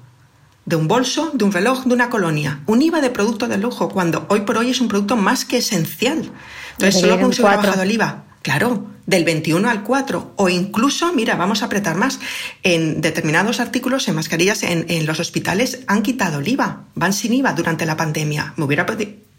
de 0.65 0.75
un 0.75 0.87
bolso, 0.87 1.31
de 1.33 1.43
un 1.43 1.51
reloj, 1.51 1.83
de 1.83 1.93
una 1.93 2.09
colonia. 2.09 2.61
Un 2.67 2.81
IVA 2.81 3.01
de 3.01 3.09
producto 3.09 3.47
de 3.47 3.57
lujo, 3.57 3.89
cuando 3.89 4.25
hoy 4.29 4.41
por 4.41 4.57
hoy 4.57 4.69
es 4.69 4.79
un 4.79 4.87
producto 4.87 5.17
más 5.17 5.45
que 5.45 5.57
esencial. 5.57 6.31
Entonces, 6.77 7.01
solo 7.01 7.19
con 7.19 7.33
se 7.33 7.41
hubiera 7.41 7.57
bajado 7.57 7.83
el 7.83 7.91
IVA. 7.91 8.23
Claro, 8.41 8.87
del 9.05 9.23
21 9.23 9.69
al 9.69 9.83
4. 9.83 10.33
O 10.37 10.49
incluso, 10.49 11.13
mira, 11.13 11.35
vamos 11.35 11.61
a 11.61 11.65
apretar 11.65 11.95
más. 11.95 12.19
En 12.63 13.01
determinados 13.01 13.59
artículos, 13.59 14.07
en 14.07 14.15
mascarillas, 14.15 14.63
en, 14.63 15.05
los 15.05 15.19
hospitales 15.19 15.81
han 15.87 16.03
quitado 16.03 16.39
el 16.39 16.47
IVA. 16.47 16.85
Van 16.95 17.13
sin 17.13 17.33
IVA 17.33 17.53
durante 17.53 17.85
la 17.85 17.97
pandemia. 17.97 18.53
Me 18.57 18.65
hubiera 18.65 18.85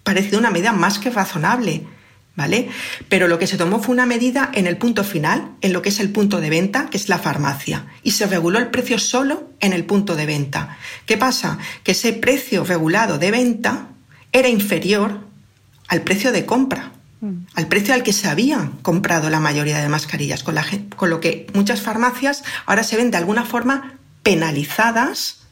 parecido 0.02 0.38
una 0.38 0.50
medida 0.50 0.72
más 0.72 0.98
que 0.98 1.10
razonable. 1.10 1.84
¿vale? 2.36 2.68
Pero 3.08 3.28
lo 3.28 3.38
que 3.38 3.46
se 3.46 3.56
tomó 3.56 3.80
fue 3.80 3.94
una 3.94 4.06
medida 4.06 4.50
en 4.54 4.66
el 4.66 4.76
punto 4.76 5.04
final, 5.04 5.52
en 5.60 5.72
lo 5.72 5.82
que 5.82 5.90
es 5.90 6.00
el 6.00 6.10
punto 6.10 6.40
de 6.40 6.50
venta, 6.50 6.90
que 6.90 6.96
es 6.96 7.08
la 7.08 7.18
farmacia, 7.18 7.86
y 8.02 8.10
se 8.12 8.26
reguló 8.26 8.58
el 8.58 8.70
precio 8.70 8.98
solo 8.98 9.50
en 9.60 9.72
el 9.72 9.84
punto 9.84 10.16
de 10.16 10.26
venta. 10.26 10.76
¿Qué 11.06 11.16
pasa? 11.16 11.58
Que 11.82 11.92
ese 11.92 12.12
precio 12.12 12.64
regulado 12.64 13.18
de 13.18 13.30
venta 13.30 13.88
era 14.32 14.48
inferior 14.48 15.20
al 15.86 16.02
precio 16.02 16.32
de 16.32 16.44
compra. 16.44 16.92
Al 17.54 17.68
precio 17.68 17.94
al 17.94 18.02
que 18.02 18.12
se 18.12 18.28
habían 18.28 18.72
comprado 18.82 19.30
la 19.30 19.40
mayoría 19.40 19.80
de 19.80 19.88
mascarillas, 19.88 20.42
con, 20.42 20.56
con 20.96 21.10
lo 21.10 21.20
que 21.20 21.46
muchas 21.54 21.80
farmacias 21.80 22.42
ahora 22.66 22.84
se 22.84 22.96
ven 22.96 23.10
de 23.10 23.16
alguna 23.16 23.44
forma 23.44 23.98
penalizadas 24.22 25.44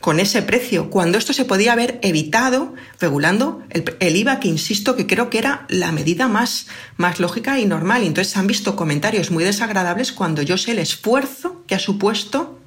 con 0.00 0.18
ese 0.18 0.40
precio, 0.40 0.88
cuando 0.88 1.18
esto 1.18 1.32
se 1.32 1.44
podía 1.44 1.72
haber 1.72 1.98
evitado 2.02 2.74
regulando 2.98 3.62
el, 3.68 4.16
IVA, 4.16 4.40
que 4.40 4.48
insisto 4.48 4.96
que 4.96 5.06
creo 5.06 5.28
que 5.28 5.38
era 5.38 5.66
la 5.68 5.92
medida 5.92 6.26
más, 6.26 6.68
más 6.96 7.20
lógica 7.20 7.58
y 7.58 7.66
normal. 7.66 8.02
Entonces 8.04 8.36
han 8.38 8.46
visto 8.46 8.76
comentarios 8.76 9.30
muy 9.30 9.44
desagradables 9.44 10.12
cuando 10.12 10.40
yo 10.40 10.56
sé 10.56 10.70
el 10.70 10.78
esfuerzo 10.78 11.64
que 11.66 11.74
ha 11.74 11.78
supuesto 11.78 12.59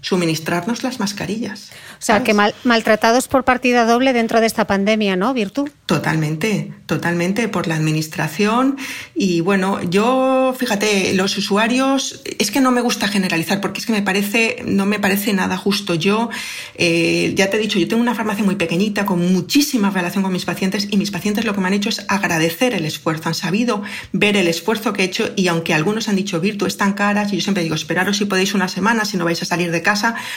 suministrarnos 0.00 0.82
las 0.82 0.98
mascarillas. 0.98 1.70
O 1.92 2.02
sea, 2.02 2.22
que 2.22 2.34
maltratados 2.64 3.28
por 3.28 3.44
partida 3.44 3.84
doble 3.84 4.12
dentro 4.12 4.40
de 4.40 4.46
esta 4.46 4.66
pandemia, 4.66 5.16
¿no, 5.16 5.34
Virtu? 5.34 5.68
Totalmente, 5.84 6.72
totalmente 6.86 7.48
por 7.48 7.66
la 7.66 7.74
administración. 7.74 8.78
Y 9.14 9.42
bueno, 9.42 9.82
yo, 9.82 10.54
fíjate, 10.56 11.12
los 11.12 11.36
usuarios, 11.36 12.22
es 12.38 12.50
que 12.50 12.60
no 12.60 12.70
me 12.70 12.80
gusta 12.80 13.08
generalizar 13.08 13.60
porque 13.60 13.80
es 13.80 13.86
que 13.86 13.92
me 13.92 14.00
parece, 14.00 14.62
no 14.64 14.86
me 14.86 14.98
parece 14.98 15.34
nada 15.34 15.58
justo. 15.58 15.94
Yo, 15.94 16.30
eh, 16.76 17.34
ya 17.36 17.50
te 17.50 17.58
he 17.58 17.60
dicho, 17.60 17.78
yo 17.78 17.86
tengo 17.86 18.00
una 18.00 18.14
farmacia 18.14 18.44
muy 18.44 18.54
pequeñita 18.54 19.04
con 19.04 19.32
muchísima 19.32 19.90
relación 19.90 20.22
con 20.22 20.32
mis 20.32 20.46
pacientes 20.46 20.88
y 20.90 20.96
mis 20.96 21.10
pacientes 21.10 21.44
lo 21.44 21.54
que 21.54 21.60
me 21.60 21.66
han 21.66 21.74
hecho 21.74 21.90
es 21.90 22.06
agradecer 22.08 22.72
el 22.72 22.86
esfuerzo. 22.86 23.28
Han 23.28 23.34
sabido 23.34 23.82
ver 24.12 24.36
el 24.38 24.48
esfuerzo 24.48 24.94
que 24.94 25.02
he 25.02 25.04
hecho 25.04 25.30
y 25.36 25.48
aunque 25.48 25.74
algunos 25.74 26.08
han 26.08 26.16
dicho, 26.16 26.40
Virtu, 26.40 26.64
están 26.64 26.94
caras, 26.94 27.32
y 27.32 27.36
yo 27.36 27.42
siempre 27.42 27.62
digo, 27.62 27.74
esperaros 27.74 28.16
si 28.16 28.24
podéis 28.24 28.54
una 28.54 28.68
semana, 28.68 29.04
si 29.04 29.18
no 29.18 29.26
vais 29.26 29.42
a 29.42 29.44
salir 29.44 29.70
de 29.70 29.82
casa, 29.82 29.89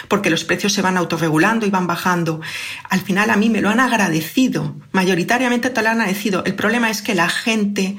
porque 0.08 0.30
los 0.30 0.44
precios 0.44 0.74
se 0.74 0.82
van 0.82 0.98
autorregulando 0.98 1.66
y 1.66 1.70
van 1.70 1.88
bajando. 1.88 2.42
Al 2.90 3.02
final 3.02 3.30
a 3.30 3.38
mí 3.38 3.50
me 3.50 3.62
lo 3.62 3.70
han 3.70 3.80
agradecido, 3.80 4.76
mayoritariamente 4.92 5.70
te 5.70 5.82
lo 5.82 5.90
han 5.90 6.02
agradecido. 6.02 6.44
El 6.46 6.56
problema 6.56 6.90
es 6.90 7.02
que 7.02 7.16
la 7.16 7.30
gente 7.30 7.98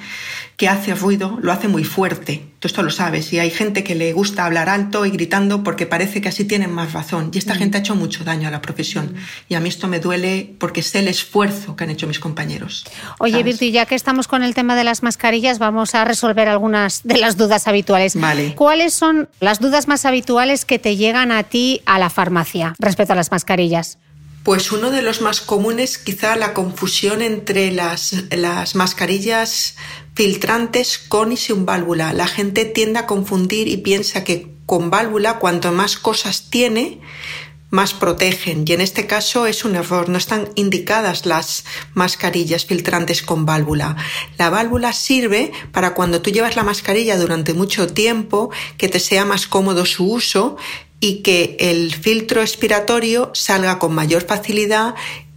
que 0.57 0.69
hace 0.69 0.95
ruido 0.95 1.39
lo 1.43 1.53
hace 1.53 1.69
muy 1.69 1.85
fuerte. 1.85 2.47
Tú 2.61 2.69
esto 2.69 2.83
lo 2.83 2.91
sabes. 2.91 3.33
Y 3.33 3.39
hay 3.39 3.51
gente 3.51 3.85
que 3.85 3.95
le 3.95 4.13
gusta 4.13 4.45
hablar 4.45 4.69
alto 4.69 5.05
y 5.05 5.11
gritando 5.11 5.63
porque 5.63 5.87
parece 5.87 6.21
que 6.21 6.29
así 6.29 6.45
tienen 6.45 6.73
más 6.73 6.93
razón. 6.93 7.31
Y 7.35 7.39
esta 7.39 7.55
mm. 7.55 7.59
gente 7.59 7.77
ha 7.77 7.81
hecho 7.81 7.95
mucho 7.95 8.25
daño 8.25 8.49
a 8.49 8.51
la 8.51 8.63
profesión. 8.63 9.07
Mm. 9.07 9.17
Y 9.51 9.55
a 9.55 9.61
mí 9.61 9.69
esto 9.69 9.89
me 9.89 10.01
duele 10.01 10.55
porque 10.59 10.83
sé 10.83 11.01
el 11.01 11.09
esfuerzo 11.09 11.77
que 11.77 11.85
han 11.85 11.91
hecho 11.91 12.07
mis 12.07 12.19
compañeros. 12.19 12.85
Oye, 13.19 13.43
Virti, 13.43 13.71
ya 13.71 13.87
que 13.87 13.95
estamos 13.95 14.29
con 14.29 14.43
el 14.43 14.55
tema 14.55 14.77
de 14.77 14.85
las 14.85 15.03
mascarillas, 15.03 15.59
vamos 15.59 15.95
a 15.95 16.05
resolver 16.05 16.49
algunas 16.49 17.03
de 17.03 17.19
las 17.19 17.37
dudas 17.37 17.69
habituales. 17.69 18.19
Vale. 18.19 18.55
¿Cuáles 18.55 18.95
son 18.95 19.29
las 19.41 19.61
dudas 19.61 19.89
más 19.89 20.05
habituales 20.07 20.65
que 20.65 20.79
te 20.79 20.97
llegan 20.97 21.33
a 21.33 21.43
ti 21.43 21.83
a 21.85 21.99
la 21.99 22.11
farmacia 22.11 22.75
respecto 22.79 23.13
a 23.13 23.17
las 23.17 23.31
mascarillas? 23.31 23.99
Pues 24.45 24.71
uno 24.73 24.91
de 24.91 25.03
los 25.03 25.23
más 25.23 25.41
comunes, 25.41 25.99
quizá 25.99 26.37
la 26.37 26.53
confusión 26.53 27.23
entre 27.23 27.73
las, 27.73 28.25
las 28.31 28.75
mascarillas 28.75 29.75
filtrantes 30.15 30.99
con 30.99 31.33
y 31.33 31.37
sin 31.37 31.65
válvula. 31.65 32.13
La 32.13 32.27
gente 32.27 32.65
tiende 32.67 33.01
a 33.01 33.07
confundir 33.07 33.69
y 33.69 33.79
piensa 33.79 34.23
que 34.23 34.55
con 34.67 34.91
válvula, 34.91 35.39
cuanto 35.39 35.73
más 35.73 35.97
cosas 35.97 36.51
tiene, 36.51 37.01
más 37.75 37.93
protegen. 37.93 38.65
Y 38.67 38.73
en 38.73 38.81
este 38.81 39.07
caso 39.07 39.47
es 39.47 39.65
un 39.65 39.75
error. 39.75 40.09
No 40.09 40.17
están 40.17 40.49
indicadas 40.55 41.27
las 41.27 41.65
mascarillas 41.93 42.65
filtrantes 42.65 43.23
con 43.23 43.45
válvula. 43.45 43.97
La 44.39 44.49
válvula 44.49 44.93
sirve 44.93 45.53
para 45.73 45.93
cuando 45.93 46.23
tú 46.23 46.31
llevas 46.31 46.57
la 46.57 46.63
mascarilla 46.63 47.19
durante 47.19 47.53
mucho 47.53 47.89
tiempo, 47.89 48.51
que 48.79 48.89
te 48.89 49.01
sea 49.01 49.25
más 49.25 49.47
cómodo 49.47 49.85
su 49.85 50.11
uso 50.11 50.57
y 51.01 51.17
que 51.17 51.57
el 51.59 51.93
filtro 51.93 52.41
expiratorio 52.41 53.31
salga 53.35 53.79
con 53.79 53.95
mayor 53.95 54.23
facilidad 54.23 54.95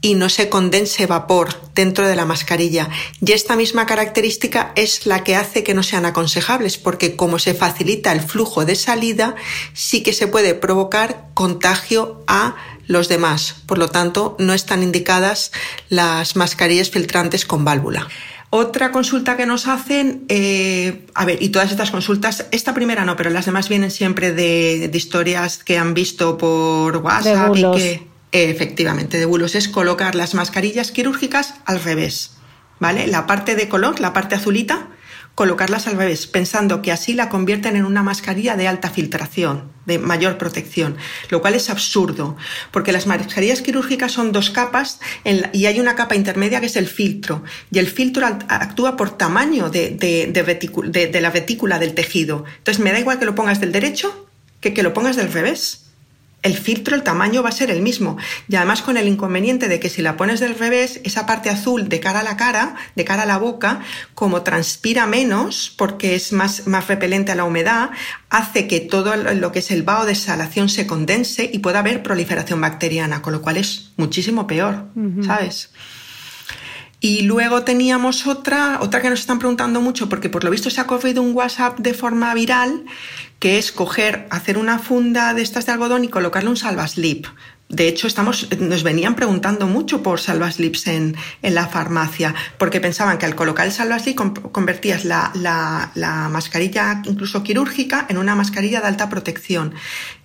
y 0.07 0.15
no 0.15 0.29
se 0.29 0.47
condense 0.47 1.05
vapor 1.05 1.49
dentro 1.75 2.07
de 2.07 2.15
la 2.15 2.23
mascarilla. 2.23 2.89
Y 3.19 3.33
esta 3.33 3.57
misma 3.57 3.85
característica 3.85 4.71
es 4.77 5.05
la 5.05 5.25
que 5.25 5.35
hace 5.35 5.65
que 5.65 5.73
no 5.73 5.83
sean 5.83 6.05
aconsejables, 6.05 6.77
porque 6.77 7.17
como 7.17 7.39
se 7.39 7.53
facilita 7.53 8.13
el 8.13 8.21
flujo 8.21 8.63
de 8.63 8.75
salida, 8.75 9.35
sí 9.73 10.03
que 10.03 10.13
se 10.13 10.27
puede 10.27 10.53
provocar 10.53 11.27
contagio 11.33 12.23
a 12.25 12.55
los 12.87 13.09
demás. 13.09 13.55
Por 13.65 13.79
lo 13.79 13.89
tanto, 13.89 14.37
no 14.39 14.53
están 14.53 14.81
indicadas 14.81 15.51
las 15.89 16.37
mascarillas 16.37 16.89
filtrantes 16.89 17.45
con 17.45 17.65
válvula. 17.65 18.07
Otra 18.49 18.93
consulta 18.93 19.35
que 19.35 19.45
nos 19.45 19.67
hacen, 19.67 20.23
eh, 20.29 21.05
a 21.15 21.25
ver, 21.25 21.43
y 21.43 21.49
todas 21.49 21.69
estas 21.69 21.91
consultas, 21.91 22.45
esta 22.51 22.73
primera 22.73 23.03
no, 23.03 23.17
pero 23.17 23.29
las 23.29 23.45
demás 23.45 23.67
vienen 23.67 23.91
siempre 23.91 24.31
de, 24.31 24.87
de 24.87 24.97
historias 24.97 25.57
que 25.65 25.77
han 25.77 25.93
visto 25.93 26.37
por 26.37 26.95
WhatsApp 26.95 27.53
y 27.57 27.61
que 27.73 28.16
efectivamente, 28.31 29.17
de 29.17 29.25
bulos 29.25 29.55
es 29.55 29.67
colocar 29.67 30.15
las 30.15 30.33
mascarillas 30.33 30.91
quirúrgicas 30.91 31.55
al 31.65 31.81
revés, 31.81 32.37
¿vale? 32.79 33.07
La 33.07 33.25
parte 33.25 33.55
de 33.55 33.69
color, 33.69 33.99
la 33.99 34.13
parte 34.13 34.35
azulita, 34.35 34.89
colocarlas 35.35 35.85
al 35.85 35.97
revés, 35.97 36.25
pensando 36.25 36.81
que 36.81 36.91
así 36.91 37.13
la 37.13 37.29
convierten 37.29 37.75
en 37.75 37.85
una 37.85 38.01
mascarilla 38.01 38.55
de 38.55 38.67
alta 38.67 38.89
filtración, 38.89 39.71
de 39.85 39.99
mayor 39.99 40.39
protección, 40.39 40.97
lo 41.29 41.41
cual 41.41 41.53
es 41.53 41.69
absurdo, 41.69 42.35
porque 42.71 42.91
las 42.91 43.05
mascarillas 43.05 43.61
quirúrgicas 43.61 44.11
son 44.11 44.31
dos 44.31 44.49
capas 44.49 44.99
y 45.53 45.67
hay 45.67 45.79
una 45.79 45.95
capa 45.95 46.15
intermedia 46.15 46.59
que 46.59 46.65
es 46.65 46.75
el 46.75 46.87
filtro, 46.87 47.43
y 47.71 47.77
el 47.77 47.87
filtro 47.87 48.25
actúa 48.25 48.97
por 48.97 49.15
tamaño 49.15 49.69
de, 49.69 49.91
de 49.91 51.21
la 51.21 51.29
retícula 51.29 51.77
del 51.77 51.93
tejido. 51.93 52.43
Entonces 52.57 52.83
me 52.83 52.91
da 52.91 52.99
igual 52.99 53.19
que 53.19 53.25
lo 53.25 53.35
pongas 53.35 53.61
del 53.61 53.71
derecho 53.71 54.27
que 54.59 54.73
que 54.73 54.81
lo 54.81 54.93
pongas 54.93 55.15
del 55.15 55.31
revés 55.31 55.86
el 56.43 56.55
filtro, 56.55 56.95
el 56.95 57.03
tamaño 57.03 57.43
va 57.43 57.49
a 57.49 57.51
ser 57.51 57.71
el 57.71 57.81
mismo. 57.81 58.17
Y 58.47 58.55
además 58.55 58.81
con 58.81 58.95
el 58.97 59.07
inconveniente 59.07 59.67
de 59.67 59.79
que 59.79 59.89
si 59.89 60.01
la 60.01 60.15
pones 60.17 60.39
del 60.39 60.55
revés, 60.55 61.01
esa 61.03 61.25
parte 61.25 61.49
azul 61.49 61.89
de 61.89 61.99
cara 61.99 62.21
a 62.21 62.23
la 62.23 62.37
cara, 62.37 62.75
de 62.95 63.03
cara 63.05 63.23
a 63.23 63.25
la 63.25 63.37
boca, 63.37 63.81
como 64.13 64.43
transpira 64.43 65.07
menos, 65.07 65.73
porque 65.77 66.15
es 66.15 66.31
más, 66.31 66.67
más 66.67 66.87
repelente 66.87 67.31
a 67.31 67.35
la 67.35 67.43
humedad, 67.43 67.89
hace 68.29 68.67
que 68.67 68.79
todo 68.79 69.15
lo 69.15 69.51
que 69.51 69.59
es 69.59 69.71
el 69.71 69.83
vaho 69.83 70.05
de 70.05 70.13
exhalación 70.13 70.69
se 70.69 70.87
condense 70.87 71.49
y 71.51 71.59
pueda 71.59 71.79
haber 71.79 72.03
proliferación 72.03 72.61
bacteriana, 72.61 73.21
con 73.21 73.33
lo 73.33 73.41
cual 73.41 73.57
es 73.57 73.91
muchísimo 73.97 74.47
peor, 74.47 74.85
¿sabes? 75.25 75.71
Y 76.99 77.21
luego 77.21 77.63
teníamos 77.63 78.25
otra, 78.25 78.79
otra 78.81 79.01
que 79.01 79.09
nos 79.09 79.19
están 79.19 79.37
preguntando 79.37 79.81
mucho, 79.81 80.09
porque 80.09 80.29
por 80.29 80.43
lo 80.43 80.49
visto 80.49 80.71
se 80.71 80.81
ha 80.81 80.87
corrido 80.87 81.21
un 81.21 81.35
WhatsApp 81.35 81.77
de 81.77 81.93
forma 81.93 82.33
viral, 82.33 82.85
que 83.39 83.57
es 83.57 83.71
coger, 83.71 84.27
hacer 84.29 84.57
una 84.57 84.79
funda 84.79 85.33
de 85.33 85.41
estas 85.41 85.65
de 85.65 85.71
algodón 85.73 86.03
y 86.03 86.09
colocarle 86.09 86.49
un 86.49 86.57
salvaslip. 86.57 87.27
De 87.69 87.89
hecho, 87.89 88.07
estamos, 88.07 88.47
nos 88.59 88.83
venían 88.83 89.15
preguntando 89.15 89.67
mucho 89.67 90.01
por 90.01 90.21
salvaslips 90.21 90.87
en, 90.87 91.17
en 91.41 91.53
la 91.53 91.67
farmacia, 91.67 92.33
porque 92.57 92.79
pensaban 92.79 93.17
que 93.17 93.25
al 93.25 93.35
colocar 93.35 93.65
el 93.65 93.73
salvaslip 93.73 94.17
convertías 94.53 95.03
la, 95.03 95.31
la, 95.35 95.91
la, 95.93 96.29
mascarilla 96.29 97.01
incluso 97.03 97.43
quirúrgica 97.43 98.05
en 98.07 98.19
una 98.19 98.35
mascarilla 98.35 98.79
de 98.79 98.87
alta 98.87 99.09
protección. 99.09 99.73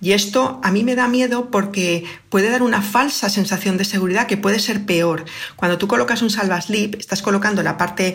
Y 0.01 0.12
esto 0.12 0.60
a 0.62 0.70
mí 0.70 0.85
me 0.85 0.94
da 0.94 1.09
miedo 1.09 1.51
porque 1.51 2.05
puede 2.28 2.48
dar 2.48 2.62
una 2.62 2.81
falsa 2.81 3.28
sensación 3.28 3.77
de 3.77 3.86
seguridad 3.86 4.28
que 4.28 4.36
puede 4.36 4.60
ser 4.60 4.86
peor. 4.86 5.24
Cuando 5.56 5.78
tú 5.78 5.89
colocas 5.89 6.23
un 6.23 6.31
salvaslip, 6.31 6.94
estás 6.94 7.23
colocando 7.23 7.64
la 7.64 7.77
parte, 7.77 8.14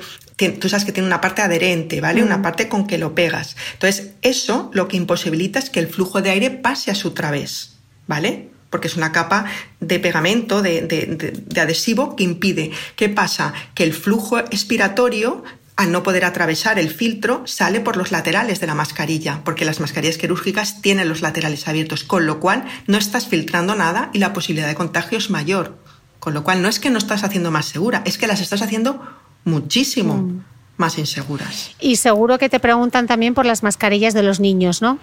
tú 0.62 0.70
sabes 0.70 0.86
que 0.86 0.94
tiene 0.94 1.08
una 1.08 1.20
parte 1.20 1.42
adherente, 1.42 2.00
¿vale? 2.00 2.24
Una 2.24 2.42
parte 2.42 2.70
con 2.70 2.88
que 2.88 2.98
lo 2.98 3.14
pegas. 3.14 3.58
Entonces, 3.74 4.12
eso 4.22 4.72
lo 4.74 4.88
que 4.88 4.96
imposibilita 4.96 5.60
es 5.60 5.70
que 5.70 5.82
el 5.82 5.88
flujo 5.90 6.22
de 6.22 6.30
aire 6.30 6.50
pase 6.50 6.92
a 6.92 6.96
su 6.96 7.12
través, 7.12 7.74
¿vale? 8.08 8.56
Porque 8.70 8.88
es 8.88 8.98
una 8.98 9.12
capa 9.12 9.46
de 9.80 10.00
pegamento, 10.00 10.62
de, 10.62 11.44
adhesivo 11.56 12.16
que 12.16 12.24
impide. 12.24 12.72
¿Qué 12.96 13.10
pasa? 13.10 13.54
Que 13.74 13.84
el 13.84 13.94
flujo 13.94 14.40
expiratorio 14.40 15.44
al 15.78 15.92
no 15.92 16.02
poder 16.02 16.26
atravesar 16.26 16.80
el 16.80 16.90
filtro, 16.90 17.44
sale 17.46 17.80
por 17.80 17.98
los 17.98 18.12
laterales 18.12 18.60
de 18.60 18.66
la 18.66 18.74
mascarilla, 18.74 19.42
porque 19.46 19.64
las 19.64 19.80
mascarillas 19.80 20.18
quirúrgicas 20.18 20.82
tienen 20.82 21.08
los 21.08 21.22
laterales 21.22 21.68
abiertos, 21.68 22.04
con 22.04 22.26
lo 22.26 22.40
cual 22.40 22.66
no 22.88 22.98
estás 22.98 23.28
filtrando 23.28 23.76
nada 23.76 24.10
y 24.12 24.18
la 24.18 24.34
posibilidad 24.34 24.68
de 24.68 24.74
contagio 24.74 25.20
es 25.20 25.30
mayor. 25.30 25.78
Con 26.20 26.34
lo 26.34 26.44
cual 26.44 26.64
no 26.64 26.68
es 26.68 26.80
que 26.80 26.90
no 26.90 26.98
estás 26.98 27.24
haciendo 27.24 27.52
más 27.52 27.68
segura, 27.68 28.02
es 28.06 28.18
que 28.18 28.26
las 28.26 28.42
estás 28.42 28.64
haciendo 28.64 29.06
muchísimo 29.46 30.16
mm. 30.16 30.44
más 30.78 30.98
inseguras. 30.98 31.76
Y 31.80 31.98
seguro 31.98 32.40
que 32.40 32.50
te 32.50 32.60
preguntan 32.60 33.06
también 33.06 33.36
por 33.36 33.46
las 33.46 33.62
mascarillas 33.62 34.16
de 34.16 34.24
los 34.24 34.40
niños, 34.40 34.82
¿no? 34.82 34.98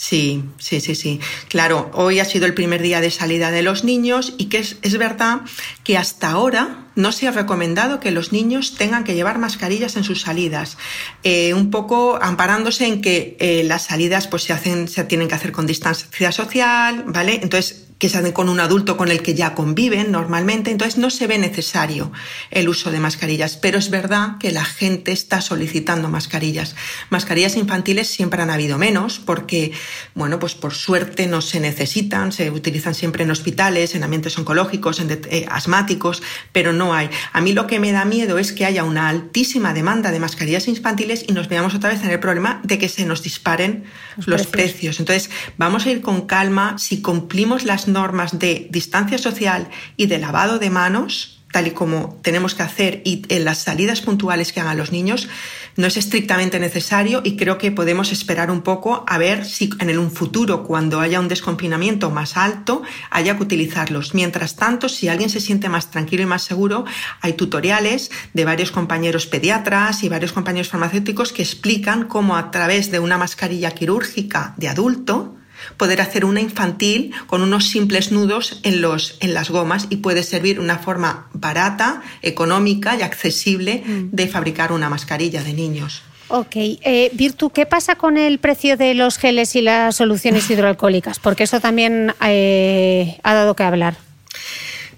Sí, 0.00 0.42
sí, 0.56 0.80
sí, 0.80 0.94
sí. 0.94 1.20
Claro, 1.48 1.90
hoy 1.92 2.20
ha 2.20 2.24
sido 2.24 2.46
el 2.46 2.54
primer 2.54 2.80
día 2.80 3.02
de 3.02 3.10
salida 3.10 3.50
de 3.50 3.60
los 3.60 3.84
niños 3.84 4.32
y 4.38 4.46
que 4.46 4.56
es, 4.56 4.78
es, 4.80 4.96
verdad 4.96 5.42
que 5.84 5.98
hasta 5.98 6.30
ahora 6.30 6.86
no 6.94 7.12
se 7.12 7.28
ha 7.28 7.30
recomendado 7.30 8.00
que 8.00 8.10
los 8.10 8.32
niños 8.32 8.74
tengan 8.76 9.04
que 9.04 9.14
llevar 9.14 9.38
mascarillas 9.38 9.96
en 9.96 10.04
sus 10.04 10.22
salidas, 10.22 10.76
eh, 11.22 11.54
un 11.54 11.70
poco 11.70 12.18
amparándose 12.20 12.86
en 12.86 13.00
que 13.00 13.36
eh, 13.40 13.62
las 13.64 13.84
salidas 13.84 14.26
pues 14.26 14.44
se 14.44 14.52
hacen, 14.52 14.88
se 14.88 15.04
tienen 15.04 15.28
que 15.28 15.34
hacer 15.34 15.52
con 15.52 15.66
distancia 15.66 16.32
social, 16.32 17.04
¿vale? 17.06 17.40
Entonces 17.42 17.86
que 18.00 18.08
se 18.08 18.16
hacen 18.16 18.32
con 18.32 18.48
un 18.48 18.60
adulto 18.60 18.96
con 18.96 19.10
el 19.10 19.20
que 19.20 19.34
ya 19.34 19.54
conviven 19.54 20.10
normalmente, 20.10 20.70
entonces 20.70 20.96
no 20.96 21.10
se 21.10 21.26
ve 21.26 21.36
necesario 21.36 22.10
el 22.50 22.70
uso 22.70 22.90
de 22.90 22.98
mascarillas, 22.98 23.58
pero 23.58 23.78
es 23.78 23.90
verdad 23.90 24.38
que 24.40 24.52
la 24.52 24.64
gente 24.64 25.12
está 25.12 25.42
solicitando 25.42 26.08
mascarillas. 26.08 26.74
Mascarillas 27.10 27.56
infantiles 27.56 28.08
siempre 28.08 28.40
han 28.40 28.48
habido 28.48 28.78
menos 28.78 29.18
porque, 29.18 29.72
bueno, 30.14 30.38
pues 30.38 30.54
por 30.54 30.72
suerte 30.72 31.26
no 31.26 31.42
se 31.42 31.60
necesitan, 31.60 32.32
se 32.32 32.50
utilizan 32.50 32.94
siempre 32.94 33.24
en 33.24 33.32
hospitales, 33.32 33.94
en 33.94 34.02
ambientes 34.02 34.38
oncológicos, 34.38 34.98
en 34.98 35.10
eh, 35.10 35.46
asmáticos, 35.50 36.22
pero 36.52 36.72
no 36.72 36.79
hay. 36.94 37.10
A 37.32 37.40
mí 37.40 37.52
lo 37.52 37.66
que 37.66 37.78
me 37.78 37.92
da 37.92 38.04
miedo 38.04 38.38
es 38.38 38.52
que 38.52 38.64
haya 38.64 38.84
una 38.84 39.08
altísima 39.08 39.74
demanda 39.74 40.10
de 40.10 40.18
mascarillas 40.18 40.68
infantiles 40.68 41.24
y 41.28 41.32
nos 41.32 41.48
veamos 41.48 41.74
otra 41.74 41.90
vez 41.90 42.02
en 42.02 42.10
el 42.10 42.20
problema 42.20 42.60
de 42.64 42.78
que 42.78 42.88
se 42.88 43.04
nos 43.04 43.22
disparen 43.22 43.84
los, 44.16 44.26
los 44.26 44.46
precios. 44.46 44.70
precios. 44.70 45.00
Entonces, 45.00 45.30
vamos 45.58 45.86
a 45.86 45.90
ir 45.90 46.00
con 46.00 46.22
calma 46.26 46.78
si 46.78 47.02
cumplimos 47.02 47.64
las 47.64 47.88
normas 47.88 48.38
de 48.38 48.68
distancia 48.70 49.18
social 49.18 49.68
y 49.96 50.06
de 50.06 50.18
lavado 50.18 50.58
de 50.58 50.70
manos, 50.70 51.39
tal 51.52 51.66
y 51.66 51.70
como 51.72 52.18
tenemos 52.22 52.54
que 52.54 52.62
hacer 52.62 53.02
y 53.04 53.22
en 53.28 53.44
las 53.44 53.58
salidas 53.58 54.00
puntuales 54.00 54.52
que 54.52 54.60
hagan 54.60 54.78
los 54.78 54.92
niños, 54.92 55.28
no 55.76 55.86
es 55.86 55.96
estrictamente 55.96 56.60
necesario 56.60 57.22
y 57.24 57.36
creo 57.36 57.58
que 57.58 57.72
podemos 57.72 58.12
esperar 58.12 58.50
un 58.50 58.62
poco 58.62 59.04
a 59.06 59.18
ver 59.18 59.44
si 59.44 59.70
en 59.78 59.98
un 59.98 60.10
futuro, 60.10 60.64
cuando 60.64 61.00
haya 61.00 61.20
un 61.20 61.28
desconfinamiento 61.28 62.10
más 62.10 62.36
alto, 62.36 62.82
haya 63.10 63.36
que 63.36 63.42
utilizarlos. 63.42 64.14
Mientras 64.14 64.56
tanto, 64.56 64.88
si 64.88 65.08
alguien 65.08 65.30
se 65.30 65.40
siente 65.40 65.68
más 65.68 65.90
tranquilo 65.90 66.22
y 66.22 66.26
más 66.26 66.42
seguro, 66.42 66.84
hay 67.20 67.32
tutoriales 67.32 68.10
de 68.34 68.44
varios 68.44 68.70
compañeros 68.70 69.26
pediatras 69.26 70.02
y 70.04 70.08
varios 70.08 70.32
compañeros 70.32 70.68
farmacéuticos 70.68 71.32
que 71.32 71.42
explican 71.42 72.04
cómo 72.06 72.36
a 72.36 72.50
través 72.50 72.90
de 72.90 72.98
una 72.98 73.18
mascarilla 73.18 73.72
quirúrgica 73.72 74.54
de 74.56 74.68
adulto, 74.68 75.36
poder 75.76 76.00
hacer 76.00 76.24
una 76.24 76.40
infantil 76.40 77.12
con 77.26 77.42
unos 77.42 77.68
simples 77.68 78.12
nudos 78.12 78.60
en, 78.62 78.80
los, 78.80 79.16
en 79.20 79.34
las 79.34 79.50
gomas 79.50 79.86
y 79.90 79.96
puede 79.96 80.22
servir 80.22 80.60
una 80.60 80.78
forma 80.78 81.28
barata, 81.32 82.02
económica 82.22 82.96
y 82.96 83.02
accesible 83.02 83.82
mm. 83.84 84.08
de 84.12 84.28
fabricar 84.28 84.72
una 84.72 84.88
mascarilla 84.88 85.42
de 85.42 85.52
niños. 85.52 86.02
Ok, 86.28 86.54
eh, 86.54 87.10
Virtu, 87.12 87.50
¿qué 87.50 87.66
pasa 87.66 87.96
con 87.96 88.16
el 88.16 88.38
precio 88.38 88.76
de 88.76 88.94
los 88.94 89.18
geles 89.18 89.56
y 89.56 89.62
las 89.62 89.96
soluciones 89.96 90.48
hidroalcohólicas? 90.50 91.18
Porque 91.18 91.44
eso 91.44 91.60
también 91.60 92.14
eh, 92.24 93.18
ha 93.24 93.34
dado 93.34 93.56
que 93.56 93.64
hablar. 93.64 93.96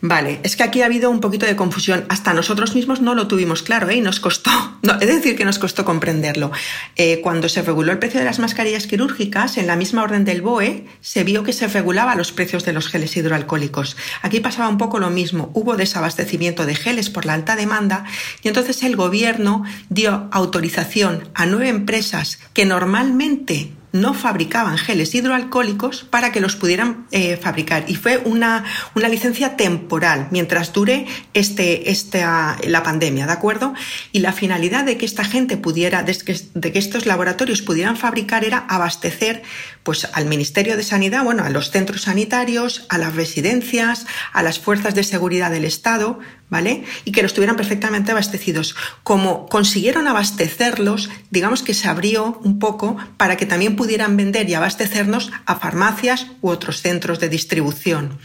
Vale, 0.04 0.40
es 0.42 0.56
que 0.56 0.64
aquí 0.64 0.82
ha 0.82 0.86
habido 0.86 1.10
un 1.10 1.20
poquito 1.20 1.46
de 1.46 1.54
confusión. 1.54 2.04
Hasta 2.08 2.34
nosotros 2.34 2.74
mismos 2.74 3.00
no 3.00 3.14
lo 3.14 3.28
tuvimos 3.28 3.62
claro 3.62 3.88
¿eh? 3.88 3.94
y 3.94 4.00
nos 4.00 4.18
costó, 4.18 4.50
es 5.00 5.06
decir, 5.06 5.36
que 5.36 5.44
nos 5.44 5.60
costó 5.60 5.84
comprenderlo. 5.84 6.50
Eh, 6.96 7.20
cuando 7.22 7.48
se 7.48 7.62
reguló 7.62 7.92
el 7.92 8.00
precio 8.00 8.18
de 8.18 8.26
las 8.26 8.40
mascarillas 8.40 8.88
quirúrgicas, 8.88 9.58
en 9.58 9.68
la 9.68 9.76
misma 9.76 10.02
orden 10.02 10.24
del 10.24 10.42
BOE, 10.42 10.88
se 11.00 11.22
vio 11.22 11.44
que 11.44 11.52
se 11.52 11.68
regulaba 11.68 12.16
los 12.16 12.32
precios 12.32 12.64
de 12.64 12.72
los 12.72 12.88
geles 12.88 13.16
hidroalcohólicos. 13.16 13.96
Aquí 14.22 14.40
pasaba 14.40 14.68
un 14.68 14.76
poco 14.76 14.98
lo 14.98 15.08
mismo. 15.08 15.52
Hubo 15.54 15.76
desabastecimiento 15.76 16.66
de 16.66 16.74
geles 16.74 17.08
por 17.08 17.24
la 17.24 17.34
alta 17.34 17.54
demanda 17.54 18.04
y 18.42 18.48
entonces 18.48 18.82
el 18.82 18.96
gobierno 18.96 19.62
dio 19.88 20.28
autorización 20.32 21.28
a 21.34 21.46
nueve 21.46 21.68
empresas 21.68 22.40
que 22.54 22.64
normalmente 22.64 23.70
no 23.92 24.14
fabricaban 24.14 24.78
geles 24.78 25.14
hidroalcohólicos 25.14 26.04
para 26.04 26.32
que 26.32 26.40
los 26.40 26.56
pudieran 26.56 27.06
eh, 27.10 27.36
fabricar. 27.36 27.84
Y 27.88 27.94
fue 27.94 28.18
una, 28.18 28.64
una, 28.94 29.08
licencia 29.08 29.56
temporal 29.56 30.28
mientras 30.30 30.72
dure 30.72 31.06
este, 31.34 31.90
esta, 31.90 32.56
la 32.66 32.82
pandemia, 32.82 33.26
¿de 33.26 33.32
acuerdo? 33.32 33.74
Y 34.10 34.20
la 34.20 34.32
finalidad 34.32 34.84
de 34.84 34.96
que 34.96 35.04
esta 35.04 35.24
gente 35.24 35.56
pudiera, 35.56 36.02
de 36.02 36.16
que, 36.16 36.40
de 36.54 36.72
que 36.72 36.78
estos 36.78 37.06
laboratorios 37.06 37.62
pudieran 37.62 37.96
fabricar 37.96 38.44
era 38.44 38.58
abastecer 38.68 39.42
pues, 39.82 40.08
al 40.12 40.26
Ministerio 40.26 40.76
de 40.76 40.82
Sanidad, 40.82 41.24
bueno, 41.24 41.44
a 41.44 41.50
los 41.50 41.70
centros 41.70 42.02
sanitarios, 42.02 42.86
a 42.88 42.98
las 42.98 43.14
residencias, 43.14 44.06
a 44.32 44.42
las 44.42 44.58
fuerzas 44.58 44.94
de 44.94 45.04
seguridad 45.04 45.50
del 45.50 45.64
Estado, 45.64 46.18
¿vale? 46.52 46.84
Y 47.06 47.12
que 47.12 47.22
los 47.22 47.32
tuvieran 47.32 47.56
perfectamente 47.56 48.10
abastecidos. 48.12 48.76
Como 49.02 49.46
consiguieron 49.46 50.06
abastecerlos, 50.06 51.08
digamos 51.30 51.62
que 51.62 51.72
se 51.72 51.88
abrió 51.88 52.38
un 52.44 52.58
poco 52.58 52.98
para 53.16 53.38
que 53.38 53.46
también 53.46 53.74
pudieran 53.74 54.18
vender 54.18 54.50
y 54.50 54.54
abastecernos 54.54 55.32
a 55.46 55.56
farmacias 55.56 56.26
u 56.42 56.50
otros 56.50 56.82
centros 56.82 57.20
de 57.20 57.30
distribución. 57.30 58.18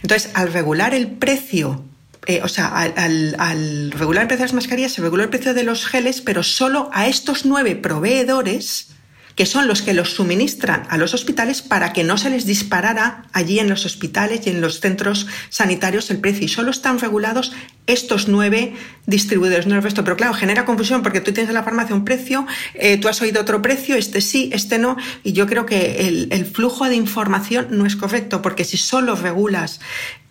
Entonces, 0.00 0.30
al 0.34 0.52
regular 0.52 0.94
el 0.94 1.08
precio 1.08 1.84
eh, 2.28 2.40
o 2.44 2.46
sea, 2.46 2.68
al, 2.68 3.34
al, 3.36 3.90
regular 3.90 4.22
el 4.22 4.28
precio 4.28 4.44
de 4.44 4.48
las 4.50 4.54
mascarillas 4.54 4.92
se 4.92 5.02
reguló 5.02 5.24
el 5.24 5.28
precio 5.28 5.54
de 5.54 5.64
los 5.64 5.86
geles, 5.86 6.20
pero 6.20 6.44
solo 6.44 6.88
a 6.92 7.08
estos 7.08 7.44
nueve 7.44 7.74
proveedores 7.74 8.91
que 9.34 9.46
son 9.46 9.66
los 9.66 9.82
que 9.82 9.94
los 9.94 10.14
suministran 10.14 10.86
a 10.88 10.96
los 10.96 11.14
hospitales 11.14 11.62
para 11.62 11.92
que 11.92 12.04
no 12.04 12.18
se 12.18 12.30
les 12.30 12.46
disparara 12.46 13.24
allí 13.32 13.58
en 13.58 13.68
los 13.68 13.86
hospitales 13.86 14.46
y 14.46 14.50
en 14.50 14.60
los 14.60 14.80
centros 14.80 15.26
sanitarios 15.48 16.10
el 16.10 16.18
precio. 16.18 16.44
Y 16.44 16.48
solo 16.48 16.70
están 16.70 16.98
regulados 16.98 17.52
estos 17.86 18.28
nueve 18.28 18.74
distribuidores, 19.06 19.66
no 19.66 19.74
el 19.74 19.82
resto. 19.82 20.04
Pero 20.04 20.16
claro, 20.16 20.34
genera 20.34 20.64
confusión 20.64 21.02
porque 21.02 21.20
tú 21.20 21.32
tienes 21.32 21.48
en 21.48 21.54
la 21.54 21.62
farmacia 21.62 21.94
un 21.94 22.04
precio, 22.04 22.46
eh, 22.74 22.98
tú 22.98 23.08
has 23.08 23.20
oído 23.22 23.40
otro 23.40 23.62
precio, 23.62 23.96
este 23.96 24.20
sí, 24.20 24.50
este 24.52 24.78
no. 24.78 24.96
Y 25.24 25.32
yo 25.32 25.46
creo 25.46 25.66
que 25.66 26.08
el, 26.08 26.46
flujo 26.46 26.88
de 26.88 26.96
información 26.96 27.68
no 27.70 27.86
es 27.86 27.96
correcto 27.96 28.42
porque 28.42 28.64
si 28.64 28.76
solo 28.76 29.14
regulas 29.14 29.80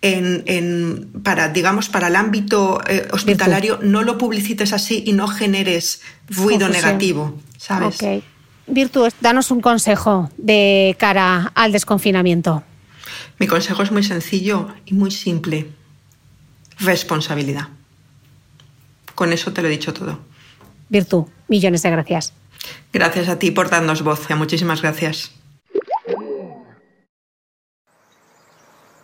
en, 0.02 1.10
para, 1.24 1.50
digamos, 1.50 1.90
para 1.90 2.08
el 2.08 2.16
ámbito 2.16 2.82
eh, 2.88 3.08
hospitalario, 3.12 3.80
no 3.82 4.04
lo 4.04 4.18
publicites 4.18 4.74
así 4.74 5.04
y 5.06 5.14
no 5.14 5.28
generes 5.28 6.02
ruido 6.30 6.70
negativo, 6.70 7.40
¿sabes? 7.58 7.98
Virtu, 8.72 9.10
danos 9.20 9.52
un 9.52 9.60
consejo 9.60 10.30
de 10.38 10.96
cara 10.98 11.52
al 11.56 11.74
desconfinamiento. 11.74 12.64
Mi 13.38 13.46
consejo 13.46 13.84
es 13.84 13.92
muy 13.92 14.02
sencillo 14.02 14.70
y 14.86 14.94
muy 14.94 15.12
simple. 15.12 15.68
Responsabilidad. 16.80 17.68
Con 19.14 19.34
eso 19.34 19.52
te 19.52 19.62
lo 19.62 19.68
he 19.68 19.72
dicho 19.72 19.94
todo. 19.94 20.20
Virtu, 20.88 21.30
millones 21.50 21.82
de 21.82 21.92
gracias. 21.92 22.34
Gracias 22.94 23.28
a 23.28 23.38
ti 23.38 23.52
por 23.52 23.70
darnos 23.70 24.04
voz. 24.04 24.30
Muchísimas 24.30 24.82
gracias. 24.82 25.32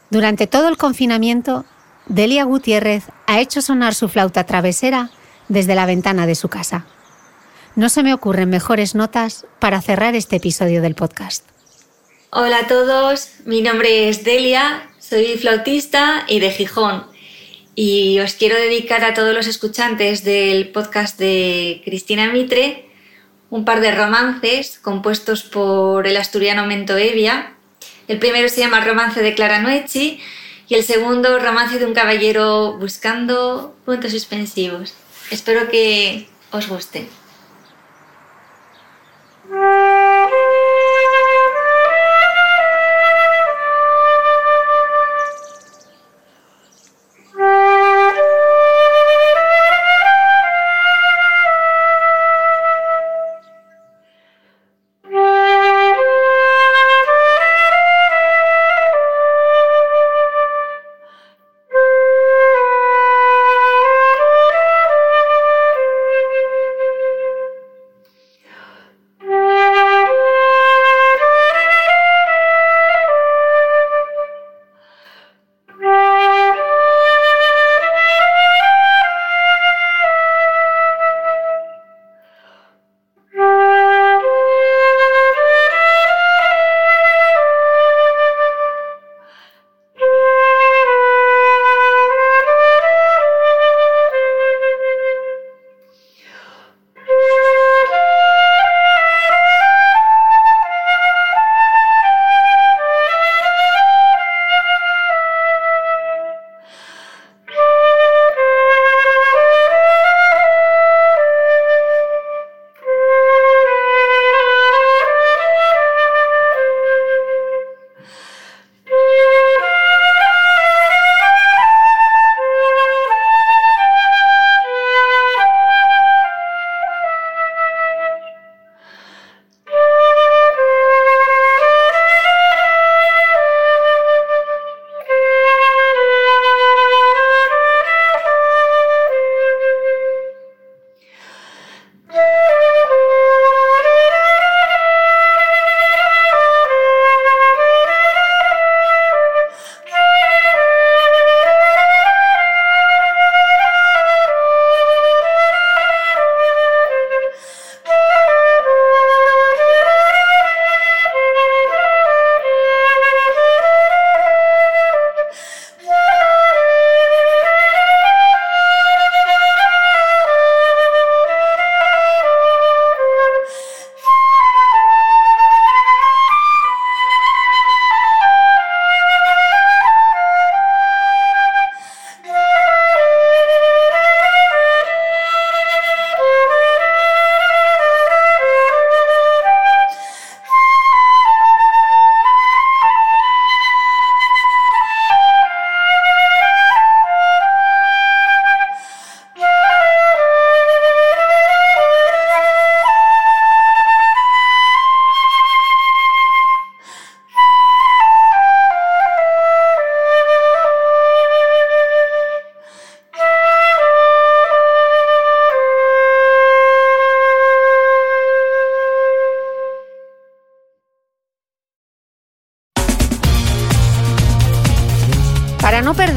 Durante 0.10 0.48
todo 0.48 0.70
el 0.70 0.78
confinamiento, 0.78 1.66
Delia 2.06 2.46
Gutiérrez 2.46 3.04
ha 3.26 3.42
hecho 3.42 3.62
sonar 3.62 3.94
su 3.94 4.08
flauta 4.08 4.46
travesera 4.46 5.10
desde 5.50 5.76
la 5.76 5.86
ventana 5.86 6.26
de 6.26 6.36
su 6.36 6.48
casa. 6.48 6.86
No 7.78 7.90
se 7.90 8.02
me 8.02 8.12
ocurren 8.12 8.50
mejores 8.50 8.96
notas 8.96 9.46
para 9.60 9.84
cerrar 9.84 10.16
este 10.16 10.38
episodio 10.38 10.82
del 10.82 10.96
podcast. 10.96 11.48
Hola 12.32 12.62
a 12.62 12.68
todos, 12.68 13.34
mi 13.46 13.62
nombre 13.62 14.10
es 14.10 14.24
Delia, 14.24 14.90
soy 14.98 15.38
flautista 15.38 16.26
y 16.28 16.40
de 16.40 16.50
Gijón. 16.50 17.06
Y 17.76 18.20
os 18.20 18.34
quiero 18.34 18.56
dedicar 18.56 19.04
a 19.04 19.14
todos 19.14 19.32
los 19.36 19.46
escuchantes 19.46 20.24
del 20.24 20.70
podcast 20.70 21.20
de 21.20 21.84
Cristina 21.86 22.34
Mitre 22.34 22.90
un 23.52 23.64
par 23.64 23.80
de 23.80 23.94
romances 23.94 24.80
compuestos 24.80 25.44
por 25.44 26.08
el 26.08 26.18
asturiano 26.18 26.66
Mento 26.66 26.98
Evia. 26.98 27.54
El 28.08 28.18
primero 28.18 28.50
se 28.50 28.62
llama 28.62 28.84
Romance 28.84 29.22
de 29.22 29.36
Clara 29.36 29.62
Noechi 29.62 30.20
y 30.68 30.74
el 30.74 30.84
segundo 30.84 31.38
Romance 31.38 31.78
de 31.78 31.86
un 31.86 31.94
caballero 31.94 32.76
buscando 32.80 33.76
puntos 33.86 34.14
suspensivos. 34.14 34.96
Espero 35.30 35.70
que 35.70 36.28
os 36.50 36.68
guste. 36.68 37.08
Para 39.50 39.87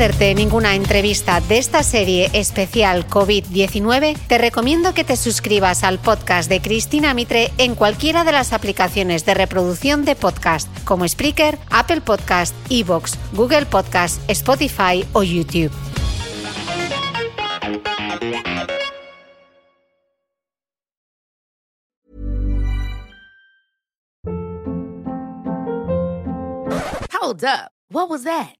perderte 0.00 0.34
ninguna 0.34 0.76
entrevista 0.76 1.42
de 1.42 1.58
esta 1.58 1.82
serie 1.82 2.30
especial 2.32 3.06
COVID-19, 3.06 4.16
te 4.28 4.38
recomiendo 4.38 4.94
que 4.94 5.04
te 5.04 5.14
suscribas 5.14 5.84
al 5.84 5.98
podcast 5.98 6.48
de 6.48 6.62
Cristina 6.62 7.12
Mitre 7.12 7.52
en 7.58 7.74
cualquiera 7.74 8.24
de 8.24 8.32
las 8.32 8.54
aplicaciones 8.54 9.26
de 9.26 9.34
reproducción 9.34 10.06
de 10.06 10.16
podcast, 10.16 10.70
como 10.84 11.06
Spreaker, 11.06 11.58
Apple 11.68 12.00
Podcast, 12.00 12.54
Evox, 12.70 13.18
Google 13.34 13.66
Podcast, 13.66 14.22
Spotify 14.30 15.04
o 15.12 15.22
YouTube. 15.22 15.70
Hold 27.20 27.44
up. 27.44 27.70
What 27.90 28.08
was 28.08 28.22
that? 28.22 28.59